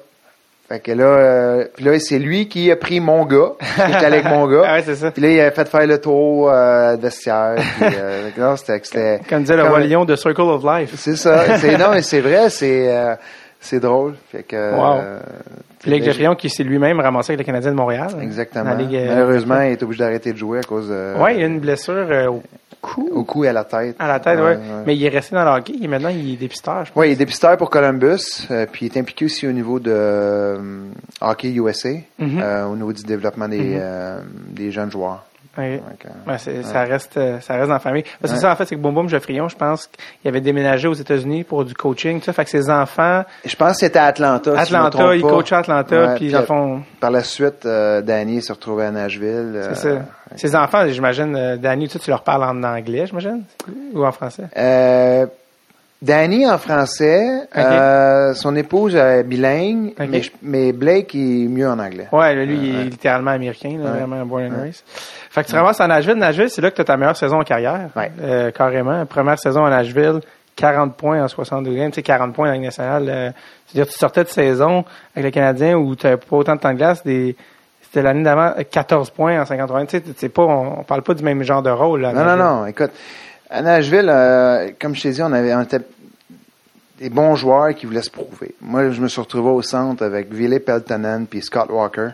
Fait 0.69 0.81
que 0.81 0.91
là, 0.91 1.05
euh, 1.05 1.65
puis 1.77 1.85
là, 1.85 1.97
c'est 2.01 2.19
lui 2.19 2.49
qui 2.49 2.73
a 2.73 2.77
pris 2.77 2.99
mon 2.99 3.25
gars. 3.25 3.53
J'étais 3.87 4.05
avec 4.05 4.25
mon 4.25 4.49
Ah 4.49 4.53
gars. 4.53 4.63
ouais, 4.75 4.83
c'est 4.85 4.97
ça. 4.97 5.13
Puis 5.13 5.23
là, 5.23 5.29
il 5.31 5.41
a 5.41 5.51
fait 5.53 5.69
faire 5.69 5.87
le 5.87 6.01
tour 6.01 6.51
euh, 6.51 6.97
de 6.97 7.03
vestiaire. 7.03 7.55
Puis, 7.57 7.87
euh, 7.97 8.31
là, 8.37 8.57
c'était, 8.57 8.81
c'était- 8.83 9.21
Comme 9.29 9.43
disait 9.43 9.57
le 9.57 9.63
roi 9.63 9.79
lion 9.81 10.05
de 10.05 10.17
Circle 10.17 10.41
of 10.43 10.65
Life. 10.65 10.95
C'est 10.97 11.15
ça. 11.17 11.57
C'est, 11.59 11.79
non, 11.79 11.91
mais 11.93 12.03
c'est 12.03 12.21
vrai, 12.21 12.51
c'est, 12.51 12.93
euh, 12.93 13.15
c'est 13.61 13.79
drôle. 13.79 14.15
Fait 14.33 14.43
que, 14.43 14.75
Wow. 14.75 14.97
euh, 14.99 15.21
Geoffrion 16.03 16.35
qui 16.35 16.51
s'est 16.51 16.65
lui-même 16.65 16.99
ramassé 16.99 17.33
avec 17.35 17.47
le 17.47 17.53
Canadien 17.53 17.71
de 17.71 17.77
Montréal. 17.77 18.09
Exactement. 18.21 18.75
Ligue, 18.75 18.97
euh, 18.97 19.07
Malheureusement, 19.07 19.61
il 19.63 19.71
est 19.73 19.83
obligé 19.85 20.03
d'arrêter 20.03 20.33
de 20.33 20.37
jouer 20.39 20.59
à 20.59 20.63
cause 20.63 20.89
de, 20.89 21.15
Ouais, 21.23 21.35
il 21.37 21.41
y 21.41 21.45
a 21.45 21.47
une 21.47 21.61
blessure 21.61 21.95
euh, 22.11 22.27
au 22.27 22.43
cou. 22.81 23.09
au 23.13 23.25
cou 23.25 23.45
et 23.45 23.49
à 23.49 23.53
la 23.53 23.65
tête. 23.65 23.97
À 23.99 24.09
la 24.09 24.21
tête, 24.21 24.39
ouais. 24.39 24.59
Mais 24.87 24.97
il 24.97 25.05
est 25.05 25.09
resté 25.09 25.35
dans 25.35 25.45
le 25.45 25.51
hockey. 25.59 25.75
Et 25.83 25.89
maintenant, 25.89 26.09
il 26.09 26.35
est 26.35 26.37
dépisteur, 26.37 26.85
je 26.85 26.93
pense. 26.93 27.01
Oui, 27.01 27.09
il 27.09 27.13
est 27.13 27.17
dépisteur 27.17 27.57
pour 27.57 27.71
Columbus, 27.71 28.47
euh, 28.51 28.67
puis 28.71 28.87
il 28.87 28.93
est 28.97 29.01
impliqué 29.01 29.25
aussi 29.25 29.47
au 29.47 29.53
niveau 29.53 29.79
de 29.81 29.91
euh, 29.93 30.59
Hockey 31.21 31.53
USA, 31.55 31.91
Mhm. 32.19 32.41
euh, 32.43 32.67
au 32.67 32.77
niveau 32.77 32.93
du 32.93 33.03
développement 33.03 33.49
des, 33.49 33.59
Mhm. 33.59 33.79
euh, 33.81 34.21
des 34.51 34.71
jeunes 34.71 34.91
joueurs. 34.91 35.25
Ouais. 35.59 35.77
Donc, 35.79 36.05
euh, 36.07 36.31
Ouais, 36.31 36.39
c'est- 36.39 36.63
Ça 36.63 36.83
reste 36.83 37.17
euh, 37.17 37.41
ça 37.41 37.55
reste 37.55 37.69
dans 37.69 37.75
la 37.75 37.79
famille. 37.81 38.05
Parce 38.21 38.33
que 38.33 38.37
Ouais. 38.39 38.43
ça, 38.43 38.53
en 38.53 38.57
fait, 38.57 38.67
c'est 38.67 38.75
que 38.77 38.81
Boum 38.81 38.95
Boum 38.95 39.09
Geoffrion, 39.09 39.49
je 39.49 39.57
pense 39.57 39.87
qu'il 39.87 40.29
avait 40.29 40.41
déménagé 40.41 40.87
aux 40.89 40.95
États-Unis 40.95 41.45
pour 41.45 41.65
du 41.65 41.75
coaching. 41.75 42.19
tout 42.21 42.27
Ça 42.27 42.33
fait 42.33 42.45
que 42.45 42.51
ses 42.51 42.69
enfants, 42.71 43.25
Je 43.45 43.57
pense 43.57 43.73
que 43.73 43.79
c'était 43.79 43.99
à 43.99 44.05
Atlanta. 44.07 44.65
si 44.65 44.71
je 44.71 44.77
me 44.77 44.83
Atlanta, 44.85 45.15
il 45.15 45.23
coachait 45.23 45.55
à 45.55 45.59
Atlanta, 45.59 46.07
Ouais, 46.07 46.15
puis 46.17 46.31
le 46.31 46.43
fond, 46.43 46.83
Par 47.01 47.11
la 47.11 47.23
suite, 47.23 47.65
euh, 47.67 48.03
Danny 48.03 48.43
s'est 48.43 48.53
retrouvé 48.53 48.85
à 48.85 48.91
Nashville. 48.91 49.53
euh, 49.55 49.75
c'est 49.75 49.89
ça. 49.95 49.99
Ses 50.37 50.57
enfants, 50.57 50.87
j'imagine, 50.89 51.35
euh, 51.37 51.57
Danny, 51.57 51.89
tu, 51.89 51.99
tu 51.99 52.11
leur 52.11 52.23
parles 52.23 52.43
en 52.45 52.63
anglais, 52.65 53.07
j'imagine, 53.07 53.43
ou 53.95 54.05
en 54.05 54.13
français? 54.13 54.45
Danny 56.03 56.47
en 56.47 56.59
français, 56.59 57.49
euh, 57.57 58.35
son 58.35 58.55
épouse 58.55 58.95
est 58.95 59.23
bilingue, 59.25 59.95
mais, 59.99 60.21
mais 60.43 60.73
Blake 60.73 61.15
est 61.15 61.49
mieux 61.49 61.67
en 61.69 61.79
anglais. 61.79 62.07
Ouais, 62.13 62.35
lui, 62.35 62.55
il 62.55 62.75
est 62.75 62.79
Ouais. 62.79 62.85
littéralement 62.85 63.31
américain, 63.31 63.79
là, 63.83 63.93
Ouais. 63.93 63.99
vraiment 64.01 64.27
born 64.27 64.45
and 64.53 64.63
raised. 64.63 64.83
Fait 65.31 65.43
que 65.43 65.49
tu 65.49 65.55
ramasses 65.55 65.81
à 65.81 65.87
Nashville. 65.87 66.17
Nashville, 66.17 66.51
c'est 66.51 66.61
là 66.61 66.71
que 66.71 66.77
tu 66.77 66.83
as 66.83 66.85
ta 66.85 66.97
meilleure 66.99 67.17
saison 67.17 67.41
en 67.41 67.45
carrière. 67.45 67.89
Ouais. 67.97 68.13
Euh, 68.21 68.51
carrément. 68.51 69.07
Première 69.07 69.39
saison 69.39 69.65
à 69.65 69.71
Nashville, 69.71 70.21
40 70.55 70.97
points 70.97 71.23
en 71.25 71.29
62 71.29 71.75
games. 71.75 71.91
Tu 71.91 71.97
sais, 71.97 72.03
40 72.03 72.35
points 72.35 72.49
la 72.49 72.55
Ligue 72.55 72.65
nationale. 72.65 73.07
euh, 73.09 73.31
c'est-à-dire, 73.67 73.91
tu 73.91 73.99
sortais 73.99 74.25
de 74.25 74.29
saison 74.29 74.85
avec 75.15 75.25
le 75.25 75.31
Canadien 75.31 75.77
où 75.77 75.97
tu 75.97 76.07
n'avais 76.07 76.19
pas 76.19 76.37
autant 76.37 76.57
de 76.57 76.61
temps 76.61 76.73
de 76.73 76.77
glace. 76.79 77.03
Des, 77.05 77.37
c'était 77.83 78.03
l'année 78.03 78.23
d'avant, 78.23 78.53
euh, 78.59 78.63
14 78.71 79.09
points 79.11 79.41
en 79.41 79.47
53. 79.47 79.87
Tu 79.87 80.03
sais, 80.17 80.29
pas, 80.29 80.43
on, 80.43 80.81
on 80.81 80.83
parle 80.83 81.03
pas 81.03 81.15
du 81.15 81.25
même 81.25 81.43
genre 81.43 81.63
de 81.63 81.71
rôle. 81.71 82.03
Là, 82.03 82.13
Non, 82.13 82.25
non, 82.25 82.37
non. 82.37 82.67
Écoute, 82.67 82.91
à 83.51 83.63
Nashville, 83.63 84.09
euh, 84.09 84.71
comme 84.81 84.95
je 84.95 85.03
t'ai 85.03 85.11
dit, 85.11 85.23
on 85.23 85.33
avait 85.33 85.55
on 85.55 85.63
était 85.63 85.81
des 87.01 87.11
bons 87.11 87.35
joueurs 87.37 87.75
qui 87.75 87.87
voulaient 87.87 88.03
se 88.03 88.11
prouver. 88.11 88.55
Moi, 88.61 88.91
je 88.91 89.01
me 89.01 89.09
suis 89.09 89.21
retrouvé 89.21 89.51
au 89.51 89.63
centre 89.63 90.05
avec 90.05 90.33
Ville 90.33 90.59
Peltonen 90.61 91.27
puis 91.27 91.43
Scott 91.43 91.69
Walker. 91.71 92.09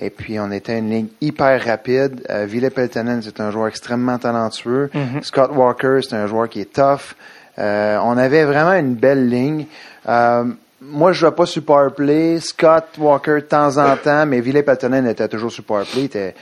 Et 0.00 0.10
puis, 0.10 0.38
on 0.38 0.52
était 0.52 0.78
une 0.78 0.90
ligne 0.90 1.06
hyper 1.20 1.64
rapide. 1.64 2.24
Euh, 2.30 2.44
Ville 2.44 2.70
Peltonen, 2.70 3.20
c'est 3.22 3.40
un 3.40 3.50
joueur 3.50 3.66
extrêmement 3.68 4.18
talentueux. 4.18 4.90
Mhm. 4.94 5.22
Scott 5.22 5.50
Walker, 5.54 6.00
c'est 6.08 6.14
un 6.14 6.26
joueur 6.26 6.48
qui 6.48 6.60
est 6.60 6.72
tough. 6.72 7.16
Euh, 7.58 7.98
on 8.04 8.16
avait 8.16 8.44
vraiment 8.44 8.74
une 8.74 8.94
belle 8.94 9.28
ligne. 9.28 9.66
Euh, 10.08 10.44
moi, 10.80 11.10
je 11.12 11.18
jouais 11.20 11.32
pas 11.32 11.46
sur 11.46 11.64
power 11.64 11.88
play. 11.96 12.38
Scott 12.38 12.84
Walker, 12.98 13.36
de 13.36 13.40
temps 13.40 13.76
en 13.78 13.96
temps, 14.04 14.26
mais 14.26 14.40
Ville 14.40 14.62
Peltonen 14.62 15.06
était 15.08 15.26
toujours 15.26 15.50
sur 15.50 15.64
power 15.64 15.84
play. 15.90 16.02
Il, 16.02 16.04
était- 16.04 16.34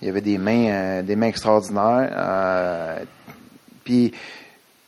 il 0.00 0.08
avait 0.08 0.22
des 0.22 0.38
mains, 0.38 0.68
euh, 0.70 1.02
des 1.02 1.14
mains 1.16 1.26
extraordinaires. 1.26 2.08
Puis, 3.84 4.12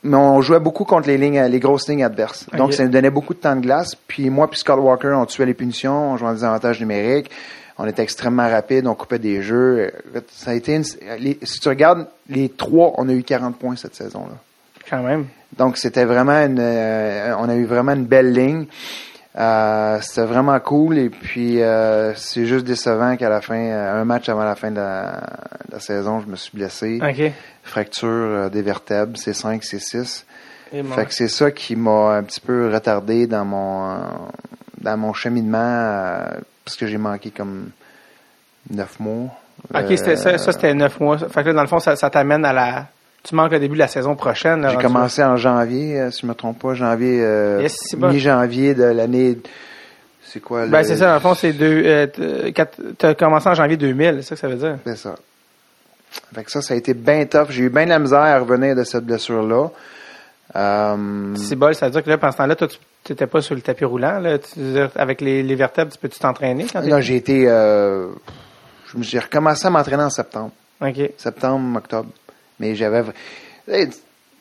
mais 0.03 0.16
on 0.16 0.40
jouait 0.42 0.61
beaucoup 0.61 0.84
contre 0.84 1.09
les 1.09 1.16
lignes, 1.16 1.40
les 1.42 1.61
grosses 1.61 1.88
lignes 1.88 2.05
adverses. 2.05 2.47
Donc, 2.59 2.72
ça 2.74 2.84
nous 2.84 2.90
donnait 2.90 3.11
beaucoup 3.11 3.32
de 3.34 3.38
temps 3.38 3.57
de 3.57 3.62
glace. 3.62 3.95
Puis 4.07 4.28
moi, 4.30 4.49
puis 4.51 4.59
Scott 4.61 4.78
Walker, 4.80 5.14
on 5.16 5.24
tuait 5.26 5.47
les 5.47 5.55
punitions, 5.55 6.12
on 6.12 6.16
jouait 6.16 6.28
en 6.28 6.32
désavantage 6.34 6.80
numérique. 6.80 7.30
On 7.78 7.86
était 7.86 8.03
extrêmement 8.03 8.49
rapide, 8.49 8.86
on 8.86 8.95
coupait 8.95 9.18
des 9.18 9.42
jeux. 9.42 9.90
Ça 10.30 10.53
a 10.53 10.55
été 10.55 10.74
une- 10.76 10.84
les- 11.18 11.38
si 11.42 11.59
tu 11.59 11.68
regardes 11.68 12.07
les 12.28 12.49
trois, 12.49 12.92
on 12.99 13.09
a 13.09 13.12
eu 13.12 13.22
40 13.24 13.57
points 13.59 13.74
cette 13.76 13.97
saison-là. 13.97 14.36
Quand 14.88 15.03
même. 15.03 15.26
Donc, 15.57 15.76
c'était 15.78 16.05
vraiment 16.05 16.32
une, 16.45 16.59
euh, 16.61 17.34
on 17.38 17.49
a 17.49 17.55
eu 17.57 17.64
vraiment 17.64 17.92
une 17.92 18.05
belle 18.05 18.32
ligne. 18.32 18.66
Euh, 19.37 19.99
c'était 20.01 20.26
vraiment 20.26 20.59
cool 20.61 20.97
et 20.97 21.11
puis 21.11 21.61
euh, 21.61 22.14
c'est 22.14 22.47
juste 22.47 22.64
décevant 22.64 23.16
qu'à 23.16 23.28
la 23.28 23.41
fin, 23.41 23.59
euh, 23.59 24.01
un 24.01 24.05
match 24.05 24.28
avant 24.28 24.45
la 24.45 24.55
fin 24.55 24.70
de 24.70 24.76
la, 24.76 25.22
de 25.68 25.72
la 25.72 25.80
saison, 25.80 26.20
je 26.20 26.26
me 26.26 26.37
suis 26.37 26.57
blessé. 26.57 27.01
OK. 27.03 27.32
Fracture 27.64 28.09
euh, 28.09 28.49
des 28.49 28.62
vertèbres, 28.62 29.16
c'est 29.16 29.32
5, 29.32 29.64
c'est 29.64 29.80
6. 29.80 30.24
Et 30.72 30.82
bon. 30.82 30.95
Fait 30.95 31.07
que 31.07 31.14
c'est 31.14 31.28
ça 31.28 31.51
qui 31.51 31.74
m'a 31.74 32.16
un 32.16 32.22
petit 32.22 32.41
peu 32.41 32.72
retardé 32.72 33.26
dans 33.26 33.45
mon 33.45 33.99
dans 34.85 34.97
mon 34.97 35.12
cheminement 35.12 35.59
euh, 35.59 36.26
parce 36.64 36.76
que 36.76 36.87
j'ai 36.87 36.99
manqué 36.99 37.30
comme 37.30 37.70
neuf 38.70 39.01
mois. 39.01 39.30
OK, 39.74 39.87
c'était, 39.97 40.16
ça, 40.16 40.39
ça, 40.39 40.53
c'était 40.53 40.74
9 40.74 41.01
mois. 41.01 41.18
Fait 41.18 41.43
que 41.43 41.49
là, 41.49 41.55
dans 41.55 41.62
le 41.62 41.68
fond, 41.68 41.78
ça, 41.78 41.97
ça 41.97 42.11
t'amène 42.11 42.45
à 42.45 42.53
la... 42.53 42.87
Tu 43.25 43.35
manques 43.35 43.53
au 43.53 43.59
début 43.59 43.75
de 43.75 43.79
la 43.81 43.89
saison 43.89 44.14
prochaine. 44.16 44.68
J'ai 44.70 44.77
commencé 44.77 45.25
en 45.25 45.37
janvier, 45.37 45.99
euh, 46.01 46.11
si 46.11 46.22
je 46.22 46.27
me 46.27 46.35
trompe 46.35 46.59
pas, 46.61 46.75
janvier 46.75 47.20
euh, 47.22 47.61
Yes, 47.62 47.95
bon. 47.97 48.11
mi-janvier 48.11 48.75
de 48.75 48.85
l'année 48.85 49.39
c'est 50.22 50.41
quoi 50.41 50.66
Ben, 50.66 50.79
le- 50.81 50.85
c'est 50.85 50.97
ça, 50.97 51.07
dans 51.09 51.14
le 51.14 51.20
fond, 51.20 51.35
c'est 51.35 51.53
deux... 51.53 51.83
Euh, 51.87 52.51
quatre- 52.53 52.81
t'as 52.99 53.14
commencé 53.14 53.49
en 53.49 53.55
janvier 53.55 53.77
2000, 53.77 54.16
c'est 54.22 54.31
ça 54.31 54.35
que 54.35 54.41
ça 54.41 54.49
veut 54.49 54.57
dire? 54.57 54.79
C'est 54.85 54.97
ça. 54.97 55.14
Fait 56.35 56.45
que 56.45 56.51
ça, 56.51 56.61
ça 56.61 56.75
a 56.75 56.77
été 56.77 56.93
bien 56.93 57.25
tough. 57.25 57.47
J'ai 57.51 57.62
eu 57.64 57.70
bien 57.70 57.85
de 57.85 57.91
la 57.91 57.99
misère 57.99 58.18
à 58.20 58.39
revenir 58.39 58.75
de 58.77 58.85
cette 58.85 59.05
blessure-là. 59.05 59.68
Euh, 60.57 61.35
C'est 61.37 61.57
bol, 61.57 61.75
ça 61.75 61.87
veut 61.87 61.93
dire 61.93 62.05
que 62.05 62.11
là, 62.11 62.18
pendant 62.18 62.33
ce 62.33 62.37
temps-là, 62.39 62.57
toi, 62.57 62.68
tu 62.68 63.12
n'étais 63.12 63.27
pas 63.27 63.41
sur 63.43 63.55
le 63.55 63.61
tapis 63.61 63.85
roulant. 63.85 64.18
Là, 64.18 64.39
Tu 64.39 64.61
avec 64.97 65.20
les, 65.20 65.43
les 65.43 65.55
vertèbres, 65.55 65.91
tu 65.93 65.99
peux-tu 65.99 66.18
t'entraîner 66.18 66.66
quand 66.72 66.81
là, 66.81 67.01
j'ai 67.01 67.16
été... 67.16 67.45
Euh, 67.49 68.09
j'ai 69.01 69.18
recommencé 69.18 69.66
à 69.66 69.70
m'entraîner 69.70 70.03
en 70.05 70.11
septembre. 70.11 70.51
OK. 70.81 71.11
septembre, 71.16 71.79
octobre. 71.79 72.09
Mais 72.61 72.74
j'avais. 72.74 73.02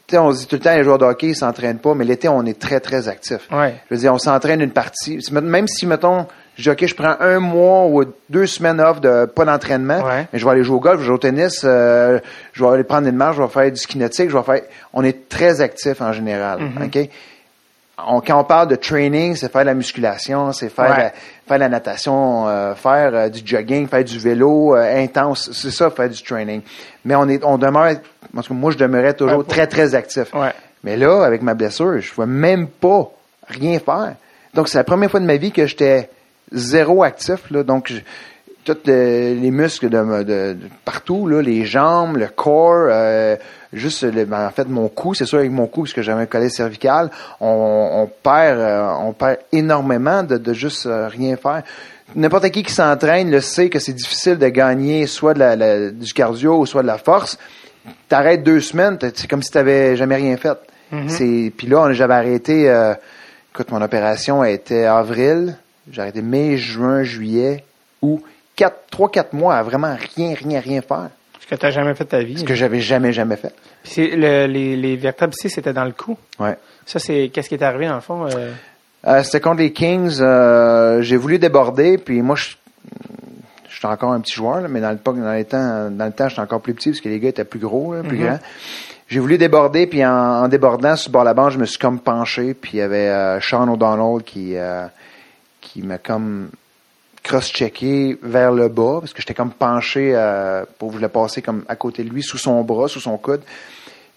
Sais, 0.10 0.18
on 0.18 0.32
se 0.34 0.40
dit 0.42 0.48
tout 0.48 0.58
le 0.58 0.62
temps, 0.62 0.76
les 0.76 0.84
joueurs 0.84 0.98
de 1.00 1.06
hockey, 1.06 1.28
ils 1.30 1.36
s'entraînent 1.36 1.80
pas, 1.80 1.96
mais 1.96 2.04
l'été, 2.06 2.28
on 2.28 2.46
est 2.46 2.60
très, 2.60 2.80
très 2.80 3.08
actifs. 3.08 3.48
Ouais. 3.52 3.76
Je 3.90 3.96
veux 3.96 4.00
dire, 4.02 4.14
on 4.14 4.20
s'entraîne 4.20 4.62
une 4.62 4.70
partie. 4.72 5.18
Même 5.32 5.68
si, 5.68 5.88
mettons, 5.88 6.28
Je 6.56 6.62
dis, 6.64 6.70
OK, 6.70 6.86
je 6.86 6.94
prends 6.94 7.16
un 7.20 7.40
mois 7.40 7.88
ou 7.88 8.04
deux 8.30 8.46
semaines 8.46 8.80
off 8.80 9.02
de 9.02 9.26
pas 9.26 9.44
d'entraînement, 9.44 10.04
Ouais. 10.04 10.28
mais 10.32 10.38
je 10.38 10.46
vais 10.46 10.52
aller 10.52 10.64
jouer 10.64 10.76
au 10.76 10.80
golf, 10.80 10.98
je 10.98 11.00
vais 11.00 11.06
jouer 11.08 11.16
au 11.16 11.18
tennis, 11.18 11.62
euh, 11.64 12.20
je 12.52 12.64
vais 12.64 12.70
aller 12.70 12.84
prendre 12.84 13.08
une 13.08 13.16
marche, 13.16 13.38
je 13.38 13.42
vais 13.42 13.48
faire 13.48 13.72
du 13.72 13.78
ski 13.80 13.98
nautique, 13.98 14.30
je 14.30 14.38
vais 14.38 14.44
faire... 14.44 14.62
On 14.94 15.04
est 15.04 15.30
très 15.30 15.62
actif 15.62 16.00
en 16.02 16.12
général, 16.14 16.60
OK? 16.84 17.10
On- 17.98 18.22
quand 18.22 18.40
on 18.40 18.44
parle 18.44 18.70
de 18.70 18.76
training, 18.76 19.36
c'est 19.36 19.52
faire 19.52 19.62
de 19.62 19.68
la 19.68 19.74
musculation, 19.76 20.52
c'est 20.52 20.70
faire, 20.70 20.90
Ouais. 20.92 20.98
la, 20.98 21.10
faire 21.12 21.58
de 21.58 21.60
la 21.60 21.70
natation, 21.70 22.48
euh, 22.48 22.74
faire 22.74 23.12
euh, 23.14 23.30
du 23.30 23.42
jogging, 23.46 23.88
faire 23.88 24.04
du 24.04 24.18
vélo 24.18 24.76
euh, 24.76 25.04
intense. 25.04 25.52
C'est 25.54 25.70
ça, 25.72 25.92
faire 25.92 26.10
du 26.10 26.22
training. 26.24 26.62
Mais 27.06 27.14
on 27.16 27.28
est, 27.30 27.44
on 27.44 27.58
demeure, 27.60 27.94
moi, 28.50 28.72
je 28.72 28.78
demeurais 28.78 29.14
toujours 29.14 29.40
Ouais, 29.40 29.44
très, 29.48 29.68
très 29.68 29.94
actif. 29.94 30.34
Ouais. 30.34 30.52
Mais 30.84 30.98
là, 30.98 31.24
avec 31.24 31.44
ma 31.44 31.54
blessure, 31.54 32.00
je 32.02 32.12
ne 32.20 32.26
même 32.26 32.68
pas 32.68 33.12
rien 33.48 33.78
faire. 33.80 34.16
Donc, 34.56 34.70
c'est 34.70 34.78
la 34.80 34.84
première 34.84 35.12
fois 35.12 35.20
de 35.20 35.26
ma 35.26 35.38
vie 35.38 35.52
que 35.52 35.66
j'étais 35.68 36.10
zéro 36.52 37.04
actif. 37.04 37.50
Là. 37.52 37.62
Donc, 37.64 37.88
je- 37.92 38.00
tous 38.64 38.78
le- 38.86 39.34
les 39.36 39.52
muscles 39.52 39.90
de, 39.90 40.24
de- 40.24 40.54
de 40.54 40.58
partout, 40.86 41.28
là, 41.28 41.42
les 41.42 41.66
jambes, 41.66 42.18
le 42.18 42.28
corps, 42.28 42.88
euh, 42.90 43.36
juste 43.74 44.04
le- 44.04 44.26
ben, 44.26 44.48
en 44.48 44.52
fait 44.52 44.68
mon 44.68 44.88
cou, 44.88 45.14
c'est 45.14 45.26
sûr 45.26 45.40
avec 45.40 45.52
mon 45.52 45.68
cou, 45.68 45.82
parce 45.82 45.94
que 45.94 46.02
j'avais 46.02 46.22
un 46.24 46.26
collet 46.26 46.50
cervical, 46.50 47.10
on, 47.42 47.90
on 47.94 48.08
perd 48.08 48.60
euh, 48.60 48.90
on 49.02 49.14
perd 49.14 49.38
énormément 49.52 50.24
de, 50.24 50.38
de 50.38 50.54
juste 50.54 50.86
euh, 50.86 51.08
rien 51.08 51.36
faire. 51.36 51.64
N'importe 52.16 52.50
qui 52.52 52.64
qui 52.64 52.72
s'entraîne 52.72 53.32
le 53.32 53.42
sait 53.42 53.70
que 53.70 53.80
c'est 53.80 53.94
difficile 53.94 54.38
de 54.38 54.48
gagner 54.50 55.08
soit 55.08 55.34
de 55.34 55.40
la, 55.40 55.56
la- 55.56 55.90
du 55.90 56.14
cardio 56.14 56.60
ou 56.60 56.66
soit 56.66 56.82
de 56.84 56.88
la 56.88 56.98
force. 56.98 57.38
T'arrêtes 58.08 58.44
deux 58.44 58.62
semaines, 58.62 58.98
c'est 59.14 59.28
comme 59.30 59.44
si 59.44 59.52
t'avais 59.52 59.96
jamais 59.98 60.16
rien 60.16 60.38
fait. 60.38 60.58
C'est 61.08 61.52
puis 61.58 61.66
là, 61.68 61.82
on- 61.82 61.94
j'avais 61.94 62.14
arrêté. 62.14 62.70
euh, 62.70 62.94
écoute, 63.54 63.72
mon 63.72 63.82
opération 63.82 64.42
a 64.42 64.50
été 64.52 64.86
avril. 64.86 65.58
J'ai 65.92 66.02
arrêté 66.02 66.22
mai, 66.22 66.56
juin, 66.58 67.04
juillet, 67.04 67.64
août. 68.02 68.22
Quatre, 68.56 68.78
trois, 68.92 69.10
quatre 69.10 69.34
mois 69.34 69.56
à 69.56 69.64
vraiment 69.64 69.96
rien, 70.16 70.36
rien, 70.36 70.60
rien 70.60 70.82
faire. 70.82 71.10
Ce 71.42 71.48
que 71.48 71.56
tu 71.56 71.66
n'as 71.66 71.72
jamais 71.72 71.94
fait 71.96 72.04
de 72.06 72.10
ta 72.10 72.20
vie. 72.22 72.38
Ce 72.40 72.44
que 72.44 72.54
j'avais 72.56 72.80
jamais, 72.80 73.12
jamais 73.12 73.36
fait. 73.36 73.54
Puis 73.84 73.92
c'est 73.94 74.08
le- 74.16 74.46
les, 74.46 74.76
les 74.78 74.96
vertèbres 74.96 75.34
ici, 75.38 75.50
c'était 75.50 75.74
dans 75.74 75.84
le 75.86 75.92
cou. 75.92 76.16
Ouais. 76.40 76.56
Ça, 76.86 77.00
c'est 77.00 77.30
qu'est-ce 77.34 77.50
qui 77.50 77.56
est 77.56 77.64
arrivé 77.64 77.88
dans 77.88 77.96
le 77.96 78.02
fond? 78.02 78.26
euh? 78.28 78.52
Euh, 79.08 79.24
C'était 79.24 79.42
contre 79.42 79.60
les 79.62 79.74
Kings. 79.74 80.20
euh, 80.22 81.02
j'ai 81.02 81.18
voulu 81.18 81.40
déborder, 81.40 81.98
puis 81.98 82.22
moi, 82.22 82.36
je 82.36 82.56
j'étais 83.70 83.88
encore 83.88 84.12
un 84.14 84.22
petit 84.22 84.34
joueur, 84.34 84.62
là, 84.62 84.68
mais 84.70 84.80
dans 84.80 84.92
le, 84.92 84.98
dans 85.22 85.34
les 85.34 85.44
temps, 85.46 85.90
dans 85.90 86.06
le 86.06 86.12
temps, 86.14 86.30
j'étais 86.30 86.42
encore 86.42 86.62
plus 86.62 86.74
petit 86.74 86.92
parce 86.92 87.02
que 87.02 87.10
les 87.10 87.20
gars 87.20 87.30
étaient 87.30 87.44
plus 87.44 87.60
gros, 87.60 87.94
là, 87.94 88.04
plus 88.04 88.18
grands. 88.18 88.40
J'ai 89.10 89.20
voulu 89.20 89.38
déborder, 89.38 89.88
puis 89.88 90.06
en, 90.06 90.44
en 90.44 90.48
débordant 90.48 90.96
sur 90.96 91.10
le 91.10 91.14
bord 91.14 91.24
de 91.24 91.28
la 91.28 91.34
bande, 91.34 91.52
je 91.52 91.58
me 91.58 91.66
suis 91.66 91.78
comme 91.80 92.00
penché, 92.00 92.54
puis 92.54 92.72
il 92.76 92.78
y 92.78 92.82
avait 92.82 93.40
Sean 93.42 93.68
O'Donnell 93.68 94.24
qui 94.24 94.56
qui 95.60 95.82
m'a 95.82 95.98
comme 95.98 96.50
cross-checké 97.24 98.18
vers 98.22 98.52
le 98.52 98.68
bas, 98.68 98.98
parce 99.00 99.14
que 99.14 99.22
j'étais 99.22 99.34
comme 99.34 99.52
penché 99.52 100.12
euh, 100.14 100.66
pour 100.78 100.92
vous 100.92 101.00
le 101.00 101.08
passer 101.08 101.42
comme 101.42 101.64
à 101.70 101.76
côté 101.76 102.04
de 102.04 102.10
lui, 102.10 102.22
sous 102.22 102.38
son 102.38 102.62
bras, 102.64 102.88
sous 102.88 103.00
son 103.00 103.18
coude. 103.18 103.42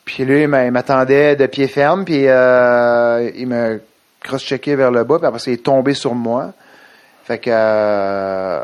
Puis 0.05 0.25
lui, 0.25 0.43
il 0.43 0.49
m'a- 0.49 0.65
il 0.67 0.73
m'attendait 0.73 1.37
de 1.37 1.47
pied 1.47 1.69
ferme, 1.69 2.05
puis 2.05 2.27
euh, 2.27 3.31
il 3.37 3.47
m'a 3.47 3.69
cross-checké 4.23 4.75
vers 4.75 4.91
le 4.91 5.05
bas, 5.05 5.19
puis 5.19 5.27
après 5.27 5.39
ça, 5.41 5.51
il 5.51 5.55
est 5.55 5.63
tombé 5.63 5.95
sur 5.95 6.15
moi. 6.15 6.53
Fait 7.25 7.39
que 7.39 7.51
euh, 7.53 8.61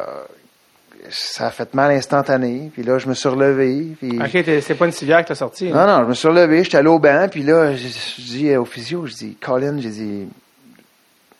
ça 1.11 1.47
a 1.47 1.51
fait 1.51 1.74
mal 1.74 1.90
instantané. 1.93 2.70
Puis 2.72 2.82
là, 2.84 2.99
je 2.99 3.09
me 3.09 3.14
suis 3.14 3.28
relevé. 3.28 3.88
Puis... 3.99 4.18
Ok, 4.20 4.45
c'est 4.62 4.74
pas 4.76 4.86
une 4.86 4.93
civière 4.93 5.22
que 5.22 5.28
t'as 5.28 5.34
sorti. 5.34 5.68
hein? 5.68 5.72
Non, 5.74 5.86
non, 5.86 6.05
je 6.05 6.09
me 6.11 6.14
suis 6.14 6.28
relevé, 6.28 6.62
j'étais 6.64 6.78
allé 6.78 6.88
au 6.88 6.99
banc, 6.99 7.26
puis 7.30 7.43
là, 7.43 7.74
je, 7.74 7.86
je 7.88 8.22
dis 8.22 8.57
au 8.57 8.64
physio, 8.64 9.07
je 9.07 9.14
dis, 9.14 9.36
Colin, 9.40 9.78
j'ai 9.80 9.90
dit, 9.90 10.28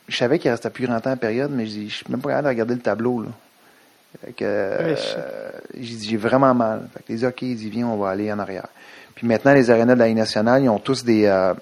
je 0.09 0.17
savais 0.17 0.39
qu'il 0.39 0.51
restait 0.51 0.71
plus 0.71 0.87
grand 0.87 1.01
temps 1.01 1.13
en 1.13 1.17
période, 1.17 1.51
mais 1.53 1.65
je 1.67 1.71
dis, 1.71 1.89
je 1.91 1.95
suis 1.97 2.07
même 2.09 2.21
pas 2.21 2.31
capable 2.31 2.45
de 2.45 2.51
regarder 2.51 2.75
le 2.75 2.81
tableau, 2.81 3.23
là. 3.23 3.29
Fait 4.25 4.33
que, 4.33 4.45
euh, 4.45 4.95
j'ai 5.81 5.95
dit, 5.97 6.09
j'ai 6.11 6.17
vraiment 6.19 6.53
mal. 6.55 6.83
Fait 6.95 7.03
que 7.03 7.13
les 7.13 7.25
OK, 7.25 7.43
il 7.43 7.57
dit, 7.57 7.71
viens, 7.71 7.87
on 7.87 7.97
va 7.97 8.11
aller 8.11 8.31
en 8.31 8.39
arrière. 8.39 8.67
Puis 9.15 9.27
maintenant, 9.27 9.55
les 9.55 9.71
arénas 9.71 9.95
de 9.95 9.99
la 10.01 10.09
Ligue 10.09 10.19
nationale, 10.19 10.63
ils 10.63 10.69
ont 10.69 10.79
tous 10.79 11.03
des, 11.05 11.25
euh, 11.27 11.55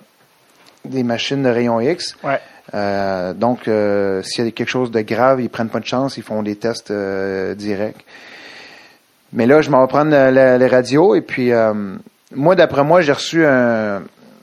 des 0.84 1.04
machines 1.04 1.42
de 1.44 1.48
rayon 1.48 1.80
X. 1.80 2.16
Ouais. 2.24 2.40
Euh, 2.74 3.34
donc, 3.34 3.68
euh, 3.68 4.20
s'il 4.22 4.44
y 4.44 4.48
a 4.48 4.50
quelque 4.50 4.68
chose 4.68 4.90
de 4.90 5.00
grave, 5.00 5.40
ils 5.40 5.48
prennent 5.48 5.68
pas 5.68 5.78
de 5.80 5.86
chance, 5.86 6.16
ils 6.16 6.22
font 6.24 6.42
des 6.42 6.56
tests 6.56 6.90
euh, 6.90 7.54
directs. 7.54 8.04
Mais 9.32 9.46
là, 9.46 9.60
je 9.62 9.70
m'en 9.70 9.80
vais 9.82 9.88
prendre 9.88 10.10
le- 10.10 10.56
les 10.58 10.66
radios 10.66 11.14
et 11.14 11.20
puis 11.20 11.52
euh, 11.52 11.72
moi, 12.34 12.56
d'après 12.56 12.82
moi, 12.82 13.00
j'ai 13.00 13.12
reçu 13.12 13.44
un, 13.46 14.02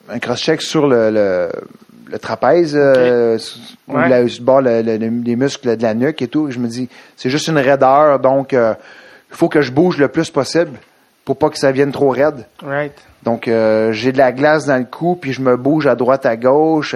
un 0.09 0.19
cross-check 0.19 0.61
sur 0.61 0.87
le, 0.87 1.09
le, 1.11 1.49
le 2.09 2.19
trapèze, 2.19 2.73
euh, 2.75 3.37
ou 3.87 3.93
Ouais. 3.97 4.09
la- 4.09 4.21
le 4.23 4.95
les 4.97 5.35
muscles 5.35 5.75
de 5.77 5.83
la 5.83 5.93
nuque 5.93 6.21
et 6.21 6.27
tout. 6.27 6.49
Je 6.51 6.59
me 6.59 6.67
dis, 6.67 6.89
c'est 7.15 7.29
juste 7.29 7.47
une 7.47 7.57
raideur, 7.57 8.19
donc 8.19 8.53
euh, 8.53 8.73
il 9.31 9.35
faut 9.35 9.49
que 9.49 9.61
je 9.61 9.71
bouge 9.71 9.97
le 9.97 10.07
plus 10.07 10.29
possible 10.29 10.77
pour 11.25 11.37
pas 11.37 11.49
que 11.49 11.57
ça 11.57 11.71
vienne 11.71 11.91
trop 11.91 12.09
raide. 12.09 12.45
Right. 12.63 12.93
Donc, 13.23 13.47
euh, 13.49 13.91
j'ai 13.91 14.11
de 14.13 14.17
la 14.17 14.31
glace 14.31 14.65
dans 14.65 14.77
le 14.77 14.85
cou, 14.85 15.17
puis 15.19 15.33
je 15.33 15.41
me 15.41 15.57
bouge 15.57 15.85
à 15.87 15.95
droite, 15.95 16.25
à 16.25 16.37
gauche. 16.37 16.95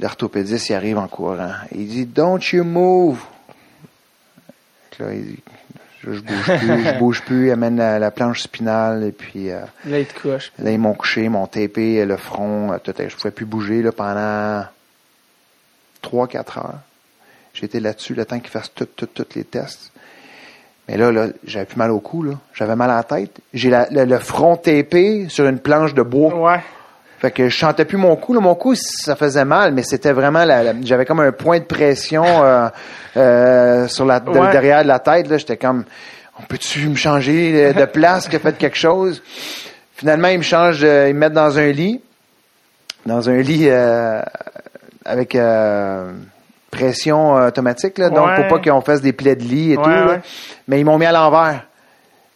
L'orthopédiste, 0.00 0.70
il 0.70 0.74
arrive 0.74 0.96
en 0.96 1.06
courant. 1.08 1.50
Il 1.74 1.86
dit, 1.86 2.06
Don't 2.06 2.40
you 2.52 2.64
move. 2.64 3.18
Là, 4.98 5.06
il 5.12 5.24
dit, 5.24 5.38
je, 6.02 6.12
je 6.12 6.20
bouge 6.20 6.58
plus, 6.58 6.84
je 6.84 6.98
bouge 6.98 7.22
plus. 7.26 7.46
Il 7.48 7.50
amène 7.52 7.76
la, 7.76 7.98
la 7.98 8.10
planche 8.10 8.42
spinale, 8.42 9.04
et 9.04 9.12
puis 9.12 9.50
euh, 9.50 9.60
Là, 9.86 9.98
il 10.00 10.06
te 10.06 10.18
couche. 10.20 10.52
là, 10.58 10.70
ils 10.70 10.78
m'ont 10.78 10.94
couché, 10.94 11.24
ils 11.24 11.30
m'ont 11.30 11.46
tapé 11.46 12.04
le 12.04 12.16
front. 12.16 12.72
euh, 12.72 12.78
tout, 12.78 12.92
je 12.98 13.14
pouvais 13.16 13.30
plus 13.30 13.46
bouger 13.46 13.82
là, 13.82 13.92
pendant 13.92 14.64
3-4 16.02 16.58
heures. 16.58 16.78
J'étais 17.54 17.80
là-dessus 17.80 18.14
le 18.14 18.24
temps 18.24 18.38
qu'ils 18.40 18.50
fassent 18.50 18.72
tout, 18.74 18.86
tout, 18.86 19.06
tous 19.06 19.34
les 19.36 19.44
tests. 19.44 19.92
Mais 20.88 20.96
là, 20.96 21.12
là 21.12 21.28
j'avais 21.44 21.66
plus 21.66 21.76
mal 21.76 21.90
au 21.90 22.00
cou, 22.00 22.22
là. 22.22 22.32
J'avais 22.54 22.74
mal 22.76 22.90
à 22.90 22.96
la 22.96 23.02
tête. 23.04 23.38
J'ai 23.54 23.70
le 23.90 24.18
front 24.18 24.56
tapé 24.56 25.28
sur 25.28 25.46
une 25.46 25.58
planche 25.58 25.94
de 25.94 26.02
bois. 26.02 26.34
Ouais. 26.34 26.60
Fait 27.22 27.30
que 27.30 27.48
je 27.48 27.54
chantais 27.56 27.84
plus 27.84 27.96
mon 27.98 28.16
cou. 28.16 28.34
Là. 28.34 28.40
Mon 28.40 28.56
cou, 28.56 28.74
ça 28.74 29.14
faisait 29.16 29.44
mal, 29.44 29.72
mais 29.72 29.84
c'était 29.84 30.10
vraiment 30.12 30.44
la, 30.44 30.62
la- 30.64 30.72
j'avais 30.82 31.04
comme 31.06 31.20
un 31.20 31.30
point 31.32 31.60
de 31.60 31.64
pression 31.64 32.24
euh, 32.26 32.68
euh, 33.16 33.86
sur 33.86 34.04
la 34.04 34.18
de- 34.18 34.32
derrière 34.50 34.82
de 34.82 34.88
la 34.88 34.98
tête. 34.98 35.28
Là, 35.28 35.38
j'étais 35.38 35.56
comme, 35.56 35.84
on 36.38 36.42
peut-tu 36.42 36.88
me 36.88 36.96
changer 36.96 37.72
de- 37.72 37.84
place, 37.84 38.28
que 38.28 38.38
fait 38.38 38.58
quelque 38.58 38.76
chose? 38.76 39.22
Finalement, 39.94 40.28
ils 40.28 40.38
me 40.38 40.42
changent, 40.42 40.82
ils 40.82 41.14
me 41.14 41.20
mettent 41.20 41.32
dans 41.32 41.56
un 41.60 41.70
lit, 41.70 42.00
dans 43.06 43.30
un 43.30 43.36
lit 43.40 43.68
euh, 43.68 44.20
avec 45.04 45.36
euh, 45.36 46.10
pression 46.72 47.38
euh, 47.38 47.48
automatique, 47.48 47.98
là, 47.98 48.10
donc 48.10 48.26
Ouais. 48.26 48.48
pour 48.48 48.58
pas 48.60 48.70
qu'on 48.70 48.80
fasse 48.80 49.00
des 49.00 49.12
plaies 49.12 49.36
de 49.36 49.44
lit 49.44 49.74
et 49.74 49.76
Ouais, 49.76 49.84
tout. 49.84 49.90
là. 49.90 50.18
Mais 50.66 50.80
ils 50.80 50.84
m'ont 50.84 50.98
mis 50.98 51.06
à 51.06 51.12
l'envers. 51.12 51.66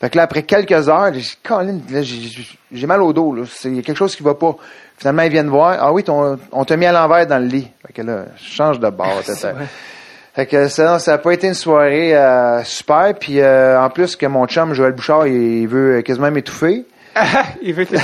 Fait 0.01 0.11
que 0.11 0.17
là, 0.19 0.25
après 0.25 0.43
quelques 0.43 0.89
heures, 0.89 1.13
j'ai 1.15 1.21
dit, 1.21 1.39
Colin, 1.43 1.79
j'ai- 1.91 2.87
mal 2.87 3.01
au 3.03 3.13
dos, 3.15 3.35
là. 3.35 3.43
Il 3.65 3.77
y 3.77 3.79
a 3.79 3.83
quelque 3.83 3.97
chose 3.97 4.15
qui 4.15 4.23
va 4.23 4.35
pas. 4.35 4.55
Finalement, 4.99 5.23
ils 5.23 5.31
viennent 5.31 5.49
voir. 5.49 5.77
Ah 5.81 5.93
oui, 5.93 6.05
ton- 6.05 6.39
on 6.53 6.65
t'a 6.65 6.77
mis 6.77 6.85
à 6.87 6.93
l'envers 6.93 7.27
dans 7.27 7.39
le 7.39 7.47
lit. 7.47 7.69
Fait 7.87 7.93
que 7.95 8.03
là, 8.03 8.27
je 8.37 8.51
change 8.55 8.79
de 8.79 8.91
bord. 8.91 9.23
Fait 10.35 10.45
que 10.45 10.69
ça, 10.69 10.99
ça 10.99 11.15
a 11.15 11.19
pas 11.19 11.33
été 11.33 11.47
une 11.47 11.55
soirée 11.55 12.15
euh, 12.15 12.63
super. 12.63 13.15
Puis 13.19 13.41
euh, 13.41 13.81
en 13.81 13.89
plus 13.89 14.17
que 14.17 14.27
mon 14.27 14.47
chum, 14.47 14.75
Joël 14.75 14.93
Bouchard, 14.93 15.27
il, 15.27 15.63
il 15.63 15.67
veut 15.69 16.03
quasiment 16.03 16.31
m'étouffer. 16.31 16.85
il 17.63 17.73
veut 17.73 17.87
te... 17.87 17.97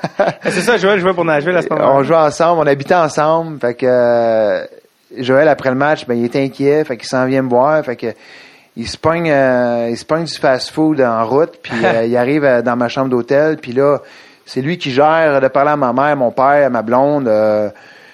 c'est 0.44 0.60
ça, 0.60 0.76
Joël 0.76 1.00
jouait 1.00 1.14
pour 1.14 1.24
Nashville 1.24 1.56
à 1.56 1.62
ce 1.62 1.68
moment-là. 1.70 1.90
On 1.92 2.04
jouait 2.04 2.16
ensemble, 2.16 2.60
on 2.60 2.66
habitait 2.68 2.94
ensemble. 2.94 3.58
Fait 3.58 3.74
que 3.74 3.86
euh, 3.88 4.64
Joël, 5.18 5.48
après 5.48 5.70
le 5.70 5.74
match, 5.74 6.06
ben, 6.06 6.14
il 6.16 6.24
était 6.26 6.40
inquiet. 6.44 6.84
Fait 6.84 6.96
qu'il 6.96 7.08
s'en 7.08 7.26
vient 7.26 7.42
me 7.42 7.48
voir. 7.48 7.84
Fait 7.84 7.96
que 7.96 8.06
il 8.80 8.88
se 8.88 8.96
pogne, 8.98 9.30
euh, 9.30 9.88
il 9.90 9.96
se 9.96 10.04
pogne 10.04 10.24
du 10.24 10.34
fast-food 10.34 11.00
en 11.00 11.26
route. 11.26 11.58
Puis 11.62 11.72
euh, 11.84 12.04
il 12.06 12.16
arrive 12.16 12.44
euh, 12.44 12.62
dans 12.62 12.76
ma 12.76 12.88
chambre 12.88 13.08
d'hôtel. 13.08 13.56
Puis 13.58 13.72
là, 13.72 13.98
c'est 14.46 14.60
lui 14.62 14.78
qui 14.78 14.90
gère 14.90 15.40
de 15.40 15.48
parler 15.48 15.70
à 15.72 15.76
ma 15.76 15.92
mère, 15.92 16.16
mon 16.16 16.30
père, 16.30 16.66
à 16.66 16.70
ma 16.70 16.82
blonde. 16.82 17.24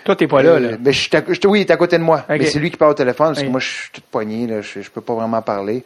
Toi, 0.04 0.14
t'es 0.16 0.26
pas 0.28 0.42
là, 0.42 0.60
là. 0.60 0.68
ben, 0.78 0.92
je 0.92 0.98
suis 1.00 1.16
à- 1.16 1.22
je- 1.28 1.48
oui, 1.48 1.60
il 1.60 1.62
est 1.62 1.70
à 1.72 1.76
côté 1.76 1.98
de 1.98 2.02
moi. 2.04 2.24
Mais 2.28 2.44
c'est 2.46 2.58
lui 2.60 2.70
qui 2.70 2.76
parle 2.76 2.92
au 2.92 2.94
téléphone 2.94 3.28
parce 3.34 3.42
que 3.42 3.48
moi, 3.48 3.58
je 3.60 3.66
suis 3.68 3.90
toute 3.92 4.04
poignée, 4.04 4.46
là. 4.46 4.60
Je, 4.60 4.80
je 4.80 4.90
peux 4.90 5.00
pas 5.00 5.14
vraiment 5.14 5.42
parler. 5.42 5.82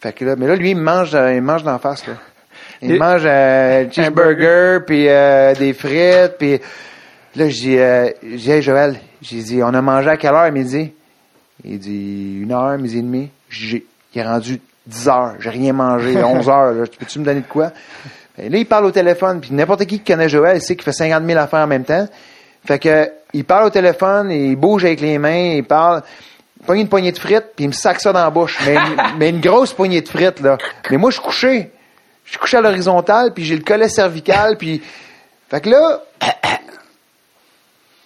Fait 0.00 0.12
que 0.12 0.24
là, 0.24 0.34
mais 0.36 0.46
là, 0.46 0.56
lui, 0.56 0.70
il 0.70 0.76
me 0.76 0.82
mange, 0.82 1.12
il 1.12 1.42
mange 1.42 1.62
d'en 1.62 1.78
face, 1.78 2.06
là. 2.06 2.14
Il 2.80 2.92
Et- 2.92 2.98
mange 2.98 3.22
euh, 3.24 3.84
cheeseburger, 3.92 4.80
puis 4.86 5.04
des 5.58 5.72
frites, 5.74 6.36
puis 6.38 6.60
là, 7.36 7.48
je 7.48 7.54
dis, 7.54 7.78
euh, 7.78 8.08
j'ai 8.22 8.36
dit, 8.36 8.50
Hey, 8.50 8.62
Joël, 8.62 8.96
j'ai 9.20 9.42
dit, 9.42 9.62
on 9.62 9.68
a 9.74 9.82
mangé 9.82 10.08
à 10.10 10.16
quelle 10.16 10.30
heure 10.32 10.38
à 10.40 10.50
midi? 10.50 10.92
Il 11.64 11.78
dit, 11.78 12.38
une 12.42 12.50
heure, 12.52 12.76
midi 12.78 12.98
et 12.98 13.02
demi. 13.02 13.30
J'ai, 13.50 13.84
il 14.14 14.20
est 14.20 14.24
rendu 14.24 14.60
10 14.86 15.08
heures, 15.08 15.34
j'ai 15.38 15.50
rien 15.50 15.72
mangé, 15.72 16.16
11 16.24 16.48
heures, 16.48 16.72
là. 16.72 16.84
Peux-tu 16.98 17.18
me 17.18 17.24
donner 17.24 17.40
de 17.40 17.46
quoi? 17.46 17.72
Ben, 18.36 18.50
là, 18.50 18.58
il 18.58 18.66
parle 18.66 18.86
au 18.86 18.90
téléphone, 18.90 19.40
puis 19.40 19.52
n'importe 19.52 19.84
qui 19.84 19.98
qui 19.98 20.12
connaît 20.12 20.28
Joël, 20.28 20.56
il 20.56 20.62
sait 20.62 20.74
qu'il 20.74 20.84
fait 20.84 20.92
50 20.92 21.24
000 21.24 21.38
affaires 21.38 21.60
en 21.60 21.66
même 21.66 21.84
temps. 21.84 22.06
Fait 22.64 22.78
que, 22.78 23.10
il 23.32 23.44
parle 23.44 23.66
au 23.66 23.70
téléphone, 23.70 24.30
il 24.30 24.56
bouge 24.56 24.84
avec 24.84 25.00
les 25.00 25.18
mains, 25.18 25.54
il 25.56 25.64
parle, 25.64 26.02
il 26.60 26.66
pogne 26.66 26.80
une 26.80 26.88
poignée 26.88 27.12
de 27.12 27.18
frites, 27.18 27.52
puis 27.56 27.64
il 27.64 27.68
me 27.68 27.72
sac 27.72 28.00
ça 28.00 28.12
dans 28.12 28.22
la 28.22 28.30
bouche. 28.30 28.58
Mais, 28.66 28.76
mais 29.18 29.30
une 29.30 29.40
grosse 29.40 29.72
poignée 29.72 30.00
de 30.00 30.08
frites, 30.08 30.40
là. 30.40 30.58
Mais 30.90 30.96
moi, 30.96 31.10
je 31.10 31.16
suis 31.16 31.24
couché. 31.24 31.70
Je 32.24 32.30
suis 32.30 32.38
couché 32.38 32.56
à 32.56 32.60
l'horizontale, 32.60 33.32
puis 33.34 33.44
j'ai 33.44 33.56
le 33.56 33.64
collet 33.64 33.88
cervical, 33.88 34.56
puis... 34.56 34.82
Fait 35.50 35.60
que 35.60 35.68
là, 35.68 36.02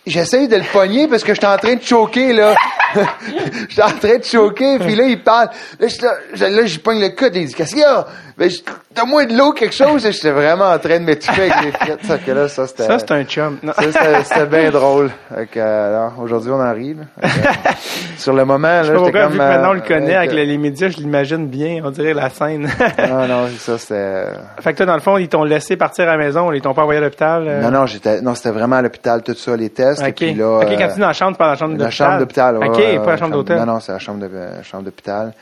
j'essaye 0.06 0.48
de 0.48 0.56
le 0.56 0.72
pogner 0.72 1.08
parce 1.08 1.24
que 1.24 1.34
j'étais 1.34 1.46
en 1.46 1.58
train 1.58 1.74
de 1.74 1.82
choquer, 1.82 2.32
là. 2.32 2.54
j'étais 3.68 3.82
en 3.82 3.98
train 3.98 4.18
de 4.18 4.24
choquer, 4.24 4.78
puis 4.78 4.94
là, 4.94 5.04
il 5.04 5.22
parle. 5.22 5.50
Là, 5.78 5.88
je, 5.88 6.44
là, 6.44 6.66
j'y 6.66 6.78
pogne 6.78 7.00
le 7.00 7.10
coude, 7.10 7.34
il 7.34 7.46
dit, 7.46 7.54
qu'est-ce 7.54 7.72
qu'il 7.72 7.80
y 7.80 7.84
a? 7.84 8.06
Ben, 8.38 8.50
je- 8.50 8.60
donne-moi 8.94 9.24
de 9.24 9.34
l'eau, 9.34 9.52
quelque 9.52 9.74
chose. 9.74 10.04
Et 10.04 10.12
J'étais 10.12 10.30
vraiment 10.30 10.66
en 10.66 10.78
train 10.78 10.98
de 10.98 11.04
m'étouffer 11.04 11.50
avec 11.50 11.64
les 11.64 11.72
frites. 11.72 12.04
Ça, 12.04 12.18
que 12.18 12.30
là, 12.32 12.48
ça, 12.48 12.66
c'était, 12.66 12.82
Ça, 12.82 12.98
c'est 12.98 13.10
un 13.12 13.24
chum. 13.24 13.56
Non. 13.62 13.72
ça, 13.72 13.82
c'était, 13.84 14.24
c'était 14.24 14.44
bien 14.46 14.70
drôle. 14.70 15.10
Euh, 15.34 15.88
alors, 15.88 16.20
aujourd'hui, 16.20 16.50
on 16.50 16.60
en 16.60 16.74
rit, 16.74 16.94
là. 16.94 17.04
Euh, 17.24 17.28
sur 18.18 18.34
le 18.34 18.44
moment, 18.44 18.68
là, 18.68 18.82
j'étais 18.82 18.96
comme, 19.12 19.32
vu 19.32 19.38
que 19.38 19.42
maintenant 19.42 19.70
on 19.70 19.72
le 19.72 19.80
euh, 19.80 19.88
connaît 19.88 20.14
avec 20.16 20.30
que- 20.30 20.36
les 20.36 20.58
médias, 20.58 20.88
je 20.90 20.98
l'imagine 20.98 21.46
bien, 21.46 21.80
on 21.82 21.90
dirait 21.90 22.12
la 22.12 22.28
scène. 22.28 22.68
Non, 23.08 23.26
non, 23.28 23.48
ça, 23.58 23.78
c'était, 23.78 24.24
fait 24.60 24.72
que 24.72 24.76
toi, 24.76 24.86
dans 24.86 24.94
le 24.96 25.00
fond, 25.00 25.16
ils 25.16 25.28
t'ont 25.28 25.44
laissé 25.44 25.76
partir 25.78 26.04
à 26.04 26.12
la 26.12 26.18
maison, 26.18 26.52
ils 26.52 26.60
t'ont 26.60 26.74
pas 26.74 26.82
envoyé 26.82 26.98
à 26.98 27.04
l'hôpital. 27.04 27.42
euh? 27.48 27.62
non, 27.62 27.70
non, 27.70 27.86
j'étais, 27.86 28.20
non, 28.20 28.34
c'était 28.34 28.50
vraiment 28.50 28.76
à 28.76 28.82
l'hôpital, 28.82 29.22
tout 29.22 29.34
ça, 29.34 29.56
les 29.56 29.70
tests. 29.70 30.02
Et 30.02 30.08
Ok. 30.08 30.14
puis 30.14 30.34
là, 30.34 30.58
ok, 30.58 30.64
quand 30.76 30.82
euh, 30.82 30.88
tu 30.88 30.94
dis 30.94 31.00
dans 31.00 31.06
la 31.06 31.12
chambre, 31.14 31.32
tu 31.32 31.38
parles 31.38 31.48
de 31.48 31.54
la 31.54 31.56
chambre 31.58 31.72
La 31.72 31.78
d'hôpital. 31.78 32.06
chambre 32.06 32.18
d'hôpital, 32.18 32.58
ouais, 32.58 32.68
Ok, 32.68 32.76
ouais, 32.76 32.98
pas 32.98 33.10
la 33.12 33.16
chambre 33.16 33.32
d'hôtel. 33.32 33.58
Non, 33.60 33.64
non, 33.66 33.80
c'est 33.80 33.92
la 33.92 33.98
chambre 33.98 34.20
de, 34.20 34.28
euh, 34.30 34.62
chambre 34.62 34.84
d'hôpital. 34.84 35.32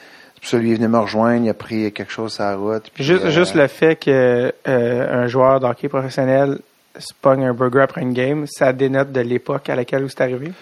Ça 0.44 0.58
lui 0.58 0.68
il 0.68 0.72
est 0.72 0.76
venu 0.76 0.88
me 0.88 0.98
rejoindre, 0.98 1.44
il 1.44 1.48
a 1.50 1.54
pris 1.54 1.90
quelque 1.92 2.12
chose 2.12 2.34
sur 2.34 2.44
la 2.44 2.54
route. 2.56 2.90
puis, 2.94 3.02
Juste, 3.02 3.24
euh, 3.24 3.30
juste 3.30 3.54
le 3.54 3.66
fait 3.66 3.96
que 3.96 4.52
euh, 4.68 5.22
un 5.24 5.26
joueur 5.26 5.58
de 5.60 5.66
hockey 5.66 5.88
professionnel 5.88 6.58
se 6.98 7.12
pogne 7.20 7.44
un 7.44 7.54
burger 7.54 7.80
après 7.80 8.02
une 8.02 8.12
game, 8.12 8.44
ça 8.46 8.72
dénote 8.72 9.10
de 9.10 9.20
l'époque 9.20 9.68
à 9.70 9.74
laquelle 9.74 10.04
c'est 10.08 10.20
arrivé? 10.20 10.52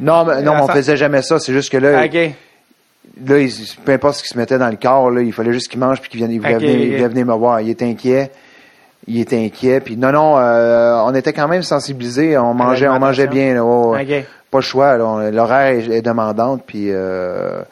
Non, 0.00 0.24
mais, 0.24 0.42
non, 0.42 0.52
Ah, 0.54 0.56
mais 0.56 0.62
on 0.62 0.68
faisait 0.68 0.96
jamais 0.96 1.22
ça. 1.22 1.38
C'est 1.38 1.52
juste 1.52 1.70
que 1.70 1.76
là, 1.76 2.04
ok. 2.04 2.14
là, 3.26 3.38
il- 3.38 3.52
peu 3.84 3.92
importe 3.92 4.16
ce 4.16 4.22
qui 4.22 4.28
se 4.30 4.38
mettait 4.38 4.58
dans 4.58 4.68
le 4.70 4.76
corps, 4.76 5.10
là, 5.10 5.20
il 5.20 5.32
fallait 5.32 5.52
juste 5.52 5.68
qu'il 5.68 5.80
mange 5.80 6.00
puis 6.00 6.08
qu'il 6.10 6.18
vienne, 6.18 6.30
il 6.32 6.38
voulait, 6.40 6.54
Ok, 6.56 6.60
venir, 6.62 6.76
il 6.78 6.88
ok. 6.90 6.96
voulait 6.96 7.08
venir 7.08 7.26
me 7.26 7.34
voir. 7.34 7.60
Il 7.60 7.68
était 7.68 7.84
inquiet. 7.84 8.30
Il 9.08 9.20
était 9.20 9.44
inquiet. 9.44 9.80
Puis 9.80 9.96
non, 9.96 10.12
non, 10.12 10.38
euh, 10.38 11.00
on 11.04 11.14
était 11.14 11.32
quand 11.32 11.48
même 11.48 11.62
sensibilisés. 11.64 12.38
On 12.38 12.54
mangeait, 12.54 12.86
on 12.88 12.98
mangeait 13.00 13.26
bien. 13.26 13.54
Là. 13.54 13.64
Ok. 13.64 14.24
Pas 14.50 14.58
le 14.58 14.62
choix. 14.62 14.96
L'horaire 14.96 15.74
est, 15.74 15.88
est 15.90 16.02
demandante. 16.02 16.62
Puis 16.66 16.86
euh, 16.90 17.62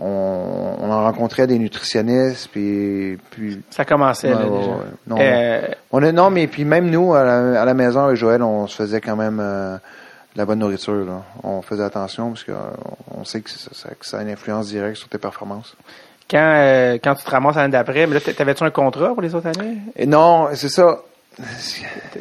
on, 0.00 0.76
on 0.80 0.90
en 0.90 1.02
rencontrait 1.04 1.46
des 1.46 1.58
nutritionnistes. 1.58 2.48
Puis, 2.52 3.18
puis 3.30 3.62
Ça 3.70 3.84
commençait, 3.84 4.30
là, 4.30 4.36
ouais, 4.46 4.58
déjà. 4.58 4.70
ouais. 4.70 4.76
Non, 5.06 5.16
Euh, 5.20 5.60
On 5.92 6.02
est, 6.02 6.12
non, 6.12 6.30
mais 6.30 6.46
puis 6.46 6.64
même 6.64 6.88
nous, 6.90 7.14
à 7.14 7.22
la, 7.24 7.62
à 7.62 7.64
la 7.64 7.74
maison 7.74 8.04
avec 8.04 8.16
Joël, 8.16 8.42
on 8.42 8.66
se 8.66 8.76
faisait 8.76 9.00
quand 9.00 9.16
même 9.16 9.38
euh, 9.40 9.74
de 9.76 10.38
la 10.38 10.44
bonne 10.46 10.58
nourriture. 10.60 11.04
Là. 11.04 11.22
On 11.42 11.62
faisait 11.62 11.84
attention 11.84 12.30
parce 12.30 12.44
qu'on 12.44 13.20
on 13.20 13.24
sait 13.24 13.40
que 13.40 13.50
ça, 13.50 13.70
ça- 13.72 13.90
que 13.90 14.06
ça 14.06 14.18
a 14.18 14.22
une 14.22 14.30
influence 14.30 14.68
directe 14.68 14.96
sur 14.96 15.08
tes 15.08 15.18
performances. 15.18 15.76
quand, 16.30 16.38
euh, 16.38 16.94
quand 17.02 17.14
tu 17.16 17.24
te 17.24 17.30
ramasses 17.30 17.56
l'année 17.56 17.72
d'après, 17.72 18.06
mais 18.06 18.14
là, 18.14 18.20
t'avais-tu 18.20 18.62
un 18.64 18.70
contrat 18.70 19.08
pour 19.08 19.20
les 19.22 19.34
autres 19.34 19.48
années? 19.48 19.78
Et 19.96 20.06
non, 20.06 20.48
c'est 20.54 20.68
ça. 20.68 21.00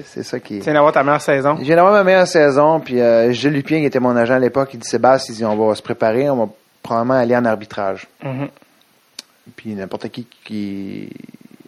C'est 0.05 0.23
ça 0.23 0.39
qui 0.39 0.55
Tu 0.55 0.59
est. 0.59 0.63
viens 0.63 0.73
d'avoir 0.73 0.93
ta 0.93 1.03
meilleure 1.03 1.21
saison. 1.21 1.57
J'ai 1.61 1.75
d'avoir 1.75 1.93
ma 1.93 2.03
meilleure 2.03 2.27
saison, 2.27 2.79
puis 2.79 3.01
euh, 3.01 3.31
Gilles 3.31 3.51
Lupien, 3.53 3.79
qui 3.79 3.85
était 3.85 3.99
mon 3.99 4.15
agent 4.15 4.35
à 4.35 4.39
l'époque, 4.39 4.69
il 4.73 4.79
dit 4.79 4.87
Sébastien, 4.87 5.33
il 5.33 5.37
dit 5.37 5.45
on 5.45 5.55
va 5.67 5.75
se 5.75 5.81
préparer, 5.81 6.29
on 6.29 6.35
va 6.37 6.49
probablement 6.83 7.15
aller 7.15 7.35
en 7.35 7.45
arbitrage. 7.45 8.07
Mhm. 8.23 8.47
Puis 9.55 9.73
n'importe 9.73 10.09
qui 10.09 10.27
qui, 10.43 11.09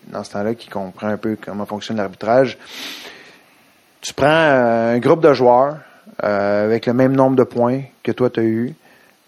dans 0.08 0.24
ce 0.24 0.32
temps-là, 0.32 0.54
qui 0.56 0.68
comprend 0.70 1.08
un 1.08 1.18
peu 1.18 1.38
comment 1.44 1.66
fonctionne 1.66 1.98
l'arbitrage, 1.98 2.58
tu 4.02 4.14
prends 4.14 4.28
euh, 4.28 4.96
un 4.96 5.00
groupe 5.00 5.22
de 5.22 5.34
joueurs 5.34 5.78
euh, 6.24 6.66
avec 6.66 6.86
le 6.86 6.94
même 6.94 7.14
nombre 7.16 7.36
de 7.36 7.44
points 7.44 7.82
que 8.04 8.12
toi 8.12 8.30
tu 8.30 8.40
as 8.40 8.44
eu, 8.44 8.74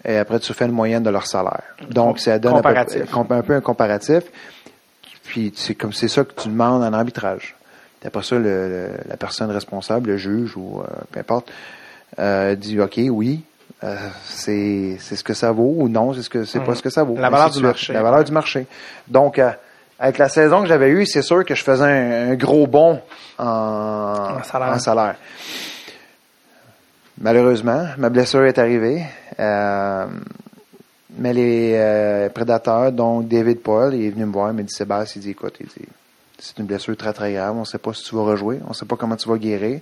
et 0.04 0.16
après 0.18 0.38
tu 0.40 0.52
fais 0.52 0.66
une 0.66 0.72
moyenne 0.72 1.02
de 1.02 1.10
leur 1.10 1.26
salaire. 1.26 1.62
Donc 1.90 2.18
ça 2.18 2.38
donne 2.38 2.52
un 2.52 2.62
peu- 2.62 3.34
un 3.34 3.42
peu 3.42 3.54
un 3.54 3.60
comparatif. 3.60 4.24
Puis 5.24 5.52
c'est 5.56 5.74
comme 5.74 5.92
c'est 5.92 6.08
ça 6.08 6.22
que 6.24 6.32
tu 6.40 6.48
demandes 6.48 6.82
en 6.82 6.92
arbitrage. 6.92 7.56
Puis 8.00 8.06
après 8.08 8.22
ça, 8.22 8.36
le- 8.36 8.42
le- 8.68 8.90
la 9.08 9.16
personne 9.16 9.50
responsable, 9.50 10.10
le 10.10 10.16
juge 10.16 10.56
ou 10.56 10.80
euh, 10.80 10.84
peu 11.10 11.20
importe, 11.20 11.50
euh, 12.18 12.54
dit 12.54 12.78
OK, 12.80 13.00
oui, 13.10 13.42
euh, 13.82 13.96
c'est 14.24 14.96
c'est 15.00 15.16
ce 15.16 15.24
que 15.24 15.34
ça 15.34 15.50
vaut 15.52 15.74
ou 15.78 15.88
non, 15.88 16.14
c'est 16.14 16.22
ce 16.22 16.30
que 16.30 16.44
c'est 16.44 16.60
pas 16.60 16.70
Mhm. 16.70 16.74
ce 16.76 16.82
que 16.82 16.90
ça 16.90 17.02
vaut. 17.02 17.16
La 17.16 17.28
valeur 17.30 17.50
du 17.50 17.60
marché. 17.60 17.92
La 17.92 18.02
valeur 18.02 18.24
du 18.24 18.32
marché. 18.32 18.66
Donc 19.08 19.38
euh, 19.38 19.50
avec 19.98 20.18
la 20.18 20.28
saison 20.28 20.62
que 20.62 20.68
j'avais 20.68 20.88
eue, 20.90 21.06
c'est 21.06 21.22
sûr 21.22 21.44
que 21.44 21.54
je 21.54 21.62
faisais 21.62 21.84
un, 21.84 22.30
un 22.32 22.34
gros 22.34 22.66
bond 22.66 23.00
en, 23.38 23.44
En 23.44 24.42
salaire. 24.42 24.68
en 24.74 24.78
salaire. 24.78 25.16
Malheureusement, 27.20 27.86
ma 27.98 28.08
blessure 28.10 28.44
est 28.44 28.58
arrivée. 28.58 29.04
Euh, 29.38 30.06
mais 31.16 31.32
les 31.32 31.74
euh, 31.76 32.28
prédateurs, 32.28 32.90
donc 32.90 33.28
David 33.28 33.60
Paul, 33.60 33.94
il 33.94 34.06
est 34.06 34.10
venu 34.10 34.24
me 34.26 34.32
voir, 34.32 34.50
il 34.50 34.54
m'a 34.56 34.62
dit 34.62 34.72
Sébastien, 34.72 35.20
il 35.20 35.24
dit 35.24 35.30
écoute, 35.30 35.54
il 35.60 35.66
dit 35.66 35.86
c'est 36.38 36.58
une 36.58 36.66
blessure 36.66 36.96
très 36.96 37.12
très 37.12 37.32
grave, 37.32 37.54
on 37.56 37.60
ne 37.60 37.64
sait 37.64 37.78
pas 37.78 37.92
si 37.94 38.02
tu 38.02 38.16
vas 38.16 38.22
rejouer, 38.22 38.58
on 38.66 38.70
ne 38.70 38.74
sait 38.74 38.84
pas 38.84 38.96
comment 38.96 39.14
tu 39.14 39.28
vas 39.28 39.36
guérir. 39.38 39.80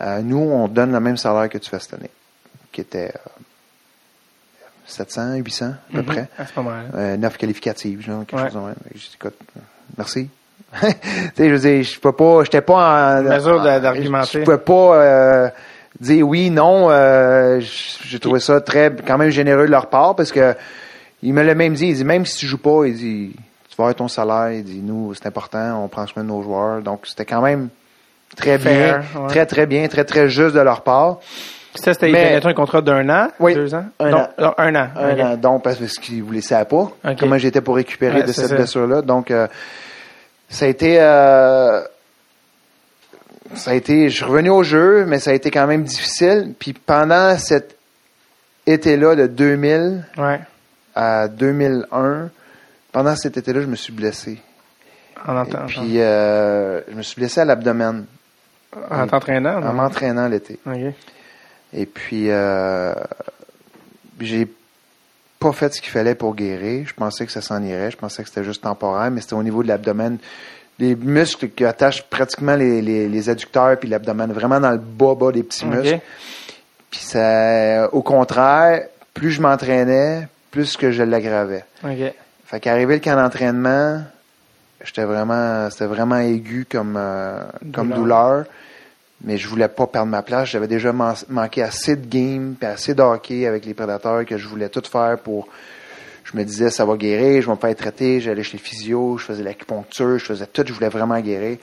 Euh, 0.00 0.20
nous, 0.22 0.38
on 0.38 0.66
te 0.66 0.72
donne 0.72 0.92
le 0.92 1.00
même 1.00 1.18
salaire 1.18 1.50
que 1.50 1.58
tu 1.58 1.68
fais 1.68 1.78
cette 1.78 1.92
année, 1.94 2.08
qui 2.72 2.80
était 2.80 3.12
euh, 3.14 3.28
700, 4.86 5.34
800 5.36 5.66
à 5.66 5.70
peu 5.92 5.98
Mhm. 5.98 6.04
près. 6.04 6.28
À 6.38 6.46
ce 6.46 6.52
moment-là. 6.56 6.82
Euh, 6.94 7.16
neuf 7.16 7.36
qualificatives, 7.36 8.02
genre, 8.02 8.24
quelque 8.26 8.40
Ouais. 8.40 8.50
chose 8.50 8.54
de 8.60 8.66
même. 8.66 8.74
J'ai 8.94 8.98
dit, 8.98 9.10
écoute, 9.20 9.34
euh, 9.56 9.60
merci. 9.96 10.28
tu 10.80 10.86
sais, 11.36 11.48
je 11.48 11.52
veux 11.54 11.58
dire, 11.58 11.82
je 11.82 12.00
peux 12.00 12.12
pas, 12.12 12.44
j'étais 12.44 12.60
pas 12.60 13.18
en, 13.18 13.22
Mesure 13.22 13.62
d'argumenter. 13.62 14.40
Je 14.40 14.44
pouvais 14.44 14.58
pas 14.58 14.94
euh, 14.96 15.48
dire 16.00 16.26
oui, 16.26 16.50
non. 16.50 16.90
euh, 16.90 17.60
j'ai 17.60 18.18
trouvé 18.20 18.38
ça 18.40 18.60
très, 18.60 18.94
quand 19.06 19.18
même 19.18 19.30
généreux 19.30 19.66
de 19.66 19.70
leur 19.70 19.88
part 19.88 20.14
parce 20.16 20.30
que 20.32 20.54
il 21.22 21.34
me 21.34 21.42
l'a 21.42 21.54
même 21.54 21.74
dit. 21.74 21.88
Il 21.88 21.94
dit 21.96 22.04
même 22.04 22.24
si 22.24 22.36
tu 22.38 22.46
joues 22.46 22.58
pas, 22.58 22.84
il 22.86 22.94
dit 22.94 23.32
tu 23.68 23.76
vas 23.76 23.84
avoir 23.84 23.94
ton 23.96 24.06
salaire. 24.08 24.52
Il 24.52 24.64
dit 24.64 24.78
nous 24.80 25.12
c'est 25.14 25.26
important, 25.26 25.82
on 25.84 25.88
prend 25.88 26.06
soin 26.06 26.22
de 26.22 26.28
nos 26.28 26.42
joueurs. 26.42 26.82
Donc 26.82 27.00
c'était 27.06 27.24
quand 27.26 27.42
même 27.42 27.68
très 28.36 28.56
Fair, 28.58 29.00
bien, 29.12 29.22
ouais. 29.22 29.28
très 29.28 29.46
très 29.46 29.66
bien, 29.66 29.88
très 29.88 30.04
très 30.04 30.28
juste 30.28 30.54
de 30.54 30.60
leur 30.60 30.82
part. 30.82 31.18
Ça, 31.74 31.94
c'était 31.94 32.10
Mais- 32.10 32.44
un 32.44 32.52
contrat 32.54 32.82
d'un 32.82 33.08
an? 33.08 33.28
Oui. 33.38 33.54
Deux 33.54 33.74
ans? 33.74 33.84
Un 34.00 34.10
Non, 34.10 34.18
an. 34.18 34.28
non, 34.38 34.54
un 34.58 34.74
an. 34.74 34.88
Un 34.96 35.12
Ok. 35.14 35.20
an, 35.20 35.36
donc 35.36 35.62
parce 35.64 35.76
qu'ils 35.98 36.22
vous 36.22 36.32
laissaient 36.32 36.64
pas. 36.64 36.90
Comment 37.18 37.38
j'étais 37.38 37.60
pour 37.60 37.76
récupérer 37.76 38.20
Ouais, 38.20 38.26
de 38.26 38.32
cette 38.32 38.52
blessure-là? 38.52 39.02
Donc 39.02 39.30
euh, 39.30 39.46
ça 40.48 40.64
a 40.64 40.68
été 40.68 40.96
euh, 41.00 41.80
ça 43.54 43.70
a 43.70 43.74
été 43.74 44.08
je 44.10 44.16
suis 44.16 44.24
revenu 44.24 44.50
au 44.50 44.62
jeu, 44.64 45.04
mais 45.06 45.18
ça 45.20 45.30
a 45.30 45.34
été 45.34 45.50
quand 45.50 45.66
même 45.66 45.84
difficile. 45.84 46.54
Puis 46.58 46.72
pendant 46.72 47.36
cet 47.38 47.76
été-là 48.66 49.14
de 49.14 49.26
2000 49.28 50.04
Ouais. 50.18 50.40
à 50.94 51.28
2001, 51.28 52.30
pendant 52.92 53.14
cet 53.16 53.36
été-là, 53.36 53.60
je 53.60 53.66
me 53.66 53.76
suis 53.76 53.92
blessé. 53.92 54.38
En, 55.26 55.36
Et 55.36 55.38
entend- 55.40 55.66
puis 55.66 56.00
euh, 56.00 56.80
je 56.90 56.94
me 56.96 57.02
suis 57.02 57.20
blessé 57.20 57.40
à 57.40 57.44
l'abdomen 57.44 58.06
en 58.90 59.06
t'entraînant? 59.06 59.62
en 59.62 59.72
m'entraînant 59.72 60.26
l'été. 60.28 60.58
Ok. 60.66 60.94
Et 61.72 61.86
puis, 61.86 62.26
euh, 62.30 62.92
j'ai 64.20 64.48
pas 65.38 65.52
fait 65.52 65.72
ce 65.72 65.80
qu'il 65.80 65.90
fallait 65.90 66.14
pour 66.14 66.34
guérir. 66.34 66.86
Je 66.86 66.94
pensais 66.94 67.24
que 67.24 67.32
ça 67.32 67.40
s'en 67.40 67.62
irait. 67.62 67.90
Je 67.90 67.96
pensais 67.96 68.22
que 68.22 68.28
c'était 68.28 68.44
juste 68.44 68.62
temporaire, 68.62 69.10
mais 69.10 69.20
c'était 69.20 69.34
au 69.34 69.42
niveau 69.42 69.62
de 69.62 69.68
l'abdomen. 69.68 70.18
Les 70.78 70.94
muscles 70.94 71.48
qui 71.50 71.64
attachent 71.64 72.02
pratiquement 72.02 72.56
les, 72.56 72.82
les, 72.82 73.08
les 73.08 73.28
adducteurs 73.28 73.78
puis 73.78 73.88
l'abdomen, 73.88 74.32
vraiment 74.32 74.60
dans 74.60 74.70
le 74.72 74.78
bas, 74.78 75.14
bas 75.14 75.30
des 75.32 75.42
petits 75.42 75.66
muscles. 75.66 76.00
Puis 76.90 77.00
ça, 77.00 77.88
au 77.92 78.02
contraire, 78.02 78.86
plus 79.14 79.30
je 79.30 79.40
m'entraînais, 79.40 80.26
plus 80.50 80.76
que 80.76 80.90
je 80.90 81.02
l'aggravais. 81.02 81.64
Ok. 81.84 82.12
Fait 82.46 82.60
qu'arrivé 82.60 82.94
le 82.94 83.00
camp 83.00 83.14
d'entraînement, 83.14 84.02
j'étais 84.82 85.04
vraiment, 85.04 85.70
c'était 85.70 85.86
vraiment 85.86 86.18
aigu 86.18 86.66
comme, 86.68 86.96
euh, 86.98 87.44
comme 87.72 87.90
Douleur. 87.90 87.98
douleur. 87.98 88.44
Mais 89.22 89.36
je 89.36 89.48
voulais 89.48 89.68
pas 89.68 89.86
perdre 89.86 90.10
ma 90.10 90.22
place. 90.22 90.48
J'avais 90.50 90.68
déjà 90.68 90.92
man- 90.92 91.14
manqué 91.28 91.62
assez 91.62 91.96
de 91.96 92.06
games, 92.06 92.54
puis 92.58 92.66
assez 92.68 92.94
de 92.94 93.02
avec 93.02 93.64
les 93.66 93.74
prédateurs 93.74 94.24
que 94.24 94.38
je 94.38 94.48
voulais 94.48 94.68
tout 94.68 94.82
faire 94.90 95.18
pour. 95.18 95.48
Je 96.24 96.36
me 96.36 96.44
disais, 96.44 96.70
ça 96.70 96.84
va 96.84 96.96
guérir, 96.96 97.42
je 97.42 97.46
vais 97.46 97.52
me 97.52 97.58
faire 97.58 97.74
traiter. 97.74 98.20
J'allais 98.20 98.42
chez 98.42 98.56
le 98.56 98.62
physio, 98.62 99.18
je 99.18 99.24
faisais 99.24 99.42
l'acupuncture, 99.42 100.18
je 100.18 100.24
faisais 100.24 100.46
tout, 100.46 100.62
je 100.66 100.72
voulais 100.72 100.88
vraiment 100.88 101.18
guérir. 101.20 101.58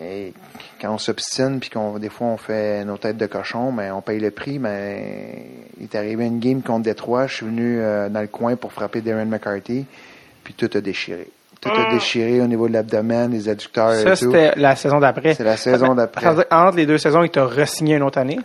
Et 0.00 0.32
quand 0.80 0.92
on 0.92 0.98
s'obstine, 0.98 1.60
puis 1.60 1.70
qu'on 1.70 1.98
des 1.98 2.08
fois 2.08 2.28
on 2.28 2.36
fait 2.36 2.84
nos 2.84 2.96
têtes 2.98 3.16
de 3.16 3.26
cochon, 3.26 3.70
mais 3.72 3.90
on 3.90 4.00
paye 4.00 4.20
le 4.20 4.30
prix. 4.30 4.58
Mais 4.58 5.46
il 5.78 5.84
est 5.84 5.94
arrivé 5.94 6.26
une 6.26 6.40
game 6.40 6.62
contre 6.62 6.82
Détroit. 6.84 7.26
Je 7.26 7.36
suis 7.36 7.46
venu 7.46 7.78
euh, 7.80 8.08
dans 8.08 8.20
le 8.20 8.28
coin 8.28 8.56
pour 8.56 8.72
frapper 8.72 9.00
Darren 9.00 9.26
McCarthy, 9.26 9.86
puis 10.42 10.54
tout 10.54 10.70
a 10.74 10.80
déchiré. 10.80 11.28
Tout 11.64 11.80
a 11.80 11.92
déchiré 11.92 12.40
au 12.40 12.46
niveau 12.46 12.68
de 12.68 12.72
l'abdomen, 12.74 13.30
les 13.32 13.48
adducteurs 13.48 13.94
Ça, 13.94 14.00
et 14.00 14.04
tout. 14.04 14.16
c'était 14.16 14.52
la 14.56 14.76
saison 14.76 15.00
d'après. 15.00 15.34
C'est 15.34 15.44
la 15.44 15.56
saison 15.56 15.94
d'après. 15.94 16.26
Entre 16.50 16.76
les 16.76 16.86
deux 16.86 16.98
saisons, 16.98 17.22
il 17.22 17.30
t'a 17.30 17.44
re-signé 17.44 17.96
une 17.96 18.02
autre 18.02 18.18
année? 18.18 18.38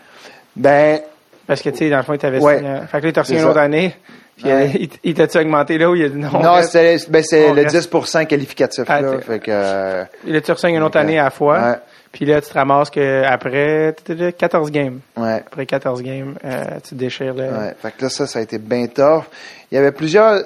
Ben, 0.55 0.99
Parce 1.47 1.61
que, 1.61 1.69
tu 1.69 1.77
sais, 1.77 1.89
dans 1.89 1.97
le 1.97 2.03
fond, 2.03 2.13
il 2.13 2.19
t'avait 2.19 2.39
Ouais. 2.39 2.57
signé. 2.59 2.75
Fait 2.91 2.97
que 2.99 3.03
là, 3.03 3.09
il 3.09 3.13
t'a 3.13 3.23
C'est 3.23 3.27
signé 3.29 3.41
une 3.41 3.47
autre 3.47 3.59
année. 3.59 3.95
Puis, 4.37 4.45
Ouais. 4.51 4.71
il, 4.79 4.89
il 5.03 5.13
t'a-tu 5.15 5.37
augmenté 5.39 5.77
là 5.77 5.89
où 5.89 5.95
il 5.95 6.05
a 6.05 6.09
dit 6.09 6.17
non? 6.17 6.29
non, 6.41 6.61
c'est 6.61 6.97
ben, 7.09 7.23
le 7.31 7.61
reste- 7.63 7.75
10% 7.91 8.25
qualificatif. 8.25 8.83
Ah, 8.87 9.01
là, 9.01 9.17
fait 9.19 9.39
que, 9.39 9.51
euh, 9.51 10.03
Il 10.25 10.35
a-tu 10.35 10.51
re-signé 10.51 10.77
une 10.77 10.83
autre 10.83 10.97
année 10.97 11.17
à 11.19 11.25
la 11.25 11.29
fois? 11.31 11.59
ouais. 11.59 11.75
Puis 12.11 12.25
là, 12.25 12.39
tu 12.41 12.49
te 12.49 12.53
ramasses 12.53 12.89
que 12.89 13.23
après 13.23 13.95
14 14.37 14.71
games. 14.71 14.99
ouais. 15.17 15.43
Après 15.45 15.65
14 15.65 16.01
games, 16.01 16.35
euh, 16.45 16.63
tu 16.83 16.89
te 16.91 16.95
déchires 16.95 17.33
là. 17.35 17.43
Ouais, 17.45 17.75
fait 17.81 17.91
que 17.97 18.03
là, 18.03 18.09
ça, 18.09 18.25
ça 18.27 18.39
a 18.39 18.41
été 18.41 18.57
bien 18.57 18.87
tough. 18.87 19.23
Il 19.71 19.75
y 19.75 19.77
avait 19.77 19.91
plusieurs, 19.91 20.41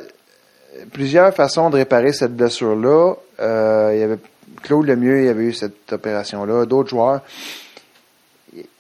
plusieurs 0.92 1.34
façons 1.34 1.70
de 1.70 1.78
réparer 1.78 2.14
cette 2.14 2.36
blessure-là. 2.36 3.16
Euh, 3.40 3.92
il 3.94 4.00
y 4.00 4.04
avait 4.04 4.18
Claude 4.62 4.86
Lemieux, 4.86 5.20
il 5.20 5.26
y 5.26 5.30
avait 5.30 5.44
eu 5.44 5.54
cette 5.54 5.92
opération-là. 5.92 6.66
D'autres 6.66 6.90
joueurs. 6.90 7.22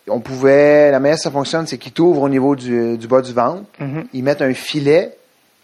on 0.07 0.19
pouvait, 0.19 0.91
la 0.91 0.99
manière 0.99 1.17
que 1.17 1.23
ça 1.23 1.31
fonctionne, 1.31 1.67
c'est 1.67 1.77
qu'ils 1.77 1.91
t'ouvrent 1.91 2.23
au 2.23 2.29
niveau 2.29 2.55
du, 2.55 2.97
du 2.97 3.07
bas 3.07 3.21
du 3.21 3.33
ventre. 3.33 3.63
Mhm. 3.79 4.05
Ils 4.13 4.23
mettent 4.23 4.41
un 4.41 4.53
filet 4.53 5.15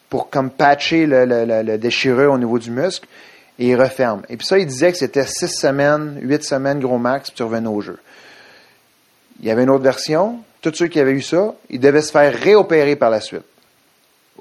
pour 0.10 0.30
comme 0.30 0.50
patcher 0.50 1.06
le, 1.06 1.26
le, 1.26 1.46
le, 1.46 2.30
au 2.30 2.38
niveau 2.38 2.60
du 2.60 2.72
muscle 2.72 3.08
et 3.60 3.68
ils 3.68 3.76
referment. 3.76 4.22
Et 4.30 4.38
puis 4.38 4.48
ça, 4.48 4.58
ils 4.58 4.66
disaient 4.66 4.92
que 4.92 4.98
c'était 4.98 5.26
six 5.26 5.50
semaines, 5.50 6.18
huit 6.22 6.44
semaines 6.44 6.80
gros 6.80 6.98
max, 6.98 7.30
puis 7.30 7.38
tu 7.38 7.44
revenais 7.44 7.68
au 7.68 7.82
jeu. 7.82 7.98
Il 9.42 9.48
y 9.48 9.52
avait 9.52 9.64
une 9.64 9.70
autre 9.70 9.84
version. 9.84 10.40
Tous 10.62 10.74
ceux 10.74 10.88
qui 10.88 11.00
avaient 11.00 11.12
eu 11.12 11.22
ça, 11.22 11.54
ils 11.70 11.80
devaient 11.80 12.02
se 12.02 12.12
faire 12.12 12.34
réopérer 12.34 12.96
par 12.96 13.10
la 13.10 13.22
suite. 13.22 13.44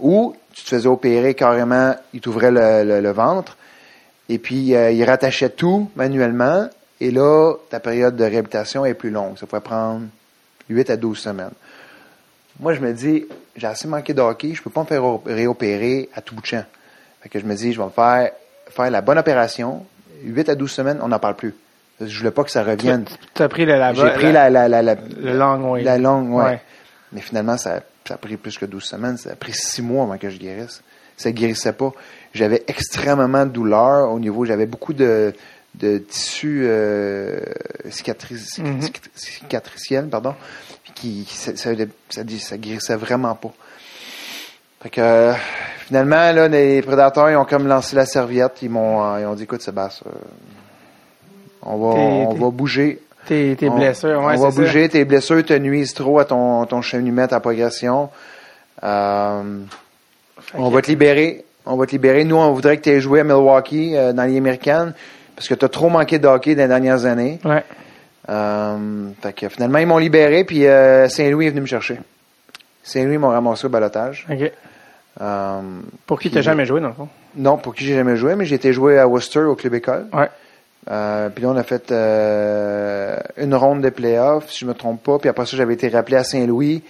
Ou 0.00 0.34
tu 0.52 0.62
te 0.64 0.68
faisais 0.68 0.86
opérer 0.88 1.34
carrément, 1.34 1.94
ils 2.14 2.20
t'ouvraient 2.20 2.50
le, 2.50 2.84
le- 2.84 3.00
le 3.00 3.10
ventre 3.10 3.56
et 4.28 4.38
puis 4.38 4.74
euh, 4.74 4.90
ils 4.90 5.04
rattachaient 5.04 5.50
tout 5.50 5.90
manuellement. 5.96 6.68
Et 7.00 7.10
là, 7.10 7.54
ta 7.70 7.78
période 7.80 8.16
de 8.16 8.24
réhabilitation 8.24 8.84
est 8.84 8.94
plus 8.94 9.10
longue. 9.10 9.38
Ça 9.38 9.46
pourrait 9.46 9.60
prendre 9.60 10.02
8 10.68 10.90
à 10.90 10.96
12 10.96 11.16
semaines. 11.18 11.50
Moi, 12.60 12.74
je 12.74 12.80
me 12.80 12.92
dis, 12.92 13.24
j'ai 13.56 13.66
assez 13.68 13.86
manqué 13.86 14.14
de 14.14 14.20
hockey, 14.20 14.52
je 14.54 14.62
peux 14.62 14.70
pas 14.70 14.80
me 14.80 14.86
faire 14.86 15.04
op- 15.04 15.26
réopérer 15.26 16.08
à 16.14 16.20
tout 16.20 16.34
bout 16.34 16.40
de 16.42 16.46
champ. 16.46 16.64
Fait 17.22 17.28
que 17.28 17.38
je 17.38 17.44
me 17.46 17.54
dis, 17.54 17.72
je 17.72 17.78
vais 17.78 17.84
me 17.86 17.90
faire, 17.90 18.30
faire 18.68 18.90
la 18.90 19.00
bonne 19.00 19.18
opération. 19.18 19.84
8 20.24 20.48
à 20.48 20.54
12 20.56 20.70
semaines, 20.70 20.98
on 21.02 21.08
n'en 21.08 21.20
parle 21.20 21.36
plus. 21.36 21.54
Je 22.00 22.18
voulais 22.18 22.32
pas 22.32 22.42
que 22.44 22.50
ça 22.50 22.62
revienne. 22.64 23.04
Tu 23.34 23.42
as 23.42 23.48
pris 23.48 23.64
la, 23.64 23.92
J'ai 23.92 24.10
pris 24.14 24.32
la, 24.32 24.50
la, 24.50 24.68
la, 24.68 24.82
la, 24.82 24.94
le 24.94 25.36
long 25.38 25.70
way. 25.72 25.82
la 25.84 25.98
longue, 25.98 26.32
ouais. 26.32 26.44
Ouais. 26.44 26.60
Mais 27.12 27.20
finalement, 27.20 27.56
ça, 27.56 27.80
ça 28.08 28.14
a 28.14 28.16
pris 28.16 28.36
plus 28.36 28.56
que 28.58 28.64
12 28.66 28.82
semaines. 28.82 29.16
Ça 29.18 29.30
a 29.32 29.36
pris 29.36 29.52
6 29.52 29.82
mois 29.82 30.04
avant 30.04 30.18
que 30.18 30.30
je 30.30 30.38
guérisse. 30.38 30.82
Ça 31.16 31.30
guérissait 31.32 31.72
pas. 31.72 31.92
J'avais 32.32 32.62
extrêmement 32.66 33.44
de 33.44 33.50
douleur 33.50 34.10
au 34.10 34.18
niveau, 34.20 34.44
j'avais 34.44 34.66
beaucoup 34.66 34.92
de, 34.94 35.32
de 35.74 35.98
tissu 35.98 36.62
euh, 36.64 37.40
Mhm. 38.58 38.80
cicatriciel, 39.14 40.08
pardon, 40.08 40.34
qui, 40.94 41.24
ça, 41.28 41.56
ça, 41.56 41.70
ça, 42.10 42.22
ça 42.40 42.56
guérissait 42.58 42.96
vraiment 42.96 43.34
pas. 43.34 43.52
Fait 44.80 44.90
que 44.90 45.00
euh, 45.00 45.34
finalement, 45.86 46.30
là, 46.32 46.46
les 46.48 46.82
prédateurs, 46.82 47.30
ils 47.30 47.36
ont 47.36 47.44
comme 47.44 47.66
lancé 47.66 47.96
la 47.96 48.06
serviette. 48.06 48.58
Ils 48.62 48.70
m'ont 48.70 49.04
euh, 49.04 49.20
ils 49.20 49.26
ont 49.26 49.34
dit, 49.34 49.42
écoute, 49.42 49.60
Sébastien, 49.60 50.06
euh, 50.14 50.18
on 51.62 51.76
va, 51.78 51.86
on 51.98 52.34
va 52.34 52.50
bouger. 52.50 53.00
Tes, 53.28 53.54
tes 53.56 53.68
On- 53.68 53.76
blessures, 53.76 54.20
ouais, 54.24 54.34
on 54.36 54.40
va 54.40 54.50
ça. 54.50 54.60
bouger, 54.60 54.88
tes 54.88 55.04
blessures 55.04 55.44
te 55.44 55.52
nuisent 55.52 55.94
trop 55.94 56.18
à 56.18 56.24
ton, 56.24 56.64
ton 56.66 56.80
cheminement, 56.82 57.26
ta 57.28 57.40
progression. 57.40 58.08
Euh, 58.82 59.42
on 60.54 60.68
va 60.70 60.82
te 60.82 60.86
libérer. 60.88 61.44
On 61.66 61.76
va 61.76 61.84
te 61.86 61.92
libérer. 61.92 62.24
Nous, 62.24 62.36
on 62.36 62.52
voudrait 62.52 62.78
que 62.78 62.82
tu 62.82 62.90
aies 62.90 63.00
joué 63.00 63.20
à 63.20 63.24
Milwaukee 63.24 63.94
euh, 63.96 64.12
dans 64.12 64.22
la 64.22 64.28
Ligue 64.28 64.38
américaine 64.38 64.94
parce 65.36 65.46
que 65.48 65.54
tu 65.54 65.64
as 65.64 65.68
trop 65.68 65.88
manqué 65.90 66.18
de 66.18 66.26
hockey 66.26 66.54
dans 66.54 66.62
les 66.62 66.68
dernières 66.68 67.04
années. 67.04 67.38
Ouais. 67.44 67.62
Euh, 68.30 69.08
fait 69.22 69.32
que 69.34 69.48
finalement, 69.48 69.78
ils 69.78 69.86
m'ont 69.86 69.98
libéré, 69.98 70.44
puis 70.44 70.62
Saint-Louis 71.08 71.46
est 71.46 71.50
venu 71.50 71.60
me 71.62 71.66
chercher. 71.66 71.98
Saint-Louis 72.82 73.18
m'ont 73.18 73.28
ramassé 73.28 73.66
au 73.66 73.70
balotage. 73.70 74.26
Pour 76.06 76.18
qui 76.20 76.28
Puis- 76.28 76.34
t'as 76.34 76.40
jamais 76.42 76.64
joué, 76.66 76.80
dans 76.80 76.88
le 76.88 76.94
fond? 76.94 77.08
non, 77.36 77.56
pour 77.56 77.74
qui 77.74 77.84
j'ai 77.84 77.94
jamais 77.94 78.16
joué, 78.16 78.34
mais 78.36 78.44
j'ai 78.44 78.54
été 78.56 78.72
joué 78.72 78.98
à 78.98 79.06
Worcester 79.06 79.40
au 79.40 79.54
club 79.54 79.74
école. 79.74 80.06
Ouais. 80.12 80.28
Euh, 80.90 81.28
puis 81.28 81.44
là, 81.44 81.50
on 81.50 81.56
a 81.56 81.62
fait 81.62 81.90
euh, 81.92 83.16
une 83.36 83.54
ronde 83.54 83.82
de 83.82 83.90
playoffs, 83.90 84.50
si 84.50 84.60
je 84.60 84.66
me 84.66 84.74
trompe 84.74 85.02
pas. 85.02 85.18
Puis 85.18 85.28
après 85.28 85.44
ça, 85.46 85.56
j'avais 85.56 85.74
été 85.74 85.88
rappelé 85.88 86.16
à 86.16 86.24
Saint-Louis. 86.24 86.82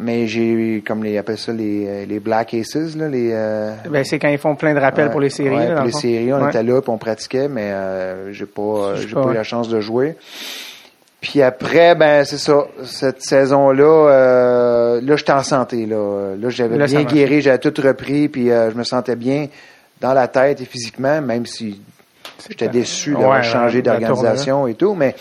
Mais 0.00 0.26
j'ai, 0.26 0.82
comme 0.86 1.04
les, 1.04 1.12
ils 1.12 1.18
appellent 1.18 1.36
ça, 1.36 1.52
les, 1.52 2.06
les 2.06 2.18
Black 2.18 2.54
Aces, 2.54 2.96
là, 2.96 3.08
les... 3.08 3.30
euh, 3.34 3.74
Ben, 3.90 4.02
c'est 4.04 4.18
quand 4.18 4.28
ils 4.28 4.38
font 4.38 4.56
plein 4.56 4.72
de 4.74 4.80
rappels 4.80 5.10
pour 5.10 5.20
les 5.20 5.28
séries. 5.28 5.50
ouais, 5.54 5.68
là, 5.68 5.74
pour 5.74 5.80
le 5.82 5.86
les 5.88 5.92
fond. 5.92 5.98
séries, 5.98 6.32
on 6.32 6.42
Ouais. 6.42 6.48
était 6.48 6.62
là, 6.62 6.80
puis 6.80 6.90
on 6.90 6.96
pratiquait, 6.96 7.46
mais 7.46 7.70
euh, 7.72 8.32
j'ai 8.32 8.46
pas, 8.46 8.62
euh, 8.62 8.96
j'ai 8.96 9.14
pas, 9.14 9.22
pas 9.22 9.30
eu 9.32 9.34
la 9.34 9.42
chance 9.44 9.68
de 9.68 9.80
jouer. 9.80 10.16
Puis 11.20 11.42
après, 11.42 11.94
ben 11.94 12.24
c'est 12.24 12.38
ça, 12.38 12.66
cette 12.84 13.22
saison-là, 13.22 13.84
euh, 14.10 15.00
là 15.02 15.16
j'étais 15.16 15.32
en 15.32 15.42
santé, 15.42 15.84
là, 15.86 16.34
là 16.40 16.48
j'avais 16.48 16.76
Là, 16.78 16.86
bien 16.86 17.04
guéri, 17.04 17.42
j'avais 17.42 17.58
tout 17.58 17.74
repris, 17.80 18.28
puis 18.30 18.50
euh, 18.50 18.70
je 18.72 18.76
me 18.76 18.82
sentais 18.84 19.14
bien 19.14 19.46
dans 20.00 20.14
la 20.14 20.26
tête 20.26 20.60
et 20.62 20.64
physiquement, 20.64 21.20
même 21.20 21.44
si 21.46 21.80
j'étais 22.48 22.68
déçu 22.68 23.12
d'avoir 23.12 23.38
Ouais, 23.38 23.42
changé 23.42 23.78
ouais, 23.78 23.82
d'organisation 23.82 24.66
et 24.66 24.74
tout, 24.74 24.94
mais 24.94 25.14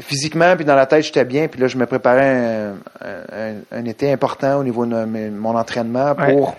physiquement 0.00 0.56
puis 0.56 0.64
dans 0.64 0.74
la 0.74 0.86
tête 0.86 1.04
j'étais 1.04 1.24
bien, 1.24 1.46
puis 1.48 1.60
là 1.60 1.68
je 1.68 1.76
me 1.76 1.86
préparais 1.86 2.28
un, 2.36 2.74
un- 3.02 3.54
un 3.78 3.84
été 3.84 4.12
important 4.12 4.58
au 4.58 4.64
niveau 4.64 4.84
de 4.86 5.04
mes- 5.04 5.30
mon 5.30 5.56
entraînement 5.56 6.14
Ouais. 6.18 6.32
pour 6.34 6.56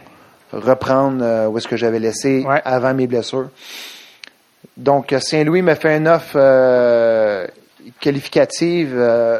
reprendre 0.54 1.20
euh, 1.22 1.48
où 1.48 1.58
est-ce 1.58 1.68
que 1.68 1.76
j'avais 1.76 2.00
laissé 2.00 2.46
avant 2.64 2.94
mes 2.94 3.08
blessures. 3.08 3.50
Donc 4.78 5.12
euh, 5.14 5.20
Saint-Louis 5.20 5.62
m'a 5.62 5.76
fait 5.76 5.98
une 5.98 6.08
offre 6.08 6.36
euh, 6.36 7.46
qualificative 8.00 8.94
euh, 8.96 9.40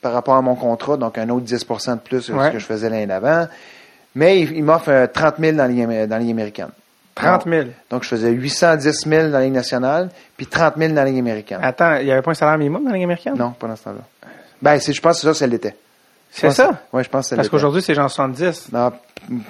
par 0.00 0.12
rapport 0.12 0.34
à 0.34 0.42
mon 0.42 0.56
contrat, 0.56 0.96
donc 0.96 1.16
un 1.18 1.28
autre 1.28 1.46
10% 1.46 1.94
de 1.94 2.00
plus 2.00 2.26
que 2.26 2.32
ce 2.46 2.50
que 2.50 2.58
je 2.58 2.66
faisais 2.66 2.90
l'année 2.90 3.06
d'avant. 3.06 3.46
Mais 4.14 4.40
il, 4.40 4.52
il 4.56 4.64
m'offre 4.64 4.90
euh, 4.90 5.06
30 5.06 5.36
000 5.38 5.56
dans 5.56 5.62
am- 5.64 6.06
dans. 6.06 6.70
30 7.14 7.44
000. 7.46 7.66
Donc, 7.90 8.04
je 8.04 8.08
faisais 8.08 8.30
810 8.30 9.06
000 9.06 9.22
dans 9.28 9.32
la 9.38 9.44
Ligue 9.44 9.52
nationale, 9.52 10.10
puis 10.36 10.46
30 10.46 10.74
000 10.78 10.90
dans 10.90 11.02
la 11.02 11.04
Ligue 11.06 11.18
américaine. 11.18 11.60
Attends, 11.62 11.96
il 11.96 12.06
n'y 12.06 12.12
avait 12.12 12.22
pas 12.22 12.30
un 12.30 12.34
salaire 12.34 12.58
minimum 12.58 12.82
dans 12.84 12.90
la 12.90 12.96
Ligue 12.96 13.04
américaine? 13.04 13.34
Non, 13.36 13.50
pas 13.52 13.68
dans 13.68 13.76
ce 13.76 13.84
temps-là. 13.84 14.28
Ben, 14.60 14.78
je 14.80 15.00
pense 15.00 15.20
que 15.20 15.26
ça, 15.26 15.34
ça 15.34 15.46
l'était. 15.46 15.76
C'est 16.30 16.50
ça? 16.50 16.82
Oui, 16.92 17.04
je 17.04 17.08
pense 17.10 17.26
que 17.26 17.30
ça 17.30 17.36
Parce 17.36 17.48
qu'aujourd'hui, 17.50 17.82
c'est 17.82 17.94
genre 17.94 18.10
70. 18.10 18.72
Non, 18.72 18.92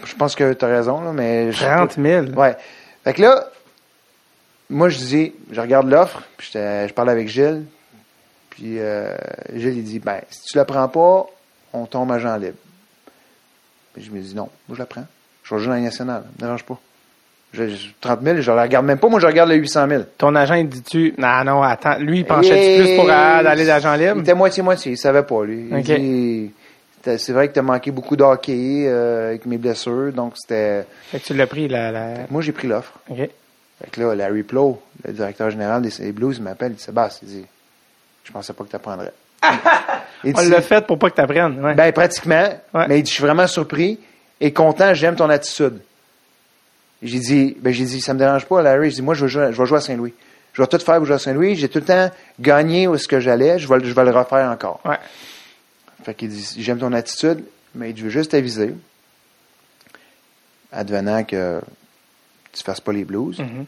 je 0.04 0.14
pense 0.16 0.34
que 0.34 0.52
tu 0.52 0.64
as 0.64 0.68
raison, 0.68 1.00
là, 1.02 1.12
mais... 1.12 1.52
je- 1.52 1.64
30 1.64 1.94
000. 2.00 2.26
Ouais. 2.30 2.56
Fait 3.04 3.14
que 3.14 3.22
là, 3.22 3.46
moi, 4.68 4.88
je 4.88 4.98
dis, 4.98 5.32
je 5.52 5.60
regarde 5.60 5.88
l'offre, 5.88 6.22
puis 6.36 6.50
je 6.54 6.92
parle 6.92 7.10
avec 7.10 7.28
Gilles, 7.28 7.64
puis 8.50 8.78
euh, 8.80 9.14
Gilles, 9.54 9.76
il 9.78 9.84
dit, 9.84 9.98
ben, 10.00 10.20
si 10.30 10.42
tu 10.46 10.56
la 10.56 10.64
prends 10.64 10.88
pas, 10.88 11.26
on 11.72 11.86
tombe 11.86 12.10
à 12.10 12.18
Jean 12.18 12.36
libre. 12.36 12.56
Puis 13.94 14.02
je 14.02 14.10
me 14.10 14.20
dis, 14.20 14.34
non, 14.34 14.48
moi, 14.68 14.74
je 14.74 14.78
la 14.80 14.86
prends. 14.86 15.04
Je 15.44 15.54
vais 15.54 15.58
jouer 15.60 15.66
dans 15.68 15.72
la 15.74 15.78
Ligue 15.78 15.86
nationale, 15.86 16.22
ça 16.22 16.28
me 16.36 16.40
dérange 16.46 16.64
pas. 16.64 16.78
Je, 17.52 17.68
je- 17.68 17.88
30 18.00 18.20
000, 18.22 18.40
je 18.40 18.50
la 18.50 18.62
regarde 18.62 18.86
même 18.86 18.98
pas, 18.98 19.08
moi, 19.08 19.20
je 19.20 19.26
regarde 19.26 19.50
le 19.50 19.56
800 19.56 19.86
000. 19.88 20.02
Ton 20.16 20.34
agent, 20.34 20.54
il 20.54 20.68
dit-tu, 20.68 21.14
non, 21.18 21.44
non, 21.44 21.62
attends, 21.62 21.98
lui, 21.98 22.20
il 22.20 22.24
penchait 22.24 22.76
Et- 22.76 22.82
plus 22.82 22.96
pour 22.96 23.04
euh, 23.10 23.42
d'aller 23.42 23.66
d'agent 23.66 23.92
Il 23.94 24.00
libre? 24.00 24.20
était 24.20 24.34
moitié-moitié, 24.34 24.92
il 24.92 24.96
savait 24.98 25.22
pas, 25.22 25.44
lui. 25.44 25.68
Il 25.70 25.82
dit, 25.82 26.50
c'est 27.04 27.32
vrai 27.32 27.48
que 27.48 27.52
tu 27.52 27.58
as 27.58 27.62
manqué 27.62 27.90
beaucoup 27.90 28.16
de 28.16 28.22
hockey 28.22 28.84
euh, 28.86 29.28
avec 29.28 29.44
mes 29.44 29.58
blessures, 29.58 30.12
donc 30.14 30.34
c'était... 30.36 30.86
Fait 31.10 31.18
que 31.18 31.24
tu 31.24 31.34
l'as 31.34 31.46
pris, 31.46 31.68
la, 31.68 31.90
la... 31.92 32.14
Moi, 32.30 32.40
j'ai 32.42 32.52
pris 32.52 32.68
l'offre. 32.68 32.92
OK. 33.10 33.16
Fait 33.18 33.90
que 33.90 34.00
là, 34.00 34.14
Larry 34.14 34.44
Plow, 34.44 34.80
le 35.04 35.12
directeur 35.12 35.50
général 35.50 35.82
des 35.82 36.12
Blues, 36.12 36.36
il 36.38 36.44
m'appelle, 36.44 36.72
il 36.72 36.76
dit 36.76 36.82
Sébastien, 36.82 37.26
il 37.28 37.34
dit 37.40 37.46
Je 38.24 38.30
pensais 38.32 38.52
pas 38.52 38.64
que 38.64 38.70
tu 38.70 38.76
apprendrais. 38.76 39.12
il 40.24 40.32
On 40.36 40.48
l'a 40.48 40.62
fait 40.62 40.86
pour 40.86 40.98
pas 40.98 41.10
que 41.10 41.16
t'apprennes. 41.16 41.62
Ouais. 41.62 41.74
Ben, 41.74 41.92
pratiquement. 41.92 42.48
Ouais. 42.72 42.86
Mais 42.88 43.00
il 43.00 43.02
dit 43.02 43.10
Je 43.10 43.14
suis 43.16 43.24
vraiment 43.24 43.46
surpris 43.48 43.98
et 44.40 44.52
content, 44.52 44.94
j'aime 44.94 45.16
ton 45.16 45.28
attitude. 45.28 45.80
J'ai 47.02 47.18
dit, 47.18 47.56
ben, 47.60 47.72
j'ai 47.72 47.84
dit, 47.84 48.00
ça 48.00 48.14
me 48.14 48.18
dérange 48.18 48.46
pas, 48.46 48.62
Larry. 48.62 48.90
J'ai 48.90 48.96
dit, 48.96 49.02
moi, 49.02 49.14
je 49.14 49.24
vais 49.24 49.30
jouer, 49.30 49.48
je 49.52 49.58
vais 49.60 49.66
jouer 49.66 49.78
à 49.78 49.80
Saint-Louis. 49.80 50.14
Je 50.52 50.62
vais 50.62 50.68
tout 50.68 50.78
faire 50.78 50.96
pour 50.98 51.06
jouer 51.06 51.16
à 51.16 51.18
Saint-Louis. 51.18 51.56
J'ai 51.56 51.68
tout 51.68 51.78
le 51.78 51.84
temps 51.84 52.10
gagné 52.38 52.86
où 52.86 52.94
est-ce 52.94 53.08
que 53.08 53.18
j'allais. 53.20 53.58
Je 53.58 53.66
vais, 53.68 53.78
le- 53.78 53.84
je 53.84 53.92
vais 53.94 54.04
le 54.04 54.10
refaire 54.12 54.48
encore. 54.50 54.80
Ouais. 54.84 54.98
Fait 56.04 56.14
qu'il 56.14 56.28
dit, 56.28 56.54
j'aime 56.58 56.78
ton 56.78 56.92
attitude, 56.92 57.42
mais 57.74 57.92
je 57.96 58.04
veux 58.04 58.10
juste 58.10 58.30
t'aviser. 58.32 58.74
Advenant 60.70 61.24
que 61.24 61.60
tu 62.52 62.62
fasses 62.62 62.80
pas 62.80 62.92
les 62.92 63.04
blues. 63.04 63.38
Mhm. 63.38 63.66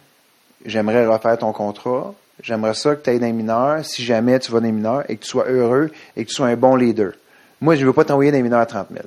J'aimerais 0.64 1.06
refaire 1.06 1.36
ton 1.38 1.52
contrat. 1.52 2.14
J'aimerais 2.42 2.74
ça 2.74 2.96
que 2.96 3.02
tu 3.02 3.10
ailles 3.10 3.20
dans 3.20 3.26
les 3.26 3.32
mineurs, 3.32 3.84
si 3.84 4.04
jamais 4.04 4.38
tu 4.38 4.50
vas 4.50 4.60
dans 4.60 4.66
les 4.66 4.72
mineurs, 4.72 5.04
et 5.08 5.16
que 5.16 5.22
tu 5.22 5.28
sois 5.30 5.48
heureux 5.48 5.90
et 6.16 6.24
que 6.24 6.28
tu 6.30 6.34
sois 6.34 6.46
un 6.48 6.56
bon 6.56 6.74
leader. 6.76 7.12
Moi, 7.60 7.76
je 7.76 7.84
veux 7.86 7.92
pas 7.92 8.04
t'envoyer 8.04 8.30
dans 8.30 8.36
les 8.38 8.42
mineurs 8.42 8.60
à 8.60 8.66
30 8.66 8.88
000. 8.92 9.04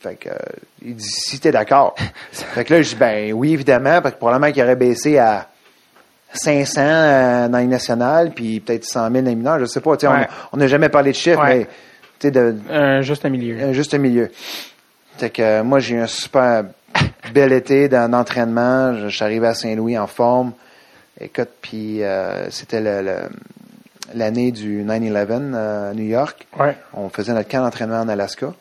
Fait 0.00 0.14
que, 0.16 0.30
euh, 0.30 0.34
il 0.82 0.96
dit, 0.96 1.04
si 1.08 1.38
t'es 1.40 1.50
d'accord. 1.52 1.94
fait 2.32 2.64
que 2.64 2.74
là, 2.74 2.82
je 2.82 2.88
dis, 2.90 2.94
ben 2.96 3.32
oui, 3.34 3.52
évidemment, 3.52 4.00
parce 4.00 4.14
que 4.14 4.18
probablement 4.18 4.50
qu'il 4.52 4.62
aurait 4.62 4.76
baissé 4.76 5.18
à 5.18 5.46
500 6.32 6.80
euh, 6.82 7.48
dans 7.48 7.58
les 7.58 7.66
nationales, 7.66 8.30
puis 8.30 8.60
peut-être 8.60 8.84
100 8.84 9.10
000 9.10 9.22
dans 9.22 9.28
les 9.30 9.34
mineurs, 9.36 9.58
je 9.60 9.66
sais 9.66 9.80
pas. 9.80 9.90
on- 9.90 10.06
Ouais. 10.10 10.28
On 10.52 10.56
n'a 10.56 10.66
jamais 10.68 10.88
parlé 10.88 11.10
de 11.10 11.16
chiffres, 11.16 11.42
Ouais. 11.42 11.58
mais 11.58 11.64
tu 12.18 12.28
sais, 12.28 12.30
de, 12.30 12.56
Un 12.70 13.02
juste 13.02 13.24
un 13.24 13.28
milieu. 13.30 13.62
un 13.62 13.72
juste 13.72 13.94
milieu. 13.94 14.30
Fait 15.18 15.28
que 15.30 15.42
euh, 15.42 15.62
moi, 15.64 15.80
j'ai 15.80 15.96
eu 15.96 16.00
un 16.00 16.06
super 16.06 16.64
bel 17.34 17.52
été 17.52 17.88
d'entraînement. 17.88 18.94
Je, 18.96 19.08
je 19.08 19.14
suis 19.16 19.24
arrivé 19.24 19.46
à 19.48 19.54
Saint-Louis 19.54 19.98
en 19.98 20.06
forme. 20.06 20.52
Écoute, 21.20 21.50
puis 21.60 22.02
euh, 22.02 22.48
c'était 22.50 22.80
le- 22.80 23.02
le- 23.02 23.28
l'année 24.14 24.50
du 24.50 24.82
9-11 24.82 25.52
euh, 25.54 25.90
à 25.90 25.94
New 25.94 26.06
York. 26.06 26.46
Ouais. 26.58 26.74
On 26.94 27.10
faisait 27.10 27.32
notre 27.34 27.48
camp 27.50 27.62
d'entraînement 27.62 28.00
en 28.00 28.08
Alaska. 28.08 28.54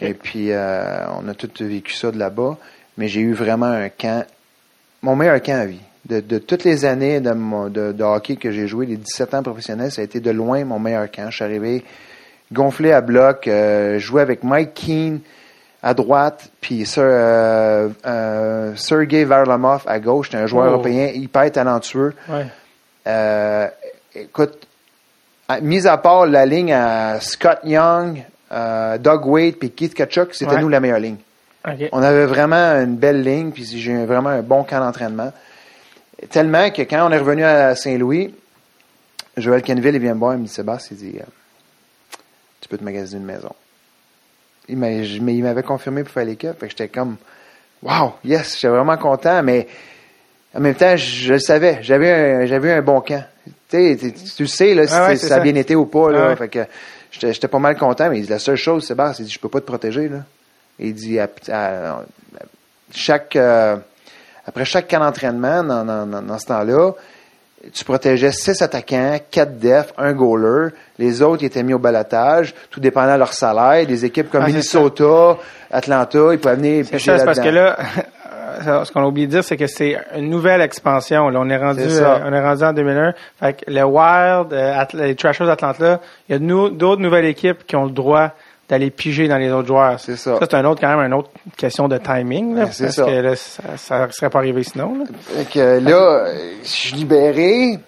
Et 0.00 0.14
puis, 0.14 0.52
euh, 0.52 1.04
on 1.20 1.28
a 1.28 1.34
tout 1.34 1.50
vécu 1.60 1.92
ça 1.94 2.10
de 2.10 2.18
là-bas. 2.18 2.56
Mais 2.98 3.08
j'ai 3.08 3.20
eu 3.20 3.32
vraiment 3.32 3.66
un 3.66 3.88
camp, 3.88 4.24
mon 5.02 5.16
meilleur 5.16 5.40
camp 5.42 5.60
à 5.60 5.66
vie. 5.66 5.80
De, 6.08 6.20
de 6.20 6.38
toutes 6.38 6.64
les 6.64 6.84
années 6.84 7.20
de, 7.20 7.68
de, 7.68 7.92
de 7.92 8.02
hockey 8.04 8.36
que 8.36 8.50
j'ai 8.50 8.66
joué, 8.66 8.86
les 8.86 8.96
17 8.96 9.34
ans 9.34 9.42
professionnels, 9.42 9.92
ça 9.92 10.00
a 10.02 10.04
été 10.04 10.18
de 10.20 10.30
loin 10.30 10.64
mon 10.64 10.78
meilleur 10.80 11.10
camp. 11.10 11.30
Je 11.30 11.36
suis 11.36 11.44
arrivé 11.44 11.84
gonflé 12.52 12.92
à 12.92 13.00
bloc, 13.00 13.46
euh, 13.48 13.98
joué 13.98 14.20
avec 14.20 14.42
Mike 14.44 14.74
Keane 14.74 15.20
à 15.82 15.94
droite, 15.94 16.50
puis 16.60 16.84
Sir, 16.86 17.02
euh, 17.06 17.88
euh, 18.06 18.74
Sergei 18.76 19.24
Varlamov 19.24 19.82
à 19.86 19.98
gauche. 20.00 20.28
C'était 20.30 20.42
un 20.42 20.46
joueur 20.46 20.66
Oh. 20.66 20.72
européen 20.74 21.06
hyper 21.14 21.50
talentueux. 21.52 22.14
Ouais. 22.28 22.46
Écoute, 24.14 24.66
à- 25.48 25.60
mis 25.60 25.86
à 25.86 25.96
part 25.98 26.26
la 26.26 26.44
ligne 26.46 26.72
à 26.72 27.20
Scott 27.20 27.58
Young, 27.64 28.22
euh, 28.52 28.98
Doug 28.98 29.26
Wade 29.26 29.54
puis 29.56 29.70
Keith 29.70 29.94
Kachuk, 29.94 30.34
c'était 30.34 30.54
Ouais. 30.54 30.60
nous 30.60 30.68
la 30.68 30.80
meilleure 30.80 30.98
ligne. 31.00 31.16
On 31.92 32.02
avait 32.02 32.26
vraiment 32.26 32.72
une 32.80 32.96
belle 32.96 33.22
ligne, 33.22 33.50
puis 33.52 33.64
j'ai 33.64 33.92
eu 33.92 34.04
vraiment 34.04 34.30
un 34.30 34.42
bon 34.42 34.64
camp 34.64 34.80
d'entraînement. 34.80 35.32
Tellement 36.30 36.70
que 36.70 36.82
quand 36.82 37.06
on 37.08 37.12
est 37.12 37.18
revenu 37.18 37.44
à 37.44 37.74
Saint-Louis, 37.76 38.34
Joël 39.36 39.62
Kenville, 39.62 39.94
il 39.94 40.00
vient 40.00 40.14
me 40.14 40.18
voir, 40.18 40.34
il 40.34 40.40
me 40.40 40.44
dit 40.46 40.52
Sébastien, 40.52 40.96
il 41.00 41.12
dit 41.12 41.18
euh, 41.18 41.24
Tu 42.60 42.68
peux 42.68 42.76
te 42.78 42.84
magasiner 42.84 43.20
une 43.20 43.26
maison. 43.26 43.52
Il 44.68 44.76
mais 44.76 45.06
il 45.06 45.42
m'avait 45.42 45.62
confirmé 45.62 46.02
pour 46.04 46.12
faire 46.12 46.24
l'équipe. 46.24 46.52
Fait 46.58 46.66
que 46.66 46.70
j'étais 46.70 46.88
comme 46.88 47.16
Wow, 47.82 48.14
yes, 48.24 48.54
j'étais 48.54 48.68
vraiment 48.68 48.96
content, 48.96 49.42
mais 49.42 49.66
en 50.54 50.60
même 50.60 50.74
temps, 50.74 50.96
je, 50.96 51.32
le 51.32 51.38
savais. 51.40 51.78
J'avais 51.82 52.12
un, 52.12 52.46
j'avais 52.46 52.72
un 52.72 52.82
bon 52.82 53.00
camp. 53.00 53.24
Tu 53.44 53.52
sais, 53.70 53.96
tu- 53.98 54.12
tu 54.12 54.42
le 54.42 54.48
sais, 54.48 54.74
là, 54.74 54.86
si 54.86 54.94
Ah 54.94 55.08
ouais, 55.08 55.16
ça 55.16 55.36
a 55.36 55.40
bien 55.40 55.54
été 55.54 55.74
ou 55.74 55.86
pas. 55.86 56.10
Là, 56.12 56.22
Ah 56.24 56.28
ouais. 56.28 56.36
Fait 56.36 56.48
que 56.48 56.66
j'étais, 57.12 57.32
j'étais 57.32 57.48
pas 57.48 57.58
mal 57.60 57.76
content, 57.76 58.10
mais 58.10 58.18
il 58.18 58.22
dit, 58.24 58.30
la 58.30 58.38
seule 58.40 58.56
chose, 58.56 58.84
Sébastien, 58.86 59.24
il 59.24 59.28
dit 59.28 59.32
Je 59.32 59.38
peux 59.38 59.48
pas 59.48 59.60
te 59.60 59.66
protéger. 59.66 60.08
Là. 60.08 60.18
Il 60.80 60.94
dit 60.94 61.20
à- 61.20 61.28
à- 61.50 61.90
à- 61.92 62.02
chaque 62.94 63.36
euh, 63.36 63.76
après 64.46 64.64
chaque 64.64 64.88
camp 64.90 64.98
d'entraînement 65.00 65.62
dans, 65.62 65.84
dans, 65.84 66.06
dans- 66.06 66.22
dans 66.22 66.38
ce 66.38 66.46
temps-là, 66.46 66.92
tu 67.72 67.84
protégeais 67.84 68.32
six 68.32 68.60
attaquants, 68.60 69.18
quatre 69.30 69.56
defs, 69.58 69.92
un 69.96 70.12
goaler. 70.14 70.70
Les 70.98 71.22
autres 71.22 71.42
ils 71.44 71.46
étaient 71.46 71.62
mis 71.62 71.74
au 71.74 71.78
balotage, 71.78 72.54
tout 72.70 72.80
dépendant 72.80 73.14
de 73.14 73.18
leur 73.20 73.32
salaire. 73.32 73.86
Des 73.86 74.04
équipes 74.04 74.30
comme 74.30 74.42
Ah, 74.42 74.46
Minnesota, 74.48 75.38
Atlanta, 75.70 76.18
ils 76.32 76.38
pouvaient 76.40 76.56
venir 76.56 76.84
C'est 76.90 77.24
parce 77.24 77.38
que 77.38 77.44
là-dedans. 77.44 77.76
là, 77.76 77.78
ce 78.62 78.90
qu'on 78.92 79.02
a 79.02 79.06
oublié 79.06 79.26
de 79.26 79.32
dire, 79.32 79.44
c'est 79.44 79.56
que 79.56 79.66
c'est 79.66 79.96
une 80.16 80.30
nouvelle 80.30 80.60
expansion. 80.60 81.28
Là, 81.28 81.40
on 81.40 81.48
est 81.50 81.56
rendu, 81.56 81.80
euh, 81.82 82.18
on 82.24 82.32
est 82.32 82.42
rendu 82.42 82.62
en 82.64 82.72
2001. 82.72 83.14
Fait 83.40 83.52
que 83.54 83.70
le 83.70 83.82
Wild, 83.84 84.52
euh, 84.52 84.84
les 84.94 85.14
Trashers 85.14 85.46
d'Atlanta, 85.46 86.00
il 86.28 86.32
y 86.32 86.36
a 86.36 86.38
nou- 86.38 86.70
d'autres 86.70 87.02
nouvelles 87.02 87.26
équipes 87.26 87.66
qui 87.66 87.76
ont 87.76 87.84
le 87.84 87.90
droit 87.90 88.30
d'aller 88.68 88.90
piger 88.90 89.28
dans 89.28 89.36
les 89.36 89.50
autres 89.50 89.68
joueurs. 89.68 90.00
C'est 90.00 90.16
ça. 90.16 90.38
Ça, 90.38 90.46
c'est 90.48 90.54
un 90.54 90.64
autre, 90.64 90.80
quand 90.80 90.96
même, 90.96 91.04
une 91.06 91.12
autre 91.14 91.30
question 91.58 91.88
de 91.88 91.98
timing, 91.98 92.54
là, 92.54 92.60
Ben, 92.62 92.66
parce 92.78 92.88
ça. 92.94 93.04
que 93.04 93.10
là, 93.10 93.36
ça, 93.36 93.62
ça 93.76 94.10
serait 94.12 94.30
pas 94.30 94.38
arrivé 94.38 94.62
sinon, 94.62 94.98
là. 94.98 95.04
Fait 95.20 95.44
que 95.50 95.58
euh, 95.58 95.80
là, 95.80 96.32
je 96.62 96.68
suis 96.68 96.94
libéré, 96.96 97.78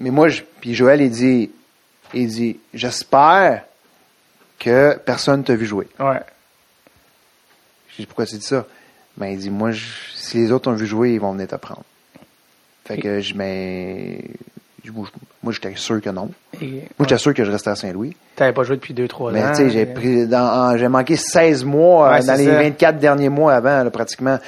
mais 0.00 0.10
moi, 0.10 0.28
je, 0.28 0.42
puis 0.60 0.74
Joël, 0.74 1.02
il 1.02 1.10
dit, 1.10 1.50
il 2.14 2.28
dit, 2.28 2.58
j'espère 2.72 3.62
que 4.58 4.96
personne 5.04 5.44
t'a 5.44 5.54
vu 5.56 5.66
jouer. 5.66 5.88
Ouais. 5.98 6.20
Je 7.90 7.96
dis, 8.02 8.06
pourquoi 8.06 8.24
tu 8.26 8.36
dis 8.36 8.42
ça? 8.46 8.64
Ben, 9.16 9.26
il 9.28 9.38
dit, 9.38 9.50
moi, 9.50 9.70
je- 9.70 9.84
si 10.14 10.38
les 10.38 10.50
autres 10.52 10.70
ont 10.70 10.74
vu 10.74 10.86
jouer, 10.86 11.12
ils 11.14 11.20
vont 11.20 11.32
venir 11.32 11.46
te 11.48 11.56
prendre. 11.56 11.82
Fait 12.84 12.98
que 12.98 13.20
je, 13.20 13.34
je- 14.84 14.90
moi, 15.42 15.52
j'étais 15.52 15.72
sûr 15.76 16.00
que 16.00 16.10
non. 16.10 16.30
Et, 16.60 16.66
Moi, 16.66 16.72
ouais. 16.80 16.84
j'étais 17.00 17.18
sûr 17.18 17.32
que 17.34 17.44
je 17.44 17.50
restais 17.50 17.70
à 17.70 17.76
Saint-Louis. 17.76 18.16
T'avais 18.36 18.52
pas 18.52 18.62
joué 18.64 18.76
depuis 18.76 18.92
2-3 18.94 19.30
ans. 19.30 19.32
Mais, 19.32 19.48
tu 19.52 19.56
sais, 19.56 19.70
j'ai 19.70 19.86
euh, 19.88 19.94
pris, 19.94 20.26
dans, 20.26 20.76
j'ai 20.76 20.88
manqué 20.88 21.16
16 21.16 21.64
mois 21.64 22.10
Ouais, 22.10 22.22
euh, 22.22 22.26
dans 22.26 22.34
les 22.34 22.44
ça. 22.46 22.58
24 22.62 22.98
derniers 22.98 23.28
mois 23.28 23.54
avant, 23.54 23.82
là, 23.84 23.90
pratiquement. 23.90 24.38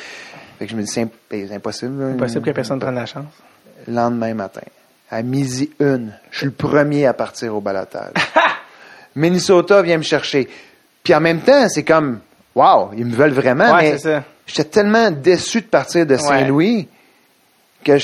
Fait 0.59 0.65
que 0.67 0.71
je 0.73 0.77
me 0.77 0.83
dis, 0.83 0.89
c'est 0.89 1.03
imp- 1.03 1.13
c'est 1.31 1.53
impossible. 1.53 2.01
là. 2.03 2.07
Impossible 2.11 2.45
que 2.45 2.51
personne 2.51 2.79
prenne 2.81 2.95
la 2.97 3.07
chance. 3.07 3.25
lendemain 3.89 4.35
matin, 4.35 4.63
à 5.11 5.23
midi 5.23 5.71
une, 5.79 6.13
je 6.31 6.39
suis 6.39 6.47
le 6.47 6.53
premier 6.53 7.07
à 7.07 7.13
partir 7.15 7.55
au 7.55 7.61
balotage. 7.61 8.13
Minnesota 9.15 9.81
vient 9.83 9.99
me 9.99 10.03
chercher. 10.03 10.49
Puis 11.03 11.15
en 11.15 11.21
même 11.21 11.41
temps, 11.41 11.69
c'est 11.69 11.85
comme, 11.85 12.21
wow, 12.55 12.91
ils 12.97 13.07
me 13.07 13.15
veulent 13.15 13.33
vraiment, 13.33 13.73
Ouais, 13.75 13.83
mais 13.83 13.99
c'est 13.99 14.11
ça. 14.15 14.25
J'étais 14.47 14.65
tellement 14.65 15.11
déçu 15.11 15.61
de 15.61 15.67
partir 15.67 16.07
de 16.07 16.17
Saint-Louis 16.17 16.89
que 17.85 17.99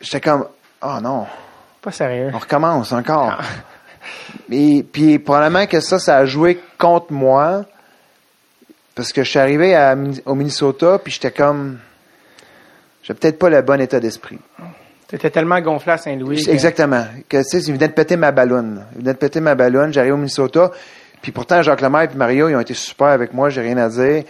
j'étais 0.00 0.20
comme, 0.20 0.46
oh 0.82 0.96
non, 1.02 1.26
Pas 1.82 1.90
sérieux. 1.92 2.30
on 2.34 2.38
recommence 2.38 2.92
encore. 2.92 3.38
Et 4.50 4.84
puis 4.84 5.18
probablement 5.18 5.66
que 5.66 5.80
ça, 5.80 5.98
ça 5.98 6.18
a 6.18 6.26
joué 6.26 6.60
contre 6.78 7.12
moi 7.12 7.64
parce 8.94 9.12
que 9.12 9.24
je 9.24 9.30
suis 9.30 9.38
arrivé 9.38 9.74
à 9.74 9.96
au 10.24 10.34
Minnesota, 10.34 10.98
puis 11.02 11.12
j'étais 11.12 11.30
comme, 11.32 11.78
j'ai 13.02 13.12
peut-être 13.14 13.38
pas 13.38 13.50
le 13.50 13.60
bon 13.62 13.80
état 13.80 14.00
d'esprit. 14.00 14.38
T'étais 15.08 15.30
tellement 15.30 15.60
gonflé 15.60 15.92
à 15.92 15.98
Saint-Louis. 15.98 16.42
que- 16.44 16.50
Exactement. 16.50 17.04
Que, 17.28 17.36
tu 17.38 17.44
sais, 17.44 17.58
ils 17.60 17.74
venaient 17.74 17.88
de 17.88 17.92
péter 17.92 18.16
ma 18.16 18.32
ballonne. 18.32 18.84
Ils 18.94 19.00
venaient 19.02 19.12
de 19.12 19.18
péter 19.18 19.40
ma 19.40 19.54
ballonne. 19.54 19.92
J'arrive 19.92 20.14
au 20.14 20.16
Minnesota. 20.16 20.72
Puis 21.22 21.30
pourtant, 21.30 21.62
Jacques 21.62 21.80
Lemaire 21.80 22.08
et 22.12 22.16
Mario, 22.16 22.48
ils 22.48 22.56
ont 22.56 22.60
été 22.60 22.74
super 22.74 23.08
avec 23.08 23.32
moi. 23.32 23.48
J'ai 23.50 23.60
rien 23.60 23.76
à 23.78 23.88
dire. 23.88 24.24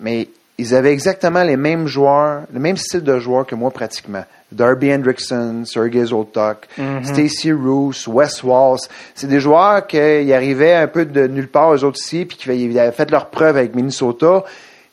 Mais 0.00 0.28
ils 0.58 0.74
avaient 0.74 0.92
exactement 0.92 1.42
les 1.42 1.56
mêmes 1.56 1.86
joueurs, 1.86 2.42
le 2.52 2.58
même 2.60 2.76
style 2.76 3.02
de 3.02 3.18
joueurs 3.18 3.44
que 3.46 3.54
moi, 3.54 3.70
pratiquement. 3.70 4.24
Darby 4.52 4.92
Hendrickson, 4.92 5.64
Sergei 5.66 6.04
Zoltok, 6.04 6.68
Stacey 7.02 7.52
Roos, 7.52 7.92
Wes 8.06 8.42
Walls. 8.42 8.78
C'est 9.14 9.26
des 9.26 9.40
joueurs 9.40 9.86
qui 9.86 9.98
arrivaient 9.98 10.74
un 10.74 10.86
peu 10.86 11.04
de 11.04 11.26
nulle 11.26 11.48
part, 11.48 11.74
eux 11.74 11.84
autres 11.84 11.98
ici, 12.02 12.24
puis 12.24 12.36
qui 12.38 12.50
avaient 12.78 12.92
fait 12.92 13.10
leur 13.10 13.26
preuve 13.30 13.56
avec 13.56 13.74
Minnesota. 13.74 14.44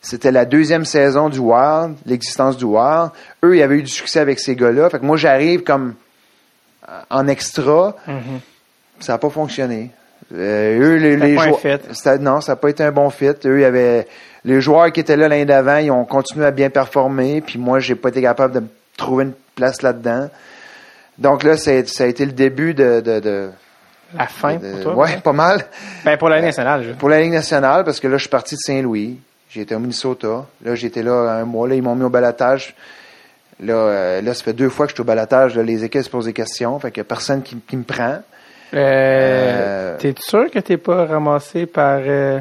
C'était 0.02 0.32
la 0.32 0.44
deuxième 0.44 0.84
saison 0.84 1.28
du 1.30 1.38
Wild, 1.38 1.94
l'existence 2.04 2.58
du 2.58 2.64
Wild. 2.64 3.10
Eux, 3.42 3.56
ils 3.56 3.62
avaient 3.62 3.76
eu 3.76 3.82
du 3.82 3.90
succès 3.90 4.18
avec 4.20 4.38
ces 4.40 4.54
gars-là. 4.56 4.90
Fait 4.90 4.98
que 4.98 5.04
moi, 5.06 5.16
j'arrive 5.16 5.62
comme 5.62 5.94
euh, 6.88 7.00
en 7.08 7.26
extra. 7.28 7.96
Mhm. 8.06 8.40
Ça 9.00 9.14
n'a 9.14 9.18
pas 9.18 9.30
fonctionné. 9.30 9.92
Euh, 10.34 10.78
eux, 10.78 10.96
les, 10.96 11.16
joueurs- 11.34 12.18
Non, 12.20 12.40
ça 12.42 12.52
n'a 12.52 12.56
pas 12.56 12.68
été 12.68 12.82
un 12.82 12.92
bon 12.92 13.08
fit. 13.08 13.26
Eux, 13.46 13.58
il 13.58 13.62
y 13.62 13.64
avait 13.64 14.06
les 14.44 14.60
joueurs 14.60 14.92
qui 14.92 15.00
étaient 15.00 15.16
là 15.16 15.28
l'année 15.28 15.44
d'avant, 15.44 15.78
ils 15.78 15.90
ont 15.90 16.04
continué 16.04 16.44
à 16.46 16.50
bien 16.50 16.70
performer. 16.70 17.40
Puis 17.40 17.58
moi, 17.58 17.80
j'ai 17.80 17.94
pas 17.94 18.10
été 18.10 18.20
capable 18.22 18.54
de 18.54 18.60
me 18.60 18.68
trouver 18.96 19.24
une 19.24 19.32
place 19.54 19.82
là-dedans. 19.82 20.28
Donc 21.18 21.42
là, 21.44 21.56
ça 21.56 21.70
a 21.70 22.06
été 22.06 22.26
le 22.26 22.32
début 22.32 22.74
de, 22.74 23.00
de, 23.00 23.20
de- 23.20 23.50
La 24.18 24.26
fin 24.26 24.56
de- 24.56 24.70
pour 24.72 24.80
toi. 24.82 24.94
ouais, 24.96 25.16
pas 25.22 25.32
mal. 25.32 25.64
Ben, 26.04 26.16
pour 26.16 26.28
l'année 26.28 26.46
nationale, 26.46 26.84
je... 26.88 26.92
Pour 26.92 27.08
la 27.08 27.20
Ligue 27.20 27.32
nationale, 27.32 27.84
parce 27.84 28.00
que 28.00 28.08
là, 28.08 28.16
je 28.16 28.22
suis 28.22 28.28
parti 28.30 28.54
de 28.56 28.60
Saint-Louis. 28.60 29.18
J'étais 29.50 29.74
au 29.76 29.78
Minnesota. 29.78 30.46
Là, 30.64 30.74
j'étais 30.74 31.02
là 31.02 31.12
un 31.40 31.44
mois. 31.44 31.68
Là, 31.68 31.76
ils 31.76 31.82
m'ont 31.82 31.94
mis 31.94 32.02
au 32.04 32.10
balatage. 32.10 32.74
Là, 33.60 33.72
euh, 33.74 34.20
là, 34.20 34.34
ça 34.34 34.42
fait 34.42 34.52
deux 34.52 34.68
fois 34.68 34.86
que 34.86 34.90
je 34.90 34.94
suis 34.96 35.02
au 35.02 35.04
balatage. 35.04 35.54
Là, 35.56 35.62
les 35.62 35.84
équipes 35.84 36.02
se 36.02 36.10
posent 36.10 36.24
des 36.26 36.32
questions. 36.32 36.76
Fait 36.80 36.90
qu'il 36.90 37.00
n'y 37.00 37.06
a 37.06 37.08
personne 37.08 37.42
qui, 37.42 37.56
qui 37.56 37.76
me 37.76 37.84
prend. 37.84 38.18
Euh, 38.74 39.94
Euh, 39.94 39.96
T'es 39.98 40.12
sûr 40.18 40.50
que 40.50 40.58
t'es 40.58 40.76
pas 40.76 41.06
ramassé 41.06 41.66
par 41.66 42.00
euh, 42.04 42.40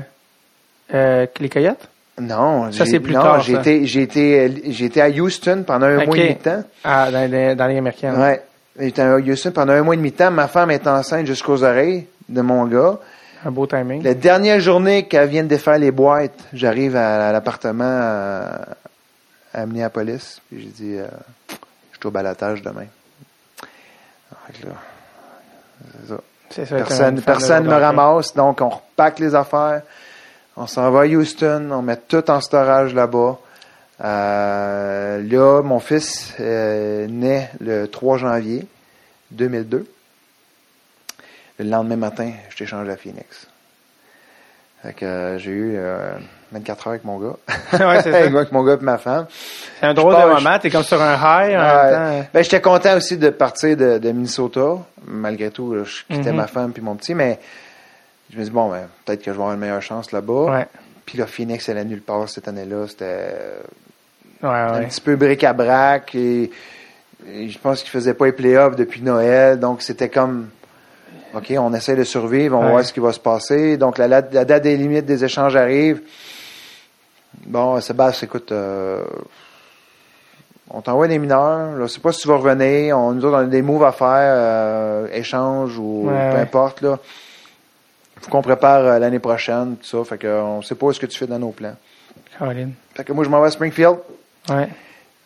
les 0.92 1.50
Coyotes? 1.50 1.88
Non, 2.20 2.72
Ça, 2.72 2.86
c'est 2.86 3.00
plus 3.00 3.14
non, 3.14 3.22
tard, 3.22 3.50
été 3.50 5.02
à 5.02 5.10
Houston 5.10 5.64
pendant 5.66 5.88
un 5.88 6.06
mois 6.06 6.16
et 6.18 6.20
demi 6.22 6.36
de 6.36 6.40
temps. 6.44 6.64
Ah, 6.84 7.10
dans, 7.12 7.30
dans, 7.32 7.58
dans 7.58 7.64
américaine. 7.64 8.16
Ouais. 8.20 8.42
J'étais 8.80 9.02
à 9.02 9.16
Houston 9.18 9.52
pendant 9.52 9.74
un 9.74 9.82
mois 9.82 9.96
et 9.96 9.98
demi 9.98 10.12
de 10.12 10.18
temps. 10.18 10.30
Ma 10.32 10.48
femme 10.48 10.70
est 10.72 10.86
enceinte 10.88 11.26
jusqu'aux 11.26 11.64
oreilles 11.64 12.06
de 12.30 12.42
mon 12.42 12.66
gars. 12.66 12.98
Un 13.46 13.52
beau 13.52 13.66
timing. 13.66 14.04
La 14.04 14.14
dernière 14.14 14.60
journée 14.60 15.08
qu'elle 15.08 15.28
vient 15.28 15.44
de 15.44 15.48
défaire 15.50 15.78
les 15.80 15.92
boîtes, 15.92 16.40
j'arrive 16.54 16.96
à, 16.96 17.30
à 17.30 17.32
l'appartement 17.32 17.84
à, 17.84 18.62
à 19.54 19.66
Minneapolis. 19.66 20.40
Puis 20.50 20.62
j'ai 20.62 20.84
dit, 20.86 20.98
euh, 20.98 21.08
je 21.92 21.98
suis 21.98 22.08
au 22.08 22.12
balatage 22.12 22.62
demain. 22.62 22.86
C'est 24.54 24.68
ça. 26.08 26.16
C'est 26.50 26.66
ça, 26.66 26.76
Personne, 26.76 27.22
personne 27.22 27.64
me 27.66 27.72
hockey. 27.74 27.84
ramasse, 27.84 28.34
donc 28.36 28.62
on 28.62 28.70
repack 28.70 29.18
les 29.20 29.34
affaires. 29.34 29.82
On 30.56 30.68
s'en 30.68 30.92
va 30.92 31.02
à 31.02 31.06
Houston, 31.06 31.70
on 31.72 31.82
met 31.82 31.98
tout 31.98 32.30
en 32.30 32.40
storage 32.40 32.94
là-bas. 32.94 33.38
Euh, 34.04 35.22
là, 35.24 35.62
mon 35.64 35.80
fils 35.80 36.34
euh, 36.40 37.08
naît 37.08 37.50
le 37.60 37.88
3 37.88 38.18
janvier 38.18 38.68
2002. 39.32 39.88
Le 41.60 41.66
lendemain 41.70 41.96
matin, 41.96 42.32
je 42.50 42.58
t'échange 42.58 42.88
à 42.90 42.98
Phoenix. 42.98 43.48
Fait 44.84 44.94
que 44.94 45.06
euh, 45.06 45.38
j'ai 45.40 45.52
eu 45.52 45.74
euh, 45.78 46.14
24 46.52 46.88
heures 46.88 46.92
avec 46.92 47.06
mon 47.06 47.18
gars. 47.20 47.36
Ouais, 47.74 48.02
c'est 48.04 48.12
ça. 48.12 48.18
avec 48.18 48.52
mon 48.52 48.64
gars 48.64 48.74
et 48.74 48.84
ma 48.84 48.98
femme. 48.98 49.26
C'est 49.80 49.86
un 49.88 49.94
drôle 49.94 50.16
de 50.16 50.28
moment. 50.28 50.60
T'es 50.60 50.70
comme 50.70 50.84
sur 50.84 51.02
un 51.02 51.16
high 51.16 51.56
en 51.56 51.62
temps. 52.22 52.28
Ben, 52.34 52.44
j'étais 52.44 52.62
content 52.62 52.98
aussi 52.98 53.18
de 53.18 53.30
partir 53.32 53.76
de, 53.78 53.98
de 53.98 54.12
Minnesota. 54.12 54.78
Malgré 55.08 55.50
tout, 55.50 55.76
je 55.84 56.04
quittais 56.14 56.32
Mhm. 56.32 56.36
ma 56.38 56.48
femme 56.48 56.74
puis 56.74 56.82
mon 56.84 56.96
petit, 56.96 57.16
mais 57.16 57.40
je 58.34 58.40
me 58.40 58.44
dis 58.44 58.50
bon, 58.50 58.70
ben, 58.72 58.88
peut-être 59.06 59.20
que 59.20 59.26
je 59.26 59.32
vais 59.32 59.42
avoir 59.42 59.54
une 59.54 59.60
meilleure 59.60 59.82
chance 59.82 60.12
là-bas. 60.12 60.46
Ouais. 60.52 60.68
Puis 61.06 61.18
là, 61.18 61.28
Phoenix, 61.28 61.68
elle 61.70 61.78
a 61.78 61.84
nulle 61.84 62.02
part 62.02 62.28
cette 62.30 62.48
année-là. 62.48 62.88
C'était 62.88 63.36
Ouais, 64.42 64.50
un 64.50 64.80
ouais. 64.80 64.88
petit 64.88 65.00
peu 65.00 65.16
bric-à-brac 65.16 66.16
et, 66.16 66.52
et 67.32 67.48
je 67.50 67.60
pense 67.60 67.82
qu'ils 67.82 67.92
faisaient 67.92 68.14
pas 68.14 68.26
les 68.26 68.32
playoffs 68.34 68.76
depuis 68.76 69.02
Noël. 69.02 69.58
Donc, 69.60 69.82
c'était 69.82 70.10
comme, 70.10 70.50
OK, 71.34 71.54
on 71.58 71.74
essaie 71.74 71.96
de 71.96 72.04
survivre, 72.04 72.58
on 72.58 72.70
voir 72.70 72.84
ce 72.84 72.92
qui 72.92 73.00
va 73.00 73.14
se 73.14 73.20
passer. 73.20 73.78
Donc, 73.78 73.98
la, 73.98 74.22
date 74.22 74.64
des 74.64 74.76
limites 74.76 75.06
des 75.06 75.24
échanges 75.24 75.56
arrive. 75.56 76.02
Bon, 77.46 77.80
Sébastien, 77.80 78.28
écoute, 78.28 78.52
euh, 78.52 79.04
on 80.70 80.82
t'envoie 80.82 81.08
des 81.08 81.20
mineurs. 81.20 81.78
Je 81.80 81.88
sais 81.88 82.00
pas 82.02 82.12
si 82.12 82.22
tu 82.22 82.28
vas 82.28 82.36
revenir. 82.38 82.98
On, 82.98 83.14
nous 83.14 83.24
autres, 83.26 83.38
on 83.38 83.42
a 83.42 83.46
des 83.46 83.62
moves 83.62 83.84
à 83.84 83.92
faire, 83.92 84.08
euh, 84.36 85.08
échange 85.14 85.78
ou 85.78 86.10
peu 86.10 86.38
importe. 86.38 86.82
Là. 86.82 87.00
Faut 88.24 88.32
qu'on 88.32 88.42
prépare 88.42 88.86
euh, 88.86 89.00
l'année 89.00 89.20
prochaine, 89.20 89.76
tout 89.78 89.86
ça. 89.86 90.04
Fait 90.10 90.18
que, 90.18 90.28
on 90.28 90.62
sait 90.62 90.76
pas 90.76 90.94
ce 90.94 91.00
que 91.00 91.06
tu 91.06 91.18
fais 91.18 91.28
dans 91.28 91.40
nos 91.40 91.52
plans. 91.52 91.76
Caroline. 92.38 92.74
Fait 92.96 93.04
que 93.04 93.14
moi, 93.14 93.24
je 93.24 93.30
m'en 93.30 93.42
vais 93.42 93.48
à 93.48 93.52
Springfield. 93.52 93.98
Ouais. 94.50 94.70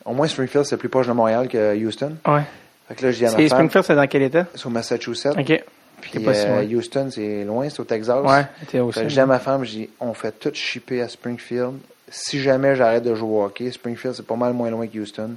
Au 0.06 0.14
moins, 0.14 0.28
Springfield, 0.28 0.66
c'est 0.66 0.78
plus 0.78 0.90
proche 0.90 1.08
de 1.08 1.12
Montréal 1.12 1.48
que 1.48 1.76
Houston. 1.76 2.16
Ouais. 2.28 2.42
Fait 2.88 2.96
que 2.96 3.06
là, 3.06 3.12
je 3.12 3.18
dis 3.18 3.26
à 3.26 3.32
ma 3.32 3.38
femme, 3.38 3.48
Springfield, 3.48 3.86
c'est 3.86 3.96
dans 3.96 4.08
quel 4.08 4.22
état? 4.24 4.46
c'est 4.56 4.66
au 4.66 4.70
Massachusetts. 4.70 5.38
OK. 5.38 5.64
Puis 6.02 6.20
pas 6.20 6.34
si 6.34 6.46
euh. 6.46 6.78
Houston, 6.78 7.10
c'est 7.12 7.44
loin, 7.44 7.70
c'est 7.70 7.80
au 7.80 7.84
Texas. 7.84 8.24
Ouais, 8.24 8.46
t'es 8.68 8.80
aussi. 8.80 9.00
Fait 9.00 9.06
que 9.06 9.10
je 9.10 9.16
dis 9.16 9.20
à 9.20 9.26
ma 9.26 9.40
femme, 9.40 9.64
je 9.64 9.72
dis, 9.72 9.90
on 10.00 10.14
fait 10.14 10.32
tout 10.32 10.52
shipper 10.54 11.02
à 11.02 11.10
Springfield. 11.10 11.74
Si 12.08 12.40
jamais 12.40 12.76
j'arrête 12.76 13.04
de 13.04 13.14
jouer 13.16 13.30
au 13.30 13.44
hockey, 13.44 13.72
Springfield, 13.72 14.16
c'est 14.16 14.26
pas 14.26 14.36
mal 14.36 14.54
moins 14.54 14.70
loin 14.70 14.88
que 14.88 14.98
Houston. 14.98 15.32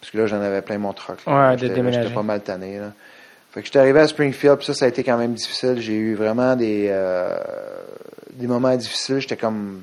Parce 0.00 0.12
que 0.12 0.18
là, 0.18 0.26
j'en 0.26 0.40
avais 0.40 0.62
plein 0.62 0.78
mon 0.78 0.92
truck. 0.92 1.18
là. 1.26 1.50
Ouais, 1.50 1.56
de 1.56 1.68
déménager. 1.68 2.02
J'étais 2.02 2.14
pas 2.14 2.22
mal 2.22 2.40
tanné. 2.40 2.78
Là. 2.78 2.92
Fait 3.52 3.60
que 3.60 3.66
j'étais 3.66 3.78
arrivé 3.78 4.00
à 4.00 4.06
Springfield, 4.06 4.56
puis 4.58 4.66
ça, 4.66 4.74
ça 4.74 4.84
a 4.84 4.88
été 4.88 5.02
quand 5.02 5.16
même 5.16 5.32
difficile. 5.34 5.76
J'ai 5.80 5.94
eu 5.94 6.14
vraiment 6.14 6.54
des, 6.54 6.88
euh, 6.90 7.36
des 8.32 8.46
moments 8.46 8.76
difficiles. 8.76 9.20
J'étais 9.20 9.36
comme 9.38 9.82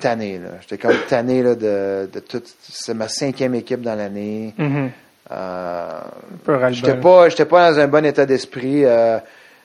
tanné. 0.00 0.38
là. 0.38 0.50
J'étais 0.60 0.78
comme 0.78 0.96
tanné 1.08 1.42
là, 1.42 1.54
de, 1.54 2.08
de 2.12 2.20
tout. 2.20 2.42
C'est 2.62 2.94
ma 2.94 3.08
cinquième 3.08 3.54
équipe 3.54 3.82
dans 3.82 3.94
l'année. 3.94 4.54
Euh, 4.58 4.90
Un 5.30 6.36
peu 6.44 6.54
ras-le-bol. 6.56 6.72
J'étais 6.74 6.96
pas, 6.96 7.28
j'étais 7.28 7.44
pas 7.44 7.70
dans 7.72 7.78
un 7.80 7.86
bon 7.88 8.04
état 8.04 8.26
d'esprit. 8.26 8.84
Euh, 8.84 9.18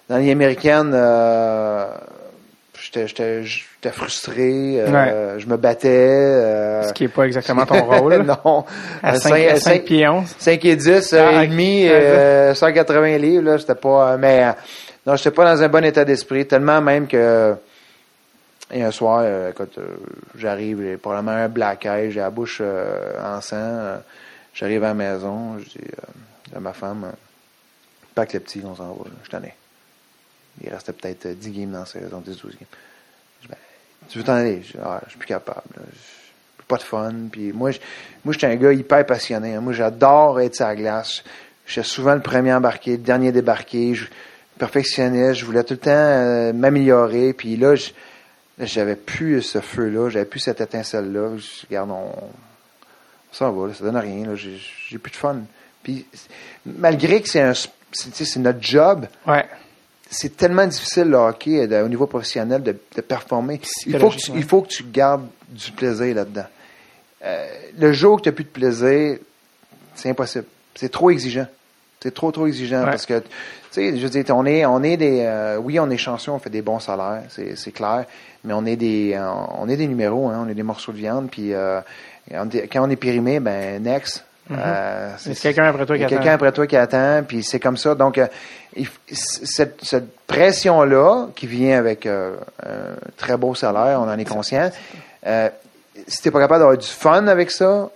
dans 0.10 0.18
les 0.18 0.32
américaines, 0.32 0.91
euh, 0.94 1.86
j'étais, 2.94 3.44
frustré. 3.91 4.80
euh, 4.80 5.40
Je 5.40 5.48
me 5.48 5.57
battais. 5.57 5.90
euh, 5.90 6.88
Ce 6.88 6.94
qui 6.94 7.06
est 7.06 7.07
pas 7.07 7.26
exactement 7.26 7.65
ton 7.65 7.84
rôle. 7.86 8.18
non. 8.24 8.65
À 9.02 9.10
À 9.10 9.15
5, 9.15 9.30
cinq- 9.30 9.48
à 9.49 9.56
cinq- 9.60 9.84
pieds 9.86 10.07
11. 10.07 10.36
5 10.38 10.65
et 10.65 10.76
10 10.76 11.14
euh, 11.14 11.32
Ah, 11.36 11.44
et 11.44 11.48
demi, 11.48 11.84
ok. 11.86 11.90
euh, 11.91 12.53
180 12.53 13.18
livres, 13.18 13.44
là, 13.44 13.57
j'étais 13.57 13.76
pas, 13.76 14.14
euh, 14.14 14.18
mais, 14.18 14.44
euh, 14.45 14.52
non, 15.06 15.15
j'étais 15.15 15.32
pas 15.32 15.45
dans 15.53 15.61
un 15.61 15.68
bon 15.70 15.84
état 15.84 16.06
d'esprit, 16.06 16.45
tellement 16.48 16.82
même 16.82 17.07
que, 17.07 17.56
et 18.72 18.82
un 18.84 18.91
soir, 18.91 19.22
euh, 19.24 19.49
écoute, 19.52 19.78
euh, 19.78 19.86
j'arrive, 20.38 20.82
j'ai 20.82 20.98
probablement 20.98 21.32
un 21.38 21.49
black 21.49 21.86
eye, 21.86 22.11
j'ai 22.11 22.22
la 22.22 22.30
bouche 22.30 22.60
euh, 22.61 23.11
en 23.24 23.41
sang, 23.41 23.56
euh, 23.57 23.98
j'arrive 24.53 24.84
à 24.84 24.88
la 24.90 24.94
maison, 24.94 25.57
je 25.60 25.65
dis 25.65 25.78
euh, 25.82 26.57
à 26.57 26.60
ma 26.60 26.74
femme, 26.74 27.03
euh, 27.06 27.15
pack 28.15 28.34
le 28.34 28.40
petit, 28.40 28.61
on 28.65 28.76
s'en 28.76 28.94
va, 28.94 29.06
je 29.24 29.30
t'en 29.30 29.44
ai. 29.44 29.53
Il 30.62 30.70
restait 30.70 30.94
peut-être 30.94 31.26
euh, 31.28 31.34
10 31.34 31.52
games 31.52 31.72
dans 31.72 31.80
la 31.80 31.86
saison, 31.86 32.22
10-12 32.26 32.44
games. 32.44 32.54
Je 33.42 33.48
ben, 33.48 33.56
tu 34.10 34.18
veux 34.18 34.24
t'en 34.24 34.34
aller? 34.34 34.62
Je 34.64 34.78
ah, 34.84 35.02
je 35.06 35.12
suis 35.12 35.20
plus 35.20 35.28
capable. 35.28 35.62
là. 35.76 35.84
Pas 36.68 36.78
de 36.78 36.84
fun. 36.84 37.14
Puis 37.32 37.52
moi, 37.52 37.72
je, 37.72 37.80
moi, 38.24 38.34
j'étais 38.34 38.48
un 38.48 38.56
gars 38.56 38.72
hyper 38.72 39.06
passionné. 39.06 39.56
hein. 39.56 39.62
Moi, 39.62 39.74
j'adore 39.74 40.40
être 40.40 40.56
sur 40.56 40.66
la 40.66 40.76
glace. 40.76 41.24
J'étais 41.66 41.88
souvent 41.88 42.16
le 42.16 42.22
premier 42.22 42.54
embarqué, 42.54 42.92
le 42.92 42.98
dernier 42.98 43.32
débarqué. 43.32 43.96
Je 43.96 44.06
perfectionniste. 44.58 45.36
Je 45.36 45.46
voulais 45.46 45.64
tout 45.64 45.74
le 45.74 45.80
temps 45.80 45.92
euh, 45.92 46.54
m'améliorer. 46.54 47.34
Puis 47.34 47.58
là, 47.58 47.76
j'avais 48.60 48.96
plus 48.96 49.42
ce 49.42 49.60
feu-là. 49.60 50.10
J'avais 50.10 50.26
plus 50.26 50.40
cette 50.40 50.62
étincelle-là. 50.62 51.32
Regarde, 51.70 51.92
on, 51.92 52.12
s'en 53.32 53.52
va. 53.52 53.68
Là, 53.68 53.74
ça 53.74 53.84
donne 53.84 53.98
rien. 53.98 54.36
J'ai, 54.36 54.98
plus 54.98 55.12
de 55.12 55.16
fun. 55.18 55.38
Puis 55.82 56.06
malgré 56.66 57.22
que 57.22 57.28
c'est 57.30 57.42
un, 57.42 57.54
c'est 57.92 58.38
notre 58.38 58.62
job, 58.62 59.08
Ouais. 59.28 59.46
C'est 60.14 60.38
tellement 60.38 60.65
difficile 60.65 61.03
le 61.06 61.18
hockey 61.18 61.60
euh, 61.61 61.68
de- 61.68 61.85
au 61.85 61.90
niveau 61.90 62.07
professionnel 62.07 62.64
de, 62.64 62.76
de 62.95 63.02
performer. 63.02 63.60
Il 63.85 63.99
faut, 63.99 64.10
que 64.10 64.15
tu, 64.15 64.31
il 64.35 64.44
faut 64.44 64.61
que 64.61 64.68
tu 64.69 64.84
gardes 64.84 65.26
du 65.49 65.72
plaisir 65.72 66.15
là-dedans. 66.15 66.45
Euh, 67.26 67.48
le 67.77 67.91
jour 67.94 68.18
que 68.18 68.23
tu 68.23 68.30
n'as 68.30 68.34
plus 68.34 68.44
de 68.45 68.49
plaisir, 68.49 69.18
c'est 69.95 70.10
impossible. 70.10 70.45
C'est 70.76 70.91
trop 70.91 71.10
exigeant. 71.11 71.48
C'est 72.02 72.14
trop, 72.14 72.31
trop 72.31 72.48
exigeant 72.48 72.80
Ouais. 72.84 72.85
parce 72.91 73.06
que, 73.06 73.19
tu 73.19 73.26
sais, 73.72 73.95
je 73.98 74.02
veux 74.06 74.10
dire, 74.10 74.26
on 74.35 74.45
est, 74.45 74.65
on 74.65 74.84
est 74.84 74.98
des, 74.98 75.22
euh, 75.22 75.57
oui, 75.57 75.80
on 75.80 75.90
est 75.90 75.98
chanceux, 75.98 76.31
on 76.31 76.40
fait 76.40 76.49
des 76.49 76.61
bons 76.61 76.80
salaires, 76.80 77.23
c'est, 77.30 77.56
c'est 77.56 77.72
clair, 77.72 78.06
mais 78.44 78.53
on 78.53 78.65
est 78.65 78.76
des, 78.76 79.18
on 79.57 79.69
est 79.69 79.77
des 79.77 79.88
numéros, 79.88 80.27
hein, 80.30 80.44
on 80.45 80.49
est 80.49 80.53
des 80.53 80.64
morceaux 80.64 80.91
de 80.91 80.98
viande, 80.98 81.30
puis 81.31 81.53
euh, 81.53 81.80
quand 82.30 82.85
on 82.85 82.90
est 82.90 82.98
périmé, 82.98 83.40
ben, 83.40 83.81
next. 83.81 84.26
Euh, 84.52 85.14
C'est 85.18 85.40
quelqu'un 85.40 85.65
après 85.65 85.86
toi 85.86 85.98
qui 85.98 86.03
attend. 86.03 86.15
quelqu'un 86.15 86.34
après 86.34 86.52
toi 86.52 86.68
qui 86.68 86.76
attend, 86.76 87.24
puis 87.26 87.44
c'est 87.44 87.60
comme 87.60 87.78
ça. 87.78 87.95
Donc, 87.95 88.18
euh, 88.18 88.28
il 88.76 88.88
cette, 89.11 89.84
cette 89.84 90.18
pression-là, 90.28 91.28
qui 91.36 91.48
vient 91.48 91.78
avec 91.78 92.06
euh, 92.06 92.36
un 92.65 92.95
très 93.18 93.38
beau 93.38 93.56
salaire, 93.56 93.99
on 94.02 94.10
en 94.10 94.18
est 94.18 94.26
conscient, 94.26 94.70
si 96.07 96.22
t'es 96.22 96.32
pas 96.32 96.40
capable 96.40 96.60
d'avoir 96.60 96.78
du 96.78 96.88
fun 96.88 97.28
avec 97.28 97.52
ça, 97.52 97.90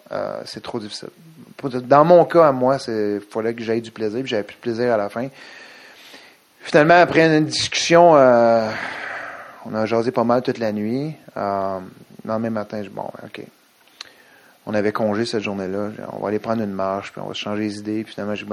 c'est 0.45 0.63
trop 0.63 0.79
difficile. 0.79 1.09
Dans 1.63 2.05
mon 2.05 2.23
cas, 2.25 2.47
à 2.47 2.51
moi, 2.51 2.77
il 2.87 3.19
fallait 3.29 3.53
que 3.53 3.63
j'aie 3.63 3.81
du 3.81 3.91
plaisir, 3.91 4.19
puis 4.21 4.29
j'avais 4.29 4.43
plus 4.43 4.55
de 4.55 4.61
plaisir 4.61 4.93
à 4.93 4.97
la 4.97 5.09
fin. 5.09 5.27
Finalement, 6.61 7.01
après 7.01 7.25
une 7.25 7.45
discussion, 7.45 8.11
on 8.11 8.15
a 9.75 9.85
jasé 9.85 10.11
pas 10.11 10.23
mal 10.23 10.41
toute 10.43 10.59
la 10.59 10.71
nuit. 10.71 11.15
Le 11.35 11.81
lendemain 12.23 12.51
matin, 12.51 12.77
je 12.77 12.89
dis, 12.89 12.93
bon, 12.95 13.09
OK. 13.25 13.41
On 14.69 14.73
avait 14.73 14.91
congé 14.91 15.25
cette 15.25 15.43
journée-là. 15.43 15.91
On 16.11 16.19
va 16.19 16.27
aller 16.27 16.39
prendre 16.39 16.61
une 16.61 16.73
marche, 16.73 17.13
puis 17.13 17.21
on 17.23 17.27
va 17.27 17.33
se 17.33 17.39
changer 17.39 17.63
les 17.63 17.77
idées. 17.79 18.03
Puis 18.03 18.13
finalement, 18.13 18.35
j'ai 18.35 18.45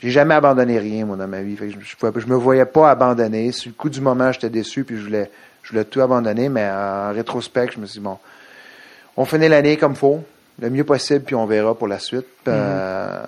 j'ai 0.00 0.10
jamais 0.10 0.34
abandonné 0.34 0.78
rien, 0.78 1.04
moi, 1.04 1.16
dans 1.16 1.26
ma 1.26 1.42
vie. 1.42 1.56
Fait 1.56 1.66
que 1.68 2.20
je, 2.20 2.26
me 2.26 2.36
voyais 2.36 2.64
pas 2.64 2.88
abandonner. 2.88 3.50
Sur 3.50 3.70
le 3.70 3.74
coup 3.74 3.90
du 3.90 4.00
moment, 4.00 4.30
j'étais 4.30 4.48
déçu, 4.48 4.84
puis 4.84 4.96
je 4.96 5.02
voulais, 5.02 5.28
je 5.64 5.70
voulais 5.70 5.84
tout 5.84 6.00
abandonner. 6.00 6.48
Mais 6.48 6.70
en 6.70 7.12
rétrospect, 7.12 7.72
je 7.74 7.80
me 7.80 7.86
suis 7.86 7.98
dit, 7.98 8.04
bon, 8.04 8.16
on 9.16 9.24
finit 9.24 9.48
l'année 9.48 9.76
comme 9.76 9.96
faut, 9.96 10.22
le 10.60 10.70
mieux 10.70 10.84
possible, 10.84 11.24
puis 11.24 11.34
on 11.34 11.46
verra 11.46 11.74
pour 11.74 11.88
la 11.88 11.98
suite. 11.98 12.26
Euh, 12.46 13.24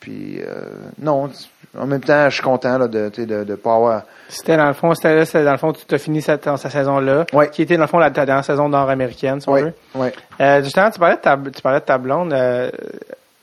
puis, 0.00 0.38
euh, 0.40 0.64
non, 0.98 1.30
en 1.78 1.86
même 1.86 2.00
temps, 2.00 2.28
je 2.28 2.34
suis 2.34 2.42
content 2.42 2.78
là, 2.78 2.88
de, 2.88 3.10
sais, 3.14 3.26
de, 3.26 3.44
de 3.44 3.54
pas 3.54 3.74
avoir... 3.76 4.02
C'était 4.28 4.56
dans 4.56 4.66
le 4.66 4.72
fond, 4.74 4.94
c'était 4.94 5.44
dans 5.44 5.52
le 5.52 5.58
fond, 5.58 5.72
tu 5.72 5.94
as 5.94 5.98
fini 5.98 6.20
cette, 6.22 6.44
sa 6.56 6.70
saison-là. 6.70 7.26
Ouais. 7.32 7.48
Qui 7.50 7.62
était 7.62 7.76
dans 7.76 7.82
le 7.82 7.88
fond 7.88 7.98
la, 7.98 8.10
ta 8.10 8.26
dernière 8.26 8.44
saison 8.44 8.68
nord-américaine, 8.68 9.40
si 9.40 9.48
on 9.48 9.52
Oui, 9.52 9.62
veut. 9.62 9.72
oui. 9.96 10.08
Euh, 10.40 10.62
justement, 10.62 10.90
tu 10.90 10.98
parlais 10.98 11.16
de 11.16 11.20
ta, 11.20 11.36
tu 11.36 11.62
parlais 11.62 11.80
de 11.80 11.84
ta 11.84 11.98
blonde, 11.98 12.32
euh, 12.32 12.70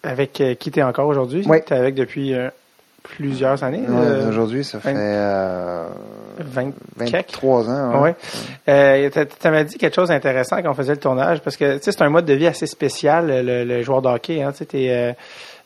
avec 0.03 0.39
euh, 0.41 0.55
qui 0.55 0.71
tu 0.71 0.79
es 0.79 0.83
encore 0.83 1.07
aujourd'hui. 1.07 1.43
Oui. 1.47 1.59
Tu 1.65 1.73
es 1.73 1.77
avec 1.77 1.95
depuis 1.95 2.33
euh, 2.33 2.49
plusieurs 3.03 3.63
années. 3.63 3.83
Ouais, 3.87 4.25
Aujourd'hui, 4.29 4.63
ça 4.63 4.79
fait 4.79 4.93
vingt- 4.93 4.99
euh, 4.99 5.87
20 6.39 6.71
quelques. 7.05 7.31
23 7.31 7.69
ans. 7.69 7.71
hein. 7.71 8.01
Ouais. 8.01 8.15
Euh, 8.69 9.09
tu 9.09 9.49
m'as 9.49 9.63
dit 9.63 9.77
quelque 9.77 9.95
chose 9.95 10.09
d'intéressant 10.09 10.61
quand 10.61 10.71
on 10.71 10.73
faisait 10.73 10.93
le 10.93 10.99
tournage, 10.99 11.41
parce 11.41 11.57
que 11.57 11.77
tu 11.77 11.83
sais, 11.83 11.91
c'est 11.91 12.01
un 12.01 12.09
mode 12.09 12.25
de 12.25 12.33
vie 12.33 12.47
assez 12.47 12.67
spécial, 12.67 13.27
le, 13.27 13.63
le 13.63 13.81
joueur 13.83 14.01
de 14.01 14.09
hockey. 14.09 14.41
Hein, 14.43 14.51
tu 14.57 14.65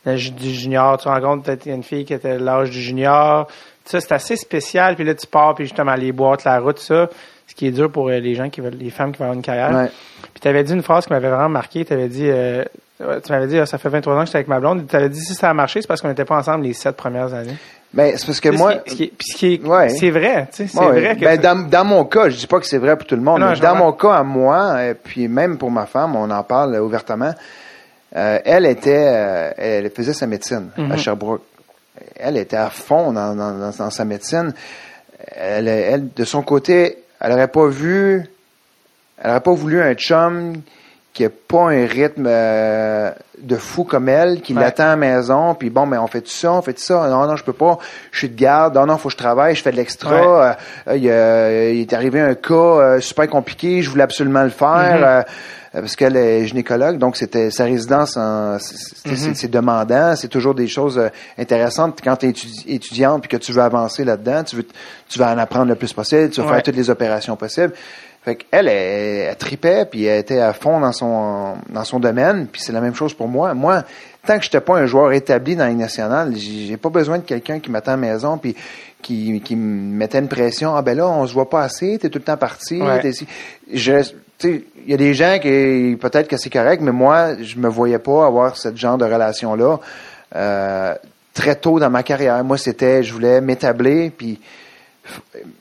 du 0.05 0.49
junior, 0.53 0.97
tu 0.97 1.07
rencontres 1.07 1.43
peut-être 1.43 1.65
une 1.67 1.83
fille 1.83 2.05
qui 2.05 2.13
était 2.13 2.37
l'âge 2.39 2.69
du 2.71 2.81
junior. 2.81 3.47
Ça, 3.85 3.99
c'est 3.99 4.13
assez 4.13 4.35
spécial. 4.35 4.95
Puis 4.95 5.03
là, 5.03 5.13
tu 5.15 5.27
pars, 5.27 5.53
puis 5.55 5.65
justement, 5.65 5.95
les 5.95 6.11
boîtes, 6.11 6.43
la 6.43 6.59
route, 6.59 6.79
ça, 6.79 7.09
ce 7.47 7.55
qui 7.55 7.67
est 7.67 7.71
dur 7.71 7.91
pour 7.91 8.09
euh, 8.09 8.19
les 8.19 8.35
gens 8.35 8.49
qui 8.49 8.61
veulent, 8.61 8.77
les 8.79 8.89
femmes 8.89 9.11
qui 9.11 9.17
veulent 9.19 9.25
avoir 9.27 9.35
une 9.37 9.41
carrière. 9.43 9.71
Ouais. 9.75 9.91
Puis 10.33 10.41
tu 10.41 10.47
avais 10.47 10.63
dit 10.63 10.73
une 10.73 10.83
phrase 10.83 11.05
qui 11.05 11.13
m'avait 11.13 11.29
vraiment 11.29 11.49
marqué. 11.49 11.83
Tu 11.85 11.93
avais 11.93 12.07
dit, 12.07 12.27
euh, 12.29 12.63
tu 12.99 13.31
m'avais 13.31 13.47
dit, 13.47 13.59
ah, 13.59 13.65
ça 13.65 13.77
fait 13.77 13.89
23 13.89 14.15
ans 14.15 14.19
que 14.21 14.25
j'étais 14.27 14.37
avec 14.37 14.47
ma 14.47 14.59
blonde. 14.59 14.85
Tu 14.87 14.95
avais 14.95 15.09
dit, 15.09 15.19
si 15.19 15.33
ça 15.33 15.49
a 15.49 15.53
marché, 15.53 15.81
c'est 15.81 15.87
parce 15.87 16.01
qu'on 16.01 16.07
n'était 16.07 16.25
pas 16.25 16.37
ensemble 16.37 16.63
les 16.63 16.73
sept 16.73 16.95
premières 16.95 17.33
années. 17.33 17.57
Ben, 17.93 18.13
c'est 18.15 18.25
parce 18.25 18.39
que 18.39 18.49
moi... 18.49 18.75
ce 18.87 18.93
qui- 18.95 18.95
ce 18.95 18.95
qui 18.95 19.03
est- 19.03 19.07
puis 19.17 19.27
ce 19.27 19.35
qui 19.37 19.53
est- 19.55 19.65
Ouais. 19.67 19.89
c'est 19.89 20.11
vrai, 20.11 20.47
tu 20.49 20.57
sais, 20.57 20.67
c'est 20.67 20.79
Ouais, 20.79 20.91
vrai 21.01 21.15
que 21.17 21.25
ben, 21.25 21.37
dans, 21.41 21.67
dans 21.67 21.83
mon 21.83 22.05
cas, 22.05 22.29
je 22.29 22.37
dis 22.37 22.47
pas 22.47 22.59
que 22.61 22.65
c'est 22.65 22.77
vrai 22.77 22.95
pour 22.95 23.05
tout 23.05 23.17
le 23.17 23.21
monde, 23.21 23.41
Non, 23.41 23.49
mais 23.51 23.59
dans 23.59 23.75
mon 23.75 23.91
cas 23.91 24.13
à 24.13 24.23
moi, 24.23 24.85
et 24.85 24.93
puis 24.93 25.27
même 25.27 25.57
pour 25.57 25.71
ma 25.71 25.85
femme, 25.85 26.15
on 26.15 26.29
en 26.31 26.43
parle 26.43 26.79
ouvertement. 26.79 27.33
Euh, 28.15 28.39
elle 28.45 28.65
était, 28.65 29.05
euh, 29.07 29.51
elle 29.57 29.89
faisait 29.91 30.13
sa 30.13 30.27
médecine 30.27 30.69
à 30.77 30.81
Mhm. 30.81 30.97
Sherbrooke. 30.97 31.43
Elle 32.17 32.37
était 32.37 32.57
à 32.57 32.69
fond 32.69 33.11
dans, 33.11 33.35
dans, 33.35 33.51
dans- 33.51 33.71
dans 33.77 33.89
sa 33.89 34.05
médecine. 34.05 34.53
Elle, 35.35 35.67
elle, 35.67 36.07
de 36.13 36.23
son 36.25 36.41
côté, 36.41 36.97
elle 37.19 37.31
aurait 37.31 37.47
pas 37.47 37.67
vu, 37.67 38.25
elle 39.21 39.29
aurait 39.31 39.39
pas 39.39 39.53
voulu 39.53 39.81
un 39.81 39.93
chum 39.93 40.53
qui 41.13 41.25
a 41.25 41.29
pas 41.29 41.69
un 41.71 41.85
rythme 41.85 42.25
euh, 42.27 43.11
de 43.37 43.55
fou 43.57 43.83
comme 43.83 44.07
elle, 44.07 44.41
qui 44.41 44.53
Ouais. 44.53 44.61
l'attend 44.61 44.83
à 44.83 44.87
la 44.89 44.95
maison, 44.95 45.53
puis 45.55 45.69
bon, 45.69 45.85
mais 45.85 45.97
on 45.97 46.07
fait 46.07 46.21
tout 46.21 46.29
ça, 46.31 46.53
on 46.53 46.61
fait 46.61 46.73
tout 46.73 46.81
ça, 46.81 47.07
non, 47.09 47.27
non, 47.27 47.35
je 47.35 47.43
peux 47.43 47.53
pas, 47.53 47.77
je 48.11 48.19
suis 48.19 48.29
de 48.29 48.39
garde, 48.39 48.75
non, 48.75 48.85
non, 48.85 48.97
faut 48.97 49.09
que 49.09 49.13
je 49.13 49.17
travaille, 49.17 49.53
je 49.55 49.61
fais 49.61 49.71
de 49.71 49.75
l'extra, 49.75 50.09
Ouais. 50.39 50.51
Euh, 50.87 51.71
il, 51.73 51.81
est 51.81 51.93
arrivé 51.93 52.21
un 52.21 52.33
cas 52.35 52.99
super 53.01 53.27
compliqué, 53.27 53.81
je 53.81 53.89
voulais 53.89 54.03
absolument 54.03 54.43
le 54.43 54.49
faire, 54.51 55.17
Mhm. 55.19 55.25
Parce 55.73 55.95
qu'elle 55.95 56.17
est 56.17 56.45
gynécologue, 56.47 56.97
donc 56.97 57.15
c'était 57.15 57.49
sa 57.51 57.63
résidence, 57.63 58.17
en, 58.17 58.57
c'est- 58.59 59.33
c'est 59.35 59.47
demandant, 59.51 60.15
c'est 60.15 60.27
toujours 60.27 60.53
des 60.53 60.67
choses 60.67 60.97
euh, 60.97 61.07
intéressantes 61.37 61.99
quand 62.03 62.17
tu 62.17 62.27
es 62.27 62.33
étudiante 62.67 63.21
puis 63.21 63.29
que 63.29 63.37
tu 63.37 63.51
veux 63.53 63.61
avancer 63.61 64.03
là-dedans, 64.03 64.43
tu 64.43 64.57
veux, 64.57 64.67
tu 65.07 65.17
vas 65.19 65.33
en 65.33 65.37
apprendre 65.37 65.67
le 65.67 65.75
plus 65.75 65.93
possible, 65.93 66.29
tu 66.29 66.41
vas 66.41 66.47
Ouais. 66.47 66.53
faire 66.55 66.63
toutes 66.63 66.75
les 66.75 66.89
opérations 66.89 67.35
possibles. 67.35 67.73
Fait 68.23 68.35
qu'elle, 68.35 68.67
elle, 68.67 69.29
elle 69.29 69.35
tripait, 69.35 69.85
puis 69.85 70.03
elle 70.05 70.19
était 70.19 70.39
à 70.39 70.53
fond 70.53 70.79
dans 70.79 70.91
son 70.91 71.55
dans 71.69 71.83
son 71.83 71.99
domaine, 71.99 72.45
puis 72.51 72.61
c'est 72.61 72.71
la 72.73 72.79
même 72.81 72.93
chose 72.93 73.15
pour 73.15 73.27
moi. 73.27 73.55
Moi, 73.55 73.83
tant 74.27 74.37
que 74.37 74.43
j'étais 74.43 74.61
pas 74.61 74.77
un 74.77 74.85
joueur 74.85 75.11
établi 75.13 75.55
dans 75.55 75.65
Ligue 75.65 75.79
nationale, 75.79 76.35
j'ai 76.35 76.77
pas 76.77 76.89
besoin 76.89 77.17
de 77.17 77.23
quelqu'un 77.23 77.59
qui 77.59 77.71
m'attend 77.71 77.93
à 77.93 77.95
la 77.95 78.01
maison, 78.01 78.37
puis 78.37 78.55
qui, 79.01 79.41
qui 79.41 79.55
me 79.55 79.95
mettait 79.97 80.19
une 80.19 80.27
pression. 80.27 80.75
Ah 80.75 80.83
ben 80.83 80.95
là, 80.95 81.07
on 81.07 81.25
se 81.25 81.33
voit 81.33 81.49
pas 81.49 81.63
assez, 81.63 81.97
t'es 81.97 82.09
tout 82.09 82.19
le 82.19 82.23
temps 82.25 82.37
parti. 82.37 82.79
Ouais. 82.79 83.11
Je, 83.73 83.93
il 84.43 84.63
y 84.89 84.93
a 84.93 84.97
des 84.97 85.13
gens 85.13 85.37
qui 85.39 85.97
peut-être 85.99 86.27
que 86.27 86.37
c'est 86.37 86.49
correct, 86.49 86.81
mais 86.81 86.91
moi, 86.91 87.35
je 87.41 87.57
me 87.57 87.67
voyais 87.69 87.99
pas 87.99 88.25
avoir 88.25 88.57
ce 88.57 88.75
genre 88.75 88.97
de 88.97 89.05
relation 89.05 89.55
là. 89.55 89.79
Euh, 90.35 90.95
très 91.33 91.55
tôt 91.55 91.79
dans 91.79 91.89
ma 91.89 92.03
carrière, 92.03 92.43
moi, 92.43 92.57
c'était, 92.57 93.03
je 93.03 93.13
voulais 93.13 93.41
m'établir, 93.41 94.11
puis 94.17 94.39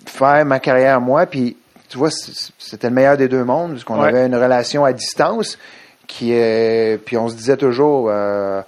faire 0.07 0.45
ma 0.45 0.59
carrière 0.61 1.01
moi, 1.01 1.27
puis 1.27 1.57
tu 1.89 1.99
vois, 1.99 2.11
c'était 2.11 2.89
le 2.89 2.95
meilleur 2.95 3.17
des 3.17 3.29
deux 3.29 3.45
mondes, 3.45 3.73
puisqu'on 3.73 4.01
Ouais. 4.01 4.09
avait 4.09 4.27
une 4.27 4.37
relation 4.37 4.85
à 4.85 4.93
distance, 4.93 5.59
qui 6.07 6.33
est, 6.33 7.01
puis 7.05 7.17
on 7.17 7.29
se 7.29 7.35
disait 7.35 7.57
toujours, 7.57 8.09
euh, 8.11 8.63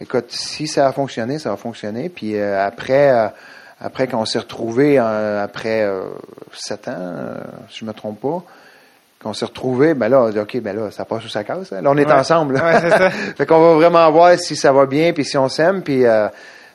écoute, 0.00 0.26
si 0.28 0.66
ça 0.66 0.86
a 0.88 0.92
fonctionné, 0.92 1.38
ça 1.38 1.50
va 1.50 1.56
fonctionner. 1.56 2.08
Puis 2.08 2.36
euh, 2.36 2.62
après, 2.66 3.32
après 3.80 4.06
qu'on 4.08 4.24
s'est 4.24 4.38
retrouvés 4.38 4.98
euh, 4.98 5.44
après 5.44 5.82
euh, 5.84 6.04
sept 6.54 6.88
ans, 6.88 7.14
si 7.70 7.80
je 7.80 7.84
me 7.84 7.92
trompe 7.92 8.20
pas, 8.20 8.42
qu'on 9.26 9.32
s'est 9.34 9.44
retrouvés, 9.46 9.94
ben 9.94 10.08
là, 10.08 10.22
on 10.22 10.30
dit, 10.30 10.38
OK, 10.38 10.58
ben 10.60 10.76
là, 10.76 10.90
ça 10.90 11.04
passe 11.04 11.24
ou 11.24 11.28
ça 11.28 11.42
casse. 11.44 11.72
hein. 11.72 11.80
Là, 11.82 11.90
on 11.90 11.96
est 11.96 12.06
Ouais. 12.06 12.12
ensemble. 12.12 12.54
Ouais, 12.54 12.80
c'est 12.80 12.90
ça. 12.90 13.10
fait 13.36 13.46
qu'on 13.46 13.60
va 13.60 13.74
vraiment 13.74 14.10
voir 14.10 14.38
si 14.38 14.54
ça 14.56 14.72
va 14.72 14.86
bien, 14.86 15.12
puis 15.12 15.24
si 15.24 15.36
on 15.36 15.48
s'aime, 15.48 15.82
puis 15.82 16.06
euh, 16.06 16.28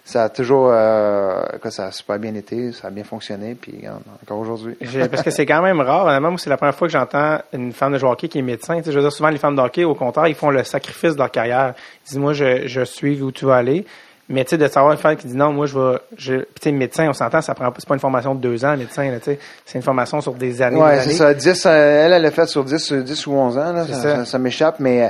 ça 0.04 0.24
a 0.24 0.30
toujours, 0.30 0.70
euh, 0.74 1.44
ça 1.70 1.86
a 1.86 1.92
super 1.92 2.18
bien 2.20 2.34
été, 2.36 2.72
ça 2.74 2.88
a 2.88 2.92
bien 2.92 3.04
fonctionné, 3.04 3.56
puis 3.56 3.84
encore 4.24 4.40
aujourd'hui. 4.40 4.76
Parce 5.10 5.24
que 5.24 5.32
c'est 5.32 5.46
quand 5.46 5.62
même 5.62 5.80
rare. 5.80 6.06
Honnêtement, 6.06 6.32
moi, 6.32 6.40
c'est 6.40 6.50
la 6.50 6.58
première 6.58 6.76
fois 6.76 6.88
que 6.88 6.92
j'entends 6.92 7.38
une 7.54 7.72
femme 7.72 7.94
de 7.94 7.98
joueur 7.98 8.14
hockey 8.14 8.28
qui 8.28 8.40
est 8.40 8.42
médecin. 8.42 8.78
Tu 8.80 8.86
sais, 8.86 8.92
je 8.92 8.98
veux 8.98 9.04
dire, 9.04 9.12
souvent, 9.12 9.30
les 9.30 9.38
femmes 9.38 9.56
de 9.56 9.62
hockey, 9.62 9.84
au 9.84 9.96
contraire, 9.96 10.28
ils 10.28 10.36
font 10.36 10.50
le 10.50 10.64
sacrifice 10.64 11.14
de 11.14 11.20
leur 11.20 11.32
carrière. 11.32 11.74
Ils 12.06 12.10
disent, 12.10 12.18
moi, 12.20 12.34
je, 12.34 12.68
je 12.68 12.82
suis 12.82 13.22
où 13.22 13.32
tu 13.32 13.46
vas 13.46 13.56
aller. 13.58 13.86
Mais 14.32 14.44
tu 14.46 14.52
sais, 14.52 14.58
de 14.58 14.68
savoir 14.68 14.94
une 14.94 14.98
femme 14.98 15.16
qui 15.16 15.28
dit 15.28 15.36
non, 15.36 15.52
moi, 15.52 15.66
je 15.68 15.78
vais. 15.78 15.98
Je... 16.18 16.34
Puis, 16.36 16.46
tu 16.56 16.62
sais, 16.64 16.72
médecin, 16.72 17.08
on 17.10 17.14
s'entend, 17.14 17.42
ça 17.42 17.54
prend 17.54 17.66
pas, 17.72 17.76
c'est 17.80 17.88
pas 17.88 17.94
une 17.96 18.00
formation 18.00 18.34
de 18.34 18.40
deux 18.42 18.64
ans, 18.66 18.76
médecin, 18.78 19.12
là, 19.12 19.18
tu 19.20 19.26
sais. 19.26 19.40
C'est 19.66 19.78
une 19.78 19.84
formation 19.84 20.22
sur 20.22 20.34
des 20.34 20.62
années. 20.62 20.80
C'est 20.80 21.04
années. 21.10 21.14
ça. 21.14 21.34
10, 21.34 21.66
euh, 21.66 22.06
elle, 22.06 22.14
elle 22.14 22.22
l'a 22.22 22.32
fait 22.32 22.46
sur 22.48 22.64
10, 22.64 22.92
euh, 22.94 23.02
10 23.04 23.28
ou 23.28 23.34
11 23.34 23.58
ans. 23.58 23.74
Là, 23.74 23.84
C'est 23.86 23.94
ça, 23.94 24.02
ça. 24.02 24.16
ça- 24.18 24.26
ça 24.26 24.40
m'échappe, 24.40 24.76
mais 24.80 25.04
euh, 25.04 25.10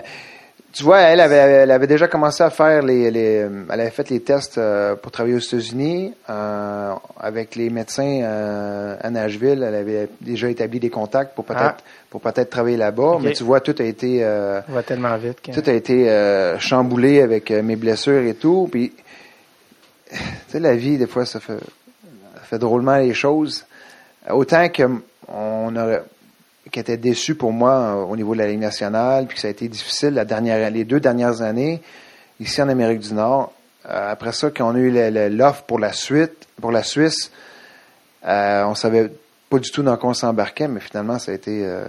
tu 0.73 0.83
vois, 0.83 0.99
elle 1.01 1.19
avait, 1.19 1.35
elle 1.35 1.71
avait 1.71 1.87
déjà 1.87 2.07
commencé 2.07 2.41
à 2.43 2.49
faire 2.49 2.81
les, 2.81 3.11
les 3.11 3.47
elle 3.71 3.79
avait 3.81 3.89
fait 3.91 4.09
les 4.09 4.21
tests 4.21 4.57
euh, 4.57 4.95
pour 4.95 5.11
travailler 5.11 5.35
aux 5.35 5.39
États-Unis 5.39 6.13
euh, 6.29 6.93
avec 7.19 7.55
les 7.55 7.69
médecins 7.69 8.21
euh, 8.23 8.95
à 9.01 9.09
Nashville. 9.09 9.63
Elle 9.63 9.75
avait 9.75 10.09
déjà 10.21 10.49
établi 10.49 10.79
des 10.79 10.89
contacts 10.89 11.35
pour 11.35 11.45
peut-être 11.45 11.77
Ah. 11.79 11.83
pour 12.09 12.21
peut-être 12.21 12.49
travailler 12.49 12.77
là-bas. 12.77 13.17
Mais 13.21 13.33
tu 13.33 13.43
vois, 13.43 13.59
tout 13.59 13.75
a 13.79 13.83
été 13.83 14.23
euh, 14.23 14.61
Ça 14.61 14.71
va 14.71 14.83
tellement 14.83 15.17
vite. 15.17 15.41
que- 15.41 15.51
tout 15.51 15.69
a 15.69 15.73
été 15.73 16.09
euh, 16.09 16.57
chamboulé 16.59 17.21
avec 17.21 17.51
euh, 17.51 17.61
mes 17.61 17.75
blessures 17.75 18.23
et 18.23 18.35
tout. 18.35 18.69
Puis, 18.71 18.93
tu 20.09 20.17
sais, 20.49 20.59
la 20.59 20.75
vie, 20.75 20.97
des 20.97 21.07
fois, 21.07 21.25
ça 21.25 21.39
fait, 21.39 21.53
ça 22.35 22.41
fait 22.43 22.59
drôlement 22.59 22.97
les 22.97 23.13
choses. 23.13 23.65
Autant 24.29 24.67
que 24.69 24.83
on 25.27 25.75
aurait, 25.75 26.03
qui 26.69 26.79
était 26.79 26.97
déçu 26.97 27.35
pour 27.35 27.51
moi 27.51 27.71
euh, 27.71 28.03
au 28.03 28.15
niveau 28.15 28.33
de 28.33 28.39
la 28.39 28.47
Ligue 28.47 28.59
nationale, 28.59 29.25
puis 29.25 29.35
que 29.35 29.41
ça 29.41 29.47
a 29.47 29.51
été 29.51 29.67
difficile 29.67 30.13
la 30.13 30.25
dernière, 30.25 30.69
les 30.69 30.83
deux 30.83 30.99
dernières 30.99 31.41
années 31.41 31.81
ici 32.39 32.61
en 32.61 32.69
Amérique 32.69 32.99
du 32.99 33.13
Nord. 33.13 33.53
Euh, 33.89 34.11
après 34.11 34.31
ça, 34.31 34.49
quand 34.55 34.71
on 34.71 34.75
a 34.75 34.79
eu 34.79 34.91
l'offre 35.29 35.63
pour 35.63 35.79
la 35.79 35.93
suite, 35.93 36.47
pour 36.59 36.71
la 36.71 36.83
Suisse, 36.83 37.31
euh, 38.27 38.63
on 38.65 38.75
savait 38.75 39.11
pas 39.49 39.59
du 39.59 39.69
tout 39.71 39.83
dans 39.83 39.97
quoi 39.97 40.11
on 40.11 40.13
s'embarquait, 40.13 40.67
mais 40.67 40.79
finalement, 40.79 41.19
ça 41.19 41.31
a 41.31 41.35
été, 41.35 41.61
euh, 41.65 41.83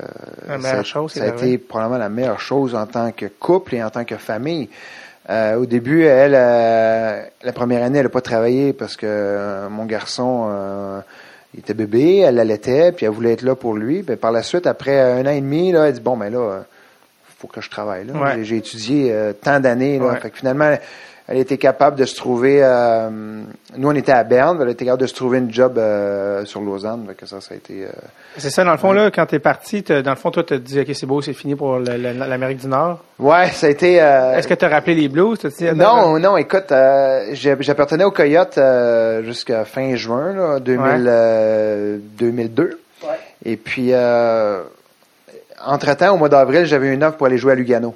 La 0.49 0.59
meilleure 0.59 0.77
ça, 0.78 0.82
chose, 0.82 1.12
ça 1.12 1.24
a 1.24 1.28
été 1.28 1.59
probablement 1.59 1.99
la 1.99 2.09
meilleure 2.09 2.40
chose 2.40 2.74
en 2.74 2.86
tant 2.86 3.12
que 3.12 3.27
couple 3.27 3.77
et 3.77 3.82
en 3.82 3.90
tant 3.90 4.05
que 4.05 4.16
famille. 4.16 4.69
Euh, 5.31 5.57
au 5.57 5.66
début, 5.66 6.03
elle, 6.03 6.35
euh, 6.35 7.23
la 7.43 7.53
première 7.53 7.85
année, 7.85 7.99
elle 7.99 8.07
n'a 8.07 8.11
pas 8.11 8.20
travaillé 8.20 8.73
parce 8.73 8.97
que 8.97 9.07
euh, 9.09 9.69
mon 9.69 9.85
garçon, 9.85 10.49
euh, 10.51 11.01
il 11.55 11.61
était 11.61 11.74
bébé, 11.74 12.19
elle 12.19 12.37
l'allaitait, 12.37 12.93
puis 12.93 13.05
elle 13.07 13.12
voulait 13.12 13.33
être 13.33 13.43
là 13.43 13.55
pour 13.55 13.74
lui. 13.74 14.03
Puis 14.03 14.16
par 14.16 14.33
la 14.33 14.43
suite, 14.43 14.66
après 14.66 14.99
un 14.99 15.27
an 15.27 15.31
et 15.31 15.41
demi, 15.41 15.73
là, 15.73 15.87
elle 15.89 15.95
dit 15.95 16.01
bon, 16.01 16.16
ben 16.16 16.33
là, 16.33 16.39
euh, 16.39 16.61
faut 17.39 17.49
que 17.49 17.61
je 17.61 17.69
travaille. 17.69 18.07
Là. 18.07 18.15
Ouais. 18.15 18.35
J'ai, 18.37 18.45
j'ai 18.45 18.57
étudié 18.57 19.12
euh, 19.12 19.33
tant 19.33 19.61
d'années. 19.61 19.99
Là, 19.99 20.07
Ouais. 20.07 20.20
Fait 20.20 20.31
que 20.31 20.39
finalement, 20.39 20.74
elle 21.28 21.39
était 21.39 21.57
capable 21.59 21.97
de 21.97 22.05
se 22.05 22.16
trouver. 22.16 22.59
euh, 22.62 23.09
nous, 23.77 23.89
on 23.89 23.94
était 23.94 24.12
à 24.12 24.24
Berne, 24.24 24.59
elle 24.61 24.69
était 24.70 24.85
capable 24.85 25.03
de 25.03 25.07
se 25.07 25.15
trouver 25.15 25.39
une 25.39 25.53
job 25.53 25.78
euh, 25.78 26.44
sur 26.44 26.61
Lausanne. 26.61 27.05
Fait 27.09 27.15
que 27.15 27.27
ça, 27.27 27.40
ça 27.40 27.55
a 27.55 27.57
été. 27.57 27.85
euh, 27.85 27.89
C'est 28.36 28.51
ça, 28.51 28.65
dans 28.65 28.73
le 28.73 28.77
fond, 28.78 28.93
là, 28.93 29.11
quand 29.11 29.24
t'es 29.27 29.39
parti, 29.39 29.82
dans 29.82 30.11
le 30.11 30.16
fond, 30.16 30.31
toi, 30.31 30.43
t'as 30.43 30.59
dit, 30.59 30.81
OK, 30.81 30.89
c'est 30.94 31.07
beau, 31.07 31.23
c'est 31.23 31.32
fini 31.32 31.55
pour 31.55 31.78
le- 31.78 31.97
le- 31.97 32.12
l'Amérique 32.12 32.59
du 32.59 32.66
Nord. 32.66 33.03
Ouais, 33.19 33.49
ça 33.51 33.69
a 33.69 33.70
été. 33.70 34.03
euh, 34.03 34.35
Est-ce 34.36 34.49
que 34.49 34.55
t'as 34.55 34.69
rappelé 34.69 34.94
les 34.94 35.09
Blues? 35.09 35.39
T'as 35.40 35.49
dit, 35.49 35.65
Non, 35.74 36.19
non, 36.19 36.36
écoute, 36.36 36.73
euh, 36.73 37.28
j'ai- 37.32 37.57
j'appartenais 37.61 38.05
au 38.05 38.11
Coyote 38.11 38.59
euh, 38.59 39.23
jusqu'à 39.23 39.65
fin 39.65 39.94
juin 39.94 40.32
là, 40.35 40.59
2000, 40.61 41.07
euh, 41.09 41.99
2002. 42.19 42.78
Et 43.44 43.57
puis, 43.57 43.89
euh, 43.93 44.61
entre-temps, 45.65 46.15
au 46.15 46.16
mois 46.19 46.28
d'avril, 46.28 46.65
j'avais 46.66 46.93
une 46.93 47.03
offre 47.05 47.16
pour 47.16 47.27
aller 47.27 47.39
jouer 47.39 47.53
à 47.53 47.55
Lugano. 47.55 47.94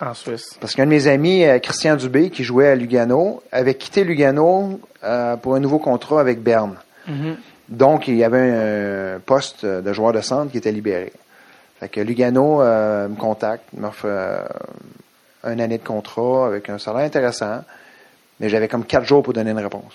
En 0.00 0.14
Suisse. 0.14 0.56
Parce 0.60 0.74
qu'un 0.74 0.86
de 0.86 0.90
mes 0.90 1.06
amis, 1.08 1.44
euh, 1.44 1.58
Christian 1.58 1.94
Dubé, 1.96 2.30
qui 2.30 2.42
jouait 2.42 2.68
à 2.68 2.74
Lugano, 2.74 3.42
avait 3.52 3.74
quitté 3.74 4.02
Lugano 4.04 4.80
euh, 5.04 5.36
pour 5.36 5.54
un 5.56 5.60
nouveau 5.60 5.78
contrat 5.78 6.20
avec 6.20 6.42
Berne. 6.42 6.76
Mhm. 7.06 7.36
Donc, 7.68 8.08
il 8.08 8.16
y 8.16 8.24
avait 8.24 9.16
un 9.16 9.20
poste 9.20 9.64
de 9.66 9.92
joueur 9.92 10.12
de 10.12 10.20
centre 10.20 10.50
qui 10.50 10.58
était 10.58 10.72
libéré. 10.72 11.12
Fait 11.78 11.88
que 11.88 12.00
Lugano 12.00 12.62
euh, 12.62 13.08
me 13.08 13.16
contacte, 13.16 13.64
m'offre 13.76 14.06
euh, 14.06 14.42
une 15.44 15.60
année 15.60 15.78
de 15.78 15.84
contrat 15.86 16.46
avec 16.46 16.68
un 16.68 16.78
salaire 16.78 17.02
intéressant, 17.04 17.62
mais 18.40 18.48
j'avais 18.48 18.68
comme 18.68 18.84
quatre 18.84 19.04
jours 19.06 19.22
pour 19.22 19.32
donner 19.34 19.50
une 19.52 19.58
réponse. 19.58 19.92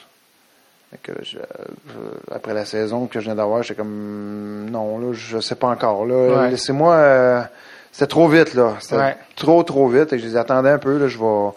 Fait 0.91 0.99
que 1.01 1.11
je- 1.23 1.37
je- 1.37 2.33
après 2.33 2.53
la 2.53 2.63
saison 2.65 3.07
que 3.07 3.19
je 3.19 3.25
viens 3.25 3.35
d'avoir, 3.35 3.61
j'étais 3.63 3.75
comme 3.79 4.67
non, 4.71 4.97
là, 4.99 5.07
je 5.13 5.39
sais 5.39 5.55
pas 5.55 5.67
encore. 5.67 6.05
Là, 6.05 6.15
Ouais. 6.43 6.49
laissez-moi. 6.51 7.47
C'était 7.97 8.07
trop 8.07 8.27
vite, 8.27 8.53
là. 8.55 8.73
C'était 8.79 8.97
Ouais. 8.97 9.15
trop, 9.37 9.63
trop 9.63 9.87
vite. 9.87 10.11
Et 10.11 10.19
je 10.19 10.25
les 10.25 10.35
attendais 10.35 10.69
un 10.69 10.77
peu, 10.79 10.97
là, 10.97 11.07
je 11.07 11.17
vais. 11.17 11.49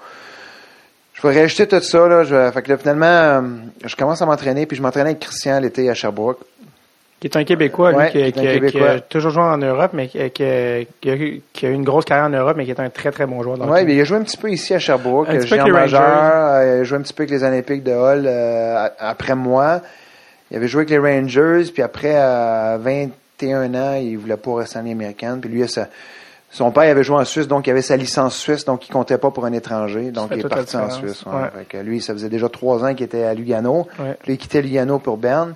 Je 1.15 1.23
vais 1.27 1.35
réacheter 1.35 1.67
tout 1.67 1.81
ça. 1.81 2.07
Là, 2.07 2.23
je, 2.23 2.51
fait 2.53 2.63
que 2.63 2.71
là, 2.71 2.79
finalement, 2.79 3.07
euh, 3.07 3.41
je 3.85 3.97
commence 3.97 4.23
à 4.23 4.27
m'entraîner, 4.27 4.67
puis 4.67 4.77
je 4.77 4.83
m'entraînais 4.83 5.11
avec 5.11 5.19
Christian 5.21 5.59
l'été 5.59 5.91
à 5.91 5.95
Sherbrooke. 5.95 6.39
Qui 7.19 7.27
est 7.27 7.37
un 7.37 7.43
Québécois, 7.43 7.91
lui, 7.91 7.99
Ouais, 7.99 8.07
qui, 8.07 8.13
qui 8.13 8.19
est 8.19 8.27
un 8.27 8.31
qui- 8.31 8.41
qui 8.41 8.47
Québécois. 8.55 8.91
a 8.91 9.01
toujours 9.01 9.33
joué 9.33 9.43
en 9.43 9.59
Europe, 9.59 9.91
mais 9.95 10.09
a, 10.15 10.27
eu- 10.27 10.31
qui 11.53 11.67
a 11.67 11.69
eu 11.71 11.73
une 11.73 11.83
grosse 11.83 12.05
carrière 12.05 12.27
en 12.27 12.31
Europe, 12.31 12.57
mais 12.57 12.65
qui 12.65 12.71
est 12.71 12.79
un 12.79 12.91
très, 12.91 13.11
très 13.11 13.27
bon 13.27 13.43
joueur. 13.43 13.59
Oui, 13.61 13.85
mais 13.85 13.97
il 13.97 14.01
a 14.01 14.05
joué 14.05 14.19
un 14.19 14.23
petit 14.23 14.37
peu 14.37 14.49
ici 14.53 14.73
à 14.75 14.79
Sherbrooke, 14.79 15.29
Un 15.29 15.33
petit 15.39 15.41
peu 15.41 15.47
géant 15.57 15.63
avec 15.63 15.67
les 15.75 15.81
majeur. 15.81 16.01
Rangers. 16.03 16.67
Il 16.77 16.81
a 16.81 16.85
joué 16.85 16.99
un 16.99 17.03
petit 17.03 17.13
peu 17.13 17.23
avec 17.25 17.31
les 17.33 17.43
Olympiques 17.43 17.83
de 17.83 17.91
Hull 17.91 18.25
euh, 18.29 18.77
a- 18.87 18.93
après 19.01 19.35
moi. 19.35 19.81
Il 20.53 20.57
avait 20.57 20.69
joué 20.69 20.83
avec 20.83 20.91
les 20.91 20.99
Rangers, 20.99 21.65
puis 21.75 21.83
après, 21.83 22.15
à 22.15 22.79
21 22.79 23.75
ans, 23.75 23.95
il 24.01 24.17
voulait 24.17 24.37
pas 24.37 24.55
rester 24.55 24.79
en 24.79 24.87
américaine. 24.89 25.41
Puis 25.41 25.51
lui, 25.51 25.69
ça- 25.69 25.89
son 26.51 26.71
père 26.71 26.91
avait 26.91 27.03
joué 27.05 27.17
en 27.17 27.25
Suisse, 27.25 27.47
donc 27.47 27.67
il 27.67 27.71
avait 27.71 27.83
sa 27.83 27.97
licence 27.97 28.37
suisse, 28.37 28.65
donc 28.65 28.89
il 28.89 28.93
comptait 28.93 29.19
pas 29.19 29.31
pour 29.31 29.45
un 29.45 29.53
étranger. 29.53 30.11
Donc 30.11 30.31
il 30.33 30.41
est 30.41 30.49
parti 30.49 30.77
en. 30.77 30.91
Suisse. 30.91 31.25
ouais. 31.27 31.33
Ouais. 31.33 31.51
Fait 31.59 31.65
que 31.65 31.77
lui, 31.79 32.01
ça 32.01 32.13
faisait 32.15 32.31
déjà 32.31 32.49
trois 32.49 32.83
ans 32.85 32.95
qu'il 32.95 33.05
était 33.05 33.25
à 33.25 33.35
Lugano. 33.35 33.87
Ouais. 33.99 34.17
Puis 34.23 34.33
il 34.35 34.39
quittait 34.39 34.63
Lugano 34.63 34.99
pour 34.99 35.17
Berne. 35.19 35.55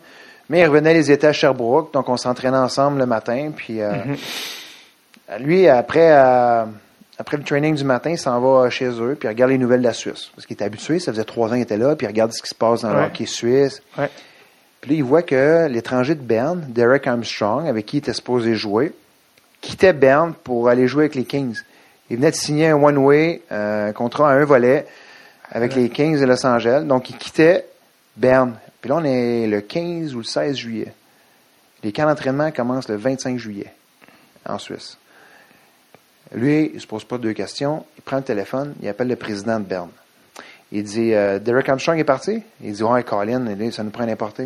Mais 0.48 0.60
il 0.60 0.66
revenait 0.66 0.93
les 0.93 1.10
étés 1.10 1.27
à 1.28 1.32
Sherbrooke, 1.32 1.94
donc 1.94 2.09
on 2.10 2.16
s'entraînait 2.19 2.59
ensemble 2.59 2.98
le 2.98 3.06
matin. 3.06 3.52
Puis 3.56 3.81
euh, 3.81 3.93
Mhm. 4.05 4.16
lui, 5.40 5.66
après, 5.69 6.10
euh, 6.12 6.64
après 7.19 7.36
le 7.39 7.43
training 7.44 7.74
du 7.74 7.85
matin, 7.85 8.10
il 8.10 8.19
s'en 8.19 8.39
va 8.40 8.69
chez 8.69 8.89
eux, 8.89 9.16
puis 9.19 9.28
il 9.28 9.31
regarde 9.31 9.51
les 9.51 9.59
nouvelles 9.59 9.81
de 9.81 9.86
la 9.86 9.93
Suisse. 9.94 10.31
Parce 10.35 10.47
qu'il 10.47 10.56
est 10.56 10.62
habitué, 10.62 10.98
ça 10.98 11.12
faisait 11.12 11.24
trois 11.24 11.48
ans 11.48 11.52
qu'il 11.52 11.62
était 11.62 11.77
là, 11.78 11.97
puis 11.97 12.06
il 12.06 12.10
regarde 12.10 12.32
ce 12.32 12.43
qui 12.43 12.48
se 12.48 12.55
passe 12.55 12.82
dans 12.82 12.93
le 12.93 13.02
hockey 13.05 13.24
suisse. 13.24 13.81
Ouais. 13.97 14.10
Puis 14.81 14.90
là, 14.90 14.97
il 14.97 15.05
voit 15.05 15.23
que 15.23 15.69
l'étranger 15.69 16.16
de 16.16 16.23
Berne, 16.23 16.64
Derek 16.69 17.06
Armstrong, 17.06 17.66
avec 17.69 17.86
qui 17.86 17.97
il 17.97 18.01
était 18.01 18.12
supposé 18.12 18.55
jouer, 18.56 18.93
quittait 19.62 19.94
Berne 19.94 20.34
pour 20.44 20.68
aller 20.68 20.86
jouer 20.86 21.05
avec 21.05 21.14
les 21.14 21.24
Kings. 21.24 21.56
Il 22.10 22.16
venait 22.16 22.30
de 22.30 22.36
signer 22.36 22.68
un 22.68 22.76
one-way, 22.76 23.40
euh, 23.51 23.89
un 23.89 23.93
contrat 23.93 24.30
à 24.30 24.34
un 24.34 24.44
volet 24.44 24.86
avec 25.51 25.74
les 25.74 25.89
Kings 25.89 26.20
de 26.20 26.26
Los 26.26 26.44
Angeles. 26.44 26.84
Donc, 26.84 27.09
il 27.09 27.16
quittait 27.16 27.66
Berne. 28.16 28.56
Puis 28.82 28.90
là, 28.90 28.97
on 28.97 29.05
est 29.05 29.47
le 29.47 29.62
15 29.62 30.14
ou 30.14 30.18
le 30.18 30.24
16 30.24 30.56
juillet. 30.56 30.93
Les 31.82 31.93
camps 31.93 32.06
d'entraînement 32.06 32.51
commencent 32.51 32.89
le 32.89 32.97
25 32.97 33.39
juillet 33.39 33.72
en 34.47 34.59
Suisse. 34.59 34.98
Lui, 36.34 36.70
il 36.74 36.80
se 36.80 36.86
pose 36.86 37.05
pas 37.05 37.18
deux 37.18 37.32
questions. 37.32 37.84
Il 37.97 38.02
prend 38.02 38.16
le 38.16 38.22
téléphone, 38.22 38.74
il 38.82 38.89
appelle 38.89 39.09
le 39.09 39.16
président 39.16 39.59
de 39.59 39.64
Berne. 39.64 39.90
Il 40.70 40.84
dit 40.84 41.12
euh, 41.12 41.39
Derek 41.39 41.68
Armstrong 41.68 41.98
est 41.98 42.05
parti? 42.05 42.43
Il 42.62 42.72
dit 42.72 42.82
Ouais, 42.82 43.02
Colin, 43.05 43.44
ça 43.70 43.82
nous 43.82 43.90
prend 43.90 44.06
n'importe. 44.06 44.40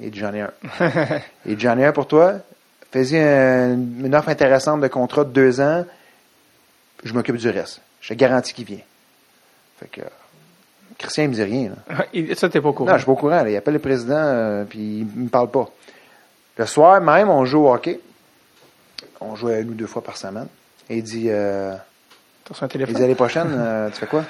Il 0.00 0.10
dit 0.10 0.18
J'en 0.18 0.32
ai 0.32 0.40
un. 0.40 0.52
il 1.46 1.56
dit 1.56 1.62
J'en 1.62 1.78
ai 1.78 1.84
un 1.84 1.92
pour 1.92 2.06
toi. 2.06 2.40
Fais-y 2.92 3.18
un- 3.18 3.72
une 3.74 4.14
offre 4.14 4.28
intéressante 4.28 4.80
de 4.80 4.88
contrat 4.88 5.24
de 5.24 5.30
deux 5.30 5.60
ans. 5.60 5.84
Je 7.04 7.12
m'occupe 7.14 7.36
du 7.36 7.48
reste. 7.48 7.80
Je 8.00 8.10
te 8.10 8.14
garantis 8.14 8.52
qu'il 8.54 8.64
vient. 8.66 8.78
Fait 9.80 9.86
que 9.88 10.00
Christian, 10.98 11.24
il 11.24 11.30
me 11.30 11.34
dit 11.34 11.42
rien. 11.42 11.70
là. 11.88 12.04
Il- 12.12 12.36
Ça, 12.36 12.48
t'es 12.48 12.60
pas 12.60 12.68
au 12.68 12.72
courant. 12.72 12.90
Non, 12.90 12.96
je 12.96 13.00
suis 13.00 13.06
pas 13.06 13.12
au 13.12 13.16
courant. 13.16 13.42
là. 13.42 13.50
Il 13.50 13.56
appelle 13.56 13.74
le 13.74 13.80
président, 13.80 14.14
euh, 14.16 14.64
puis 14.64 15.00
il 15.00 15.22
me 15.24 15.28
parle 15.28 15.50
pas. 15.50 15.68
Le 16.58 16.66
soir 16.66 17.00
même, 17.00 17.28
on 17.30 17.44
joue 17.44 17.66
au 17.66 17.72
hockey. 17.72 17.98
On 19.20 19.34
joue 19.36 19.48
une 19.50 19.70
ou 19.70 19.74
deux 19.74 19.86
fois 19.86 20.02
par 20.02 20.16
semaine. 20.16 20.48
Et 20.90 20.98
il 20.98 21.02
dit, 21.02 21.26
euh, 21.30 21.74
T'as 22.44 22.54
un 22.64 22.66
il 22.66 22.68
téléphone? 22.70 22.94
dit 22.94 23.00
l'année 23.00 23.14
prochaine, 23.14 23.48
euh, 23.56 23.88
tu 23.90 23.96
fais 23.96 24.06
quoi? 24.06 24.24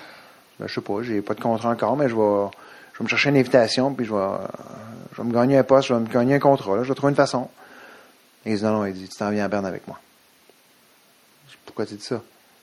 Ben, 0.60 0.66
je 0.68 0.74
sais 0.74 0.80
pas, 0.80 1.02
j'ai 1.02 1.20
pas 1.22 1.34
de 1.34 1.40
contrat 1.40 1.70
encore, 1.70 1.96
mais 1.96 2.08
je 2.08 2.14
vais, 2.14 2.46
je 2.92 2.98
vais 2.98 3.04
me 3.04 3.08
chercher 3.08 3.30
une 3.30 3.36
invitation, 3.38 3.92
puis 3.92 4.04
je 4.06 4.12
vais, 4.12 4.20
euh, 4.20 4.36
je 5.12 5.22
vais 5.22 5.28
me 5.28 5.32
gagner 5.32 5.56
un 5.58 5.62
poste, 5.64 5.88
je 5.88 5.94
vais 5.94 6.00
me 6.00 6.06
gagner 6.06 6.34
un 6.34 6.38
contrat, 6.38 6.76
là. 6.76 6.82
je 6.84 6.88
vais 6.88 6.94
trouver 6.94 7.10
une 7.10 7.16
façon. 7.16 7.48
Il 8.44 8.56
dit, 8.56 8.62
non, 8.64 8.72
non, 8.72 8.86
il 8.86 8.92
dit, 8.94 9.08
tu 9.08 9.16
t'en 9.16 9.30
viens 9.30 9.44
à 9.44 9.48
Berne 9.48 9.66
avec 9.66 9.86
moi. 9.86 9.98
Je 11.48 11.52
dis, 11.52 11.58
Pourquoi 11.66 11.86
tu 11.86 11.94
dis 11.94 12.04
ça? 12.04 12.20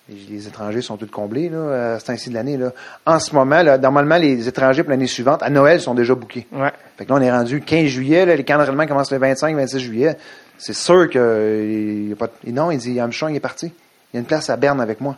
Les 0.10 0.48
étrangers 0.48 0.82
sont 0.82 0.98
tous 0.98 1.06
comblés, 1.06 1.50
là, 1.50 1.94
à 1.96 2.00
ce 2.00 2.06
temps-ci 2.06 2.30
de 2.30 2.34
l'année, 2.34 2.58
là. 2.58 2.72
En 3.06 3.20
ce 3.20 3.36
moment, 3.36 3.62
là, 3.62 3.78
normalement, 3.78 4.18
les 4.18 4.48
étrangers 4.48 4.82
pour 4.82 4.90
l'année 4.90 5.06
suivante, 5.06 5.44
à 5.44 5.52
Noël, 5.52 5.80
sont 5.80 5.94
déjà 5.94 6.16
bookés. 6.16 6.48
Ouais. 6.52 6.72
Fait 6.98 7.06
que 7.06 7.10
là, 7.12 7.20
on 7.20 7.22
est 7.22 7.30
rendu 7.32 7.62
15 7.62 7.86
juillet, 7.86 8.26
là, 8.26 8.36
les 8.36 8.44
camps 8.44 8.58
d'entraînement 8.58 8.88
commencent 8.88 9.12
le 9.12 9.20
25, 9.20 9.56
26 9.56 9.80
juillet. 9.80 10.18
C'est 10.58 10.74
sûr 10.74 11.10
que 11.12 11.64
il 11.64 12.10
y 12.10 12.14
a 12.14 12.16
pas 12.16 12.26
de- 12.44 12.52
Non, 12.52 12.72
il 12.72 12.80
dit 12.80 13.00
Armstrong 13.00 13.36
est 13.36 13.40
parti. 13.40 13.68
Il 13.68 14.16
y 14.16 14.18
a 14.18 14.20
une 14.22 14.26
place 14.26 14.50
à 14.50 14.58
Berne 14.58 14.82
avec 14.82 15.00
moi. 15.00 15.16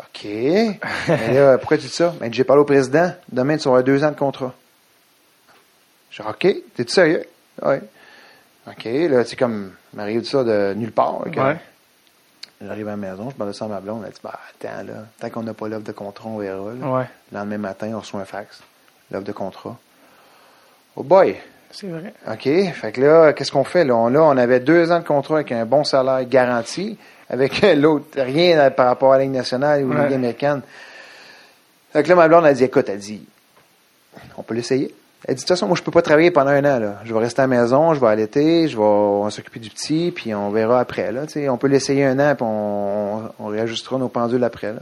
OK. 0.00 0.24
Mais 0.24 1.34
là, 1.34 1.56
pourquoi 1.58 1.78
tu 1.78 1.84
dis 1.86 1.92
ça? 1.92 2.14
Ben, 2.20 2.32
j'ai 2.34 2.44
parlé 2.44 2.62
au 2.62 2.66
président. 2.66 3.12
Demain, 3.30 3.56
tu 3.56 3.68
avoir 3.68 3.82
deux 3.84 4.02
ans 4.04 4.10
de 4.10 4.16
contrat. 4.16 4.52
Je 6.10 6.20
dis, 6.22 6.28
OK. 6.28 6.40
T'es-tu 6.74 6.92
sérieux? 6.92 7.24
Oui. 7.62 7.76
OK. 8.68 8.84
Là, 8.84 9.24
tu 9.24 9.30
sais, 9.30 9.36
comme, 9.36 9.72
m'arrive 9.94 10.24
ça 10.24 10.42
de 10.44 10.74
nulle 10.74 10.92
part. 10.92 11.20
OK? 11.26 11.36
Ouais. 11.36 11.56
J'arrive 12.64 12.88
à 12.88 12.92
la 12.92 12.96
maison, 12.96 13.28
je 13.30 13.34
parle 13.36 13.50
de 13.50 13.54
ça 13.54 13.66
à 13.66 13.68
ma 13.68 13.80
blonde. 13.80 14.02
Elle 14.06 14.12
dit, 14.12 14.20
bah, 14.22 14.38
attends, 14.50 14.82
là. 14.84 14.94
Tant 15.20 15.30
qu'on 15.30 15.42
n'a 15.42 15.52
pas 15.54 15.68
l'offre 15.68 15.84
de 15.84 15.92
contrat, 15.92 16.28
on 16.28 16.38
verra. 16.38 16.72
là. 16.72 16.86
Ouais. 16.90 17.04
Le 17.32 17.38
lendemain 17.38 17.58
matin, 17.58 17.90
on 17.94 18.00
reçoit 18.00 18.20
un 18.20 18.24
fax. 18.24 18.60
L'offre 19.10 19.24
de 19.26 19.32
contrat. 19.32 19.76
Oh 20.96 21.02
boy! 21.02 21.36
C'est 21.70 21.86
vrai. 21.88 22.14
OK. 22.30 22.72
Fait 22.72 22.92
que 22.92 23.00
là, 23.02 23.32
qu'est-ce 23.34 23.52
qu'on 23.52 23.64
fait? 23.64 23.84
Là, 23.84 23.94
on, 23.94 24.08
là, 24.08 24.22
on 24.22 24.36
avait 24.38 24.60
deux 24.60 24.90
ans 24.90 25.00
de 25.00 25.04
contrat 25.04 25.36
avec 25.36 25.52
un 25.52 25.66
bon 25.66 25.84
salaire 25.84 26.24
garanti, 26.26 26.96
avec 27.28 27.60
l'autre, 27.76 28.06
rien 28.20 28.70
par 28.70 28.86
rapport 28.86 29.12
à 29.12 29.18
la 29.18 29.24
Ligue 29.24 29.32
nationale 29.34 29.84
ou 29.84 29.92
la 29.92 30.00
Ouais. 30.00 30.06
Ligue 30.06 30.14
américaine. 30.14 30.62
Fait 31.92 32.02
que 32.02 32.08
là, 32.08 32.14
ma 32.14 32.28
blonde 32.28 32.46
a 32.46 32.54
dit, 32.54 32.64
écoute, 32.64 32.88
elle 32.88 32.98
dit, 32.98 33.26
on 34.38 34.42
peut 34.42 34.54
l'essayer. 34.54 34.94
Elle 35.28 35.34
dit, 35.34 35.40
de 35.40 35.40
toute 35.40 35.48
façon, 35.48 35.66
moi, 35.66 35.76
je 35.76 35.82
peux 35.82 35.90
pas 35.90 36.02
travailler 36.02 36.30
pendant 36.30 36.50
un 36.52 36.64
an, 36.64 36.78
là. 36.78 36.94
Je 37.04 37.12
vais 37.12 37.18
rester 37.18 37.40
à 37.42 37.46
la 37.48 37.56
maison, 37.60 37.94
je 37.94 38.00
vais 38.00 38.06
allaiter, 38.06 38.68
je 38.68 38.76
vais, 38.76 38.82
on 38.82 39.28
s'occuper 39.30 39.58
du 39.58 39.70
petit, 39.70 40.12
puis 40.14 40.32
on 40.34 40.50
verra 40.50 40.78
après, 40.78 41.10
là. 41.10 41.26
Tu 41.26 41.32
sais, 41.32 41.48
on 41.48 41.56
peut 41.56 41.66
l'essayer 41.66 42.04
un 42.04 42.18
an, 42.20 42.34
puis 42.36 42.44
on, 42.44 43.16
on, 43.16 43.22
on 43.40 43.46
réajustera 43.46 43.98
nos 43.98 44.08
pendules 44.08 44.44
après, 44.44 44.72
là. 44.72 44.80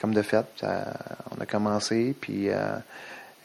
Comme 0.00 0.14
de 0.14 0.22
fait, 0.22 0.44
ça- 0.60 0.84
on 1.36 1.40
a 1.42 1.46
commencé, 1.46 2.14
puis 2.20 2.48
euh, 2.50 2.54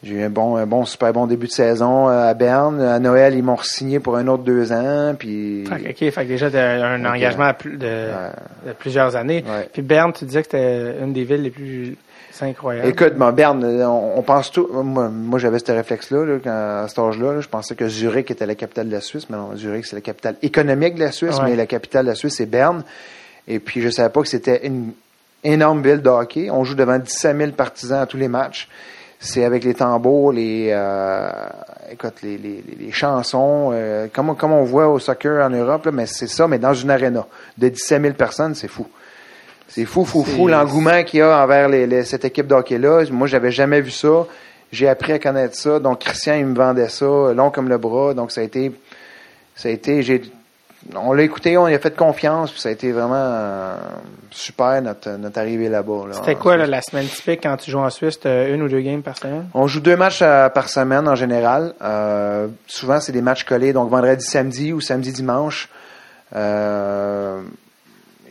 j'ai 0.04 0.14
eu 0.14 0.22
un 0.22 0.30
bon, 0.30 0.56
un 0.56 0.66
bon, 0.66 0.84
super 0.84 1.12
bon 1.12 1.26
début 1.26 1.46
de 1.48 1.52
saison 1.52 2.08
euh, 2.08 2.28
à 2.30 2.34
Berne. 2.34 2.80
À 2.80 2.98
Noël, 3.00 3.34
ils 3.34 3.42
m'ont 3.42 3.56
signé 3.56 3.98
pour 3.98 4.16
un 4.16 4.28
autre 4.28 4.44
deux 4.44 4.70
ans, 4.70 5.14
puis... 5.18 5.64
Fait 5.66 5.80
que, 5.94 6.06
OK, 6.06 6.12
fait 6.12 6.22
que 6.24 6.28
déjà, 6.28 6.48
t'as 6.50 6.84
un 6.86 7.04
engagement 7.04 7.50
de, 7.64 7.76
Ouais. 7.78 8.30
de 8.68 8.72
plusieurs 8.78 9.16
années. 9.16 9.42
Ouais. 9.48 9.68
Puis 9.72 9.82
Berne, 9.82 10.12
tu 10.12 10.24
disais 10.24 10.42
que 10.42 10.48
c'était 10.52 10.98
une 11.02 11.12
des 11.12 11.24
villes 11.24 11.42
les 11.42 11.50
plus 11.50 11.96
incroyables. 12.44 12.88
Écoute, 12.88 13.14
bon, 13.14 13.32
Berne, 13.32 13.64
on, 13.64 14.12
on 14.18 14.22
pense 14.22 14.50
tout. 14.52 14.68
Moi, 14.72 15.08
moi, 15.08 15.38
j'avais 15.38 15.58
ce 15.58 15.72
réflexe-là, 15.72 16.24
là, 16.24 16.34
quand- 16.42 16.50
à 16.84 16.88
cet 16.88 16.98
âge-là. 16.98 17.32
là, 17.34 17.40
je 17.40 17.48
pensais 17.48 17.74
que 17.74 17.88
Zurich 17.88 18.30
était 18.30 18.46
la 18.46 18.54
capitale 18.54 18.88
de 18.88 18.92
la 18.92 19.00
Suisse, 19.00 19.28
mais 19.30 19.36
non, 19.36 19.56
Zurich, 19.56 19.86
c'est 19.86 19.96
la 19.96 20.02
capitale 20.02 20.36
économique 20.42 20.94
de 20.96 21.00
la 21.00 21.12
Suisse, 21.12 21.38
Ouais. 21.38 21.44
mais 21.50 21.56
la 21.56 21.66
capitale 21.66 22.04
de 22.04 22.10
la 22.10 22.14
Suisse, 22.16 22.34
c'est 22.36 22.46
Berne. 22.46 22.84
Et 23.48 23.58
puis, 23.58 23.80
je 23.80 23.88
savais 23.90 24.08
pas 24.10 24.20
que 24.22 24.28
c'était 24.28 24.66
une 24.66 24.92
énorme 25.44 25.82
ville 25.82 26.02
de 26.02 26.08
hockey. 26.08 26.50
On 26.50 26.64
joue 26.64 26.74
devant 26.74 26.98
17 26.98 27.36
000 27.36 27.50
partisans 27.52 28.00
à 28.00 28.06
tous 28.06 28.16
les 28.16 28.28
matchs. 28.28 28.68
C'est 29.18 29.44
avec 29.44 29.64
les 29.64 29.72
tambours, 29.72 30.32
les, 30.32 30.68
euh, 30.72 31.30
écoute, 31.90 32.14
les, 32.22 32.36
les, 32.36 32.62
les- 32.68 32.84
les 32.86 32.92
chansons, 32.92 33.70
euh, 33.72 34.08
comme, 34.12 34.28
on- 34.30 34.34
comme 34.34 34.52
on 34.52 34.64
voit 34.64 34.88
au 34.88 34.98
soccer 34.98 35.42
en 35.44 35.48
Europe, 35.48 35.86
là, 35.86 35.92
mais 35.92 36.04
c'est 36.06 36.26
ça, 36.26 36.46
mais 36.46 36.58
dans 36.58 36.74
une 36.74 36.90
arena 36.90 37.24
de 37.56 37.68
17 37.70 38.02
000 38.02 38.14
personnes, 38.14 38.54
c'est 38.54 38.68
fou. 38.68 38.86
C'est 39.68 39.84
fou, 39.84 40.04
fou, 40.04 40.24
fou 40.24 40.48
l'engouement 40.48 41.02
qu'il 41.04 41.18
y 41.20 41.22
a 41.22 41.42
envers 41.42 41.68
les- 41.68 41.86
les- 41.86 42.04
cette 42.04 42.24
équipe 42.24 42.46
de 42.46 42.54
hockey-là. 42.54 43.04
Moi, 43.10 43.26
j'avais 43.26 43.50
jamais 43.50 43.80
vu 43.80 43.90
ça. 43.90 44.26
J'ai 44.72 44.88
appris 44.88 45.12
à 45.12 45.18
connaître 45.18 45.54
ça. 45.56 45.78
Donc, 45.78 46.00
Christian, 46.00 46.34
il 46.34 46.46
me 46.46 46.54
vendait 46.56 46.88
ça, 46.88 47.04
long 47.04 47.50
comme 47.50 47.68
le 47.68 47.78
bras. 47.78 48.14
Donc, 48.14 48.32
ça 48.32 48.40
a 48.40 48.44
été, 48.44 48.72
ça 49.54 49.68
a 49.68 49.72
été, 49.72 50.02
j'ai, 50.02 50.22
on 50.94 51.12
l'a 51.12 51.22
écouté, 51.22 51.56
on 51.58 51.68
y 51.68 51.74
a 51.74 51.78
fait 51.78 51.94
confiance, 51.96 52.50
puis 52.52 52.60
ça 52.60 52.68
a 52.68 52.72
été 52.72 52.90
vraiment 52.92 53.14
euh, 53.16 53.76
super 54.30 54.80
notre, 54.82 55.10
notre 55.18 55.38
arrivée 55.38 55.68
là-bas. 55.68 56.06
là. 56.08 56.14
C'était 56.14 56.34
quoi 56.36 56.56
là, 56.56 56.66
la 56.66 56.80
semaine 56.82 57.06
typique 57.06 57.40
quand 57.42 57.56
tu 57.56 57.70
joues 57.70 57.78
en 57.78 57.90
Suisse? 57.90 58.18
Une 58.24 58.62
ou 58.62 58.68
deux 58.68 58.80
games 58.80 59.02
par 59.02 59.16
semaine? 59.18 59.46
On 59.54 59.66
joue 59.66 59.80
deux 59.80 59.96
matchs 59.96 60.20
euh, 60.22 60.48
par 60.48 60.68
semaine 60.68 61.06
en 61.08 61.14
général. 61.16 61.74
Euh, 61.82 62.46
souvent, 62.66 63.00
c'est 63.00 63.12
des 63.12 63.22
matchs 63.22 63.44
collés, 63.44 63.72
donc 63.72 63.90
vendredi, 63.90 64.24
samedi 64.24 64.72
ou 64.72 64.80
samedi, 64.80 65.12
dimanche. 65.12 65.68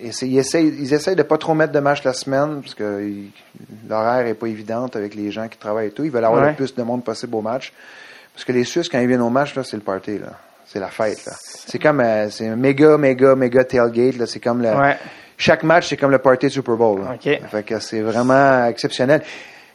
Ils, 0.05 0.37
essayent, 0.37 0.67
ils 0.79 0.93
essayent 0.93 1.15
de 1.15 1.23
pas 1.23 1.37
trop 1.37 1.53
mettre 1.53 1.73
de 1.73 1.79
matchs 1.79 2.03
la 2.03 2.13
semaine, 2.13 2.61
parce 2.61 2.75
que 2.75 3.11
l'horaire 3.89 4.25
est 4.27 4.33
pas 4.35 4.47
évidente 4.47 4.95
avec 4.95 5.15
les 5.15 5.31
gens 5.31 5.47
qui 5.47 5.57
travaillent 5.57 5.87
et 5.87 5.91
tout. 5.91 6.03
Ils 6.03 6.11
veulent 6.11 6.23
avoir 6.25 6.43
Ouais. 6.43 6.49
le 6.51 6.55
plus 6.55 6.73
de 6.75 6.83
monde 6.83 7.03
possible 7.03 7.35
au 7.35 7.41
match. 7.41 7.73
Parce 8.33 8.45
que 8.45 8.51
les 8.51 8.63
Suisses, 8.63 8.89
quand 8.89 8.99
ils 8.99 9.07
viennent 9.07 9.21
au 9.21 9.29
match, 9.29 9.55
là, 9.55 9.63
c'est 9.63 9.77
le 9.77 9.83
party. 9.83 10.19
Là. 10.19 10.33
C'est 10.65 10.79
la 10.79 10.87
fête. 10.89 11.25
Là. 11.25 11.31
C'est 11.37 11.79
comme 11.79 11.99
euh, 12.01 12.29
c'est 12.29 12.47
un 12.47 12.55
méga, 12.55 12.97
méga, 12.97 13.35
méga 13.35 13.63
tailgate. 13.63 14.17
Là. 14.17 14.25
C'est 14.25 14.39
comme 14.41 14.61
le, 14.61 14.69
Ouais. 14.75 14.97
chaque 15.37 15.63
match, 15.63 15.87
c'est 15.89 15.97
comme 15.97 16.11
le 16.11 16.17
party 16.19 16.47
de 16.47 16.51
Super 16.51 16.75
Bowl. 16.75 17.01
là. 17.01 17.13
OK. 17.15 17.39
Fait 17.49 17.63
que 17.63 17.79
c'est 17.79 18.01
vraiment 18.01 18.65
exceptionnel. 18.67 19.21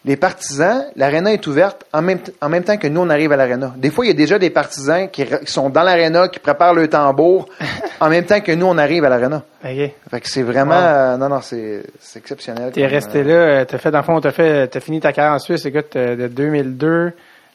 Les 0.06 0.16
partisans, 0.16 0.86
l'aréna 0.96 1.34
est 1.34 1.46
ouverte 1.46 1.84
en 1.92 2.00
même, 2.00 2.20
en 2.40 2.48
même 2.48 2.64
temps 2.64 2.78
que 2.78 2.86
nous, 2.86 3.02
on 3.02 3.10
arrive 3.10 3.32
à 3.32 3.36
l'aréna. 3.36 3.74
Des 3.76 3.90
fois, 3.90 4.06
il 4.06 4.08
y 4.08 4.10
a 4.12 4.14
déjà 4.14 4.38
des 4.38 4.48
partisans 4.48 5.10
qui, 5.10 5.26
sont 5.44 5.68
dans 5.68 5.82
l'aréna, 5.82 6.28
qui 6.28 6.38
préparent 6.38 6.72
le 6.72 6.88
tambour 6.88 7.48
en 8.00 8.08
même 8.08 8.24
temps 8.24 8.40
que 8.40 8.52
nous, 8.52 8.64
on 8.64 8.78
arrive 8.78 9.04
à 9.04 9.10
l'aréna. 9.10 9.42
OK. 9.62 9.90
Fait 10.10 10.20
que 10.20 10.28
c'est 10.28 10.42
vraiment... 10.42 10.78
Wow. 10.78 10.84
euh, 10.84 11.16
non, 11.18 11.28
non, 11.28 11.40
c'est 11.42 11.82
c'est 11.98 12.18
exceptionnel. 12.18 12.72
T'es 12.72 12.86
resté 12.86 13.18
euh, 13.18 13.24
là, 13.24 13.34
euh, 13.34 13.64
t'as 13.66 13.76
fait, 13.76 13.90
dans 13.90 13.98
le 13.98 14.04
fond, 14.04 14.20
t'as 14.20 14.32
fait, 14.32 14.68
t'as 14.68 14.80
fini 14.80 15.00
ta 15.00 15.12
carrière 15.12 15.34
en 15.34 15.38
Suisse, 15.38 15.66
écoute, 15.66 15.94
de 15.94 16.28
2002 16.28 17.12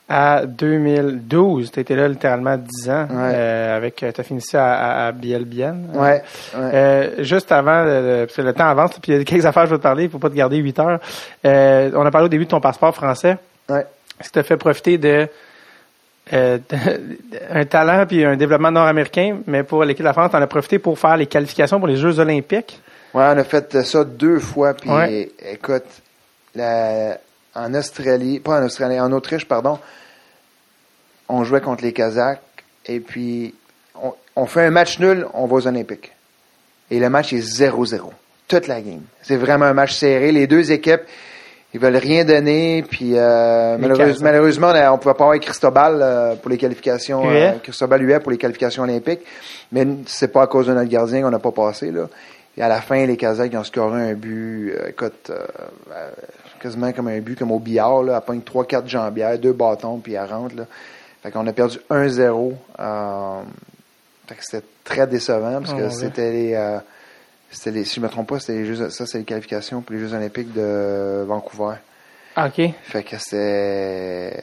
à 0.07 0.45
2012. 0.45 1.72
T'étais 1.72 1.95
là 1.95 2.07
littéralement 2.07 2.57
10 2.57 2.90
ans, 2.90 3.07
Ouais. 3.10 3.32
euh, 3.34 3.77
avec, 3.77 4.03
euh, 4.03 4.11
t'as 4.14 4.23
fini 4.23 4.41
ça 4.41 4.65
à, 4.65 5.06
à, 5.06 5.07
à 5.07 5.11
Bielbienne. 5.11 5.90
Ouais, 5.94 6.02
ouais. 6.02 6.22
Euh, 6.73 7.23
juste 7.23 7.52
avant, 7.52 7.84
euh, 7.86 8.26
parce 8.26 8.36
que 8.38 8.41
le 8.44 8.53
temps 8.53 8.68
avance, 8.68 8.91
puis 9.02 9.11
il 9.14 9.18
y 9.18 9.22
a 9.22 9.23
quelques 9.26 9.45
affaires 9.45 9.64
que 9.64 9.69
je 9.69 9.73
veux 9.73 9.80
te 9.80 9.84
parler, 9.84 10.03
il 10.03 10.10
faut 10.10 10.19
pas 10.19 10.30
te 10.30 10.36
garder 10.36 10.57
8 10.57 10.80
heures. 10.80 10.99
Euh, 11.45 11.91
on 11.95 12.06
a 12.06 12.11
parlé 12.11 12.26
au 12.26 12.30
début 12.30 12.45
de 12.45 12.49
ton 12.52 12.61
passeport 12.61 12.94
français. 12.94 13.38
ouais. 13.69 13.86
Est-ce 14.19 14.30
que 14.30 14.34
tu 14.34 14.40
as 14.40 14.44
fait 14.44 14.56
profiter 14.57 14.98
de, 14.98 15.27
euh, 16.34 16.57
un 17.52 17.65
talent 17.65 18.06
puis 18.07 18.23
un 18.23 18.38
développement 18.38 18.72
nord-américain, 18.72 19.40
mais 19.45 19.64
pour 19.64 19.84
l'équipe 19.84 20.03
de 20.03 20.07
la 20.07 20.14
France, 20.14 20.32
tu 20.32 20.38
en 20.38 20.41
as 20.41 20.48
profité 20.48 20.80
pour 20.80 20.98
faire 20.98 21.18
les 21.18 21.26
qualifications 21.26 21.80
pour 21.80 21.88
les 21.90 21.98
Jeux 21.98 22.18
olympiques? 22.19 22.80
Ouais, 23.14 23.23
on 23.34 23.38
a 23.38 23.44
fait 23.44 23.84
ça 23.84 24.03
deux 24.06 24.40
fois. 24.40 24.73
Puis, 24.73 24.90
Ouais. 24.90 25.30
écoute, 25.52 25.84
la- 26.56 27.18
en 27.56 27.73
Australie, 27.73 28.40
pas 28.40 28.60
en 28.60 28.65
Australie, 28.65 28.99
en 28.99 29.11
Autriche, 29.11 29.45
pardon, 29.48 29.80
on 31.30 31.44
jouait 31.44 31.61
contre 31.61 31.84
les 31.84 31.94
Kazakhs. 31.94 32.40
Et 32.86 32.99
puis, 32.99 33.56
on, 34.02 34.14
on 34.36 34.45
fait 34.45 34.65
un 34.65 34.72
match 34.72 34.99
nul, 34.99 35.26
on 35.34 35.45
va 35.48 35.56
aux 35.56 35.68
Olympiques. 35.68 36.11
Et 36.91 36.99
le 36.99 37.10
match 37.10 37.34
est 37.34 37.40
0-0. 37.40 37.99
Toute 38.48 38.68
la 38.68 38.80
game. 38.82 39.02
C'est 39.23 39.38
vraiment 39.38 39.65
un 39.65 39.73
match 39.73 39.94
serré. 39.95 40.32
Les 40.32 40.45
deux 40.45 40.72
équipes, 40.72 41.02
ils 41.73 41.80
veulent 41.80 41.95
rien 41.98 42.23
donner. 42.26 42.84
Puis, 42.88 43.14
euh, 43.18 43.76
malheureuse- 43.80 44.22
malheureusement, 44.22 44.68
on 44.69 44.91
ne 44.94 44.98
pouvait 44.98 45.15
pas 45.15 45.23
avoir 45.23 45.40
Cristobal 45.40 45.99
euh, 45.99 46.36
pour 46.36 46.52
les 46.52 46.57
qualifications. 46.57 47.23
Euh, 47.56 47.60
Cristobal 47.64 48.03
Huet 48.03 48.19
pour 48.19 48.32
les 48.32 48.38
qualifications 48.38 48.84
olympiques. 48.84 49.22
Mais 49.72 49.88
c'est 50.06 50.27
pas 50.27 50.44
à 50.44 50.48
cause 50.48 50.68
de 50.68 50.73
notre 50.73 50.90
gardien 50.90 51.23
qu'on 51.23 51.32
n'a 51.32 51.40
pas 51.40 51.52
passé. 51.52 51.90
Là. 51.90 52.07
Et 52.56 52.61
à 52.61 52.68
la 52.68 52.82
fin, 52.82 53.03
les 53.06 53.18
Kazakhs 53.18 53.56
ont 53.56 53.64
scoré 53.64 54.11
un 54.11 54.14
but, 54.14 54.73
euh, 54.77 54.90
écoute, 54.90 55.32
euh, 55.32 56.11
quasiment 56.65 56.91
comme 56.91 57.07
un 57.07 57.19
but 57.19 57.37
comme 57.37 57.51
au 57.51 57.59
billard. 57.59 58.03
Là. 58.03 58.15
Elle 58.17 58.25
pogne 58.25 58.39
3-4 58.41 58.87
jambières, 58.87 59.37
deux 59.39 59.53
bâtons, 59.53 59.97
puis 59.99 60.13
elle 60.13 60.25
rentre. 60.25 60.55
Là. 60.55 60.63
Fait 61.23 61.31
qu'on 61.31 61.45
a 61.47 61.53
perdu 61.53 61.77
1-0. 61.89 62.53
Euh, 62.79 63.41
fait 64.27 64.35
que 64.35 64.43
c'était 64.43 64.65
très 64.83 65.07
décevant 65.07 65.59
parce 65.61 65.71
Oh, 65.73 65.77
que 65.77 65.83
ouais. 65.83 65.89
c'était 65.91 66.31
les, 66.31 66.53
euh, 66.55 66.77
c'était 67.51 67.71
les, 67.71 67.83
si 67.85 67.95
je 67.95 68.01
me 68.01 68.09
trompe 68.09 68.27
pas, 68.29 68.39
c'était 68.39 68.53
les 68.59 68.65
Jeux, 68.65 68.89
ça 68.89 69.05
c'est 69.05 69.19
les 69.19 69.23
qualifications 69.23 69.81
pour 69.81 69.93
les 69.95 70.01
Jeux 70.01 70.13
Olympiques 70.13 70.51
de 70.53 71.23
Vancouver. 71.27 71.75
Ah, 72.35 72.47
OK. 72.47 72.69
Fait 72.83 73.03
que 73.03 73.17
c'était, 73.17 74.41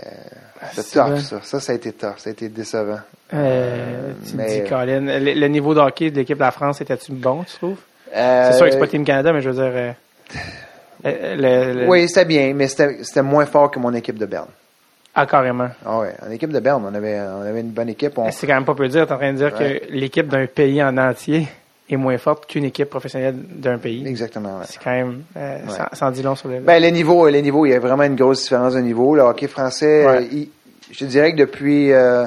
c'était 0.71 0.83
c'est 0.83 0.99
tough 1.05 1.19
ça. 1.19 1.41
Ça, 1.43 1.61
ça 1.61 1.73
a 1.73 1.75
été 1.75 1.93
tough, 1.93 2.17
ça 2.19 2.31
a 2.31 2.33
été 2.33 2.49
décevant. 2.49 3.01
Euh, 3.35 4.13
tu 4.29 4.37
mais- 4.37 4.61
dis, 4.63 4.69
Colin, 4.69 5.01
le, 5.01 5.35
le 5.35 5.47
niveau 5.49 5.75
de 5.75 5.81
hockey 5.81 6.11
de 6.11 6.17
l'équipe 6.17 6.39
de 6.39 6.43
la 6.43 6.51
France, 6.53 6.81
était-tu 6.81 7.13
bon, 7.13 7.43
tu 7.45 7.55
trouves? 7.57 7.79
Euh, 8.15 8.49
C'est 8.51 8.57
sûr 8.57 8.67
que 8.67 8.73
c'est 8.73 8.79
pas 8.79 8.87
Team 8.89 9.05
Canada, 9.05 9.33
mais 9.33 9.41
je 9.43 9.51
veux 9.51 9.63
dire... 9.71 9.95
euh, 11.07 11.37
le- 11.75 11.81
le- 11.83 11.89
Oui, 11.89 12.09
c'était 12.09 12.25
bien, 12.25 12.53
mais 12.55 12.69
c'était, 12.69 13.23
moins 13.23 13.47
fort 13.47 13.71
que 13.71 13.79
mon 13.79 13.93
équipe 13.95 14.19
de 14.19 14.27
Berne. 14.27 14.49
Ah, 15.15 15.27
carrément. 15.27 15.69
Ah 15.85 15.99
ouais, 15.99 16.15
en 16.27 16.31
équipe 16.31 16.51
de 16.53 16.61
Berne, 16.61 16.85
on 16.91 16.95
avait, 16.95 17.21
on 17.21 17.43
avait 17.43 17.61
une 17.61 17.71
bonne 17.71 17.91
équipe. 17.91 18.17
On, 18.17 18.31
C'est 18.31 18.47
quand 18.47 18.55
même 18.55 18.65
pas 18.65 18.75
peu 18.75 18.89
dire. 18.89 19.07
T'es 19.07 19.13
en 19.13 19.19
train 19.19 19.33
de 19.33 19.37
dire 19.39 19.53
Ouais. 19.59 19.81
que 19.89 19.93
l'équipe 19.93 20.27
d'un 20.29 20.47
pays 20.47 20.83
en 20.83 20.97
entier 20.97 21.47
est 21.91 21.97
moins 21.97 22.17
forte 22.17 22.47
qu'une 22.47 22.65
équipe 22.65 22.89
professionnelle 22.89 23.35
d'un 23.37 23.77
pays. 23.77 24.07
exactement. 24.07 24.61
ouais. 24.61 24.65
C'est 24.67 24.83
quand 24.83 24.91
même... 24.93 25.23
Euh, 25.37 25.59
Ouais. 25.67 25.71
sans, 25.91 25.97
sans 25.97 26.11
dit 26.11 26.23
long 26.23 26.35
sur 26.35 26.49
le... 26.49 26.61
Ben, 26.61 26.81
les 26.81 26.91
niveaux, 26.93 27.29
les 27.29 27.43
niveaux, 27.43 27.67
il 27.67 27.71
y 27.73 27.75
a 27.75 27.79
vraiment 27.79 28.05
une 28.05 28.15
grosse 28.17 28.43
différence 28.45 28.73
de 28.75 28.81
niveau. 28.81 29.15
Le 29.15 29.23
hockey 29.23 29.49
français, 29.49 30.07
euh, 30.07 30.21
il- 30.33 30.49
je 30.91 30.99
te 31.01 31.05
dirais 31.05 31.33
que 31.33 31.39
depuis 31.39 31.93
euh, 31.93 32.25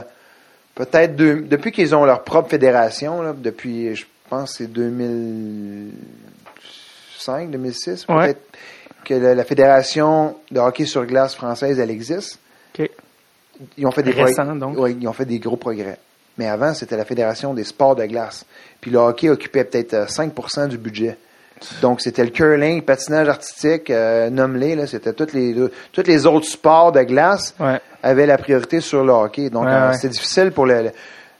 peut-être 0.76 1.16
depuis 1.16 1.72
qu'ils 1.72 1.96
ont 1.96 2.06
leur 2.06 2.24
propre 2.24 2.50
fédération, 2.50 3.22
là, 3.24 3.34
depuis, 3.36 3.96
je 3.96 4.06
pense, 4.30 4.56
c'est 4.58 4.72
2005, 7.26 7.52
2006, 7.52 8.06
Ouais. 8.10 8.26
peut-être 8.34 8.42
que 9.04 9.14
la, 9.14 9.36
la 9.36 9.44
fédération 9.44 10.36
de 10.52 10.60
hockey 10.60 10.86
sur 10.86 11.06
glace 11.06 11.36
française, 11.36 11.80
elle 11.80 11.92
existe. 11.92 12.40
Ils 13.78 13.86
ont 13.88 13.92
fait 13.92 14.04
des 14.04 14.12
Récent, 14.12 14.44
progrès- 14.44 14.60
donc. 14.60 14.78
ouais, 14.78 14.96
ils 15.00 15.08
ont 15.08 15.14
fait 15.14 15.26
des 15.26 15.40
gros 15.40 15.56
progrès. 15.56 15.98
Mais 16.38 16.48
avant, 16.48 16.74
c'était 16.74 16.98
la 16.98 17.06
fédération 17.06 17.54
des 17.54 17.64
sports 17.64 17.96
de 17.96 18.06
glace. 18.06 18.46
Puis 18.82 18.92
le 18.92 18.98
hockey 18.98 19.30
occupait 19.30 19.64
peut-être 19.64 19.94
euh, 19.94 20.06
5% 20.06 20.68
du 20.68 20.78
budget. 20.78 21.18
Donc 21.82 22.02
c'était 22.02 22.26
le 22.26 22.32
curling, 22.32 22.80
le 22.80 22.82
patinage 22.84 23.30
artistique, 23.30 23.90
euh, 23.90 24.30
nomme-les, 24.30 24.86
c'était 24.88 25.14
tous 25.14 25.32
les 25.34 25.56
tous 25.94 26.04
les 26.06 26.26
autres 26.26 26.48
sports 26.48 26.92
de 26.92 27.02
glace 27.04 27.56
Ouais. 27.62 27.80
avaient 28.04 28.26
la 28.26 28.38
priorité 28.38 28.82
sur 28.82 29.06
le 29.06 29.14
hockey. 29.14 29.50
Donc 29.50 29.64
Ouais, 29.64 29.72
euh, 29.72 29.94
c'était 29.94 30.10
difficile 30.10 30.52
pour 30.52 30.66
le, 30.66 30.92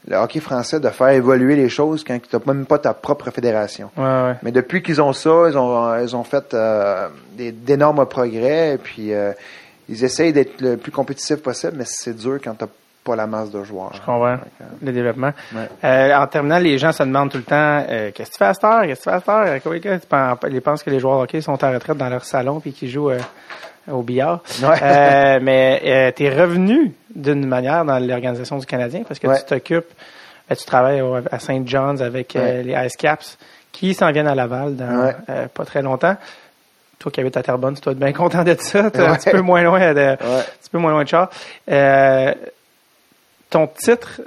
le- 0.08 0.18
hockey 0.18 0.40
français 0.40 0.80
de 0.80 0.90
faire 0.90 1.10
évoluer 1.10 1.56
les 1.56 1.70
choses 1.70 2.04
quand 2.04 2.18
tu 2.22 2.36
n'as 2.36 2.54
même 2.54 2.66
pas 2.66 2.78
ta 2.80 2.94
propre 2.94 3.30
fédération. 3.32 3.90
Ouais, 3.98 4.04
ouais. 4.04 4.36
Mais 4.44 4.52
depuis 4.52 4.82
qu'ils 4.82 5.02
ont 5.02 5.14
ça, 5.14 5.46
ils 5.50 5.58
ont, 5.58 6.00
ils 6.02 6.16
ont 6.16 6.24
fait 6.24 6.54
euh, 6.54 7.08
d'énormes 7.38 8.06
progrès. 8.06 8.74
Et 8.74 8.78
puis, 8.78 9.14
euh, 9.14 9.32
ils 9.90 10.04
essayent 10.04 10.34
d'être 10.34 10.62
le 10.62 10.78
plus 10.78 10.92
compétitif 10.92 11.38
possible, 11.38 11.74
mais 11.78 11.86
c'est 11.86 12.16
dur 12.16 12.40
quand 12.44 12.56
tu 12.58 12.66
pas 13.04 13.16
la 13.16 13.28
masse 13.28 13.52
de 13.52 13.64
joueurs. 13.64 13.92
Je 13.94 14.00
comprends. 14.00 14.38
Le 14.82 14.92
développement. 14.92 15.30
Ouais. 15.54 15.70
Euh, 15.84 16.16
en 16.16 16.26
terminant, 16.26 16.58
les 16.58 16.80
gens 16.80 16.92
se 16.92 17.04
demandent 17.04 17.30
tout 17.30 17.38
le 17.38 17.44
temps 17.44 17.86
euh, 17.88 18.10
qu'est-ce 18.12 18.32
que 18.32 18.34
tu 18.34 18.40
fais 18.40 18.46
à 18.46 18.54
cette 18.56 18.64
heure? 18.64 18.82
Qu'est-ce 18.82 19.02
que 19.02 19.04
tu 19.04 19.10
fais 19.12 19.16
à 19.16 19.20
cette 19.20 20.12
heure? 20.12 20.38
Euh, 20.44 20.50
Ils 20.50 20.62
pensent 20.64 20.82
que 20.82 20.90
les 20.90 21.00
joueurs 21.00 21.20
de 21.20 21.24
hockey 21.26 21.40
sont 21.40 21.64
en 21.64 21.72
retraite 21.72 21.98
dans 21.98 22.10
leur 22.10 22.26
salon 22.26 22.60
puis 22.60 22.74
qu'ils 22.74 22.90
jouent 22.90 23.12
euh, 23.12 23.20
au 23.92 24.02
billard. 24.02 24.42
Ouais. 24.62 24.78
Euh, 24.82 25.40
mais 25.42 26.14
tu 26.16 26.24
es 26.26 26.30
revenu 26.30 26.94
d'une 27.16 27.46
manière 27.46 27.86
dans 27.86 28.00
l'organisation 28.00 28.58
du 28.58 28.66
Canadien 28.66 29.04
parce 29.08 29.20
que 29.20 29.28
Ouais. 29.28 29.40
tu 29.40 29.46
t'occupes, 29.46 29.88
ben, 30.50 30.56
tu 30.56 30.66
travailles 30.66 31.02
au- 31.02 31.16
à 31.32 31.40
St. 31.40 31.68
John's 31.68 32.02
avec 32.02 32.36
euh, 32.36 32.62
les 32.64 32.74
Ice 32.86 32.96
Caps 32.98 33.38
qui 33.72 33.94
s'en 33.94 34.12
viennent 34.12 34.28
à 34.28 34.36
Laval 34.36 34.76
dans 34.76 35.14
euh, 35.30 35.48
pas 35.54 35.66
très 35.66 35.82
longtemps. 35.82 36.16
Toi 37.00 37.12
qui 37.12 37.20
habites 37.20 37.38
à 37.38 37.44
Terrebonne, 37.44 37.76
tu 37.76 37.82
dois 37.82 37.94
être 37.94 38.00
bien 38.00 38.14
content 38.14 38.44
de 38.44 38.56
ça. 38.60 38.86
Un 38.86 38.90
petit 39.16 39.30
peu 39.30 39.42
moins 39.42 39.62
loin 39.64 39.94
de, 39.94 40.00
un 40.14 40.16
petit 40.16 40.70
peu 40.72 40.78
moins 40.78 40.92
loin 40.92 41.04
de 41.04 41.10
Charles. 41.10 41.30
Euh, 41.70 42.34
ton 43.50 43.68
titre 43.68 44.22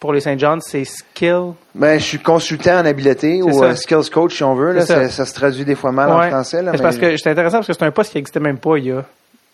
pour 0.00 0.12
les 0.12 0.20
St. 0.20 0.38
John's, 0.38 0.64
c'est 0.66 0.84
Skill. 0.84 1.52
Ben, 1.74 1.98
je 1.98 2.04
suis 2.04 2.18
consultant 2.18 2.78
en 2.80 2.86
habileté 2.86 3.42
ou 3.42 3.62
euh, 3.64 3.74
skills 3.74 4.10
coach 4.12 4.36
si 4.36 4.44
on 4.44 4.54
veut. 4.54 4.72
Là, 4.72 4.82
ça. 4.86 5.04
ça. 5.04 5.08
ça 5.08 5.26
se 5.26 5.34
traduit 5.34 5.64
des 5.64 5.74
fois 5.74 5.92
mal 5.92 6.08
Ouais. 6.10 6.26
en 6.26 6.30
français. 6.30 6.62
Là, 6.62 6.72
Mais 6.72 6.78
parce 6.78 6.96
que 6.98 7.16
c'est 7.16 7.30
intéressant 7.30 7.58
parce 7.58 7.66
que 7.66 7.72
c'est 7.72 7.84
un 7.84 7.90
poste 7.90 8.12
qui 8.12 8.18
n'existait 8.18 8.40
même 8.40 8.58
pas 8.58 8.76
il 8.78 8.84
y 8.86 8.92
a 8.92 9.04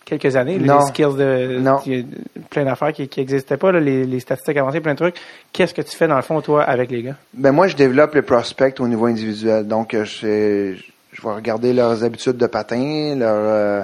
quelques 0.05 0.37
années. 0.37 0.59
Non. 0.59 0.81
Les 0.81 0.87
skills 0.87 1.17
de, 1.17 1.59
Non. 1.61 1.79
il 1.87 1.99
y 1.99 2.01
a 2.03 2.05
plein 2.51 2.65
d'affaires 2.65 2.93
qui 2.93 3.09
n'existaient 3.17 3.57
pas, 3.57 3.73
là, 3.73 3.81
les, 3.81 4.05
les 4.05 4.21
statistiques 4.21 4.57
avancées, 4.59 4.81
plein 4.81 4.93
de 4.93 4.99
trucs. 4.99 5.17
Qu'est-ce 5.53 5.73
que 5.73 5.81
tu 5.83 5.97
fais 5.97 6.07
dans 6.09 6.17
le 6.17 6.23
fond, 6.23 6.41
toi, 6.43 6.63
avec 6.63 6.91
les 6.91 7.03
gars? 7.03 7.17
Ben 7.33 7.53
moi, 7.53 7.67
je 7.69 7.77
développe 7.77 8.15
les 8.15 8.21
prospects 8.23 8.79
au 8.81 8.87
niveau 8.89 9.07
individuel. 9.07 9.67
Donc, 9.67 9.95
euh, 9.95 10.05
je, 10.05 10.75
je 11.13 11.23
vais 11.23 11.35
regarder 11.35 11.73
leurs 11.73 12.05
habitudes 12.05 12.37
de 12.37 12.47
patin, 12.47 13.15
leur, 13.17 13.35
euh, 13.35 13.83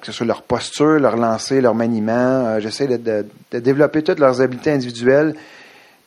que 0.00 0.06
ce 0.06 0.10
soit 0.10 0.26
leur 0.26 0.42
posture, 0.42 0.98
leur 0.98 1.16
lancer, 1.16 1.60
leur 1.60 1.76
maniement. 1.76 2.58
J'essaie 2.58 2.88
de, 2.88 2.96
de- 2.96 3.26
de 3.52 3.58
développer 3.60 4.02
toutes 4.02 4.18
leurs 4.18 4.40
habiletés 4.40 4.72
individuelles. 4.72 5.34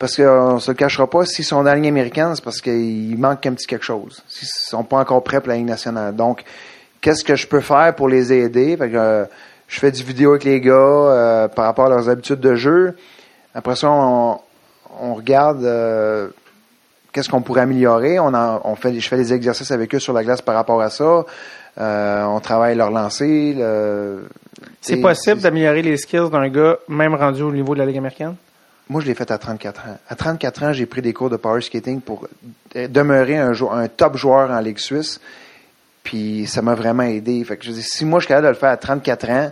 Parce 0.01 0.15
qu'on 0.15 0.57
se 0.59 0.71
le 0.71 0.75
cachera 0.75 1.07
pas, 1.07 1.25
s'ils 1.27 1.45
sont 1.45 1.57
dans 1.57 1.61
la 1.69 1.75
ligne 1.75 1.87
américaine, 1.89 2.33
c'est 2.35 2.43
parce 2.43 2.59
qu'il 2.59 3.15
manque 3.19 3.45
un 3.45 3.53
petit 3.53 3.67
quelque 3.67 3.85
chose. 3.85 4.23
S'ils 4.27 4.47
sont 4.47 4.83
pas 4.83 4.97
encore 4.97 5.23
prêts 5.23 5.39
pour 5.39 5.49
la 5.49 5.57
ligne 5.57 5.67
nationale. 5.67 6.15
Donc, 6.15 6.43
qu'est-ce 7.01 7.23
que 7.23 7.35
je 7.35 7.45
peux 7.45 7.59
faire 7.61 7.93
pour 7.95 8.09
les 8.09 8.33
aider? 8.33 8.75
Fait 8.77 8.89
que, 8.89 8.97
euh, 8.97 9.25
je 9.67 9.79
fais 9.79 9.91
du 9.91 10.01
vidéo 10.01 10.31
avec 10.31 10.43
les 10.43 10.59
gars 10.59 10.73
euh, 10.73 11.47
par 11.47 11.65
rapport 11.65 11.85
à 11.85 11.89
leurs 11.89 12.09
habitudes 12.09 12.39
de 12.39 12.55
jeu. 12.55 12.95
Après 13.53 13.75
ça, 13.75 13.89
on, 13.91 14.39
on 14.99 15.13
regarde 15.13 15.63
euh, 15.63 16.29
qu'est-ce 17.13 17.29
qu'on 17.29 17.41
pourrait 17.43 17.61
améliorer. 17.61 18.19
On, 18.19 18.33
en- 18.33 18.59
on 18.63 18.75
fait, 18.75 18.99
je 18.99 19.07
fais 19.07 19.17
des 19.17 19.33
exercices 19.33 19.69
avec 19.69 19.93
eux 19.93 19.99
sur 19.99 20.13
la 20.13 20.23
glace 20.23 20.41
par 20.41 20.55
rapport 20.55 20.81
à 20.81 20.89
ça. 20.89 21.25
Euh, 21.79 22.23
on 22.23 22.39
travaille 22.39 22.75
leur 22.75 22.89
lancer. 22.89 23.53
le- 23.55 24.25
C'est 24.81 24.97
possible 24.97 25.41
d'améliorer 25.41 25.83
les 25.83 25.95
skills 25.97 26.31
d'un 26.31 26.49
gars, 26.49 26.77
même 26.89 27.13
rendu 27.13 27.43
au 27.43 27.51
niveau 27.51 27.75
de 27.75 27.79
la 27.79 27.85
Ligue 27.85 27.99
américaine? 27.99 28.33
Moi, 28.91 28.99
je 29.01 29.05
l'ai 29.07 29.15
fait 29.15 29.31
à 29.31 29.37
34 29.37 29.79
ans. 29.87 29.97
À 30.09 30.15
34 30.15 30.63
ans, 30.63 30.73
j'ai 30.73 30.85
pris 30.85 31.01
des 31.01 31.13
cours 31.13 31.29
de 31.29 31.37
power 31.37 31.61
skating 31.61 32.01
pour 32.01 32.27
demeurer 32.75 33.37
un, 33.37 33.53
un 33.71 33.87
top 33.87 34.17
joueur 34.17 34.51
en 34.51 34.59
Ligue 34.59 34.79
suisse. 34.79 35.21
Puis 36.03 36.45
ça 36.47 36.61
m'a 36.61 36.75
vraiment 36.75 37.03
aidé. 37.03 37.41
Fait 37.45 37.55
que 37.57 37.63
je 37.65 37.71
dire, 37.71 37.83
si 37.85 38.03
moi 38.05 38.19
je 38.19 38.25
suis 38.25 38.27
capable 38.27 38.47
de 38.47 38.51
le 38.51 38.57
faire 38.57 38.71
à 38.71 38.77
34 38.77 39.29
ans, 39.29 39.51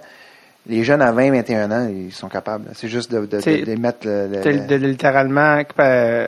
les 0.68 0.84
jeunes 0.84 1.02
à 1.02 1.12
20, 1.14 1.32
21 1.32 1.72
ans, 1.72 1.88
ils 1.90 2.12
sont 2.12 2.28
capables. 2.28 2.66
C'est 2.76 2.90
juste 2.90 3.12
de, 3.12 3.20
de, 3.26 3.38
de- 3.40 3.66
de 3.66 3.76
mettre 3.80 4.06
le, 4.06 4.68
de, 4.68 4.76
littéralement 4.76 5.62
euh, 5.80 6.28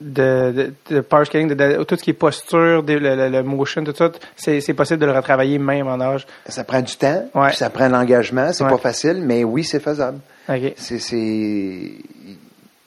de, 0.00 0.72
power 1.08 1.24
skating, 1.24 1.48
de, 1.54 1.82
tout 1.84 1.96
ce 1.96 2.02
qui 2.02 2.10
est 2.10 2.14
posture, 2.14 2.82
de- 2.82 2.92
le, 2.94 3.42
motion, 3.42 3.82
tout 3.84 3.94
ça, 3.96 4.10
c'est 4.36 4.74
possible 4.74 5.00
de 5.00 5.06
le 5.06 5.12
retravailler 5.12 5.58
même 5.58 5.88
en 5.88 6.00
âge. 6.00 6.26
Ça 6.46 6.62
prend 6.64 6.80
du 6.80 6.96
temps, 6.96 7.28
Ouais. 7.34 7.48
puis 7.48 7.56
ça 7.56 7.70
prend 7.70 7.88
de 7.88 7.92
l'engagement. 7.92 8.52
C'est 8.52 8.64
Ouais. 8.64 8.70
pas 8.70 8.78
facile, 8.78 9.22
mais 9.22 9.44
oui, 9.44 9.64
c'est 9.64 9.80
faisable. 9.80 10.18
C'est, 10.76 10.98
c'est, 10.98 11.16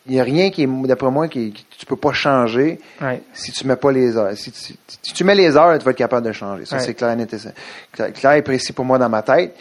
il 0.07 0.13
y 0.13 0.19
a 0.19 0.23
rien 0.23 0.49
qui 0.51 0.63
est, 0.63 0.67
d'après 0.67 1.09
moi, 1.09 1.27
qui, 1.27 1.51
qui- 1.51 1.65
tu 1.77 1.85
peux 1.85 1.95
pas 1.95 2.13
changer 2.13 2.79
Ouais. 3.01 3.21
si 3.33 3.51
tu 3.51 3.65
mets 3.67 3.75
pas 3.75 3.91
les 3.91 4.15
heures. 4.17 4.35
Si 4.37 4.51
tu, 4.51 4.73
si 5.01 5.13
tu 5.13 5.23
mets 5.23 5.35
les 5.35 5.55
heures, 5.57 5.77
tu 5.79 5.85
vas 5.85 5.91
être 5.91 5.97
capable 5.97 6.25
de 6.27 6.31
changer. 6.31 6.65
Ça, 6.65 6.77
Ouais. 6.77 6.81
c'est 6.83 6.93
clair, 6.93 7.17
et 7.19 8.11
clair, 8.11 8.43
précis 8.43 8.73
pour 8.73 8.85
moi 8.85 8.97
dans 8.97 9.09
ma 9.09 9.21
tête. 9.21 9.55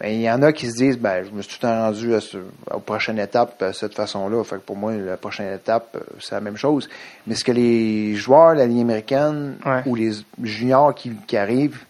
Mais 0.00 0.14
il 0.16 0.20
y 0.20 0.30
en 0.30 0.42
a 0.42 0.52
qui 0.52 0.66
se 0.70 0.74
disent, 0.74 0.98
ben, 0.98 1.24
je 1.24 1.30
me 1.30 1.40
suis 1.40 1.52
tout 1.58 1.66
le 1.66 1.68
temps 1.72 1.80
rendu 1.80 2.14
à 2.14 2.20
ce, 2.20 2.36
aux 2.70 2.80
prochaines 2.80 3.18
étapes 3.18 3.64
de 3.64 3.72
cette 3.72 3.94
façon-là. 3.94 4.44
Fait 4.44 4.56
que 4.56 4.60
pour 4.60 4.76
moi, 4.76 4.92
la 4.94 5.16
prochaine 5.16 5.54
étape, 5.54 5.88
euh, 5.96 6.00
c'est 6.20 6.34
la 6.34 6.42
même 6.42 6.58
chose. 6.58 6.86
Mais 7.26 7.34
ce 7.34 7.42
que 7.44 7.52
les 7.52 8.14
joueurs 8.14 8.52
de 8.52 8.58
la 8.58 8.66
ligne 8.66 8.82
américaine 8.82 9.56
Ouais. 9.64 9.80
ou 9.86 9.94
les 9.94 10.12
juniors 10.42 10.94
qui, 10.94 11.12
qui 11.26 11.38
arrivent 11.38 11.80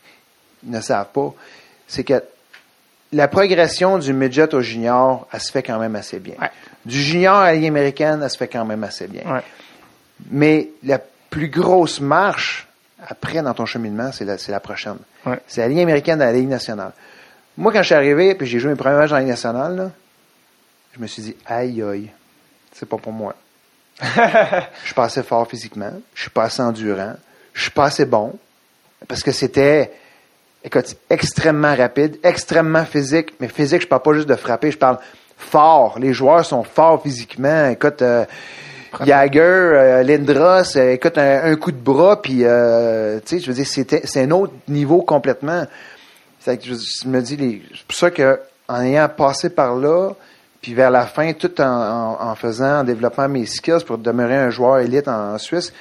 ne 0.63 0.81
savent 0.81 1.09
pas, 1.13 1.35
c'est 1.89 2.05
que 2.05 2.23
la 3.13 3.29
progression 3.29 3.99
du 3.99 4.13
midget 4.13 4.55
au 4.55 4.61
junior, 4.61 5.27
elle 5.33 5.41
se 5.41 5.53
fait 5.53 5.63
quand 5.63 5.79
même 5.79 5.97
assez 5.97 6.19
bien. 6.19 6.35
Ouais. 6.41 6.51
Du 6.85 7.01
junior 7.01 7.37
à 7.37 7.53
la 7.53 7.67
américaine, 7.67 8.21
elle 8.23 8.31
se 8.31 8.37
fait 8.37 8.49
quand 8.49 8.65
même 8.65 8.85
assez 8.85 9.07
bien. 9.07 9.23
Ouais. 9.25 9.43
Mais 10.31 10.69
la 10.83 10.99
plus 10.99 11.49
grosse 11.49 12.01
marche 12.01 12.67
après 13.07 13.43
dans 13.43 13.55
ton 13.55 13.67
cheminement, 13.67 14.11
c'est 14.13 14.25
la, 14.25 14.37
la 14.49 14.61
prochaine. 14.61 14.99
Ouais. 15.25 15.39
C'est 15.47 15.61
la 15.61 15.69
ligne 15.69 15.81
américaine 15.81 16.21
à 16.21 16.27
la 16.27 16.33
Ligue 16.33 16.49
nationale. 16.49 16.93
Moi, 17.57 17.73
quand 17.73 17.81
je 17.81 17.87
suis 17.87 17.95
arrivé 17.95 18.35
puis 18.35 18.47
j'ai 18.47 18.59
joué 18.59 18.71
mes 18.71 18.77
premiers 18.77 18.97
matchs 18.97 19.13
en 19.13 19.19
Ligue 19.19 19.29
nationale, 19.29 19.77
là, 19.77 19.91
je 20.95 21.01
me 21.01 21.07
suis 21.07 21.23
dit, 21.23 21.37
aïe, 21.47 21.83
aïe, 21.83 22.11
c'est 22.73 22.89
pas 22.89 22.97
pour 22.97 23.13
moi. 23.13 23.35
je 24.01 24.85
suis 24.85 24.95
pas 24.95 25.05
assez 25.05 25.23
fort 25.23 25.49
physiquement, 25.49 25.93
je 26.15 26.23
suis 26.23 26.31
pas 26.31 26.45
assez 26.45 26.63
endurant, 26.63 27.15
je 27.53 27.63
suis 27.63 27.71
pas 27.71 27.87
assez 27.87 28.05
bon. 28.05 28.39
Parce 29.09 29.23
que 29.23 29.33
c'était, 29.33 29.93
écoute, 30.65 30.97
extrêmement 31.11 31.75
rapide, 31.75 32.19
extrêmement 32.23 32.85
physique. 32.85 33.35
Mais 33.41 33.49
physique, 33.49 33.83
je 33.83 33.87
parle 33.87 34.03
pas 34.03 34.13
juste 34.15 34.29
de 34.29 34.35
frapper, 34.37 34.71
je 34.71 34.79
parle 34.79 34.99
fort. 35.37 35.99
Les 35.99 36.13
joueurs 36.13 36.45
sont 36.45 36.63
forts 36.65 37.03
physiquement. 37.03 37.69
Écoute, 37.69 38.03
euh, 38.03 38.25
Jagger, 39.05 39.41
euh, 39.41 40.03
Lindros, 40.03 40.77
euh, 40.77 40.93
écoute, 40.93 41.19
un, 41.19 41.45
un 41.53 41.57
coup 41.57 41.71
de 41.73 41.77
bras, 41.77 42.23
puis, 42.23 42.41
euh, 42.45 43.19
tu 43.25 43.37
sais, 43.39 43.45
je 43.45 43.49
veux 43.51 43.55
dire, 43.55 43.67
c'est 43.67 44.23
un 44.23 44.31
autre 44.31 44.55
niveau 44.69 45.03
complètement. 45.03 45.67
C'est 46.41 46.57
que 46.59 46.65
je, 46.65 46.75
je 46.75 47.09
me 47.09 47.21
dis, 47.21 47.37
les- 47.37 47.63
c'est 47.75 47.87
pour 47.87 47.97
ça 47.97 48.11
que, 48.11 48.41
en 48.69 48.81
ayant 48.83 49.09
passé 49.09 49.51
par 49.51 49.77
là, 49.77 50.13
puis 50.63 50.73
vers 50.75 50.91
la 50.91 51.07
fin, 51.07 51.33
tout 51.35 51.61
en, 51.61 51.65
en, 51.65 52.31
en 52.31 52.35
faisant, 52.35 52.81
en 52.81 52.85
développant 52.85 53.29
mes 53.29 53.45
skills 53.47 53.85
pour 53.87 53.99
demeurer 53.99 54.37
un 54.37 54.51
joueur 54.51 54.79
élite 54.79 55.07
en, 55.09 55.35
en 55.35 55.39
Suisse, 55.39 55.73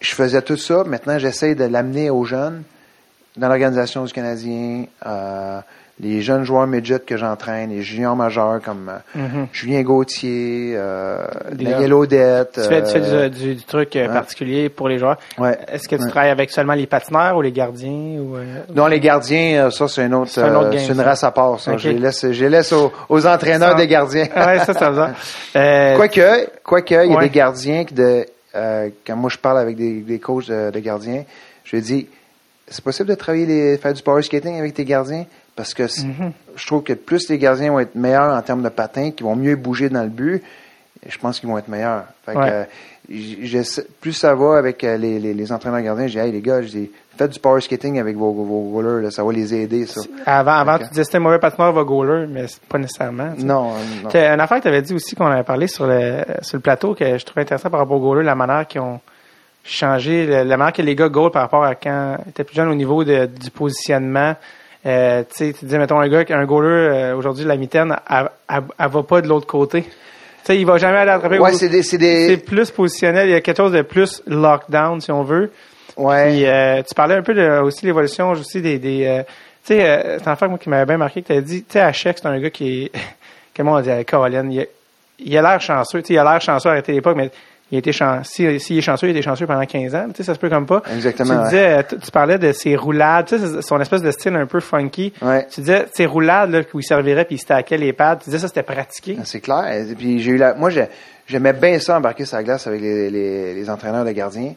je 0.00 0.14
faisais 0.14 0.42
tout 0.42 0.56
ça. 0.56 0.84
Maintenant, 0.84 1.18
j'essaie 1.18 1.54
de 1.54 1.64
l'amener 1.64 2.10
aux 2.10 2.24
jeunes 2.24 2.62
dans 3.36 3.48
l'organisation 3.48 4.04
du 4.04 4.12
Canadien, 4.12 4.84
euh, 5.06 5.60
les 6.02 6.22
jeunes 6.22 6.44
joueurs 6.44 6.66
midget 6.66 6.98
que 7.00 7.18
j'entraîne, 7.18 7.68
les 7.70 7.82
juniors 7.82 8.16
majeurs 8.16 8.60
comme 8.64 8.88
euh, 8.88 9.18
Mhm. 9.20 9.46
Julien 9.52 9.82
Gauthier, 9.82 10.72
euh, 10.74 11.26
Daniel 11.52 11.92
Odette. 11.92 12.52
Tu 12.54 12.60
fais, 12.62 12.82
tu 12.82 12.90
fais 12.92 13.00
euh, 13.02 13.28
du, 13.28 13.38
du- 13.38 13.54
du 13.56 13.62
truc 13.64 13.94
euh, 13.96 14.06
ouais. 14.06 14.12
particulier 14.12 14.68
pour 14.70 14.88
les 14.88 14.98
joueurs. 14.98 15.18
ouais. 15.38 15.58
Est-ce 15.70 15.86
que 15.88 15.96
tu 15.96 16.02
Ouais. 16.04 16.08
travailles 16.08 16.30
avec 16.30 16.50
seulement 16.50 16.72
les 16.72 16.86
patineurs 16.86 17.36
ou 17.36 17.42
les 17.42 17.52
gardiens? 17.52 18.18
Ou, 18.18 18.36
euh, 18.36 18.44
Non, 18.74 18.86
les 18.86 18.98
gardiens, 18.98 19.66
euh, 19.66 19.70
ça, 19.70 19.88
c'est 19.88 20.04
un 20.04 20.12
autre, 20.14 20.30
C'est 20.30 20.40
un 20.40 20.54
euh, 20.54 20.72
une 20.72 21.00
race 21.02 21.22
à 21.22 21.30
part, 21.32 21.60
ça. 21.60 21.76
Je 21.76 21.90
les 21.90 21.98
laisse, 21.98 22.32
je 22.32 22.44
les 22.44 22.48
laisse 22.50 22.72
aux, 22.72 22.90
aux 23.10 23.26
entraîneurs 23.26 23.72
Ça- 23.72 23.76
des 23.76 23.86
gardiens. 23.86 24.24
ouais, 24.34 24.58
ça, 24.60 24.72
ça 24.72 24.90
faisait. 24.90 25.02
Euh, 25.56 25.96
Quoique, 25.96 26.48
quoique, 26.62 26.94
il 27.04 27.12
y 27.12 27.16
a 27.16 27.20
des 27.20 27.28
gardiens 27.28 27.84
que 27.84 27.92
de, 27.92 28.26
euh, 28.54 28.88
quand 29.06 29.16
moi 29.16 29.28
je 29.28 29.36
parle 29.36 29.58
avec 29.58 29.76
des, 29.76 30.00
des 30.00 30.18
coachs 30.18 30.48
de, 30.48 30.70
de 30.70 30.78
gardiens, 30.78 31.24
je 31.64 31.76
lui 31.76 31.82
dis, 31.82 32.06
c'est 32.70 32.82
possible 32.84 33.08
de 33.08 33.14
travailler 33.14 33.46
les, 33.46 33.76
faire 33.76 33.92
du 33.92 34.02
power 34.02 34.22
skating 34.22 34.58
avec 34.58 34.72
tes 34.74 34.84
gardiens? 34.84 35.26
Parce 35.56 35.74
que 35.74 35.82
Mhm. 35.82 36.32
je 36.56 36.66
trouve 36.66 36.82
que 36.82 36.92
plus 36.94 37.28
les 37.28 37.36
gardiens 37.36 37.72
vont 37.72 37.80
être 37.80 37.94
meilleurs 37.96 38.34
en 38.34 38.40
termes 38.42 38.62
de 38.62 38.68
patins, 38.70 39.10
qui 39.10 39.22
vont 39.22 39.36
mieux 39.36 39.56
bouger 39.56 39.88
dans 39.90 40.02
le 40.02 40.08
but, 40.08 40.42
je 41.06 41.18
pense 41.18 41.38
qu'ils 41.40 41.48
vont 41.48 41.58
être 41.58 41.68
meilleurs. 41.68 42.04
Fait 42.24 42.34
que, 42.34 42.38
euh, 42.40 42.64
plus 44.00 44.12
ça 44.12 44.34
va 44.34 44.56
avec 44.58 44.84
euh, 44.84 44.96
les, 44.96 45.18
les, 45.18 45.34
les 45.34 45.52
entraîneurs 45.52 45.80
gardiens, 45.82 46.06
je 46.06 46.12
dis, 46.12 46.18
hey 46.18 46.32
les 46.32 46.40
gars, 46.40 46.62
je 46.62 46.68
dis, 46.68 46.90
faites 47.18 47.32
du 47.32 47.40
power 47.40 47.60
skating 47.60 47.98
avec 47.98 48.16
vos, 48.16 48.32
vos, 48.32 48.44
vos 48.44 48.70
rollers, 48.70 49.02
là, 49.02 49.10
ça 49.10 49.24
va 49.24 49.32
les 49.32 49.52
aider, 49.54 49.84
ça. 49.86 50.00
Avant, 50.26 50.52
avant 50.52 50.74
Ok. 50.76 50.82
tu 50.84 50.88
disais 50.90 51.00
que 51.02 51.06
c'était 51.06 51.16
un 51.18 51.20
mauvais 51.20 51.38
patineur, 51.38 51.72
va 51.72 51.82
goaler, 51.84 52.26
mais 52.28 52.46
c'est 52.46 52.62
pas 52.62 52.78
nécessairement. 52.78 53.32
Non, 53.38 53.72
non. 54.04 54.08
T'as- 54.10 54.32
Une 54.34 54.40
affaire 54.40 54.58
que 54.58 54.62
tu 54.62 54.68
avais 54.68 54.82
dit 54.82 54.94
aussi 54.94 55.14
qu'on 55.16 55.26
avait 55.26 55.42
parlé 55.42 55.66
sur 55.66 55.86
le, 55.86 56.22
sur 56.42 56.56
le 56.56 56.62
plateau 56.62 56.94
que 56.94 57.18
je 57.18 57.24
trouvais 57.24 57.42
intéressant 57.42 57.68
par 57.70 57.80
rapport 57.80 57.96
au 57.96 58.00
goaler, 58.00 58.24
la 58.24 58.34
manière 58.36 58.66
qu'ils 58.66 58.80
ont 58.80 59.00
changé, 59.64 60.26
le- 60.26 60.42
la 60.44 60.56
manière 60.56 60.72
que 60.72 60.82
les 60.82 60.94
gars 60.94 61.08
goal 61.08 61.30
par 61.30 61.42
rapport 61.42 61.64
à 61.64 61.74
quand 61.74 62.16
ils 62.26 62.30
étaient 62.30 62.44
plus 62.44 62.56
jeunes 62.56 62.68
au 62.68 62.74
niveau 62.74 63.04
de- 63.04 63.26
du 63.26 63.50
positionnement. 63.50 64.34
Euh, 64.86 65.22
tu 65.24 65.36
sais, 65.46 65.52
tu 65.52 65.66
disais, 65.66 65.78
mettons, 65.78 66.00
un 66.00 66.08
gars, 66.08 66.24
un 66.30 66.44
goaler, 66.46 66.68
euh, 66.68 67.14
aujourd'hui, 67.16 67.44
la 67.44 67.56
mitaine, 67.56 67.94
elle, 68.08 68.30
elle, 68.48 68.62
elle 68.78 68.88
va 68.88 69.02
pas 69.02 69.20
de 69.20 69.28
l'autre 69.28 69.46
côté. 69.46 69.82
Tu 69.82 69.90
sais, 70.44 70.58
il 70.58 70.64
va 70.64 70.78
jamais 70.78 70.96
aller 70.98 71.10
attraper. 71.10 71.38
Ouais, 71.38 71.52
c'est 71.52 71.68
des, 71.68 71.82
c'est 71.82 71.98
c'est 71.98 72.26
des, 72.28 72.36
plus 72.38 72.70
positionnel. 72.70 73.28
Il 73.28 73.32
y 73.32 73.34
a 73.34 73.42
quelque 73.42 73.58
chose 73.58 73.72
de 73.72 73.82
plus 73.82 74.22
lockdown, 74.26 75.00
si 75.02 75.12
on 75.12 75.22
veut. 75.22 75.52
ouais. 75.98 76.30
Puis, 76.30 76.46
euh, 76.46 76.82
tu 76.82 76.94
parlais 76.94 77.14
un 77.16 77.22
peu 77.22 77.34
de 77.34 77.60
aussi 77.60 77.84
l'évolution 77.84 78.30
aussi 78.30 78.62
des, 78.62 78.78
des 78.78 79.04
euh, 79.06 79.22
tu 79.66 79.74
sais, 79.74 79.84
euh, 79.86 80.18
c'est 80.18 80.28
un 80.28 80.32
affaire 80.32 80.48
moi, 80.48 80.56
qui 80.56 80.70
m'avait 80.70 80.86
bien 80.86 80.96
marqué 80.96 81.20
que 81.20 81.26
tu 81.26 81.32
as 81.34 81.40
dit, 81.42 81.62
tu 81.64 81.72
sais, 81.74 81.80
Hachek, 81.80 82.16
c'est 82.18 82.26
un 82.26 82.38
gars 82.40 82.48
qui 82.48 82.84
est, 82.84 82.92
comment 83.54 83.74
on 83.74 83.80
dit, 83.82 83.90
Caroline, 84.06 84.50
il, 85.18 85.36
a 85.36 85.42
l'air 85.42 85.60
chanceux. 85.60 86.02
Il 86.08 86.18
a 86.18 86.24
l'air 86.24 86.40
chanceux 86.40 86.70
à 86.70 86.72
arrêter 86.72 86.92
l'époque, 86.92 87.18
mais 87.18 87.30
il 87.72 87.78
était 87.78 87.92
chanceux. 87.92 88.58
S'il 88.58 88.78
est 88.78 88.80
chanceux, 88.80 89.06
il 89.08 89.10
était 89.10 89.22
chanceux 89.22 89.46
pendant 89.46 89.64
15 89.64 89.94
ans. 89.94 90.06
Tu 90.08 90.16
sais, 90.16 90.22
ça 90.24 90.34
se 90.34 90.38
peut 90.38 90.48
comme 90.50 90.66
pas. 90.66 90.82
Exactement. 90.94 91.38
Tu 91.44 91.50
disais, 91.50 91.84
tu 91.84 92.10
parlais 92.10 92.38
de 92.38 92.52
ses 92.52 92.74
roulades, 92.76 93.26
tu 93.26 93.38
sais, 93.38 93.62
son 93.62 93.80
espèce 93.80 94.02
de 94.02 94.10
style 94.10 94.34
un 94.34 94.46
peu 94.46 94.60
funky. 94.60 95.12
Ouais. 95.22 95.46
Tu 95.50 95.60
disais, 95.60 95.86
ces 95.92 96.06
roulades, 96.06 96.50
là, 96.50 96.60
où 96.74 96.80
il 96.80 96.84
servirait 96.84 97.24
puis 97.24 97.36
il 97.36 97.38
stackait 97.38 97.76
les 97.78 97.92
pads, 97.92 98.16
tu 98.16 98.24
disais 98.24 98.38
ça, 98.38 98.48
c'était 98.48 98.62
pratiqué. 98.64 99.16
Ah, 99.20 99.24
C'est 99.24 99.40
clair. 99.40 99.64
Et 99.72 99.94
puis 99.94 100.20
j'ai 100.20 100.32
eu 100.32 100.36
la, 100.36 100.54
moi, 100.54 100.70
j'ai- 100.70 100.88
j'aimais 101.26 101.52
bien 101.52 101.78
ça 101.78 101.96
embarquer 101.96 102.24
sur 102.24 102.36
la 102.36 102.42
glace 102.42 102.66
avec 102.66 102.80
les, 102.80 103.08
les, 103.10 103.54
les 103.54 103.70
entraîneurs 103.70 104.04
de 104.04 104.10
gardiens 104.12 104.54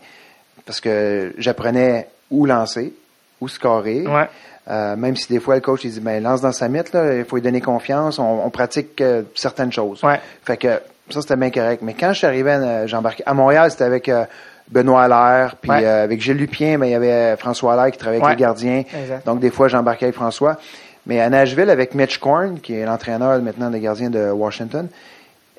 parce 0.66 0.80
que 0.82 1.34
j'apprenais 1.38 2.08
où 2.32 2.46
lancer, 2.46 2.94
où 3.42 3.48
scorer. 3.48 4.08
Ouais. 4.08 4.28
Euh, 4.70 4.96
même 4.96 5.16
si 5.18 5.28
des 5.32 5.42
fois 5.42 5.56
le 5.56 5.62
coach 5.62 5.84
il 5.84 5.92
dit 5.92 6.00
ben 6.00 6.24
lance 6.24 6.40
dans 6.40 6.54
sa 6.54 6.70
mythe 6.70 6.94
là, 6.94 7.16
il 7.18 7.26
faut 7.26 7.36
lui 7.36 7.42
donner 7.44 7.60
confiance, 7.60 8.18
on, 8.18 8.46
on 8.46 8.50
pratique 8.50 9.02
euh, 9.02 9.24
certaines 9.36 9.74
choses. 9.74 10.02
Ouais. 10.06 10.22
Fait 10.46 10.56
que 10.56 10.80
ça 11.14 11.22
c'était 11.22 11.36
bien 11.36 11.52
correct. 11.52 11.82
Mais 11.84 11.94
quand 11.94 12.12
je 12.14 12.20
suis 12.20 12.28
arrivé, 12.28 12.52
à- 12.52 12.88
j'embarquais 12.88 13.24
à 13.26 13.34
Montréal, 13.34 13.70
c'était 13.72 13.84
avec 13.86 14.10
euh, 14.10 14.26
Benoît 14.70 15.04
Allaire, 15.04 15.56
puis 15.62 15.72
Ouais. 15.72 15.86
euh, 15.86 16.04
avec 16.04 16.22
Gilles 16.22 16.38
Lupien, 16.38 16.78
ben 16.78 16.86
il 16.88 16.92
y 16.92 16.96
avait 16.96 17.36
François 17.38 17.74
Allaire 17.74 17.92
qui 17.92 17.98
travaillait 17.98 18.24
avec 18.24 18.38
les 18.38 18.42
gardiens. 18.42 18.84
Exact. 19.02 19.26
Donc 19.26 19.40
des 19.40 19.52
fois 19.52 19.68
j'embarquais 19.68 20.06
avec 20.06 20.16
François. 20.16 20.58
Mais 21.06 21.20
à 21.20 21.30
Nashville 21.30 21.70
avec 21.70 21.96
Mitch 21.96 22.18
Korn, 22.18 22.60
qui 22.62 22.76
est 22.76 22.86
l'entraîneur 22.86 23.42
maintenant 23.42 23.70
des 23.70 23.82
gardiens 23.82 24.10
de 24.10 24.32
Washington, 24.32 24.88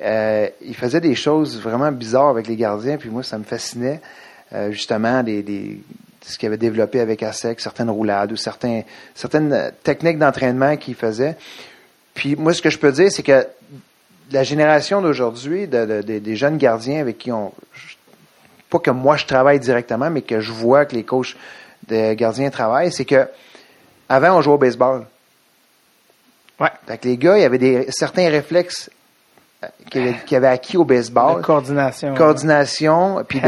euh, 0.03 0.49
il 0.63 0.75
faisait 0.75 1.01
des 1.01 1.15
choses 1.15 1.61
vraiment 1.61 1.93
bizarres 1.93 2.31
avec 2.31 2.47
les 2.49 2.57
gardiens, 2.57 2.97
puis 2.97 3.11
moi 3.11 3.23
ça 3.23 3.37
me 3.39 3.45
fascinait 3.45 4.01
euh, 4.55 4.71
justement 4.71 5.23
des, 5.23 5.43
des 5.43 5.81
ce 6.27 6.39
qu'il 6.39 6.47
avait 6.47 6.57
développé 6.57 7.01
avec 7.01 7.23
ASEC, 7.23 7.61
certaines 7.61 7.91
roulades 7.91 8.33
ou 8.33 8.37
certains, 8.37 8.81
certaines 9.15 9.53
euh, 9.53 9.71
techniques 9.83 10.19
d'entraînement 10.19 10.77
qu'il 10.79 10.95
faisait. 10.95 11.37
Puis 12.15 12.35
moi, 12.37 12.55
ce 12.55 12.63
que 12.63 12.71
je 12.71 12.79
peux 12.79 12.93
dire, 12.93 13.11
c'est 13.13 13.23
que 13.23 13.47
la 14.33 14.43
génération 14.43 15.01
d'aujourd'hui, 15.03 15.67
de, 15.69 15.85
de- 15.87 16.03
de- 16.03 16.19
des 16.19 16.37
jeunes 16.37 16.57
gardiens 16.59 17.01
avec 17.01 17.19
qui 17.19 17.31
on... 17.33 17.53
je- 17.75 17.95
Pas 18.71 18.79
que 18.79 18.91
moi 18.91 19.17
je 19.17 19.27
travaille 19.27 19.61
directement, 19.61 20.11
mais 20.11 20.23
que 20.23 20.41
je 20.41 20.51
vois 20.53 20.85
que 20.87 20.95
les 20.97 21.05
coachs 21.05 21.37
de 21.89 22.15
gardiens 22.15 22.51
travaillent, 22.51 22.93
c'est 22.93 23.05
que 23.05 23.29
avant, 24.09 24.37
on 24.37 24.41
jouait 24.43 24.55
au 24.55 24.59
baseball. 24.59 25.07
Ouais. 26.61 26.69
Fait 26.87 26.99
que 26.99 27.09
les 27.09 27.17
gars, 27.17 27.37
il 27.39 27.43
y 27.43 27.45
avait 27.45 27.59
des, 27.59 27.87
certains 27.91 28.29
réflexes 28.29 28.91
euh, 29.65 29.67
qu'ils 29.91 30.37
avaient, 30.37 30.49
acquis 30.49 30.77
au 30.77 30.85
baseball. 30.85 31.39
De 31.41 31.43
coordination. 31.47 32.15
Coordination, 32.15 33.25
puis 33.29 33.41
de- 33.41 33.47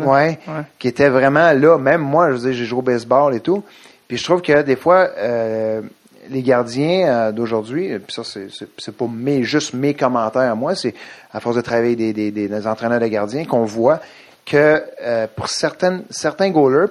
là. 0.00 0.06
Ouais, 0.06 0.38
Ouais. 0.48 0.62
qui 0.78 0.88
était 0.88 1.08
vraiment 1.08 1.52
là. 1.52 1.78
Même 1.78 2.00
moi, 2.00 2.28
je 2.28 2.32
veux 2.36 2.50
dire, 2.50 2.52
j'ai 2.52 2.64
joué 2.64 2.78
au 2.80 2.82
baseball 2.82 3.34
et 3.34 3.40
tout. 3.40 3.62
Puis 4.08 4.16
je 4.18 4.24
trouve 4.24 4.42
que 4.42 4.62
des 4.62 4.76
fois, 4.76 5.08
euh, 5.18 5.82
les 6.30 6.42
gardiens 6.42 7.08
euh, 7.08 7.32
d'aujourd'hui, 7.32 7.98
puis 7.98 8.14
ça, 8.14 8.22
c'est, 8.24 8.96
pas 8.96 9.06
mes, 9.06 9.42
juste 9.42 9.74
mes 9.74 9.94
commentaires 9.94 10.50
à 10.50 10.54
moi, 10.54 10.74
c'est 10.74 10.94
à 11.32 11.40
force 11.40 11.56
de 11.56 11.60
travailler 11.60 12.12
des, 12.12 12.66
entraîneurs 12.66 13.00
de 13.00 13.06
gardiens 13.06 13.44
qu'on 13.44 13.64
voit 13.64 14.00
que 14.44 14.82
euh, 15.02 15.26
pour 15.34 15.48
certaines, 15.48 16.04
certains 16.10 16.50
goalers, 16.50 16.88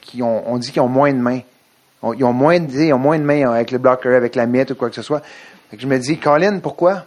qui 0.00 0.22
ont, 0.22 0.42
on 0.50 0.58
dit 0.58 0.70
qu'ils 0.70 0.82
ont 0.82 0.88
moins 0.88 1.12
de 1.12 1.18
mains. 1.18 1.40
Ils 2.16 2.24
ont 2.24 2.32
moins 2.32 2.60
de, 2.60 2.70
ils 2.70 2.92
ont 2.92 2.98
moins 2.98 3.18
de 3.18 3.24
mains 3.24 3.50
avec 3.50 3.70
le 3.70 3.78
blocker, 3.78 4.14
avec 4.14 4.36
la 4.36 4.46
mythe 4.46 4.70
ou 4.70 4.74
quoi 4.74 4.90
que 4.90 4.94
ce 4.94 5.02
soit. 5.02 5.22
Je 5.76 5.86
me 5.86 5.98
dis, 5.98 6.18
Colin, 6.18 6.60
pourquoi? 6.60 7.04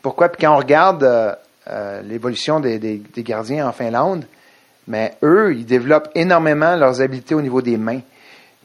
Pourquoi? 0.00 0.30
Puis 0.30 0.46
quand 0.46 0.54
on 0.54 0.58
regarde 0.58 1.02
euh, 1.02 1.34
euh, 1.68 2.00
l'évolution 2.02 2.60
des, 2.60 2.78
des 2.78 3.22
gardiens 3.22 3.68
en 3.68 3.72
Finlande, 3.72 4.24
mais 4.86 5.14
eux, 5.22 5.54
ils 5.54 5.66
développent 5.66 6.10
énormément 6.14 6.74
leurs 6.76 7.00
habiletés 7.00 7.34
au 7.34 7.42
niveau 7.42 7.62
des 7.62 7.76
mains. 7.76 8.00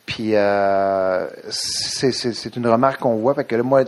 Puis 0.07 0.31
euh, 0.35 1.27
c'est 1.49 2.55
une 2.55 2.65
remarque 2.67 3.01
qu'on 3.01 3.17
voit. 3.17 3.35
Fait 3.35 3.43
que 3.43 3.55
là, 3.55 3.61
moi, 3.61 3.83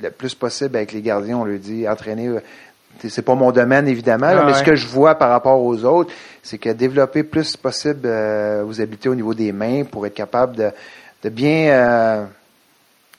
le 0.00 0.10
plus 0.10 0.34
possible 0.34 0.76
avec 0.76 0.92
les 0.92 1.00
gardiens, 1.02 1.38
on 1.38 1.44
leur 1.44 1.58
dit 1.58 1.88
entraîner. 1.88 2.28
euh, 2.28 2.40
C'est 3.08 3.22
pas 3.22 3.34
mon 3.34 3.50
domaine, 3.52 3.88
évidemment, 3.88 4.28
là, 4.28 4.40
Ah 4.42 4.44
mais 4.46 4.52
ouais. 4.52 4.58
ce 4.58 4.62
que 4.62 4.74
je 4.76 4.86
vois 4.86 5.14
par 5.16 5.30
rapport 5.30 5.60
aux 5.60 5.82
autres, 5.84 6.12
c'est 6.42 6.58
que 6.58 6.68
développer 6.70 7.22
plus 7.24 7.56
possible 7.56 8.02
euh, 8.06 8.62
vos 8.64 8.80
habiletés 8.80 9.08
au 9.08 9.14
niveau 9.14 9.34
des 9.34 9.50
mains 9.50 9.82
pour 9.84 10.06
être 10.06 10.14
capable 10.14 10.56
de, 10.56 10.70
de 11.24 11.28
bien 11.30 11.68
euh, 11.70 12.24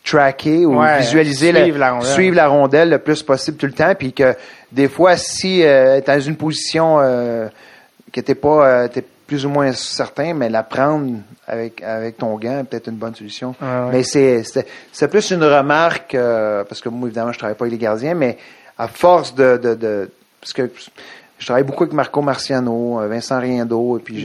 tracker 0.04 0.66
ou 0.66 0.80
Ouais, 0.80 1.00
visualiser 1.00 1.52
suivre 1.54 1.78
la, 1.80 1.88
la 1.88 1.92
rondelle. 1.94 2.08
suivre 2.14 2.36
la 2.36 2.48
rondelle 2.48 2.90
le 2.92 3.00
plus 3.00 3.24
possible 3.24 3.58
tout 3.58 3.66
le 3.66 3.74
temps, 3.74 3.94
puis 3.98 4.14
que 4.14 4.36
des 4.72 4.88
fois, 4.88 5.18
si 5.18 5.64
tu 5.64 6.02
dans 6.06 6.20
une 6.20 6.36
position 6.38 6.98
que 8.14 8.22
t'es 8.22 8.36
pas, 8.36 8.88
plus 9.28 9.46
ou 9.46 9.50
moins 9.50 9.72
certain, 9.74 10.34
mais 10.34 10.50
la 10.50 10.64
prendre 10.64 11.18
avec 11.48 11.84
avec 11.84 12.18
ton 12.18 12.36
gant, 12.38 12.60
est 12.60 12.64
peut-être 12.64 12.88
une 12.88 12.96
bonne 12.96 13.14
solution. 13.14 13.54
Ouais, 13.62 13.68
ouais. 13.68 13.90
Mais 13.92 14.04
c'est 14.04 14.44
c'est 14.44 14.66
c'est 14.92 15.08
plus 15.10 15.30
une 15.32 15.44
remarque 15.44 16.16
euh, 16.16 16.64
parce 16.64 16.82
que 16.82 16.90
moi 16.90 17.08
évidemment 17.08 17.32
je 17.34 17.38
travaille 17.38 17.56
pas 17.58 17.66
avec 17.66 17.74
les 17.74 17.78
gardiens, 17.84 18.14
mais 18.14 18.38
à 18.78 18.88
force 18.88 19.36
de 19.36 19.58
de, 19.58 19.76
de 19.76 20.10
parce 20.40 20.54
que 20.54 20.70
je 21.40 21.46
travaille 21.46 21.64
beaucoup 21.64 21.84
avec 21.84 21.94
Marco 21.94 22.22
Marciano, 22.22 23.00
euh, 23.02 23.08
Vincent 23.08 23.40
Riendo, 23.40 23.98
et 23.98 24.02
puis 24.02 24.20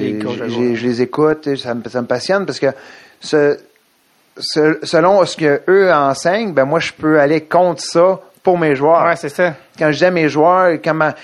je 0.76 0.86
les 0.86 1.02
écoute, 1.02 1.46
et 1.48 1.56
ça 1.56 1.74
me, 1.74 1.82
ça 1.88 2.00
me 2.00 2.06
passionne 2.06 2.46
parce 2.46 2.58
que 2.60 2.68
ce, 3.20 3.58
ce- 4.38 4.78
selon 4.82 5.24
ce 5.26 5.36
que 5.36 5.60
eux 5.68 5.92
enseignent, 5.92 6.52
ben 6.54 6.64
moi 6.64 6.78
je 6.80 6.92
peux 6.92 7.20
aller 7.20 7.42
contre 7.42 7.82
ça 7.82 8.18
pour 8.42 8.58
mes 8.58 8.74
joueurs. 8.76 9.04
Ouais, 9.04 9.16
c'est 9.16 9.28
ça. 9.28 9.54
Quand 9.78 9.90
je 9.92 9.98
dis 9.98 10.04
à 10.04 10.10
mes 10.10 10.28
joueurs, 10.28 10.72
quand 10.82 10.94
ma- 10.94 11.14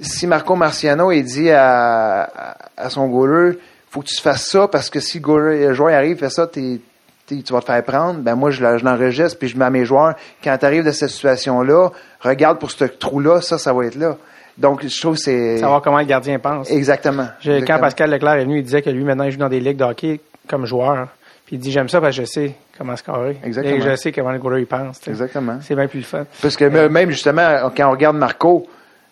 si 0.00 0.26
Marco 0.26 0.54
Marciano 0.54 1.10
il 1.12 1.22
dit 1.24 1.50
à, 1.50 2.22
à, 2.24 2.56
à 2.76 2.90
son 2.90 3.06
goaler, 3.08 3.58
faut 3.90 4.00
que 4.00 4.06
tu 4.06 4.20
fasses 4.20 4.46
ça 4.48 4.68
parce 4.68 4.88
que 4.90 5.00
si 5.00 5.18
le, 5.18 5.22
goaler, 5.24 5.66
le 5.68 5.74
joueur 5.74 5.94
arrive 5.94 6.18
fait 6.18 6.30
ça, 6.30 6.46
t'es- 6.46 6.80
t'es- 7.26 7.42
tu 7.42 7.52
vas 7.52 7.60
te 7.60 7.66
faire 7.66 7.82
prendre. 7.84 8.20
Ben 8.20 8.34
moi 8.34 8.50
je, 8.50 8.62
l'enregistre 8.62 9.38
puis 9.38 9.48
je 9.48 9.56
mets 9.58 9.64
à 9.66 9.70
mes 9.70 9.84
joueurs 9.84 10.14
quand 10.42 10.56
tu 10.58 10.64
arrives 10.66 10.84
de 10.84 10.90
cette 10.92 11.10
situation 11.10 11.62
là, 11.62 11.90
regarde 12.20 12.58
pour 12.58 12.70
ce 12.70 12.84
trou 12.84 13.20
là, 13.20 13.40
ça 13.40 13.58
ça 13.58 13.72
va 13.72 13.84
être 13.86 13.96
là. 13.96 14.16
Donc 14.58 14.86
je 14.86 15.00
trouve 15.00 15.14
que 15.14 15.20
c'est 15.20 15.58
Savoir 15.58 15.80
comment 15.82 15.98
le 15.98 16.04
gardien 16.04 16.38
pense. 16.38 16.70
exactement. 16.70 17.26
Quand. 17.44 17.78
Pascal 17.78 18.10
Leclerc 18.10 18.34
est 18.34 18.44
venu, 18.44 18.58
il 18.58 18.62
disait 18.64 18.82
que 18.82 18.90
lui, 18.90 19.02
maintenant, 19.04 19.24
il 19.24 19.30
joue 19.32 19.38
dans 19.38 19.48
des 19.48 19.60
ligues 19.60 19.78
de 19.78 19.84
hockey 19.84 20.20
comme 20.48 20.66
joueur. 20.66 21.08
Puis 21.46 21.56
il 21.56 21.58
dit, 21.58 21.70
j'aime 21.72 21.88
ça 21.88 22.00
parce 22.00 22.14
que 22.16 22.22
je 22.22 22.26
sais 22.26 22.52
comment 22.78 22.94
scorer. 22.96 23.38
Exactement. 23.44 23.76
Et 23.76 23.80
je 23.80 23.96
sais 23.96 24.12
comment 24.12 24.30
le 24.30 24.38
goaler 24.38 24.60
il 24.60 24.66
pense. 24.66 25.06
Exactement. 25.08 25.58
C'est 25.62 25.74
bien 25.74 25.86
plus 25.88 26.00
le 26.00 26.04
fun. 26.04 26.24
Parce 26.42 26.56
que 26.56 26.64
me- 26.66 26.88
même 26.88 27.10
justement, 27.10 27.70
quand 27.76 27.88
on 27.88 27.92
regarde 27.92 28.16
Marco 28.16 28.66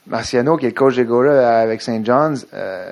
Marciano, 0.07 0.57
qui 0.57 0.67
est 0.67 0.71
le 0.71 0.75
coach 0.75 0.97
des 0.97 1.05
goalers 1.05 1.31
avec 1.45 1.81
St. 1.83 2.05
John's, 2.05 2.47
euh, 2.53 2.91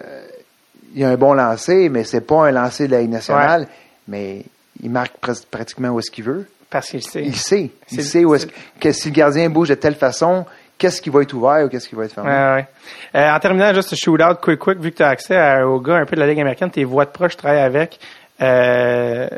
il 0.95 1.05
a 1.05 1.11
un 1.11 1.17
bon 1.17 1.35
lancer, 1.35 1.89
mais 1.89 2.05
c'est 2.05 2.21
pas 2.21 2.47
un 2.49 2.51
lancer 2.51 2.87
de 2.87 2.93
la 2.93 3.01
Ligue 3.01 3.11
nationale, 3.11 3.67
mais 4.07 4.43
il 4.83 4.91
marque 4.91 5.15
pratiquement 5.51 5.89
où 5.91 5.99
est-ce 5.99 6.11
qu'il 6.11 6.25
veut. 6.25 6.47
Parce 6.71 6.89
qu'il 6.91 7.03
sait. 7.03 7.23
Il 7.25 7.37
sait. 7.37 7.71
Il 7.91 8.03
sait 8.05 8.25
où 8.25 8.35
est-ce 8.35 8.47
c'est- 8.47 8.53
que 8.81 8.93
si 8.93 9.09
le 9.09 9.15
gardien 9.15 9.49
bouge 9.49 9.71
de 9.71 9.75
telle 9.75 9.95
façon, 9.95 10.45
qu'est-ce 10.77 11.01
qui 11.01 11.09
va 11.11 11.23
être 11.23 11.33
ouvert 11.33 11.65
ou 11.65 11.69
qu'est-ce 11.69 11.89
qui 11.89 11.95
va 11.95 12.05
être 12.05 12.13
fermé? 12.13 12.31
Ouais, 12.31 12.37
ouais. 12.55 12.67
Euh, 13.15 13.31
en 13.35 13.39
terminant, 13.41 13.73
juste 13.73 13.95
shootout, 13.97 14.35
quick, 14.43 14.59
quick, 14.59 14.79
vu 14.79 14.91
que 14.93 14.97
tu 14.99 15.03
as 15.03 15.09
accès 15.09 15.37
à- 15.37 15.67
aux 15.67 15.81
gars 15.81 15.97
un 15.97 16.05
peu 16.05 16.15
de 16.17 16.21
la 16.21 16.27
Ligue 16.27 16.41
américaine, 16.41 16.71
tes 16.71 16.85
voix 16.85 17.05
de 17.07 17.11
proche, 17.11 17.33
tu 17.33 17.39
travailles 17.39 17.61
avec. 17.63 17.99
Euh, 18.41 19.29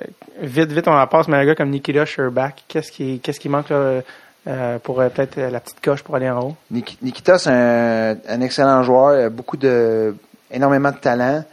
vite, 0.41 0.73
vite, 0.73 0.89
on 0.89 0.93
en 0.93 1.07
passe, 1.07 1.29
mais 1.29 1.37
un 1.39 1.47
gars 1.47 1.55
comme 1.55 1.71
Nikita 1.71 2.05
Sherbach, 2.05 2.53
qu'est-ce 2.69 2.93
qui, 2.93 3.21
qu'est-ce 3.21 3.41
qui 3.41 3.49
manque 3.49 3.71
là, 3.71 4.03
euh, 4.49 4.79
pour 4.81 4.97
peut-être 4.97 5.37
la 5.41 5.61
petite 5.61 5.81
coche 5.81 6.03
pour 6.03 6.17
aller 6.17 6.29
en 6.29 6.41
haut? 6.41 6.57
Nik- 6.73 6.99
Nikita, 7.01 7.39
c'est 7.39 7.51
un, 7.51 8.17
un 8.29 8.41
excellent 8.41 8.83
joueur, 8.83 9.19
il 9.19 9.25
a 9.25 9.31
beaucoup 9.31 9.57
de, 9.57 10.15
énormément 10.51 10.91
de 10.91 10.97
talent, 10.97 11.45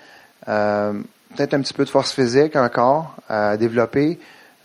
euh, 0.48 0.94
peut-être 1.36 1.54
un 1.54 1.62
petit 1.62 1.74
peu 1.74 1.86
de 1.86 1.90
force 1.90 2.12
physique 2.12 2.56
encore 2.56 3.16
à 3.30 3.58
développer. 3.58 4.20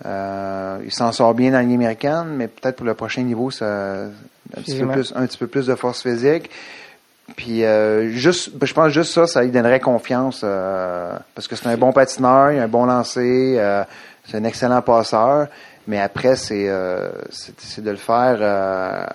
Euh, 0.05 0.79
il 0.85 0.93
s'en 0.93 1.13
sort 1.13 1.35
bien 1.35 1.51
dans 1.51 1.59
la 1.59 1.63
ligne 1.63 1.75
américaine, 1.75 2.35
mais 2.37 2.49
peut-être 2.49 2.77
pour 2.77 2.87
le 2.87 2.95
prochain 2.95 3.23
niveau, 3.23 3.51
ça, 3.51 4.07
un 4.57 4.61
petit 4.61 4.79
peu 4.79 4.89
plus, 4.89 5.13
un 5.15 5.27
petit 5.27 5.39
peu 5.39 5.47
plus 5.47 5.67
de 5.67 5.75
force 5.75 6.03
physique. 6.03 6.51
Puis 7.37 7.65
euh, 7.65 8.11
juste, 8.11 8.51
ben, 8.57 8.67
je 8.67 8.75
pense 8.75 8.91
juste 8.91 9.13
ça, 9.13 9.27
ça 9.27 9.43
lui 9.43 9.51
donnerait 9.51 9.81
confiance 9.81 10.43
euh, 10.45 11.17
parce 11.35 11.47
que 11.47 11.57
c'est 11.57 11.69
un 11.69 11.77
bon 11.77 11.93
patineur, 11.93 12.53
il 12.53 12.59
a 12.59 12.65
un 12.65 12.69
bon 12.69 12.85
lancer, 12.85 13.57
euh, 13.59 13.85
c'est 14.27 14.37
un 14.37 14.45
excellent 14.45 14.83
passeur. 14.83 15.47
Mais 15.87 16.01
après, 16.01 16.37
c'est 16.37 16.69
euh, 16.69 17.11
c'est 17.31 17.59
c'est 17.61 17.83
de 17.83 17.91
le 17.91 17.97
faire 17.97 18.37
euh, 18.41 19.07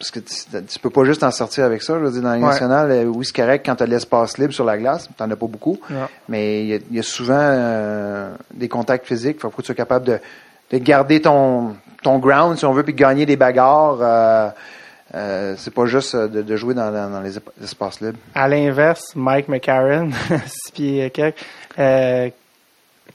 parce 0.00 0.10
que 0.10 0.18
tu, 0.20 0.34
tu 0.66 0.78
peux 0.80 0.90
pas 0.90 1.04
juste 1.04 1.22
en 1.22 1.30
sortir 1.30 1.64
avec 1.64 1.82
ça. 1.82 1.94
Je 1.94 2.04
veux 2.04 2.10
dire, 2.10 2.22
dans 2.22 2.32
Ligue 2.32 2.42
Ouais. 2.42 2.48
nationale, 2.50 2.90
euh, 2.90 3.04
oui, 3.04 3.24
c'est 3.24 3.36
correct 3.36 3.62
quand 3.64 3.76
tu 3.76 3.82
as 3.82 3.86
de 3.86 3.90
l'espace 3.92 4.38
libre 4.38 4.52
sur 4.52 4.64
la 4.64 4.76
glace, 4.78 5.08
t'en 5.16 5.30
as 5.30 5.36
pas 5.36 5.46
beaucoup. 5.46 5.78
Mais 6.28 6.62
il 6.62 6.66
y 6.68 6.74
a, 6.74 6.78
il 6.90 6.96
y 6.96 6.98
a 6.98 7.02
souvent 7.02 7.38
euh, 7.38 8.32
des 8.54 8.68
contacts 8.68 9.06
physiques. 9.06 9.36
Il 9.38 9.40
faut 9.40 9.50
que 9.50 9.60
tu 9.62 9.66
sois 9.66 9.74
capable 9.74 10.06
de, 10.06 10.18
de 10.72 10.78
garder 10.78 11.20
ton, 11.20 11.76
ton 12.02 12.18
ground, 12.18 12.56
si 12.58 12.64
on 12.64 12.72
veut, 12.72 12.82
puis 12.82 12.94
de 12.94 12.98
gagner 12.98 13.26
des 13.26 13.36
bagarres. 13.36 13.98
Euh, 14.00 14.48
euh, 15.14 15.54
c'est 15.58 15.74
pas 15.74 15.86
juste 15.86 16.14
euh, 16.14 16.28
de, 16.28 16.40
de 16.42 16.56
jouer 16.56 16.72
dans, 16.72 16.90
dans, 16.92 17.10
dans 17.10 17.20
les 17.20 17.32
espaces 17.62 18.00
libres. 18.00 18.18
À 18.34 18.48
l'inverse, 18.48 19.02
Mike 19.16 19.48
McCarron, 19.48 20.10
six 20.46 20.72
pieds 20.72 21.10
quelques, 21.10 21.34
euh, 21.78 22.30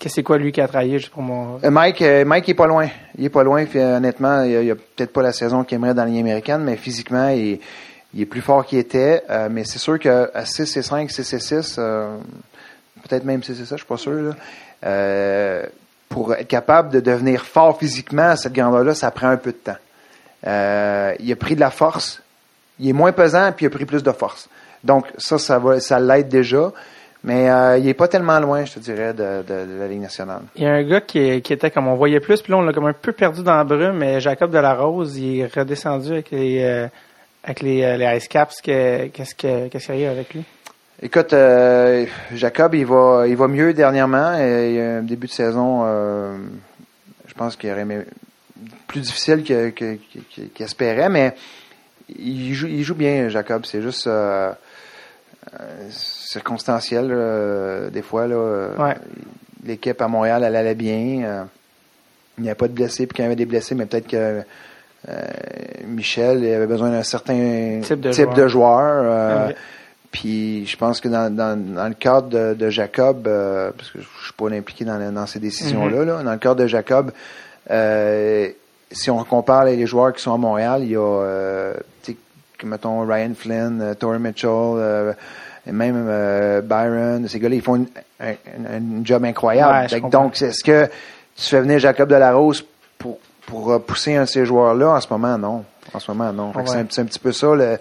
c'est 0.08 0.24
quoi 0.24 0.38
lui 0.38 0.52
qui 0.52 0.62
a 0.62 0.68
travaillé 0.68 1.00
juste 1.00 1.12
pour 1.12 1.22
mon... 1.22 1.60
Euh, 1.64 1.70
Mike, 1.70 2.02
euh, 2.02 2.26
Mike 2.26 2.48
il 2.48 2.52
est 2.52 2.56
pas 2.56 2.68
loin. 2.68 2.88
Il 3.18 3.26
est 3.26 3.30
pas 3.30 3.44
loin. 3.44 3.66
Puis, 3.66 3.80
euh, 3.80 3.98
honnêtement, 3.98 4.44
il 4.44 4.70
a, 4.70 4.74
a 4.74 4.76
peut-être 4.76 5.12
pas 5.12 5.22
la 5.22 5.32
saison 5.32 5.64
qu'il 5.64 5.76
aimerait 5.76 5.94
dans 5.94 6.04
la 6.04 6.10
ligne 6.10 6.20
américaine, 6.20 6.62
mais 6.64 6.76
physiquement, 6.76 7.30
il, 7.30 7.60
est 8.18 8.26
plus 8.26 8.42
fort 8.42 8.66
qu'il 8.66 8.80
était. 8.80 9.24
Mais 9.50 9.64
c'est 9.64 9.80
sûr 9.80 10.00
qu'à 10.00 10.46
6 10.46 10.78
et 10.78 10.82
5, 10.82 11.12
6 11.12 11.34
et 11.34 11.40
6, 11.40 11.76
euh, 11.78 12.18
peut-être 13.08 13.26
même 13.26 13.44
6 13.44 13.52
et 13.52 13.66
7, 13.66 13.68
je 13.70 13.76
suis 13.76 13.86
pas 13.86 13.98
sûr. 13.98 14.36
Pour 16.10 16.34
être 16.34 16.48
capable 16.48 16.92
de 16.92 17.00
devenir 17.00 17.46
fort 17.46 17.78
physiquement 17.78 18.30
à 18.30 18.36
cette 18.38 18.54
grandeur-là, 18.54 18.94
ça 18.96 19.12
prend 19.12 19.28
un 19.28 19.38
peu 19.38 19.52
de 19.52 19.58
temps. 19.58 21.16
Il 21.20 21.32
a 21.32 21.36
pris 21.36 21.56
de 21.56 21.60
la 21.60 21.72
force. 21.72 22.22
Il 22.80 22.90
est 22.90 22.94
moins 22.94 23.12
pesant, 23.12 23.52
puis 23.54 23.66
il 23.66 23.68
a 23.68 23.70
pris 23.70 23.86
plus 23.86 24.04
de 24.04 24.12
force. 24.12 24.50
Donc, 24.84 25.08
ça, 25.18 25.38
ça 25.38 25.58
va, 25.58 25.80
ça 25.80 26.00
l'aide 26.00 26.30
déjà. 26.30 26.72
Mais 27.28 27.50
euh, 27.50 27.80
il 27.80 27.88
est 27.90 27.96
pas 27.96 28.08
tellement 28.08 28.40
loin, 28.40 28.66
je 28.66 28.74
te 28.76 28.80
dirais, 28.80 29.12
de, 29.14 29.42
de, 29.42 29.66
de 29.74 29.80
la 29.80 29.88
Ligue 29.88 30.02
nationale. 30.02 30.42
Il 30.56 30.62
y 30.64 30.68
a 30.68 30.74
un 30.74 30.84
gars 30.84 31.02
qui, 31.02 31.42
qui 31.42 31.54
était 31.54 31.72
comme 31.72 31.88
on 31.88 31.96
voyait 31.96 32.20
plus, 32.20 32.40
puis 32.42 32.52
là 32.52 32.58
on 32.60 32.62
l'a 32.62 32.72
comme 32.72 32.86
un 32.86 32.94
peu 32.94 33.14
perdu 33.14 33.42
dans 33.42 33.56
la 33.56 33.64
brume, 33.64 33.98
mais 33.98 34.22
Jacob 34.22 34.52
Delarose, 34.52 35.18
il 35.18 35.40
est 35.40 35.52
redescendu 35.54 36.12
avec 36.12 36.30
les 36.30 36.62
euh, 36.64 36.88
avec 37.44 37.62
les, 37.62 37.82
euh, 37.84 37.98
les 37.98 38.18
Ice 38.18 38.28
Caps. 38.28 38.62
Que- 38.62 39.08
Qu'est-ce 39.08 39.34
que 39.34 39.70
qu'est-ce 39.70 39.88
qu'il 39.88 40.00
y 40.02 40.06
a 40.06 40.12
avec 40.12 40.36
lui? 40.36 40.44
Écoute, 41.02 41.34
euh, 41.34 42.06
Jacob, 42.34 42.76
il 42.76 42.86
va, 42.86 43.26
il 43.28 43.36
va 43.36 43.48
mieux 43.48 43.74
dernièrement. 43.74 44.38
Et 44.40 44.70
il 44.70 44.76
y 44.76 44.82
a 44.82 44.98
un 44.98 45.02
début 45.02 45.26
de 45.28 45.32
saison, 45.32 45.84
je 47.28 47.34
pense 47.34 47.56
qu'il 47.56 47.72
aurait 47.72 47.82
aimé 47.82 48.02
plus 48.88 49.02
difficile 49.02 49.44
que- 49.44 49.70
que- 49.72 49.96
que- 50.36 50.42
qu'il 50.54 50.64
espérait, 50.66 51.10
mais 51.10 51.34
il 52.18 52.54
joue, 52.54 52.68
il 52.68 52.84
joue 52.84 52.94
bien, 52.96 53.30
Jacob. 53.30 53.66
C'est 53.66 53.82
juste 53.82 54.08
circonstanciel 56.36 57.08
euh, 57.12 57.90
des 57.90 58.02
fois. 58.02 58.28
Là, 58.28 58.36
euh, 58.36 58.76
Ouais. 58.78 58.96
L'équipe 59.66 60.00
à 60.02 60.08
Montréal, 60.08 60.44
elle 60.46 60.56
allait 60.56 60.76
bien. 60.76 61.24
euh, 61.26 61.44
il 62.38 62.44
n'y 62.44 62.50
avait 62.50 62.56
pas 62.56 62.68
de 62.68 62.74
blessés, 62.74 63.08
puis 63.08 63.16
qu'il 63.16 63.24
y 63.24 63.26
avait 63.26 63.36
des 63.38 63.46
blessés, 63.46 63.74
mais 63.76 63.86
peut-être 63.86 64.08
que 64.08 64.44
Michel 65.88 66.44
il 66.44 66.52
avait 66.54 66.66
besoin 66.68 66.90
d'un 66.90 67.04
certain 67.04 67.80
Type 67.84 68.02
de 68.02 68.12
type 68.12 68.26
joueur. 68.26 68.36
de 68.36 68.48
joueur. 68.48 69.48
Ouais. 69.48 69.56
puis 70.12 70.66
je 70.66 70.76
pense 70.78 71.00
que 71.00 71.08
dans, 71.08 71.34
dans, 71.34 71.56
dans 71.76 71.88
le 71.88 71.94
cadre 71.94 72.28
de, 72.30 72.54
de 72.54 72.70
Jacob, 72.70 73.28
euh, 73.28 73.72
parce 73.78 73.92
que 73.92 74.00
je 74.00 74.24
suis 74.24 74.34
pas 74.34 74.50
impliqué 74.52 74.84
dans, 74.86 75.26
ces 75.28 75.40
décisions-là, 75.40 76.04
là, 76.06 76.24
dans 76.24 76.32
le 76.32 76.38
cadre 76.38 76.62
de 76.62 76.68
Jacob, 76.68 77.12
euh, 77.72 78.50
si 78.92 79.10
on 79.12 79.24
compare 79.24 79.66
les, 79.66 79.76
les 79.76 79.86
joueurs 79.88 80.12
qui 80.14 80.22
sont 80.22 80.34
à 80.34 80.38
Montréal, 80.38 80.82
il 80.84 80.92
y 80.92 80.96
a, 80.96 81.00
euh, 81.00 81.74
tu 82.04 82.12
sais, 82.14 82.18
que, 82.58 82.66
mettons, 82.66 83.02
Ryan 83.06 83.34
Flynn, 83.36 83.96
Torrey 84.00 84.20
Mitchell, 84.20 85.16
et 85.68 85.72
même 85.72 86.06
euh, 86.08 86.62
Byron, 86.62 87.28
ces 87.28 87.40
gars-là, 87.40 87.56
ils 87.56 87.62
font 87.62 87.76
une, 87.76 87.88
un, 88.20 89.04
job 89.04 89.26
incroyable. 89.26 89.88
Ouais, 89.92 90.10
donc, 90.10 90.42
est-ce 90.42 90.64
que 90.64 90.86
tu 91.36 91.44
fais 91.50 91.62
venir 91.62 91.80
Jacob 91.80 92.10
Delarose 92.10 92.66
pour, 92.98 93.18
pour 93.48 93.82
pousser 93.82 94.16
un 94.16 94.24
de 94.24 94.28
ces 94.30 94.46
joueurs-là? 94.46 94.90
En 94.90 95.02
ce 95.02 95.08
moment, 95.12 95.38
non. 95.38 95.64
En 95.94 96.00
ce 96.00 96.12
moment, 96.12 96.32
non. 96.32 96.52
Fait 96.54 96.64
que 96.64 96.70
Ouais. 96.72 96.86
c'est 96.90 97.02
un- 97.02 97.06
petit 97.06 97.20
peu 97.20 97.32
ça, 97.32 97.56
le, 97.56 97.78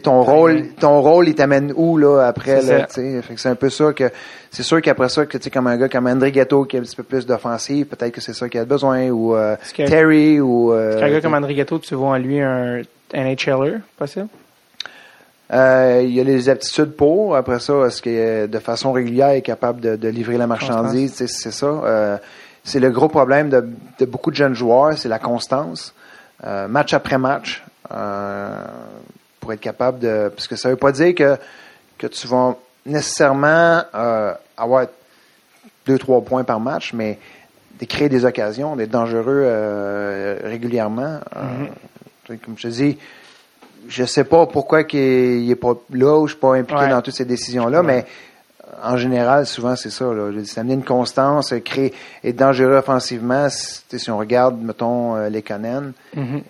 ton 0.00 0.22
rôle, 0.22 0.68
ton 0.80 1.00
rôle, 1.00 1.28
il 1.28 1.34
t'amène 1.34 1.72
où, 1.76 1.98
là, 1.98 2.26
après, 2.26 2.60
C'est 2.62 2.78
là, 2.78 2.86
c'est 2.88 3.48
un 3.48 3.54
peu 3.54 3.68
ça 3.70 3.92
que, 3.92 4.10
c'est 4.50 4.62
sûr 4.62 4.80
qu'après 4.80 5.08
ça, 5.08 5.26
que, 5.26 5.36
tu 5.36 5.44
sais, 5.44 5.50
comme 5.50 5.66
un 5.66 5.76
gars 5.76 5.88
comme 5.88 6.06
André 6.06 6.32
Ghetto 6.32 6.64
qui 6.64 6.76
a 6.76 6.80
un 6.80 6.82
petit 6.82 6.96
peu 6.96 7.02
plus 7.02 7.26
d'offensive, 7.26 7.86
peut-être 7.86 8.12
que 8.12 8.20
c'est 8.20 8.32
ça 8.34 8.48
qu'il 8.48 8.60
a 8.60 8.64
besoin, 8.64 9.08
ou, 9.10 9.34
euh, 9.34 9.56
Terry, 9.76 10.40
ou, 10.40 10.72
euh, 10.72 11.02
Un 11.02 11.10
gars 11.10 11.20
comme 11.20 11.34
André 11.34 11.54
Ghetto, 11.54 11.78
tu 11.78 11.94
vois 11.94 12.10
en 12.10 12.16
lui 12.18 12.40
un 12.40 12.82
NHLer, 13.12 13.80
possible? 13.98 14.28
Euh, 15.52 16.00
il 16.02 16.14
y 16.14 16.20
a 16.20 16.24
les 16.24 16.48
aptitudes 16.48 16.92
pour. 16.92 17.36
Après 17.36 17.60
ça, 17.60 17.74
est-ce 17.86 18.00
que 18.00 18.10
euh, 18.10 18.46
de 18.46 18.58
façon 18.58 18.92
régulière, 18.92 19.34
il 19.34 19.38
est 19.38 19.42
capable 19.42 19.80
de, 19.80 19.96
de 19.96 20.08
livrer 20.08 20.38
la 20.38 20.46
marchandise? 20.46 21.12
C'est 21.14 21.50
ça. 21.50 21.66
Euh, 21.66 22.16
c'est 22.64 22.80
le 22.80 22.90
gros 22.90 23.08
problème 23.08 23.50
de, 23.50 23.68
de 23.98 24.04
beaucoup 24.06 24.30
de 24.30 24.36
jeunes 24.36 24.54
joueurs, 24.54 24.96
c'est 24.96 25.08
la 25.08 25.18
constance. 25.18 25.94
Euh, 26.44 26.68
match 26.68 26.94
après 26.94 27.18
match, 27.18 27.62
pour 29.40 29.52
être 29.52 29.60
capable 29.60 29.98
de... 29.98 30.30
Parce 30.34 30.46
que 30.46 30.56
ça 30.56 30.70
veut 30.70 30.76
pas 30.76 30.92
dire 30.92 31.14
que, 31.14 31.36
que 31.98 32.06
tu 32.06 32.26
vas 32.28 32.56
nécessairement 32.86 33.82
avoir 34.56 34.86
deux, 35.84 35.98
trois 35.98 36.22
points 36.22 36.44
par 36.44 36.60
match, 36.60 36.92
mais 36.94 37.18
de 37.78 37.84
créer 37.84 38.08
des 38.08 38.24
occasions, 38.24 38.76
d'être 38.76 38.90
dangereux 38.90 39.44
régulièrement. 40.44 41.18
Sais, 42.28 42.36
comme 42.36 42.56
je 42.56 42.68
te 42.68 42.68
dis, 42.68 42.98
je 43.88 44.04
sais 44.04 44.24
pas 44.24 44.46
pourquoi 44.46 44.84
qu'il 44.84 45.50
est 45.50 45.56
pas 45.56 45.74
là 45.92 46.18
ou 46.18 46.26
je 46.26 46.32
suis 46.32 46.40
pas 46.40 46.54
impliqué 46.54 46.82
Ouais. 46.82 46.88
dans 46.88 47.02
toutes 47.02 47.14
ces 47.16 47.24
décisions-là, 47.24 47.80
Ouais. 47.80 47.86
mais 47.86 48.04
en 48.82 48.96
général, 48.96 49.46
souvent, 49.46 49.76
c'est 49.76 49.90
ça. 49.90 50.06
Là. 50.12 50.30
Ça 50.44 50.60
amener 50.62 50.74
une 50.74 50.84
constance, 50.84 51.52
euh, 51.52 51.58
créer, 51.60 51.92
être 52.24 52.36
dangereux 52.36 52.74
offensivement. 52.76 53.48
Si, 53.50 54.10
on 54.10 54.18
regarde, 54.18 54.60
mettons, 54.60 55.14
euh, 55.16 55.28
les 55.28 55.42
Conan, 55.42 55.92
Mhm. 56.16 56.42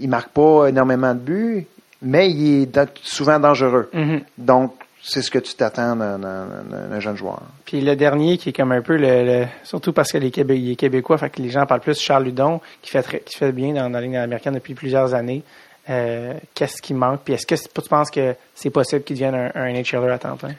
il 0.00 0.08
marque 0.08 0.30
pas 0.30 0.66
énormément 0.68 1.14
de 1.14 1.20
buts, 1.20 1.66
mais 2.02 2.30
il 2.30 2.62
est 2.62 2.66
da- 2.66 2.86
souvent 3.02 3.38
dangereux. 3.38 3.88
Mhm. 3.92 4.20
Donc, 4.36 4.74
c'est 5.02 5.22
ce 5.22 5.30
que 5.30 5.38
tu 5.38 5.54
t'attends 5.54 5.96
d'un, 5.96 7.00
jeune 7.00 7.16
joueur. 7.16 7.40
Puis 7.64 7.80
le 7.80 7.94
dernier 7.96 8.36
qui 8.36 8.50
est 8.50 8.52
comme 8.52 8.72
un 8.72 8.82
peu 8.82 8.96
le, 8.96 9.24
le- 9.24 9.46
surtout 9.64 9.92
parce 9.92 10.10
que 10.12 10.18
les 10.18 10.30
Québé- 10.30 10.58
il 10.58 10.72
est 10.72 10.76
québécois, 10.76 11.16
fait 11.18 11.30
que 11.30 11.40
les 11.40 11.48
gens 11.50 11.64
parlent 11.66 11.80
plus 11.80 11.98
Charles 11.98 12.24
Ludon, 12.24 12.60
qui 12.82 12.90
fait 12.90 13.02
très, 13.02 13.20
qui 13.20 13.36
fait 13.38 13.52
bien 13.52 13.72
dans, 13.72 13.84
dans 13.84 13.90
la 13.90 14.00
Ligue 14.02 14.16
américaine 14.16 14.54
depuis 14.54 14.74
plusieurs 14.74 15.14
années. 15.14 15.42
Euh, 15.90 16.34
qu'est-ce 16.54 16.82
qui 16.82 16.94
manque? 16.94 17.20
Puis 17.24 17.34
est-ce 17.34 17.46
que 17.46 17.54
tu 17.54 17.88
penses 17.88 18.10
que 18.10 18.34
c'est 18.54 18.70
possible 18.70 19.02
qu'il 19.02 19.16
devienne 19.16 19.34
un, 19.34 19.50
un 19.54 19.72
NHLer 19.72 20.12
à 20.12 20.18
temps 20.18 20.36
plein? 20.36 20.54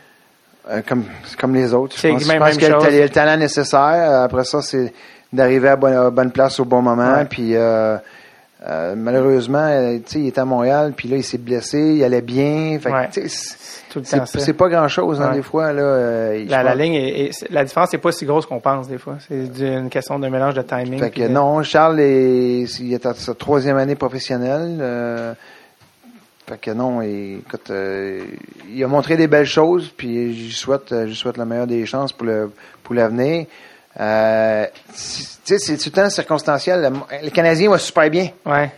Euh, 0.69 0.81
comme, 0.87 1.05
comme 1.37 1.55
les 1.55 1.73
autres. 1.73 1.95
Je 1.97 2.07
pense, 2.07 2.23
je 2.23 2.37
pense 2.37 2.57
qu'il 2.57 2.67
y 2.67 2.99
a 3.01 3.01
le, 3.03 3.09
talent 3.09 3.37
nécessaire. 3.37 4.11
Euh, 4.11 4.23
Après 4.25 4.43
ça, 4.43 4.61
c'est 4.61 4.93
d'arriver 5.31 5.69
à 5.69 5.75
bonne, 5.75 6.09
bonne 6.09 6.31
place 6.31 6.59
au 6.59 6.65
bon 6.65 6.81
moment. 6.81 7.13
Ouais. 7.13 7.25
Puis 7.25 7.55
euh, 7.55 7.97
euh, 8.67 8.93
malheureusement, 8.95 9.69
il 10.13 10.27
était 10.27 10.39
à 10.39 10.45
Montréal, 10.45 10.93
puis 10.95 11.07
là, 11.07 11.17
il 11.17 11.23
s'est 11.23 11.37
blessé, 11.37 11.79
il 11.79 12.03
allait 12.03 12.21
bien. 12.21 12.77
Fait 12.79 12.89
que, 12.89 13.21
Ouais. 13.21 13.27
C'est- 13.89 13.93
Tout 13.93 13.99
le 13.99 14.05
temps 14.05 14.25
c'est 14.25 14.39
ça. 14.39 14.45
c'est 14.45 14.53
pas 14.53 14.69
grand-chose, 14.69 15.19
hein, 15.21 15.29
Ouais. 15.29 15.35
des 15.37 15.41
fois. 15.41 15.73
Là, 15.73 15.81
euh, 15.81 16.45
La, 16.47 16.75
ligne 16.75 16.93
est, 16.95 17.31
la 17.49 17.63
différence 17.65 17.91
n'est 17.91 17.99
pas 17.99 18.11
si 18.11 18.25
grosse 18.25 18.45
qu'on 18.45 18.59
pense 18.59 18.87
des 18.87 18.97
fois. 18.97 19.15
C'est 19.27 19.47
une 19.59 19.89
question 19.89 20.19
d'un 20.19 20.29
mélange 20.29 20.53
de 20.53 20.61
timing. 20.61 20.99
Fait 20.99 21.11
que 21.11 21.21
de- 21.23 21.27
non, 21.27 21.61
Charles 21.63 21.99
est, 21.99 22.61
il 22.79 22.93
est 22.93 23.05
à 23.05 23.13
sa 23.13 23.33
troisième 23.33 23.77
année 23.77 23.95
professionnelle. 23.95 24.77
euh, 24.81 25.33
fait 26.47 26.57
que 26.59 26.71
non, 26.71 27.01
il, 27.01 27.39
écoute, 27.39 27.69
euh, 27.69 28.21
il 28.73 28.83
a 28.83 28.87
montré 28.87 29.17
des 29.17 29.27
belles 29.27 29.45
choses, 29.45 29.89
puis 29.95 30.33
je 30.35 30.43
lui 30.45 30.51
souhaite, 30.51 30.93
je 31.07 31.13
souhaite 31.13 31.37
la 31.37 31.45
meilleure 31.45 31.67
des 31.67 31.85
chances 31.85 32.11
pour 32.11 32.25
le 32.25 32.51
pour 32.83 32.95
l'avenir. 32.95 33.45
Euh, 33.99 34.65
c'est 34.93 35.77
tout 35.77 35.89
le 35.89 35.91
temps 35.91 36.09
circonstanciel. 36.09 36.81
Le, 36.81 37.25
le 37.25 37.29
Canadien 37.31 37.69
va 37.69 37.77
super 37.77 38.09
bien. 38.09 38.29
Ouais. 38.45 38.71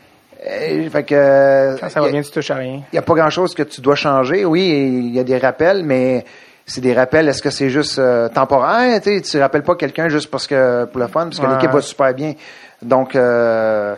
Euh, 0.47 0.89
fait 0.89 1.03
que 1.03 1.79
Quand 1.79 1.89
ça 1.89 2.01
va 2.01 2.07
a- 2.07 2.11
bien, 2.11 2.21
tu 2.21 2.31
touches 2.31 2.49
à 2.51 2.55
rien. 2.55 2.81
il 2.91 2.93
n'y 2.93 2.99
a 2.99 3.03
pas 3.03 3.13
grand-chose 3.13 3.53
que 3.53 3.63
tu 3.63 3.79
dois 3.81 3.95
changer. 3.95 4.43
Oui, 4.45 4.61
il 5.07 5.13
y 5.15 5.19
a 5.19 5.23
des 5.23 5.37
rappels, 5.37 5.83
mais 5.83 6.25
c'est 6.65 6.81
des 6.81 6.93
rappels. 6.93 7.27
Est-ce 7.29 7.41
que 7.43 7.49
c'est 7.51 7.69
juste 7.69 7.99
euh, 7.99 8.27
temporaire? 8.29 8.99
Tu 9.01 9.21
tu 9.21 9.39
rappelles 9.39 9.63
pas 9.63 9.75
quelqu'un 9.75 10.09
juste 10.09 10.31
parce 10.31 10.47
que 10.47 10.85
pour 10.85 10.99
le 10.99 11.07
fun, 11.07 11.25
parce 11.25 11.39
que 11.39 11.45
Ouais. 11.45 11.53
l'équipe 11.53 11.71
va 11.71 11.81
super 11.81 12.13
bien. 12.13 12.33
Donc, 12.81 13.15
euh, 13.15 13.95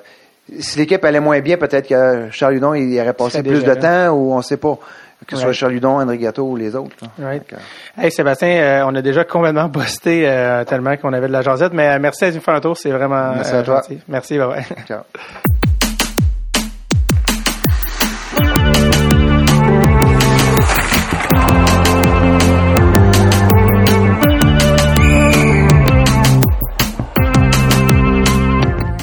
si 0.59 0.77
l'équipe 0.79 1.03
allait 1.05 1.21
moins 1.21 1.39
bien, 1.39 1.55
peut-être 1.55 1.87
que 1.87 2.27
Charles 2.31 2.55
Hudon, 2.55 2.73
il 2.73 2.99
aurait 2.99 3.13
passé 3.13 3.41
plus 3.41 3.63
de 3.63 3.73
temps 3.75 4.09
ou 4.09 4.33
on 4.33 4.41
sait 4.41 4.57
pas. 4.57 4.77
Que 5.25 5.37
ce 5.37 5.41
soit. 5.43 5.53
Charles 5.53 5.75
Hudon, 5.75 6.01
André 6.01 6.17
Gâteau 6.17 6.43
ou 6.43 6.55
les 6.57 6.75
autres. 6.75 6.97
Right. 7.17 7.47
Que, 7.47 7.55
Hey 7.97 8.11
Sébastien, 8.11 8.49
euh, 8.49 8.83
on 8.85 8.93
a 8.95 9.01
déjà 9.01 9.23
complètement 9.23 9.71
euh, 10.07 10.63
tellement 10.65 10.97
qu'on 10.97 11.13
avait 11.13 11.27
de 11.27 11.31
la 11.31 11.41
jasette, 11.41 11.71
mais 11.71 11.87
euh, 11.95 11.99
merci 12.01 12.25
d'être 12.25 12.31
venu 12.33 12.43
faire 12.43 12.55
un 12.55 12.59
tour, 12.59 12.75
c'est 12.77 12.91
vraiment 12.91 13.31
Merci 13.35 13.53
euh, 13.55 13.59
à 13.61 13.63
toi. 13.63 13.75
gentil. 13.77 13.99
Merci, 14.09 14.37
bye 14.37 14.47
bye. 14.49 14.65
ciao. 14.85 14.99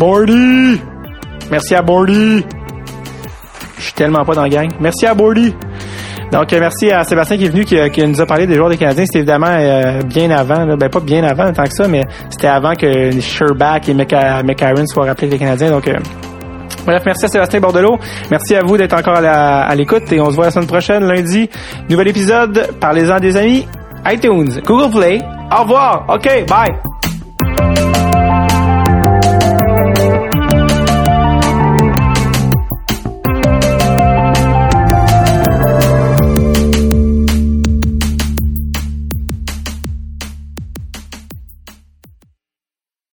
Bordy! 0.00 0.80
Merci 1.50 1.74
à 1.74 1.82
Bordy! 1.82 2.42
Je 3.76 3.82
suis 3.82 3.92
tellement 3.92 4.24
pas 4.24 4.34
dans 4.34 4.42
la 4.44 4.48
gang. 4.48 4.70
Merci 4.80 5.04
à 5.06 5.12
Bordy! 5.12 5.54
Donc, 6.32 6.50
euh, 6.54 6.58
merci 6.58 6.90
à 6.90 7.04
Sébastien 7.04 7.36
qui 7.36 7.44
est 7.44 7.48
venu, 7.50 7.64
qui, 7.66 7.76
euh, 7.78 7.90
qui 7.90 8.02
nous 8.06 8.18
a 8.18 8.24
parlé 8.24 8.46
des 8.46 8.54
joueurs 8.54 8.70
des 8.70 8.78
Canadiens. 8.78 9.04
C'était 9.04 9.18
évidemment 9.18 9.48
euh, 9.50 10.00
bien 10.02 10.30
avant, 10.30 10.64
là. 10.64 10.76
ben 10.76 10.88
pas 10.88 11.00
bien 11.00 11.22
avant 11.24 11.52
tant 11.52 11.64
que 11.64 11.74
ça, 11.74 11.86
mais 11.86 12.04
c'était 12.30 12.46
avant 12.46 12.74
que 12.76 13.20
Sherback 13.20 13.90
et 13.90 13.94
Mc- 13.94 14.42
McIron 14.42 14.86
soient 14.86 15.04
rappelés 15.04 15.28
les 15.28 15.38
Canadiens. 15.38 15.70
Donc, 15.70 15.86
euh, 15.86 15.96
bref, 16.86 17.02
merci 17.04 17.26
à 17.26 17.28
Sébastien 17.28 17.60
Bordelot. 17.60 17.98
Merci 18.30 18.54
à 18.54 18.62
vous 18.62 18.78
d'être 18.78 18.94
encore 18.96 19.18
à 19.22 19.74
l'écoute 19.74 20.10
et 20.12 20.18
on 20.20 20.30
se 20.30 20.34
voit 20.36 20.46
la 20.46 20.50
semaine 20.50 20.66
prochaine, 20.68 21.04
lundi. 21.04 21.50
Nouvel 21.90 22.08
épisode. 22.08 22.70
Parlez-en 22.80 23.20
des 23.20 23.36
amis. 23.36 23.66
iTunes, 24.06 24.62
Google 24.64 24.96
Play. 24.98 25.18
Au 25.54 25.62
revoir. 25.62 26.06
OK, 26.08 26.46
bye. 26.48 26.70